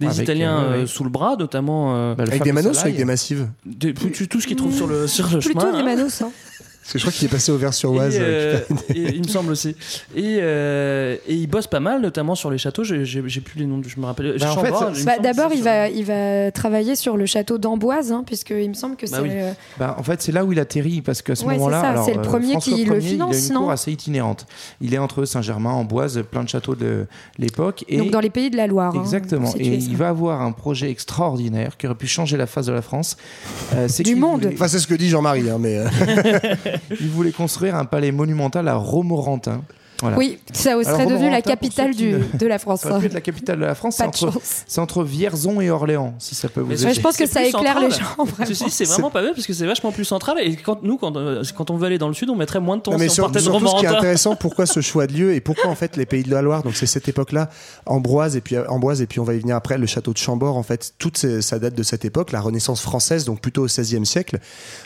des 0.00 0.06
Avec, 0.06 0.18
Italiens 0.20 0.58
euh, 0.58 0.82
euh, 0.82 0.86
sous 0.86 1.04
le 1.04 1.10
bras, 1.10 1.36
notamment 1.38 1.94
euh, 1.96 2.14
Bah, 2.14 2.24
le 2.24 2.30
Avec 2.30 2.42
des 2.44 2.52
manos 2.52 2.76
ou 2.76 2.80
avec 2.80 2.96
des 2.96 3.04
massives 3.04 3.48
tout 3.80 4.26
tout 4.26 4.40
ce 4.40 4.46
qu'il 4.46 4.56
trouve 4.56 4.74
sur 4.74 4.86
le 4.86 5.06
sur 5.06 5.28
le 5.28 5.38
Plutôt 5.38 5.60
chemin. 5.60 5.78
Manos, 5.86 6.20
hein. 6.20 6.32
Parce 6.86 6.92
que 6.92 6.98
je 7.00 7.04
crois 7.04 7.12
qu'il 7.12 7.24
est 7.26 7.30
passé 7.30 7.50
au 7.50 7.56
Vers-sur-Oise. 7.56 8.14
Et, 8.14 8.20
euh, 8.20 8.58
euh, 8.70 8.74
et 8.94 9.00
il 9.16 9.22
me 9.22 9.26
semble 9.28 9.50
aussi. 9.50 9.70
Et, 10.14 10.38
euh, 10.40 11.16
et 11.26 11.34
il 11.34 11.48
bosse 11.48 11.66
pas 11.66 11.80
mal, 11.80 12.00
notamment 12.00 12.36
sur 12.36 12.48
les 12.48 12.58
châteaux. 12.58 12.84
J'ai 12.84 13.40
plus 13.40 13.58
les 13.58 13.66
noms, 13.66 13.80
je 13.84 13.98
me 14.00 14.06
rappelle. 14.06 14.36
Bah, 14.38 14.52
en 14.56 14.62
fait, 14.92 15.04
Bah, 15.04 15.18
D'abord, 15.20 15.50
il 15.50 15.56
sur- 15.56 15.64
va, 15.64 15.88
il 15.88 16.04
va 16.04 16.52
travailler 16.52 16.94
sur 16.94 17.16
le 17.16 17.26
château 17.26 17.58
d'Amboise, 17.58 18.12
hein, 18.12 18.22
puisqu'il 18.24 18.68
me 18.68 18.74
semble 18.74 18.94
que 18.94 19.06
Bah 19.10 19.16
c'est. 19.16 19.22
oui. 19.22 19.30
euh, 19.32 19.50
Bah, 19.80 19.96
en 19.98 20.02
fait, 20.04 20.22
c'est 20.22 20.30
là 20.30 20.44
où 20.44 20.52
il 20.52 20.60
atterrit, 20.60 21.02
parce 21.02 21.22
qu'à 21.22 21.34
ce 21.34 21.44
Ouais, 21.44 21.54
moment-là, 21.54 22.02
c'est 22.04 22.14
le 22.14 22.20
euh, 22.20 22.22
premier 22.22 22.52
François 22.52 22.74
qui 22.74 22.84
le 22.84 23.00
finance, 23.00 23.36
il 23.36 23.44
a 23.44 23.46
une 23.48 23.54
non 23.54 23.60
cour 23.62 23.70
assez 23.72 23.90
itinérante. 23.90 24.46
Il 24.80 24.94
est 24.94 24.98
entre 24.98 25.24
Saint-Germain, 25.24 25.70
Amboise, 25.72 26.22
plein 26.30 26.44
de 26.44 26.48
châteaux 26.48 26.76
de 26.76 27.06
l'époque. 27.38 27.84
Et 27.88 27.96
Donc 27.98 28.10
dans 28.12 28.20
les 28.20 28.30
pays 28.30 28.48
de 28.50 28.56
la 28.56 28.68
Loire. 28.68 28.94
hein, 28.94 29.00
Exactement. 29.02 29.52
et 29.58 29.80
ça. 29.80 29.86
il 29.90 29.96
va 29.96 30.08
avoir 30.10 30.40
un 30.40 30.52
projet 30.52 30.88
extraordinaire 30.88 31.76
qui 31.76 31.86
aurait 31.86 31.96
pu 31.96 32.06
changer 32.06 32.36
la 32.36 32.46
face 32.46 32.66
de 32.66 32.72
la 32.72 32.82
France. 32.82 33.16
Euh, 33.74 33.86
c'est 33.88 34.04
Du 34.04 34.14
monde. 34.14 34.48
Enfin, 34.52 34.68
c'est 34.68 34.78
ce 34.78 34.86
que 34.86 34.94
dit 34.94 35.08
Jean-Marie, 35.08 35.50
hein, 35.50 35.58
mais. 35.58 35.80
il 37.00 37.08
voulait 37.08 37.32
construire 37.32 37.76
un 37.76 37.84
palais 37.84 38.12
monumental 38.12 38.68
à 38.68 38.74
Romorantin. 38.74 39.62
Voilà. 40.02 40.18
Oui, 40.18 40.38
ça 40.52 40.72
Alors, 40.72 40.84
serait 40.84 41.06
devenu 41.06 41.30
la 41.30 41.42
capitale 41.42 41.94
du, 41.94 42.12
ne- 42.12 42.38
de 42.38 42.46
la 42.46 42.58
France. 42.58 42.80
Ça 42.82 42.90
aurait 42.90 43.00
pu 43.00 43.06
être 43.06 43.14
la 43.14 43.20
capitale 43.20 43.58
de 43.58 43.64
la 43.64 43.74
France. 43.74 43.94
C'est 43.96 44.04
Pas 44.04 44.10
de 44.10 44.16
entre, 44.16 44.32
chance. 44.32 44.64
c'est 44.66 44.80
entre 44.80 45.04
Vierzon 45.04 45.60
et 45.60 45.70
Orléans, 45.70 46.14
si 46.18 46.34
ça 46.34 46.48
peut 46.48 46.60
vous 46.60 46.68
Mais 46.68 46.80
aider. 46.82 46.94
Je 46.94 47.00
pense 47.00 47.16
que 47.16 47.26
ça 47.26 47.42
éclaire 47.44 47.80
les 47.80 47.90
central. 47.90 48.08
gens. 48.18 48.24
Vraiment. 48.24 48.54
C'est 48.68 48.84
vraiment 48.84 49.10
pas 49.10 49.22
bête 49.22 49.34
parce 49.34 49.46
que 49.46 49.52
c'est 49.52 49.66
vachement 49.66 49.92
plus 49.92 50.04
central. 50.04 50.36
Et 50.40 50.56
quand 50.56 50.82
nous, 50.82 50.98
quand, 50.98 51.16
euh, 51.16 51.42
quand 51.56 51.70
on 51.70 51.76
veut 51.76 51.86
aller 51.86 51.98
dans 51.98 52.08
le 52.08 52.14
sud, 52.14 52.28
on 52.30 52.36
mettrait 52.36 52.60
moins 52.60 52.76
de 52.76 52.82
temps 52.82 52.90
Non, 52.92 52.98
mais 52.98 53.04
si 53.08 53.12
on 53.12 53.14
sur- 53.14 53.24
partait 53.24 53.38
de 53.38 53.44
surtout, 53.44 53.66
ce 53.68 53.76
qui 53.76 53.84
est 53.84 53.88
intéressant, 53.88 54.36
pourquoi 54.36 54.66
ce 54.66 54.80
choix 54.80 55.06
de 55.06 55.12
lieu 55.14 55.34
et 55.34 55.40
pourquoi 55.40 55.70
en 55.70 55.74
fait 55.74 55.96
les 55.96 56.06
pays 56.06 56.22
de 56.22 56.30
la 56.30 56.42
Loire, 56.42 56.62
donc 56.62 56.76
c'est 56.76 56.86
cette 56.86 57.08
époque-là, 57.08 57.48
Ambroise 57.86 58.36
et 58.36 58.40
puis 58.40 58.56
Amboise 58.68 59.00
et 59.00 59.06
puis 59.06 59.20
on 59.20 59.24
va 59.24 59.34
y 59.34 59.38
venir 59.38 59.56
après, 59.56 59.78
le 59.78 59.86
château 59.86 60.12
de 60.12 60.18
Chambord, 60.18 60.56
en 60.56 60.62
fait, 60.62 60.92
toute 60.98 61.16
ça 61.40 61.58
date 61.58 61.74
de 61.74 61.82
cette 61.82 62.04
époque, 62.04 62.32
la 62.32 62.40
Renaissance 62.40 62.80
française, 62.82 63.24
donc 63.24 63.40
plutôt 63.40 63.62
au 63.64 63.66
XVIe 63.66 64.04
siècle. 64.04 64.38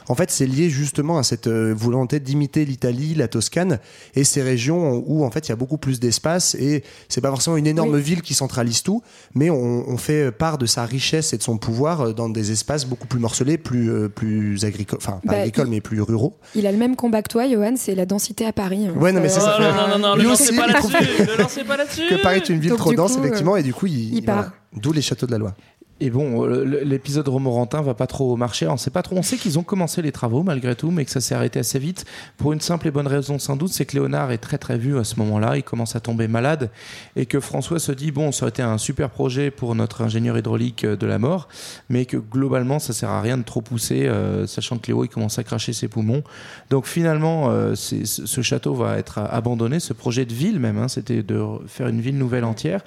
En 0.08 0.14
fait, 0.14 0.30
c'est 0.30 0.46
lié 0.46 0.70
justement 0.70 1.18
à 1.18 1.22
cette 1.22 1.46
euh, 1.46 1.74
volonté 1.76 2.20
d'imiter 2.20 2.64
l'Italie, 2.64 3.14
la 3.14 3.28
Toscane 3.28 3.78
et 4.14 4.24
ces 4.24 4.42
régions 4.42 4.99
où 5.06 5.24
en 5.24 5.30
fait 5.30 5.46
il 5.46 5.50
y 5.50 5.52
a 5.52 5.56
beaucoup 5.56 5.78
plus 5.78 6.00
d'espace 6.00 6.54
et 6.54 6.82
c'est 7.08 7.20
pas 7.20 7.30
forcément 7.30 7.56
une 7.56 7.66
énorme 7.66 7.94
Oui. 7.94 8.00
ville 8.02 8.22
qui 8.22 8.34
centralise 8.34 8.82
tout, 8.82 9.02
mais 9.34 9.50
on, 9.50 9.88
on 9.88 9.96
fait 9.96 10.30
part 10.32 10.58
de 10.58 10.66
sa 10.66 10.84
richesse 10.84 11.32
et 11.32 11.38
de 11.38 11.42
son 11.42 11.58
pouvoir 11.58 12.00
euh, 12.00 12.12
dans 12.12 12.28
des 12.28 12.52
espaces 12.52 12.84
beaucoup 12.86 13.06
plus 13.06 13.18
morcelés, 13.20 13.58
plus 13.58 13.90
euh, 13.90 14.08
plus 14.08 14.64
agricoles, 14.64 14.98
enfin 15.00 15.20
pas 15.26 15.32
Bah, 15.32 15.38
agricoles 15.38 15.66
il- 15.68 15.70
mais 15.70 15.80
plus 15.80 16.00
ruraux. 16.00 16.38
Il 16.54 16.66
a 16.66 16.72
le 16.72 16.78
même 16.78 16.96
combat 16.96 17.22
que 17.22 17.28
toi, 17.28 17.48
Johan, 17.48 17.74
c'est 17.76 17.94
la 17.94 18.06
densité 18.06 18.46
à 18.46 18.52
Paris. 18.52 18.86
hein. 18.86 18.94
Ouais, 18.98 19.12
non, 19.12 19.20
mais 19.20 19.28
ça, 19.28 19.40
ça 19.40 19.56
Oh, 19.58 19.62
non, 19.62 19.98
non, 19.98 19.98
non, 19.98 20.16
non, 20.16 20.22
lancez 20.30 20.52
pas 20.54 20.66
là-dessus. 20.66 22.02
Que 22.08 22.22
Paris 22.22 22.36
est 22.38 22.48
une 22.48 22.60
ville 22.60 22.70
Donc, 22.70 22.78
trop 22.78 22.92
dense, 22.92 23.16
coup, 23.16 23.20
effectivement, 23.24 23.56
et 23.56 23.62
du 23.62 23.74
coup, 23.74 23.86
il, 23.86 24.14
il 24.18 24.24
voilà. 24.24 24.42
part. 24.42 24.52
D'où 24.74 24.92
les 24.92 25.02
châteaux 25.02 25.26
de 25.26 25.32
la 25.32 25.38
loi. 25.38 25.54
Et 26.02 26.08
bon, 26.08 26.46
euh, 26.46 26.64
l'épisode 26.82 27.28
Romorantin 27.28 27.82
va 27.82 27.92
pas 27.92 28.06
trop 28.06 28.34
marcher. 28.36 28.66
On 28.66 28.78
sait 28.78 28.90
pas 28.90 29.02
trop. 29.02 29.16
On 29.16 29.22
sait 29.22 29.36
qu'ils 29.36 29.58
ont 29.58 29.62
commencé 29.62 30.00
les 30.00 30.12
travaux 30.12 30.42
malgré 30.42 30.74
tout, 30.74 30.90
mais 30.90 31.04
que 31.04 31.10
ça 31.10 31.20
s'est 31.20 31.34
arrêté 31.34 31.58
assez 31.58 31.78
vite. 31.78 32.06
Pour 32.38 32.54
une 32.54 32.60
simple 32.60 32.88
et 32.88 32.90
bonne 32.90 33.06
raison, 33.06 33.38
sans 33.38 33.54
doute, 33.56 33.72
c'est 33.72 33.84
que 33.84 33.96
Léonard 33.96 34.32
est 34.32 34.38
très 34.38 34.56
très 34.56 34.78
vu 34.78 34.98
à 34.98 35.04
ce 35.04 35.16
moment-là. 35.16 35.58
Il 35.58 35.62
commence 35.62 35.96
à 35.96 36.00
tomber 36.00 36.26
malade 36.26 36.70
et 37.16 37.26
que 37.26 37.38
François 37.38 37.78
se 37.78 37.92
dit 37.92 38.12
bon, 38.12 38.32
ça 38.32 38.44
aurait 38.44 38.50
été 38.50 38.62
un 38.62 38.78
super 38.78 39.10
projet 39.10 39.50
pour 39.50 39.74
notre 39.74 40.00
ingénieur 40.00 40.38
hydraulique 40.38 40.84
euh, 40.84 40.96
de 40.96 41.06
la 41.06 41.18
mort, 41.18 41.48
mais 41.90 42.06
que 42.06 42.16
globalement, 42.16 42.78
ça 42.78 42.94
sert 42.94 43.10
à 43.10 43.20
rien 43.20 43.36
de 43.36 43.42
trop 43.42 43.60
pousser, 43.60 44.06
euh, 44.06 44.46
sachant 44.46 44.78
que 44.78 44.86
Léo 44.86 45.04
il 45.04 45.08
commence 45.08 45.38
à 45.38 45.44
cracher 45.44 45.74
ses 45.74 45.88
poumons. 45.88 46.22
Donc 46.70 46.86
finalement, 46.86 47.50
ce 47.74 48.40
château 48.42 48.74
va 48.74 48.96
être 48.96 49.18
abandonné. 49.18 49.80
Ce 49.80 49.92
projet 49.92 50.24
de 50.24 50.32
ville 50.32 50.60
même, 50.60 50.78
hein, 50.78 50.88
c'était 50.88 51.22
de 51.22 51.36
re- 51.36 51.66
faire 51.66 51.88
une 51.88 52.00
ville 52.00 52.16
nouvelle 52.16 52.44
entière. 52.44 52.80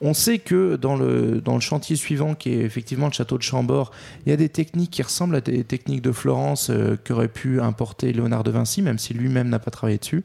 On 0.00 0.14
sait 0.14 0.38
que 0.38 0.74
dans 0.76 0.96
le, 0.96 1.40
dans 1.40 1.54
le 1.54 1.60
chantier 1.60 1.94
suivant, 1.96 2.34
qui 2.34 2.50
est 2.50 2.55
effectivement 2.60 3.06
le 3.06 3.12
château 3.12 3.36
de 3.38 3.42
Chambord, 3.42 3.90
il 4.24 4.30
y 4.30 4.32
a 4.32 4.36
des 4.36 4.48
techniques 4.48 4.90
qui 4.90 5.02
ressemblent 5.02 5.36
à 5.36 5.40
des 5.40 5.64
techniques 5.64 6.02
de 6.02 6.12
Florence 6.12 6.68
euh, 6.70 6.96
qu'aurait 7.06 7.28
pu 7.28 7.60
importer 7.60 8.12
Léonard 8.12 8.44
de 8.44 8.50
Vinci, 8.50 8.82
même 8.82 8.98
si 8.98 9.14
lui-même 9.14 9.48
n'a 9.48 9.58
pas 9.58 9.70
travaillé 9.70 9.98
dessus. 9.98 10.24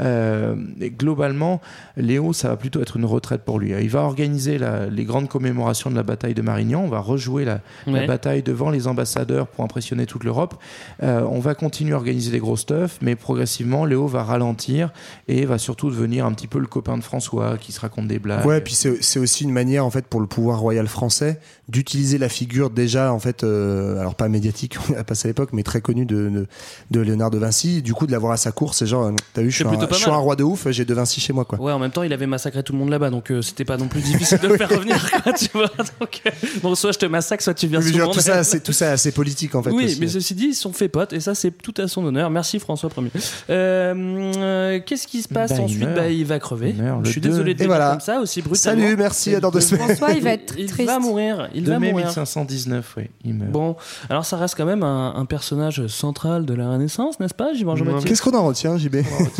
Euh, 0.00 0.56
et 0.80 0.90
globalement, 0.90 1.60
Léo, 1.96 2.32
ça 2.32 2.48
va 2.48 2.56
plutôt 2.56 2.80
être 2.80 2.96
une 2.96 3.04
retraite 3.04 3.42
pour 3.44 3.58
lui. 3.58 3.72
Il 3.80 3.90
va 3.90 4.00
organiser 4.00 4.58
la- 4.58 4.86
les 4.86 5.04
grandes 5.04 5.28
commémorations 5.28 5.90
de 5.90 5.96
la 5.96 6.02
bataille 6.02 6.34
de 6.34 6.42
Marignan. 6.42 6.82
On 6.84 6.88
va 6.88 7.00
rejouer 7.00 7.44
la, 7.44 7.60
bataille 8.06 8.42
devant 8.42 8.70
les 8.70 8.86
ambassadeurs 8.86 9.46
pour 9.46 9.64
impressionner 9.64 10.06
toute 10.06 10.24
l'Europe. 10.24 10.54
Euh, 11.02 11.22
on 11.30 11.40
va 11.40 11.54
continuer 11.54 11.92
à 11.92 11.96
organiser 11.96 12.30
des 12.30 12.38
gros 12.38 12.56
stuff, 12.56 12.98
mais 13.02 13.16
progressivement, 13.16 13.84
Léo 13.84 14.06
va 14.06 14.24
ralentir 14.24 14.92
et 15.28 15.44
va 15.44 15.58
surtout 15.58 15.90
devenir 15.90 16.26
un 16.26 16.32
petit 16.32 16.46
peu 16.46 16.58
le 16.58 16.66
copain 16.66 16.96
de 16.96 17.02
François 17.02 17.56
qui 17.58 17.72
se 17.72 17.80
raconte 17.80 18.08
des 18.08 18.18
blagues. 18.18 18.44
Ouais, 18.46 18.60
puis 18.60 18.74
c'est 18.74 19.02
c'est 19.02 19.18
aussi 19.18 19.44
une 19.44 19.52
manière 19.52 19.84
en 19.86 19.90
fait 19.90 20.06
pour 20.06 20.20
le 20.20 20.26
pouvoir 20.26 20.60
royal 20.60 20.86
français 20.86 21.40
d'utiliser 21.72 22.18
la 22.18 22.28
figure 22.28 22.68
déjà 22.70 23.12
en 23.12 23.18
fait, 23.18 23.42
euh, 23.44 23.98
alors 23.98 24.14
pas 24.14 24.28
médiatique, 24.28 24.76
on 24.90 24.94
a 24.94 25.04
passé 25.04 25.26
à 25.26 25.30
l'époque, 25.30 25.50
mais 25.52 25.62
très 25.62 25.80
connue 25.80 26.04
de, 26.06 26.28
de, 26.28 26.46
de 26.90 27.00
Léonard 27.00 27.30
de 27.30 27.38
Vinci. 27.38 27.80
Du 27.82 27.94
coup, 27.94 28.06
de 28.06 28.12
l'avoir 28.12 28.32
à 28.32 28.36
sa 28.36 28.52
cour, 28.52 28.74
c'est 28.74 28.86
genre, 28.86 29.06
euh, 29.06 29.12
t'as 29.32 29.42
vu, 29.42 29.50
je 29.50 29.58
C'est 29.58 29.68
suis, 29.68 29.76
un, 29.76 29.88
je 29.90 29.94
suis 29.94 30.10
un 30.10 30.16
roi 30.16 30.36
de 30.36 30.44
ouf, 30.44 30.68
j'ai 30.70 30.84
de 30.84 30.94
Vinci 30.94 31.20
chez 31.20 31.32
moi 31.32 31.44
quoi. 31.44 31.58
Ouais, 31.60 31.72
en 31.72 31.78
même 31.78 31.90
temps, 31.90 32.02
il 32.02 32.12
avait 32.12 32.26
massacré 32.26 32.62
tout 32.62 32.72
le 32.74 32.78
monde 32.78 32.90
là-bas, 32.90 33.10
donc 33.10 33.30
euh, 33.30 33.40
c'était 33.42 33.64
pas 33.64 33.76
non 33.78 33.88
plus 33.88 34.00
difficile 34.02 34.38
de 34.38 34.48
le 34.52 34.56
faire 34.56 34.68
revenir, 34.68 35.10
quoi, 35.22 35.32
tu 35.32 35.48
vois. 35.54 35.66
Donc, 36.00 36.20
euh, 36.26 36.30
bon, 36.62 36.74
soit 36.74 36.92
je 36.92 36.98
te 36.98 37.06
massacre, 37.06 37.42
soit 37.42 37.54
tu 37.54 37.66
viens 37.66 37.80
mon 37.80 38.10
tout 38.12 38.20
ça, 38.20 38.44
c'est 38.44 38.60
tout 38.62 38.72
ça, 38.72 38.92
assez 38.92 39.12
politique 39.12 39.54
en 39.54 39.62
fait. 39.62 39.70
oui, 39.70 39.86
aussi. 39.86 39.98
mais 40.00 40.08
ceci 40.08 40.34
dit, 40.34 40.46
ils 40.48 40.54
sont 40.54 40.72
fait 40.72 40.88
potes 40.88 41.12
et 41.12 41.20
ça, 41.20 41.34
c'est 41.34 41.50
tout 41.50 41.74
à 41.78 41.88
son 41.88 42.04
honneur. 42.04 42.28
Merci 42.30 42.58
François 42.58 42.88
Premier. 42.90 43.10
Euh, 43.50 43.94
euh, 44.36 44.80
Qu'est-ce 44.84 45.06
qui 45.06 45.22
se 45.22 45.28
passe 45.28 45.50
Bah, 45.52 45.60
ensuite? 45.62 45.94
Bah, 45.94 46.08
il 46.08 46.24
va 46.26 46.38
crever. 46.38 46.70
Il 46.76 46.82
meurt 46.82 46.98
le 47.00 47.04
Je 47.06 47.10
suis 47.12 47.20
deux. 47.20 47.30
désolé 47.30 47.54
de 47.54 47.62
Et 47.62 47.66
voilà. 47.66 47.90
comme 47.92 48.00
ça 48.00 48.20
aussi 48.20 48.42
brutalement. 48.42 48.82
Salut, 48.82 48.96
merci, 48.96 49.34
à 49.34 49.40
dans 49.40 49.50
deux 49.50 49.60
semaines. 49.60 49.86
François, 49.86 50.12
il 50.12 50.22
va 50.22 50.30
être 50.32 50.54
Il 50.58 50.86
va 50.86 50.98
mourir. 50.98 51.48
Il 51.54 51.61
2 51.64 51.72
va 51.72 51.78
mai 51.78 51.90
mourir. 51.90 52.06
1519, 52.06 52.94
oui, 52.96 53.04
il 53.24 53.34
meurt. 53.34 53.50
Bon, 53.50 53.76
alors 54.10 54.24
ça 54.24 54.36
reste 54.36 54.56
quand 54.56 54.66
même 54.66 54.82
un, 54.82 55.14
un 55.14 55.24
personnage 55.24 55.86
central 55.86 56.44
de 56.44 56.54
la 56.54 56.70
Renaissance, 56.70 57.20
n'est-ce 57.20 57.34
pas, 57.34 57.52
Jean 57.54 57.76
Jean-Baptiste 57.76 58.08
Qu'est-ce 58.08 58.22
qu'on 58.22 58.36
en 58.36 58.44
retient, 58.44 58.76
JB 58.76 58.96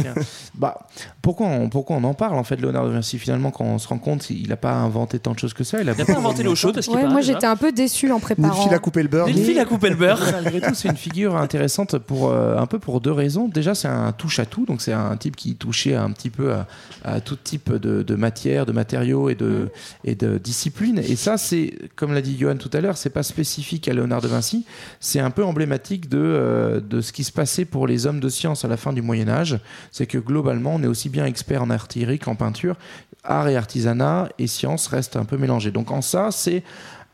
bah, 0.55 0.87
pourquoi, 1.21 1.47
on, 1.47 1.69
pourquoi 1.69 1.97
on 1.97 2.05
en 2.05 2.15
parle 2.15 2.37
en 2.37 2.45
fait, 2.45 2.57
Léonard 2.57 2.87
de 2.87 2.91
Vinci? 2.91 3.19
Finalement, 3.19 3.51
quand 3.51 3.65
on 3.65 3.79
se 3.79 3.89
rend 3.89 3.99
compte, 3.99 4.31
il 4.31 4.49
n'a 4.49 4.57
pas 4.57 4.73
inventé 4.73 5.19
tant 5.19 5.33
de 5.33 5.39
choses 5.39 5.55
que 5.55 5.65
ça. 5.65 5.81
Il 5.81 5.89
a, 5.89 5.93
Il 5.93 5.99
n'a 5.99 6.05
pas 6.05 6.17
inventé 6.17 6.43
l'eau 6.43 6.55
chaude, 6.55 6.79
qu'il 6.81 6.93
Ouais, 6.93 7.09
moi 7.09 7.21
j'étais 7.21 7.47
un 7.47 7.57
peu 7.57 7.73
déçue 7.73 8.11
en 8.11 8.21
préparant. 8.21 8.55
Nilfil 8.55 8.75
a 8.75 8.79
coupé 8.79 9.03
le 9.03 9.09
beurre. 9.09 9.27
Nilfil 9.27 9.59
a 9.59 9.65
coupé 9.65 9.89
le 9.89 9.97
beurre. 9.97 10.21
Malgré 10.33 10.61
tout, 10.61 10.75
c'est 10.75 10.89
une 10.89 10.97
figure 10.97 11.37
intéressante 11.37 11.99
pour 11.99 12.31
euh, 12.31 12.57
un 12.59 12.67
peu 12.67 12.79
pour 12.79 13.01
deux 13.01 13.13
raisons. 13.13 13.49
Déjà, 13.49 13.75
c'est 13.75 13.89
un 13.89 14.13
touche 14.13 14.39
à 14.39 14.47
tout, 14.47 14.67
donc 14.67 14.83
c'est 14.83 14.93
un 14.93 15.17
type 15.17 15.37
qui 15.37 15.57
touchait 15.57 15.95
un 15.95 16.11
petit 16.11 16.31
peu 16.31 16.53
à, 16.53 16.67
à 17.05 17.21
tout 17.21 17.37
type 17.37 17.73
de, 17.73 18.03
de 18.03 18.15
matière, 18.15 18.67
de 18.67 18.73
matériaux 18.73 19.31
et 19.31 19.35
de 19.35 19.71
et 20.05 20.15
de 20.15 20.39
disciplines. 20.39 20.99
Et 20.99 21.17
ça, 21.17 21.37
c'est 21.37 21.75
comme 22.03 22.15
l'a 22.15 22.21
dit 22.21 22.37
Johan 22.37 22.57
tout 22.57 22.71
à 22.73 22.81
l'heure, 22.81 22.97
c'est 22.97 23.11
pas 23.11 23.23
spécifique 23.23 23.87
à 23.87 23.93
Léonard 23.93 24.21
de 24.21 24.27
Vinci. 24.27 24.67
C'est 24.99 25.21
un 25.21 25.31
peu 25.31 25.45
emblématique 25.45 26.09
de 26.09 26.19
euh, 26.19 26.81
de 26.81 27.01
ce 27.01 27.13
qui 27.13 27.23
se 27.23 27.31
passait 27.31 27.65
pour 27.65 27.87
les 27.87 28.07
hommes 28.07 28.19
de 28.19 28.29
science 28.29 28.65
à 28.65 28.69
la 28.69 28.77
fin 28.77 28.93
du 28.93 29.03
Moyen 29.03 29.29
Âge. 29.29 29.61
C'est 29.93 30.07
que 30.07 30.19
globalement, 30.19 30.75
on 30.75 30.83
est 30.83 30.89
aussi 30.89 31.11
bien 31.11 31.27
expert 31.27 31.63
en 31.63 31.71
artillerie 31.71 32.19
qu'en 32.19 32.35
peinture. 32.35 32.75
Art 33.23 33.47
et 33.47 33.57
artisanat 33.57 34.31
et 34.41 34.49
science 34.49 34.89
restent 34.89 35.15
un 35.15 35.25
peu 35.25 35.37
mélangés. 35.37 35.71
Donc 35.71 35.93
en 35.93 36.03
ça, 36.03 36.33
c'est 36.33 36.65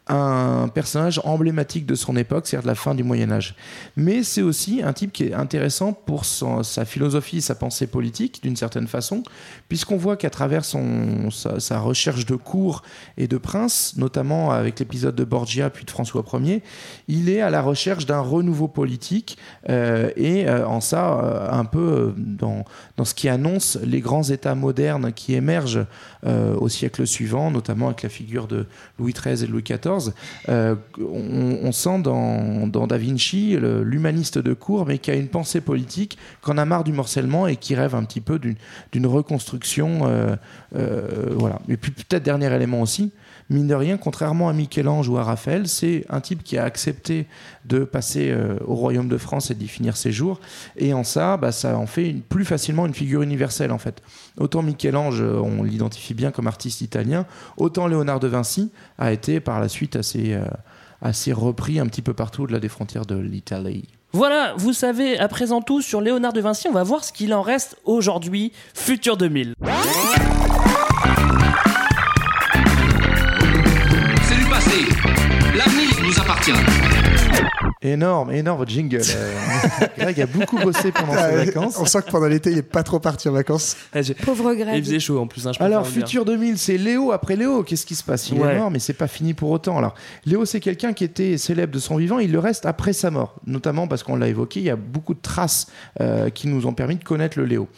un 0.08 0.68
personnage 0.68 1.20
emblématique 1.24 1.86
de 1.86 1.94
son 1.94 2.16
époque, 2.16 2.46
c'est-à-dire 2.46 2.64
de 2.64 2.68
la 2.68 2.74
fin 2.74 2.94
du 2.94 3.04
Moyen 3.04 3.30
Âge. 3.30 3.54
Mais 3.96 4.22
c'est 4.22 4.42
aussi 4.42 4.82
un 4.82 4.92
type 4.92 5.12
qui 5.12 5.24
est 5.24 5.34
intéressant 5.34 5.92
pour 5.92 6.24
sa 6.24 6.84
philosophie, 6.84 7.40
sa 7.40 7.54
pensée 7.54 7.86
politique, 7.86 8.42
d'une 8.42 8.56
certaine 8.56 8.86
façon, 8.86 9.22
puisqu'on 9.68 9.96
voit 9.96 10.16
qu'à 10.16 10.30
travers 10.30 10.64
sa, 10.64 11.78
recherche 11.80 12.26
de 12.26 12.36
cours 12.36 12.82
et 13.16 13.28
de 13.28 13.36
princes, 13.36 13.94
notamment 13.96 14.50
avec 14.50 14.78
l'épisode 14.78 15.14
de 15.14 15.24
Borgia 15.24 15.70
puis 15.70 15.84
de 15.84 15.90
François 15.90 16.24
Ier, 16.34 16.62
il 17.08 17.28
est 17.28 17.40
à 17.40 17.50
la 17.50 17.62
recherche 17.62 18.06
d'un 18.06 18.20
renouveau 18.20 18.68
politique 18.68 19.38
euh, 19.68 20.10
et 20.16 20.48
euh, 20.48 20.66
en 20.66 20.80
ça, 20.80 21.18
euh, 21.18 21.50
un 21.50 21.64
peu 21.64 22.14
dans 22.16 22.64
ce 23.04 23.14
qui 23.14 23.28
annonce 23.28 23.78
les 23.82 24.00
grands 24.00 24.22
États 24.22 24.54
modernes 24.54 25.12
qui 25.12 25.34
émergent 25.34 25.86
euh, 26.26 26.54
au 26.56 26.68
siècle 26.68 27.06
suivant, 27.06 27.50
notamment 27.50 27.86
avec 27.86 28.02
la 28.02 28.08
figure 28.08 28.46
de 28.46 28.66
Louis 28.98 29.12
XIII 29.12 29.44
et 29.44 29.46
Louis 29.46 29.62
XIV. 29.62 30.12
Euh, 30.48 30.74
on, 30.98 31.70
sent 31.72 32.00
dans, 32.00 32.66
dans 32.66 32.86
Da 32.86 32.98
Vinci 32.98 33.56
l'humaniste 33.60 34.38
de 34.38 34.52
cour, 34.52 34.86
mais 34.86 34.98
qui 34.98 35.10
a 35.10 35.14
une 35.14 35.28
pensée 35.28 35.60
politique, 35.60 36.18
qui 36.44 36.50
en 36.50 36.58
a 36.58 36.64
marre 36.64 36.84
du 36.84 36.92
morcellement 36.92 37.46
et 37.46 37.56
qui 37.56 37.74
rêve 37.74 37.94
un 37.94 38.04
petit 38.04 38.20
peu 38.20 38.38
d'une 38.38 39.06
reconstruction. 39.06 40.08
euh, 40.76 41.34
voilà. 41.36 41.60
Et 41.68 41.76
puis 41.76 41.92
peut-être 41.92 42.22
dernier 42.22 42.52
élément 42.52 42.82
aussi, 42.82 43.12
mine 43.50 43.66
de 43.66 43.74
rien, 43.74 43.96
contrairement 43.96 44.48
à 44.48 44.52
Michel-Ange 44.52 45.08
ou 45.08 45.18
à 45.18 45.24
Raphaël, 45.24 45.68
c'est 45.68 46.04
un 46.08 46.20
type 46.20 46.42
qui 46.42 46.58
a 46.58 46.64
accepté 46.64 47.26
de 47.64 47.84
passer 47.84 48.30
euh, 48.30 48.58
au 48.66 48.74
royaume 48.74 49.08
de 49.08 49.16
France 49.16 49.50
et 49.50 49.54
d'y 49.54 49.68
finir 49.68 49.96
ses 49.96 50.12
jours. 50.12 50.40
Et 50.76 50.92
en 50.92 51.04
ça, 51.04 51.36
bah, 51.36 51.52
ça 51.52 51.78
en 51.78 51.86
fait 51.86 52.14
plus 52.28 52.44
facilement 52.44 52.86
une 52.86 52.94
figure 52.94 53.22
universelle 53.22 53.72
en 53.72 53.78
fait. 53.78 54.02
Autant 54.38 54.62
Michel-Ange, 54.62 55.20
euh, 55.20 55.40
on 55.40 55.62
l'identifie 55.62 56.14
bien 56.14 56.30
comme 56.30 56.46
artiste 56.46 56.80
italien, 56.80 57.26
autant 57.56 57.86
Léonard 57.86 58.20
de 58.20 58.28
Vinci 58.28 58.70
a 58.98 59.12
été 59.12 59.40
par 59.40 59.60
la 59.60 59.68
suite 59.68 59.96
assez, 59.96 60.34
euh, 60.34 60.44
assez 61.02 61.32
repris 61.32 61.78
un 61.78 61.86
petit 61.86 62.02
peu 62.02 62.14
partout 62.14 62.42
au-delà 62.42 62.60
des 62.60 62.68
frontières 62.68 63.06
de 63.06 63.16
l'Italie. 63.16 63.88
Voilà, 64.12 64.54
vous 64.56 64.72
savez 64.72 65.18
à 65.18 65.28
présent 65.28 65.60
tout 65.60 65.82
sur 65.82 66.00
Léonard 66.00 66.32
de 66.32 66.40
Vinci. 66.40 66.66
On 66.68 66.72
va 66.72 66.82
voir 66.82 67.04
ce 67.04 67.12
qu'il 67.12 67.34
en 67.34 67.42
reste 67.42 67.76
aujourd'hui, 67.84 68.52
futur 68.74 69.18
2000. 69.18 69.54
Appartient. 76.18 77.07
Énorme, 77.92 78.32
énorme 78.32 78.66
jingle. 78.68 79.00
Euh, 79.00 79.86
Greg 79.98 80.20
a 80.20 80.26
beaucoup 80.26 80.58
bossé 80.58 80.92
pendant 80.92 81.12
ses 81.14 81.44
vacances. 81.46 81.78
On 81.80 81.86
sent 81.86 82.02
que 82.06 82.10
pendant 82.10 82.26
l'été, 82.26 82.50
il 82.50 82.58
est 82.58 82.62
pas 82.62 82.82
trop 82.82 82.98
parti 82.98 83.28
en 83.28 83.32
vacances. 83.32 83.76
Pauvre 84.24 84.54
Greg. 84.54 84.76
Il 84.76 84.84
faisait 84.84 85.00
chaud 85.00 85.18
en 85.18 85.26
plus. 85.26 85.46
hein, 85.46 85.52
je 85.58 85.62
Alors. 85.62 85.86
Futur 85.86 86.24
2000, 86.24 86.58
c'est 86.58 86.76
Léo 86.76 87.12
après 87.12 87.36
Léo. 87.36 87.62
Qu'est-ce 87.62 87.86
qui 87.86 87.94
se 87.94 88.04
passe? 88.04 88.28
Il 88.30 88.38
Ouais. 88.40 88.54
est 88.54 88.58
mort, 88.58 88.70
mais 88.70 88.78
c'est 88.78 88.92
pas 88.92 89.08
fini 89.08 89.32
pour 89.34 89.50
autant. 89.50 89.78
Alors, 89.78 89.94
Léo, 90.26 90.44
c'est 90.44 90.60
quelqu'un 90.60 90.92
qui 90.92 91.04
était 91.04 91.38
célèbre 91.38 91.72
de 91.72 91.78
son 91.78 91.96
vivant. 91.96 92.18
Il 92.18 92.30
le 92.32 92.38
reste 92.38 92.66
après 92.66 92.92
sa 92.92 93.10
mort, 93.10 93.36
notamment 93.46 93.88
parce 93.88 94.02
qu'on 94.02 94.16
l'a 94.16 94.28
évoqué. 94.28 94.60
Il 94.60 94.66
y 94.66 94.70
a 94.70 94.76
beaucoup 94.76 95.14
de 95.14 95.20
traces 95.20 95.66
euh, 96.00 96.30
qui 96.30 96.46
nous 96.48 96.66
ont 96.66 96.74
permis 96.74 96.96
de 96.96 97.04
connaître 97.04 97.38
le 97.38 97.46
Léo. 97.46 97.68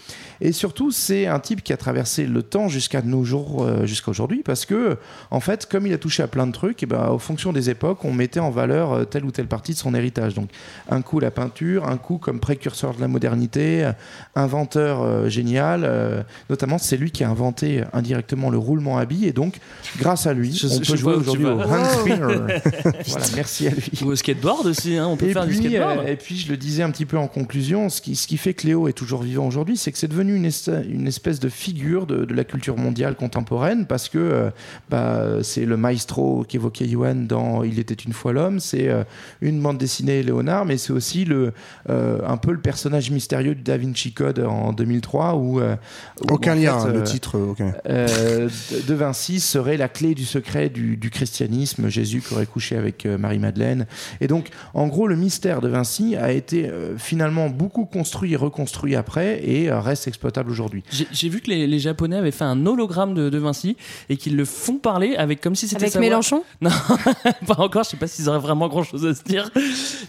Et 0.40 0.52
surtout, 0.52 0.90
c'est 0.90 1.26
un 1.26 1.38
type 1.38 1.62
qui 1.62 1.72
a 1.72 1.76
traversé 1.76 2.26
le 2.26 2.42
temps 2.42 2.68
jusqu'à 2.68 3.02
nos 3.02 3.24
jours, 3.24 3.62
euh, 3.64 3.86
jusqu'à 3.86 4.10
aujourd'hui, 4.10 4.42
parce 4.42 4.64
que, 4.66 4.96
en 5.30 5.40
fait, 5.40 5.66
comme 5.66 5.86
il 5.86 5.92
a 5.92 5.98
touché 5.98 6.22
à 6.22 6.26
plein 6.28 6.46
de 6.46 6.52
trucs, 6.52 6.82
et 6.82 6.86
ben, 6.86 7.08
en 7.10 7.18
fonction 7.18 7.52
des 7.52 7.70
époques, 7.70 8.04
on 8.04 8.12
mettait 8.12 8.40
en 8.40 8.50
valeur 8.50 9.06
telle 9.08 9.24
ou 9.24 9.30
telle 9.30 9.46
partie 9.48 9.72
de 9.72 9.78
son 9.78 9.94
héritage. 10.00 10.34
Donc, 10.34 10.50
un 10.90 11.00
coup 11.02 11.20
la 11.20 11.30
peinture, 11.30 11.86
un 11.88 11.96
coup 11.96 12.18
comme 12.18 12.40
précurseur 12.40 12.94
de 12.94 13.00
la 13.00 13.06
modernité, 13.08 13.84
euh, 13.84 13.92
inventeur 14.34 15.02
euh, 15.02 15.28
génial. 15.28 15.82
euh, 15.84 16.22
notamment, 16.48 16.78
c'est 16.78 16.96
lui 16.96 17.10
qui 17.10 17.22
a 17.24 17.30
inventé 17.30 17.82
indirectement 17.92 18.50
le 18.50 18.58
roulement 18.58 18.98
à 18.98 19.04
billes, 19.04 19.26
et 19.26 19.32
donc, 19.32 19.58
grâce 19.98 20.26
à 20.26 20.32
lui, 20.32 20.52
Je- 20.52 20.66
on 20.66 20.82
je 20.82 20.90
peut 20.90 20.96
jouer 20.96 21.14
aujourd'hui 21.14 21.46
au 21.46 21.60
hand 21.60 21.84
spinner. 21.86 22.16
voilà, 23.06 23.26
merci 23.36 23.68
à 23.68 23.70
lui. 23.70 23.90
Ou 24.02 24.06
au 24.08 24.16
skateboard 24.16 24.66
aussi, 24.66 24.96
hein, 24.96 25.06
on 25.06 25.16
peut 25.16 25.26
Et 25.28 25.32
faire 25.32 25.46
du 25.46 25.50
puis, 25.56 25.68
skateboard. 25.68 26.00
euh, 26.06 26.12
et 26.12 26.16
puis, 26.16 26.36
je 26.36 26.48
le 26.50 26.56
disais 26.56 26.82
un 26.82 26.90
petit 26.90 27.06
peu 27.06 27.18
en 27.18 27.28
conclusion, 27.28 27.88
ce 27.88 28.00
qui, 28.00 28.16
ce 28.16 28.26
qui 28.26 28.36
fait 28.36 28.54
que 28.54 28.66
Léo 28.66 28.88
est 28.88 28.92
toujours 28.92 29.22
vivant 29.22 29.46
aujourd'hui, 29.46 29.76
c'est 29.76 29.92
que 29.92 29.98
c'est 29.98 30.08
devenu 30.08 30.34
une, 30.36 30.44
est- 30.46 30.70
une 30.88 31.06
espèce 31.06 31.40
de 31.40 31.48
figure 31.48 32.06
de, 32.06 32.24
de 32.24 32.34
la 32.34 32.44
culture 32.44 32.76
mondiale 32.76 33.14
contemporaine, 33.14 33.86
parce 33.86 34.08
que 34.08 34.18
euh, 34.18 34.50
bah, 34.88 35.42
c'est 35.42 35.64
le 35.64 35.76
maestro 35.76 36.44
qu'évoquait 36.48 36.86
Yuan 36.86 37.26
dans 37.26 37.62
Il 37.62 37.78
était 37.78 37.94
une 37.94 38.12
fois 38.12 38.32
l'homme, 38.32 38.60
c'est 38.60 38.88
euh, 38.88 39.02
une 39.40 39.60
bande 39.60 39.78
dessinée 39.80 40.22
Léonard, 40.22 40.64
mais 40.64 40.78
c'est 40.78 40.92
aussi 40.92 41.24
le, 41.24 41.52
euh, 41.88 42.18
un 42.26 42.36
peu 42.36 42.52
le 42.52 42.60
personnage 42.60 43.10
mystérieux 43.10 43.54
du 43.56 43.62
Da 43.62 43.76
Vinci 43.76 44.12
Code 44.12 44.38
en 44.38 44.72
2003 44.72 45.34
où, 45.34 45.58
euh, 45.60 45.74
où, 46.22 46.34
Aucun 46.34 46.52
en 46.52 46.54
lien, 46.54 46.78
fait, 46.80 46.88
hein, 46.88 46.92
le 46.92 47.00
euh, 47.00 47.02
titre, 47.04 47.38
aucun. 47.38 47.72
euh, 47.88 48.48
de 48.86 48.90
de 48.90 48.94
Vinci 48.94 49.40
serait 49.40 49.76
la 49.76 49.88
clé 49.88 50.14
du 50.14 50.24
secret 50.24 50.68
du, 50.68 50.96
du 50.96 51.10
christianisme, 51.10 51.88
Jésus 51.88 52.20
qui 52.26 52.34
aurait 52.34 52.46
couché 52.46 52.76
avec 52.76 53.06
euh, 53.06 53.16
Marie-Madeleine. 53.18 53.86
Et 54.20 54.26
donc, 54.26 54.48
en 54.74 54.86
gros, 54.88 55.06
le 55.08 55.16
mystère 55.16 55.60
de 55.60 55.68
Vinci 55.68 56.16
a 56.16 56.32
été 56.32 56.68
euh, 56.68 56.98
finalement 56.98 57.48
beaucoup 57.48 57.86
construit 57.86 58.32
et 58.32 58.36
reconstruit 58.36 58.94
après 58.96 59.42
et 59.44 59.70
euh, 59.70 59.80
reste 59.80 60.06
exploitable 60.08 60.50
aujourd'hui. 60.50 60.82
J'ai 61.12 61.28
vu 61.28 61.40
que 61.40 61.48
les, 61.50 61.66
les 61.66 61.78
Japonais 61.78 62.16
avaient 62.16 62.30
fait 62.30 62.44
un 62.44 62.66
hologramme 62.66 63.14
de, 63.14 63.30
de 63.30 63.38
Vinci 63.38 63.76
et 64.10 64.16
qu'ils 64.16 64.36
le 64.36 64.44
font 64.44 64.76
parler 64.78 65.14
avec 65.16 65.40
comme 65.40 65.54
si 65.54 65.66
c'était 65.68 65.82
Avec 65.82 65.92
sa 65.92 65.98
voix. 66.00 66.08
Mélenchon? 66.08 66.42
Non, 66.60 66.70
pas 67.46 67.58
encore. 67.58 67.84
Je 67.84 67.90
sais 67.90 67.96
pas 67.96 68.06
s'ils 68.06 68.28
auraient 68.28 68.38
vraiment 68.38 68.68
grand 68.68 68.82
chose 68.82 69.06
à 69.06 69.14
se 69.14 69.22
dire, 69.22 69.50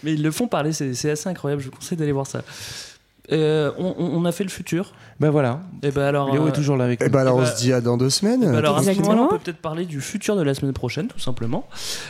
mais 0.04 0.14
ils 0.14 0.24
le 0.24 0.32
font 0.32 0.48
parler. 0.48 0.74
C'est 0.74 1.10
assez 1.10 1.30
incroyable. 1.30 1.62
Je 1.62 1.70
vous 1.70 1.76
conseille 1.76 1.98
d'aller 1.98 2.12
voir 2.12 2.28
ça. 2.28 2.44
Euh, 3.32 3.72
on, 3.78 4.26
a 4.26 4.32
fait 4.32 4.44
le 4.44 4.50
futur. 4.50 4.94
Ben 5.20 5.30
voilà. 5.30 5.62
Et 5.84 5.92
ben 5.92 6.04
alors. 6.04 6.32
Léo 6.32 6.44
euh, 6.46 6.50
est 6.50 6.52
toujours 6.52 6.76
là 6.78 6.86
avec 6.86 7.02
Et 7.02 7.06
nous. 7.06 7.12
ben 7.12 7.20
alors, 7.20 7.38
on 7.38 7.46
se 7.46 7.56
dit 7.56 7.72
à 7.72 7.80
dans 7.82 7.98
deux 7.98 8.10
semaines. 8.10 8.42
bah 8.42 8.58
alors 8.58 8.78
à 8.78 8.84
ce 8.84 8.90
Exactement. 8.90 9.16
moment-là, 9.16 9.30
on 9.32 9.38
peut 9.38 9.44
peut-être 9.44 9.62
parler 9.62 9.86
du 9.86 10.02
futur 10.02 10.36
de 10.36 10.42
la 10.42 10.54
semaine 10.54 10.74
prochaine, 10.74 11.08
tout 11.08 11.20
simplement. 11.20 11.66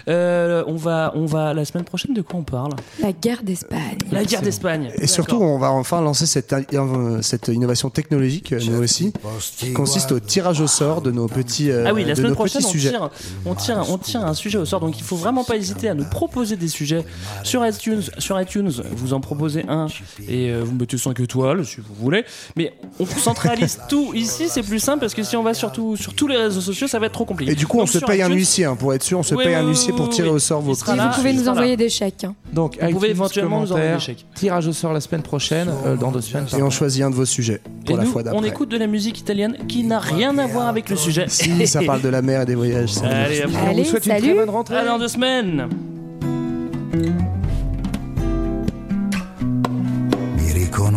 Euh, 0.07 0.63
on 0.67 0.76
va, 0.76 1.11
on 1.15 1.26
va 1.26 1.53
la 1.53 1.65
semaine 1.65 1.84
prochaine. 1.84 2.13
De 2.13 2.22
quoi 2.22 2.39
on 2.39 2.43
parle? 2.43 2.72
La 2.99 3.11
guerre 3.11 3.43
d'Espagne. 3.43 3.97
La 4.11 4.24
guerre 4.24 4.41
d'Espagne. 4.41 4.91
Et 4.97 5.07
surtout, 5.07 5.38
on 5.38 5.57
va 5.59 5.72
enfin 5.72 6.01
lancer 6.01 6.26
cette, 6.26 6.53
euh, 6.53 7.22
cette 7.22 7.49
innovation 7.49 7.89
technologique, 7.89 8.53
euh, 8.53 8.59
nous 8.69 8.82
aussi, 8.82 9.13
qui 9.57 9.74
consiste 9.74 10.11
au 10.11 10.19
tirage 10.19 10.61
au 10.61 10.67
sort 10.67 11.01
de 11.01 11.11
nos 11.11 11.28
petits, 11.28 11.69
euh, 11.72 11.86
Ah 11.88 11.93
oui, 11.93 12.03
la 12.03 12.15
semaine 12.15 12.34
prochaine, 12.34 12.61
on 12.65 12.72
tire, 12.72 13.09
on, 13.45 13.55
tire, 13.55 13.86
on 13.89 13.97
tire 13.97 14.26
un 14.26 14.34
sujet 14.34 14.57
au 14.57 14.65
sort. 14.65 14.80
Donc 14.80 14.97
il 14.97 15.03
faut 15.03 15.15
vraiment 15.15 15.43
pas 15.43 15.55
hésiter 15.55 15.89
à 15.89 15.93
nous 15.93 16.05
proposer 16.05 16.55
des 16.55 16.67
sujets 16.67 17.05
sur 17.43 17.65
iTunes. 17.65 18.01
Sur 18.17 18.39
iTunes, 18.39 18.72
vous 18.91 19.13
en 19.13 19.19
proposez 19.19 19.65
un 19.67 19.88
et 20.28 20.49
euh, 20.51 20.63
vous 20.63 20.74
mettez 20.76 20.97
5 21.16 21.20
étoiles 21.24 21.66
si 21.66 21.78
vous 21.78 21.93
voulez. 21.99 22.24
Mais 22.55 22.74
on 22.99 23.05
centralise 23.05 23.80
tout 23.89 24.12
ici, 24.14 24.45
c'est 24.49 24.64
plus 24.64 24.80
simple 24.80 24.99
parce 25.01 25.14
que 25.14 25.24
si 25.24 25.36
on 25.36 25.43
va 25.43 25.53
sur, 25.53 25.72
tout- 25.72 25.95
sur 25.97 26.14
tous 26.14 26.28
les 26.28 26.38
réseaux 26.38 26.62
sociaux, 26.62 26.88
ça 26.88 26.99
va 26.99 27.07
être 27.07 27.12
trop 27.14 27.26
compliqué. 27.26 27.51
Et 27.51 27.55
du 27.55 27.68
coup, 27.68 27.78
on 27.78 27.82
Donc, 27.82 27.89
se 27.89 27.99
paye 27.99 28.22
un 28.22 28.30
huissier, 28.30 28.66
hein, 28.66 28.76
pour 28.76 28.93
être 28.93 29.03
sûr, 29.03 29.20
on 29.20 29.24
se 29.24 29.36
Oui, 29.36 29.43
paye 29.43 29.53
oui, 29.53 29.59
un 29.59 29.64
oui, 29.64 29.70
huissier 29.72 29.93
pour 29.93 30.09
tirer 30.09 30.30
oui. 30.30 30.36
au 30.36 30.39
sort 30.39 30.62
vos 30.62 30.74
là, 30.95 31.07
vous 31.09 31.16
pouvez 31.16 31.34
nous 31.34 31.47
envoyer 31.47 31.76
des 31.78 31.89
chèques. 31.89 32.24
hein. 32.24 32.36
Donc, 32.53 32.78
Vous 32.82 32.89
pouvez 32.91 33.09
éventuellement 33.09 33.62
nous 33.62 33.72
envoyer 33.72 33.93
des 33.93 33.99
chèques. 33.99 34.26
Tirage 34.36 34.68
au 34.68 34.74
sort 34.74 34.93
la 34.93 35.01
semaine 35.01 35.22
prochaine, 35.24 35.70
euh, 35.86 35.95
dans 35.95 36.12
deux 36.12 36.22
semaines. 36.22 36.45
Et 36.57 36.62
on 36.62 36.70
choisit 36.70 37.03
un 37.03 37.09
de 37.09 37.16
vos 37.16 37.26
sujets 37.26 37.62
pour 37.86 37.95
Et 37.95 37.97
la 37.97 38.03
nous, 38.05 38.12
fois 38.12 38.24
d'après. 38.24 38.39
on 38.39 38.43
écoute 38.43 38.70
de 38.70 38.78
la 38.78 38.88
musique 38.88 39.20
italienne 39.20 39.57
qui 39.68 39.84
n'a 39.84 39.99
rien 39.99 40.38
à 40.38 40.47
voir 40.47 40.68
avec 40.68 40.89
le 40.89 40.95
sujet. 40.95 41.26
Si, 41.28 41.68
ça 41.68 41.82
parle 41.86 42.01
de 42.01 42.09
la 42.09 42.22
mer 42.22 42.41
et 42.41 42.45
des 42.45 42.55
voyages. 42.55 42.91
Allez, 43.03 43.43
on 43.45 43.70
Allez, 43.70 43.84
vous 43.84 43.89
souhaite 43.89 44.05
une 44.05 44.18
très 44.18 44.34
bonne 44.34 44.49
rentrée. 44.49 44.76
À 44.78 44.86
dans 44.86 44.99
deux 44.99 45.07
semaines. 45.07 45.68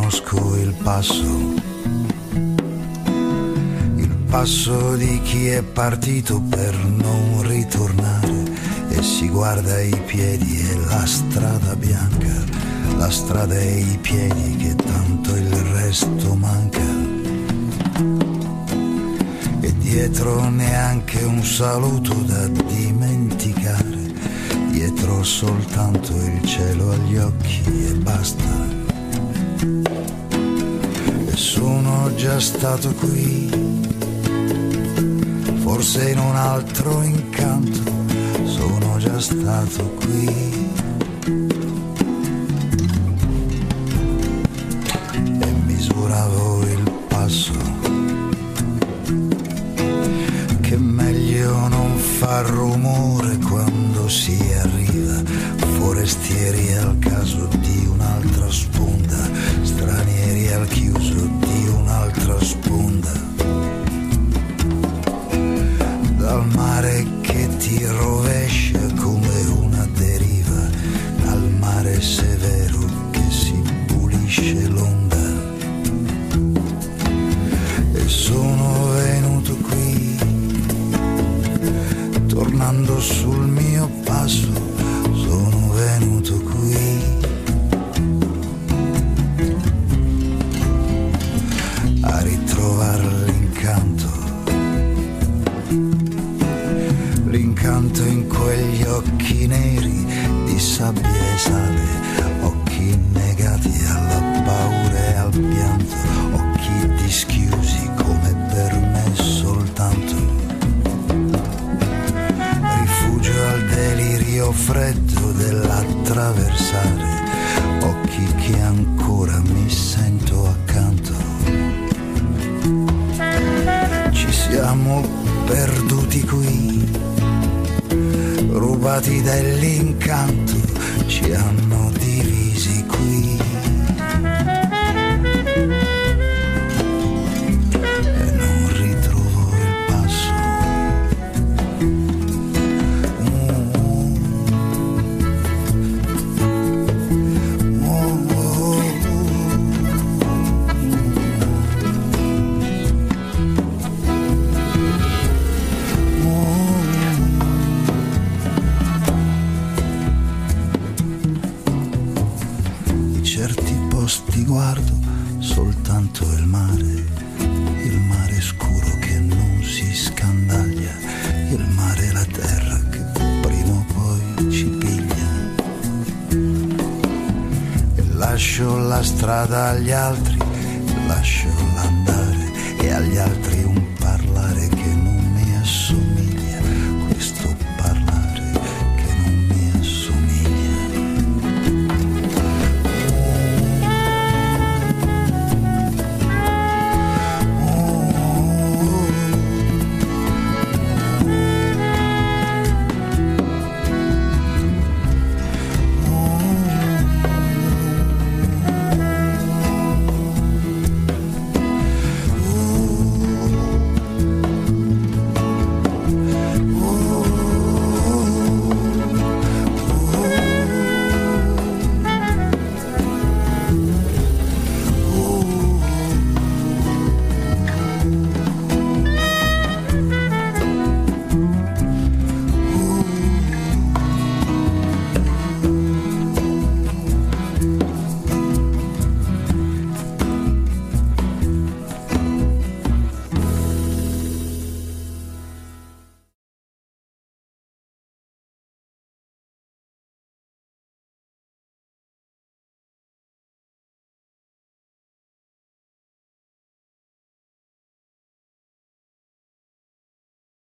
Mi 0.05 0.11
riconosco 0.11 0.57
il 0.57 0.75
passo, 0.83 1.55
il 3.97 4.17
passo 4.29 4.97
di 4.97 5.19
chi 5.23 5.47
è 5.47 5.63
partito 5.63 6.43
per 6.43 6.75
non 6.77 7.43
ritornare 7.47 8.43
e 8.91 9.03
si 9.03 9.29
guarda 9.29 9.81
i 9.81 9.99
piedi 10.05 10.61
e 10.69 10.77
la 10.89 11.07
strada 11.07 11.75
bianca, 11.77 12.45
la 12.99 13.11
strada 13.11 13.59
e 13.59 13.81
i 13.81 13.99
piedi 14.03 14.57
che 14.57 14.75
tanto 14.75 15.37
il 15.37 15.51
resto 15.73 16.35
manca. 16.35 16.85
E 19.61 19.79
dietro 19.79 20.51
neanche 20.51 21.23
un 21.23 21.43
saluto 21.43 22.13
da 22.13 22.47
dimenticare, 22.49 24.13
dietro 24.71 25.23
soltanto 25.23 26.15
il 26.15 26.43
cielo 26.45 26.91
agli 26.91 27.17
occhi 27.17 27.87
e 27.87 27.95
basta. 27.95 28.84
E 31.27 31.37
sono 31.37 32.13
già 32.17 32.41
stato 32.41 32.93
qui, 32.95 33.51
forse 35.63 36.11
in 36.11 36.19
un 36.19 36.37
altro 36.37 37.03
incanto, 37.03 37.81
sono 38.45 38.99
già 38.99 39.21
stato 39.21 39.95
qui. 40.01 40.53
E 45.41 45.53
misuravo 45.67 46.63
il 46.63 46.93
passo, 47.09 47.53
che 50.61 50.77
meglio 50.77 51.69
non 51.69 51.97
far 51.97 52.47
rumore 52.47 53.39
quando 53.39 54.09
si 54.09 54.39
arriva, 54.59 55.23
forestieri 55.79 56.75
al 56.75 56.99
caso 56.99 57.49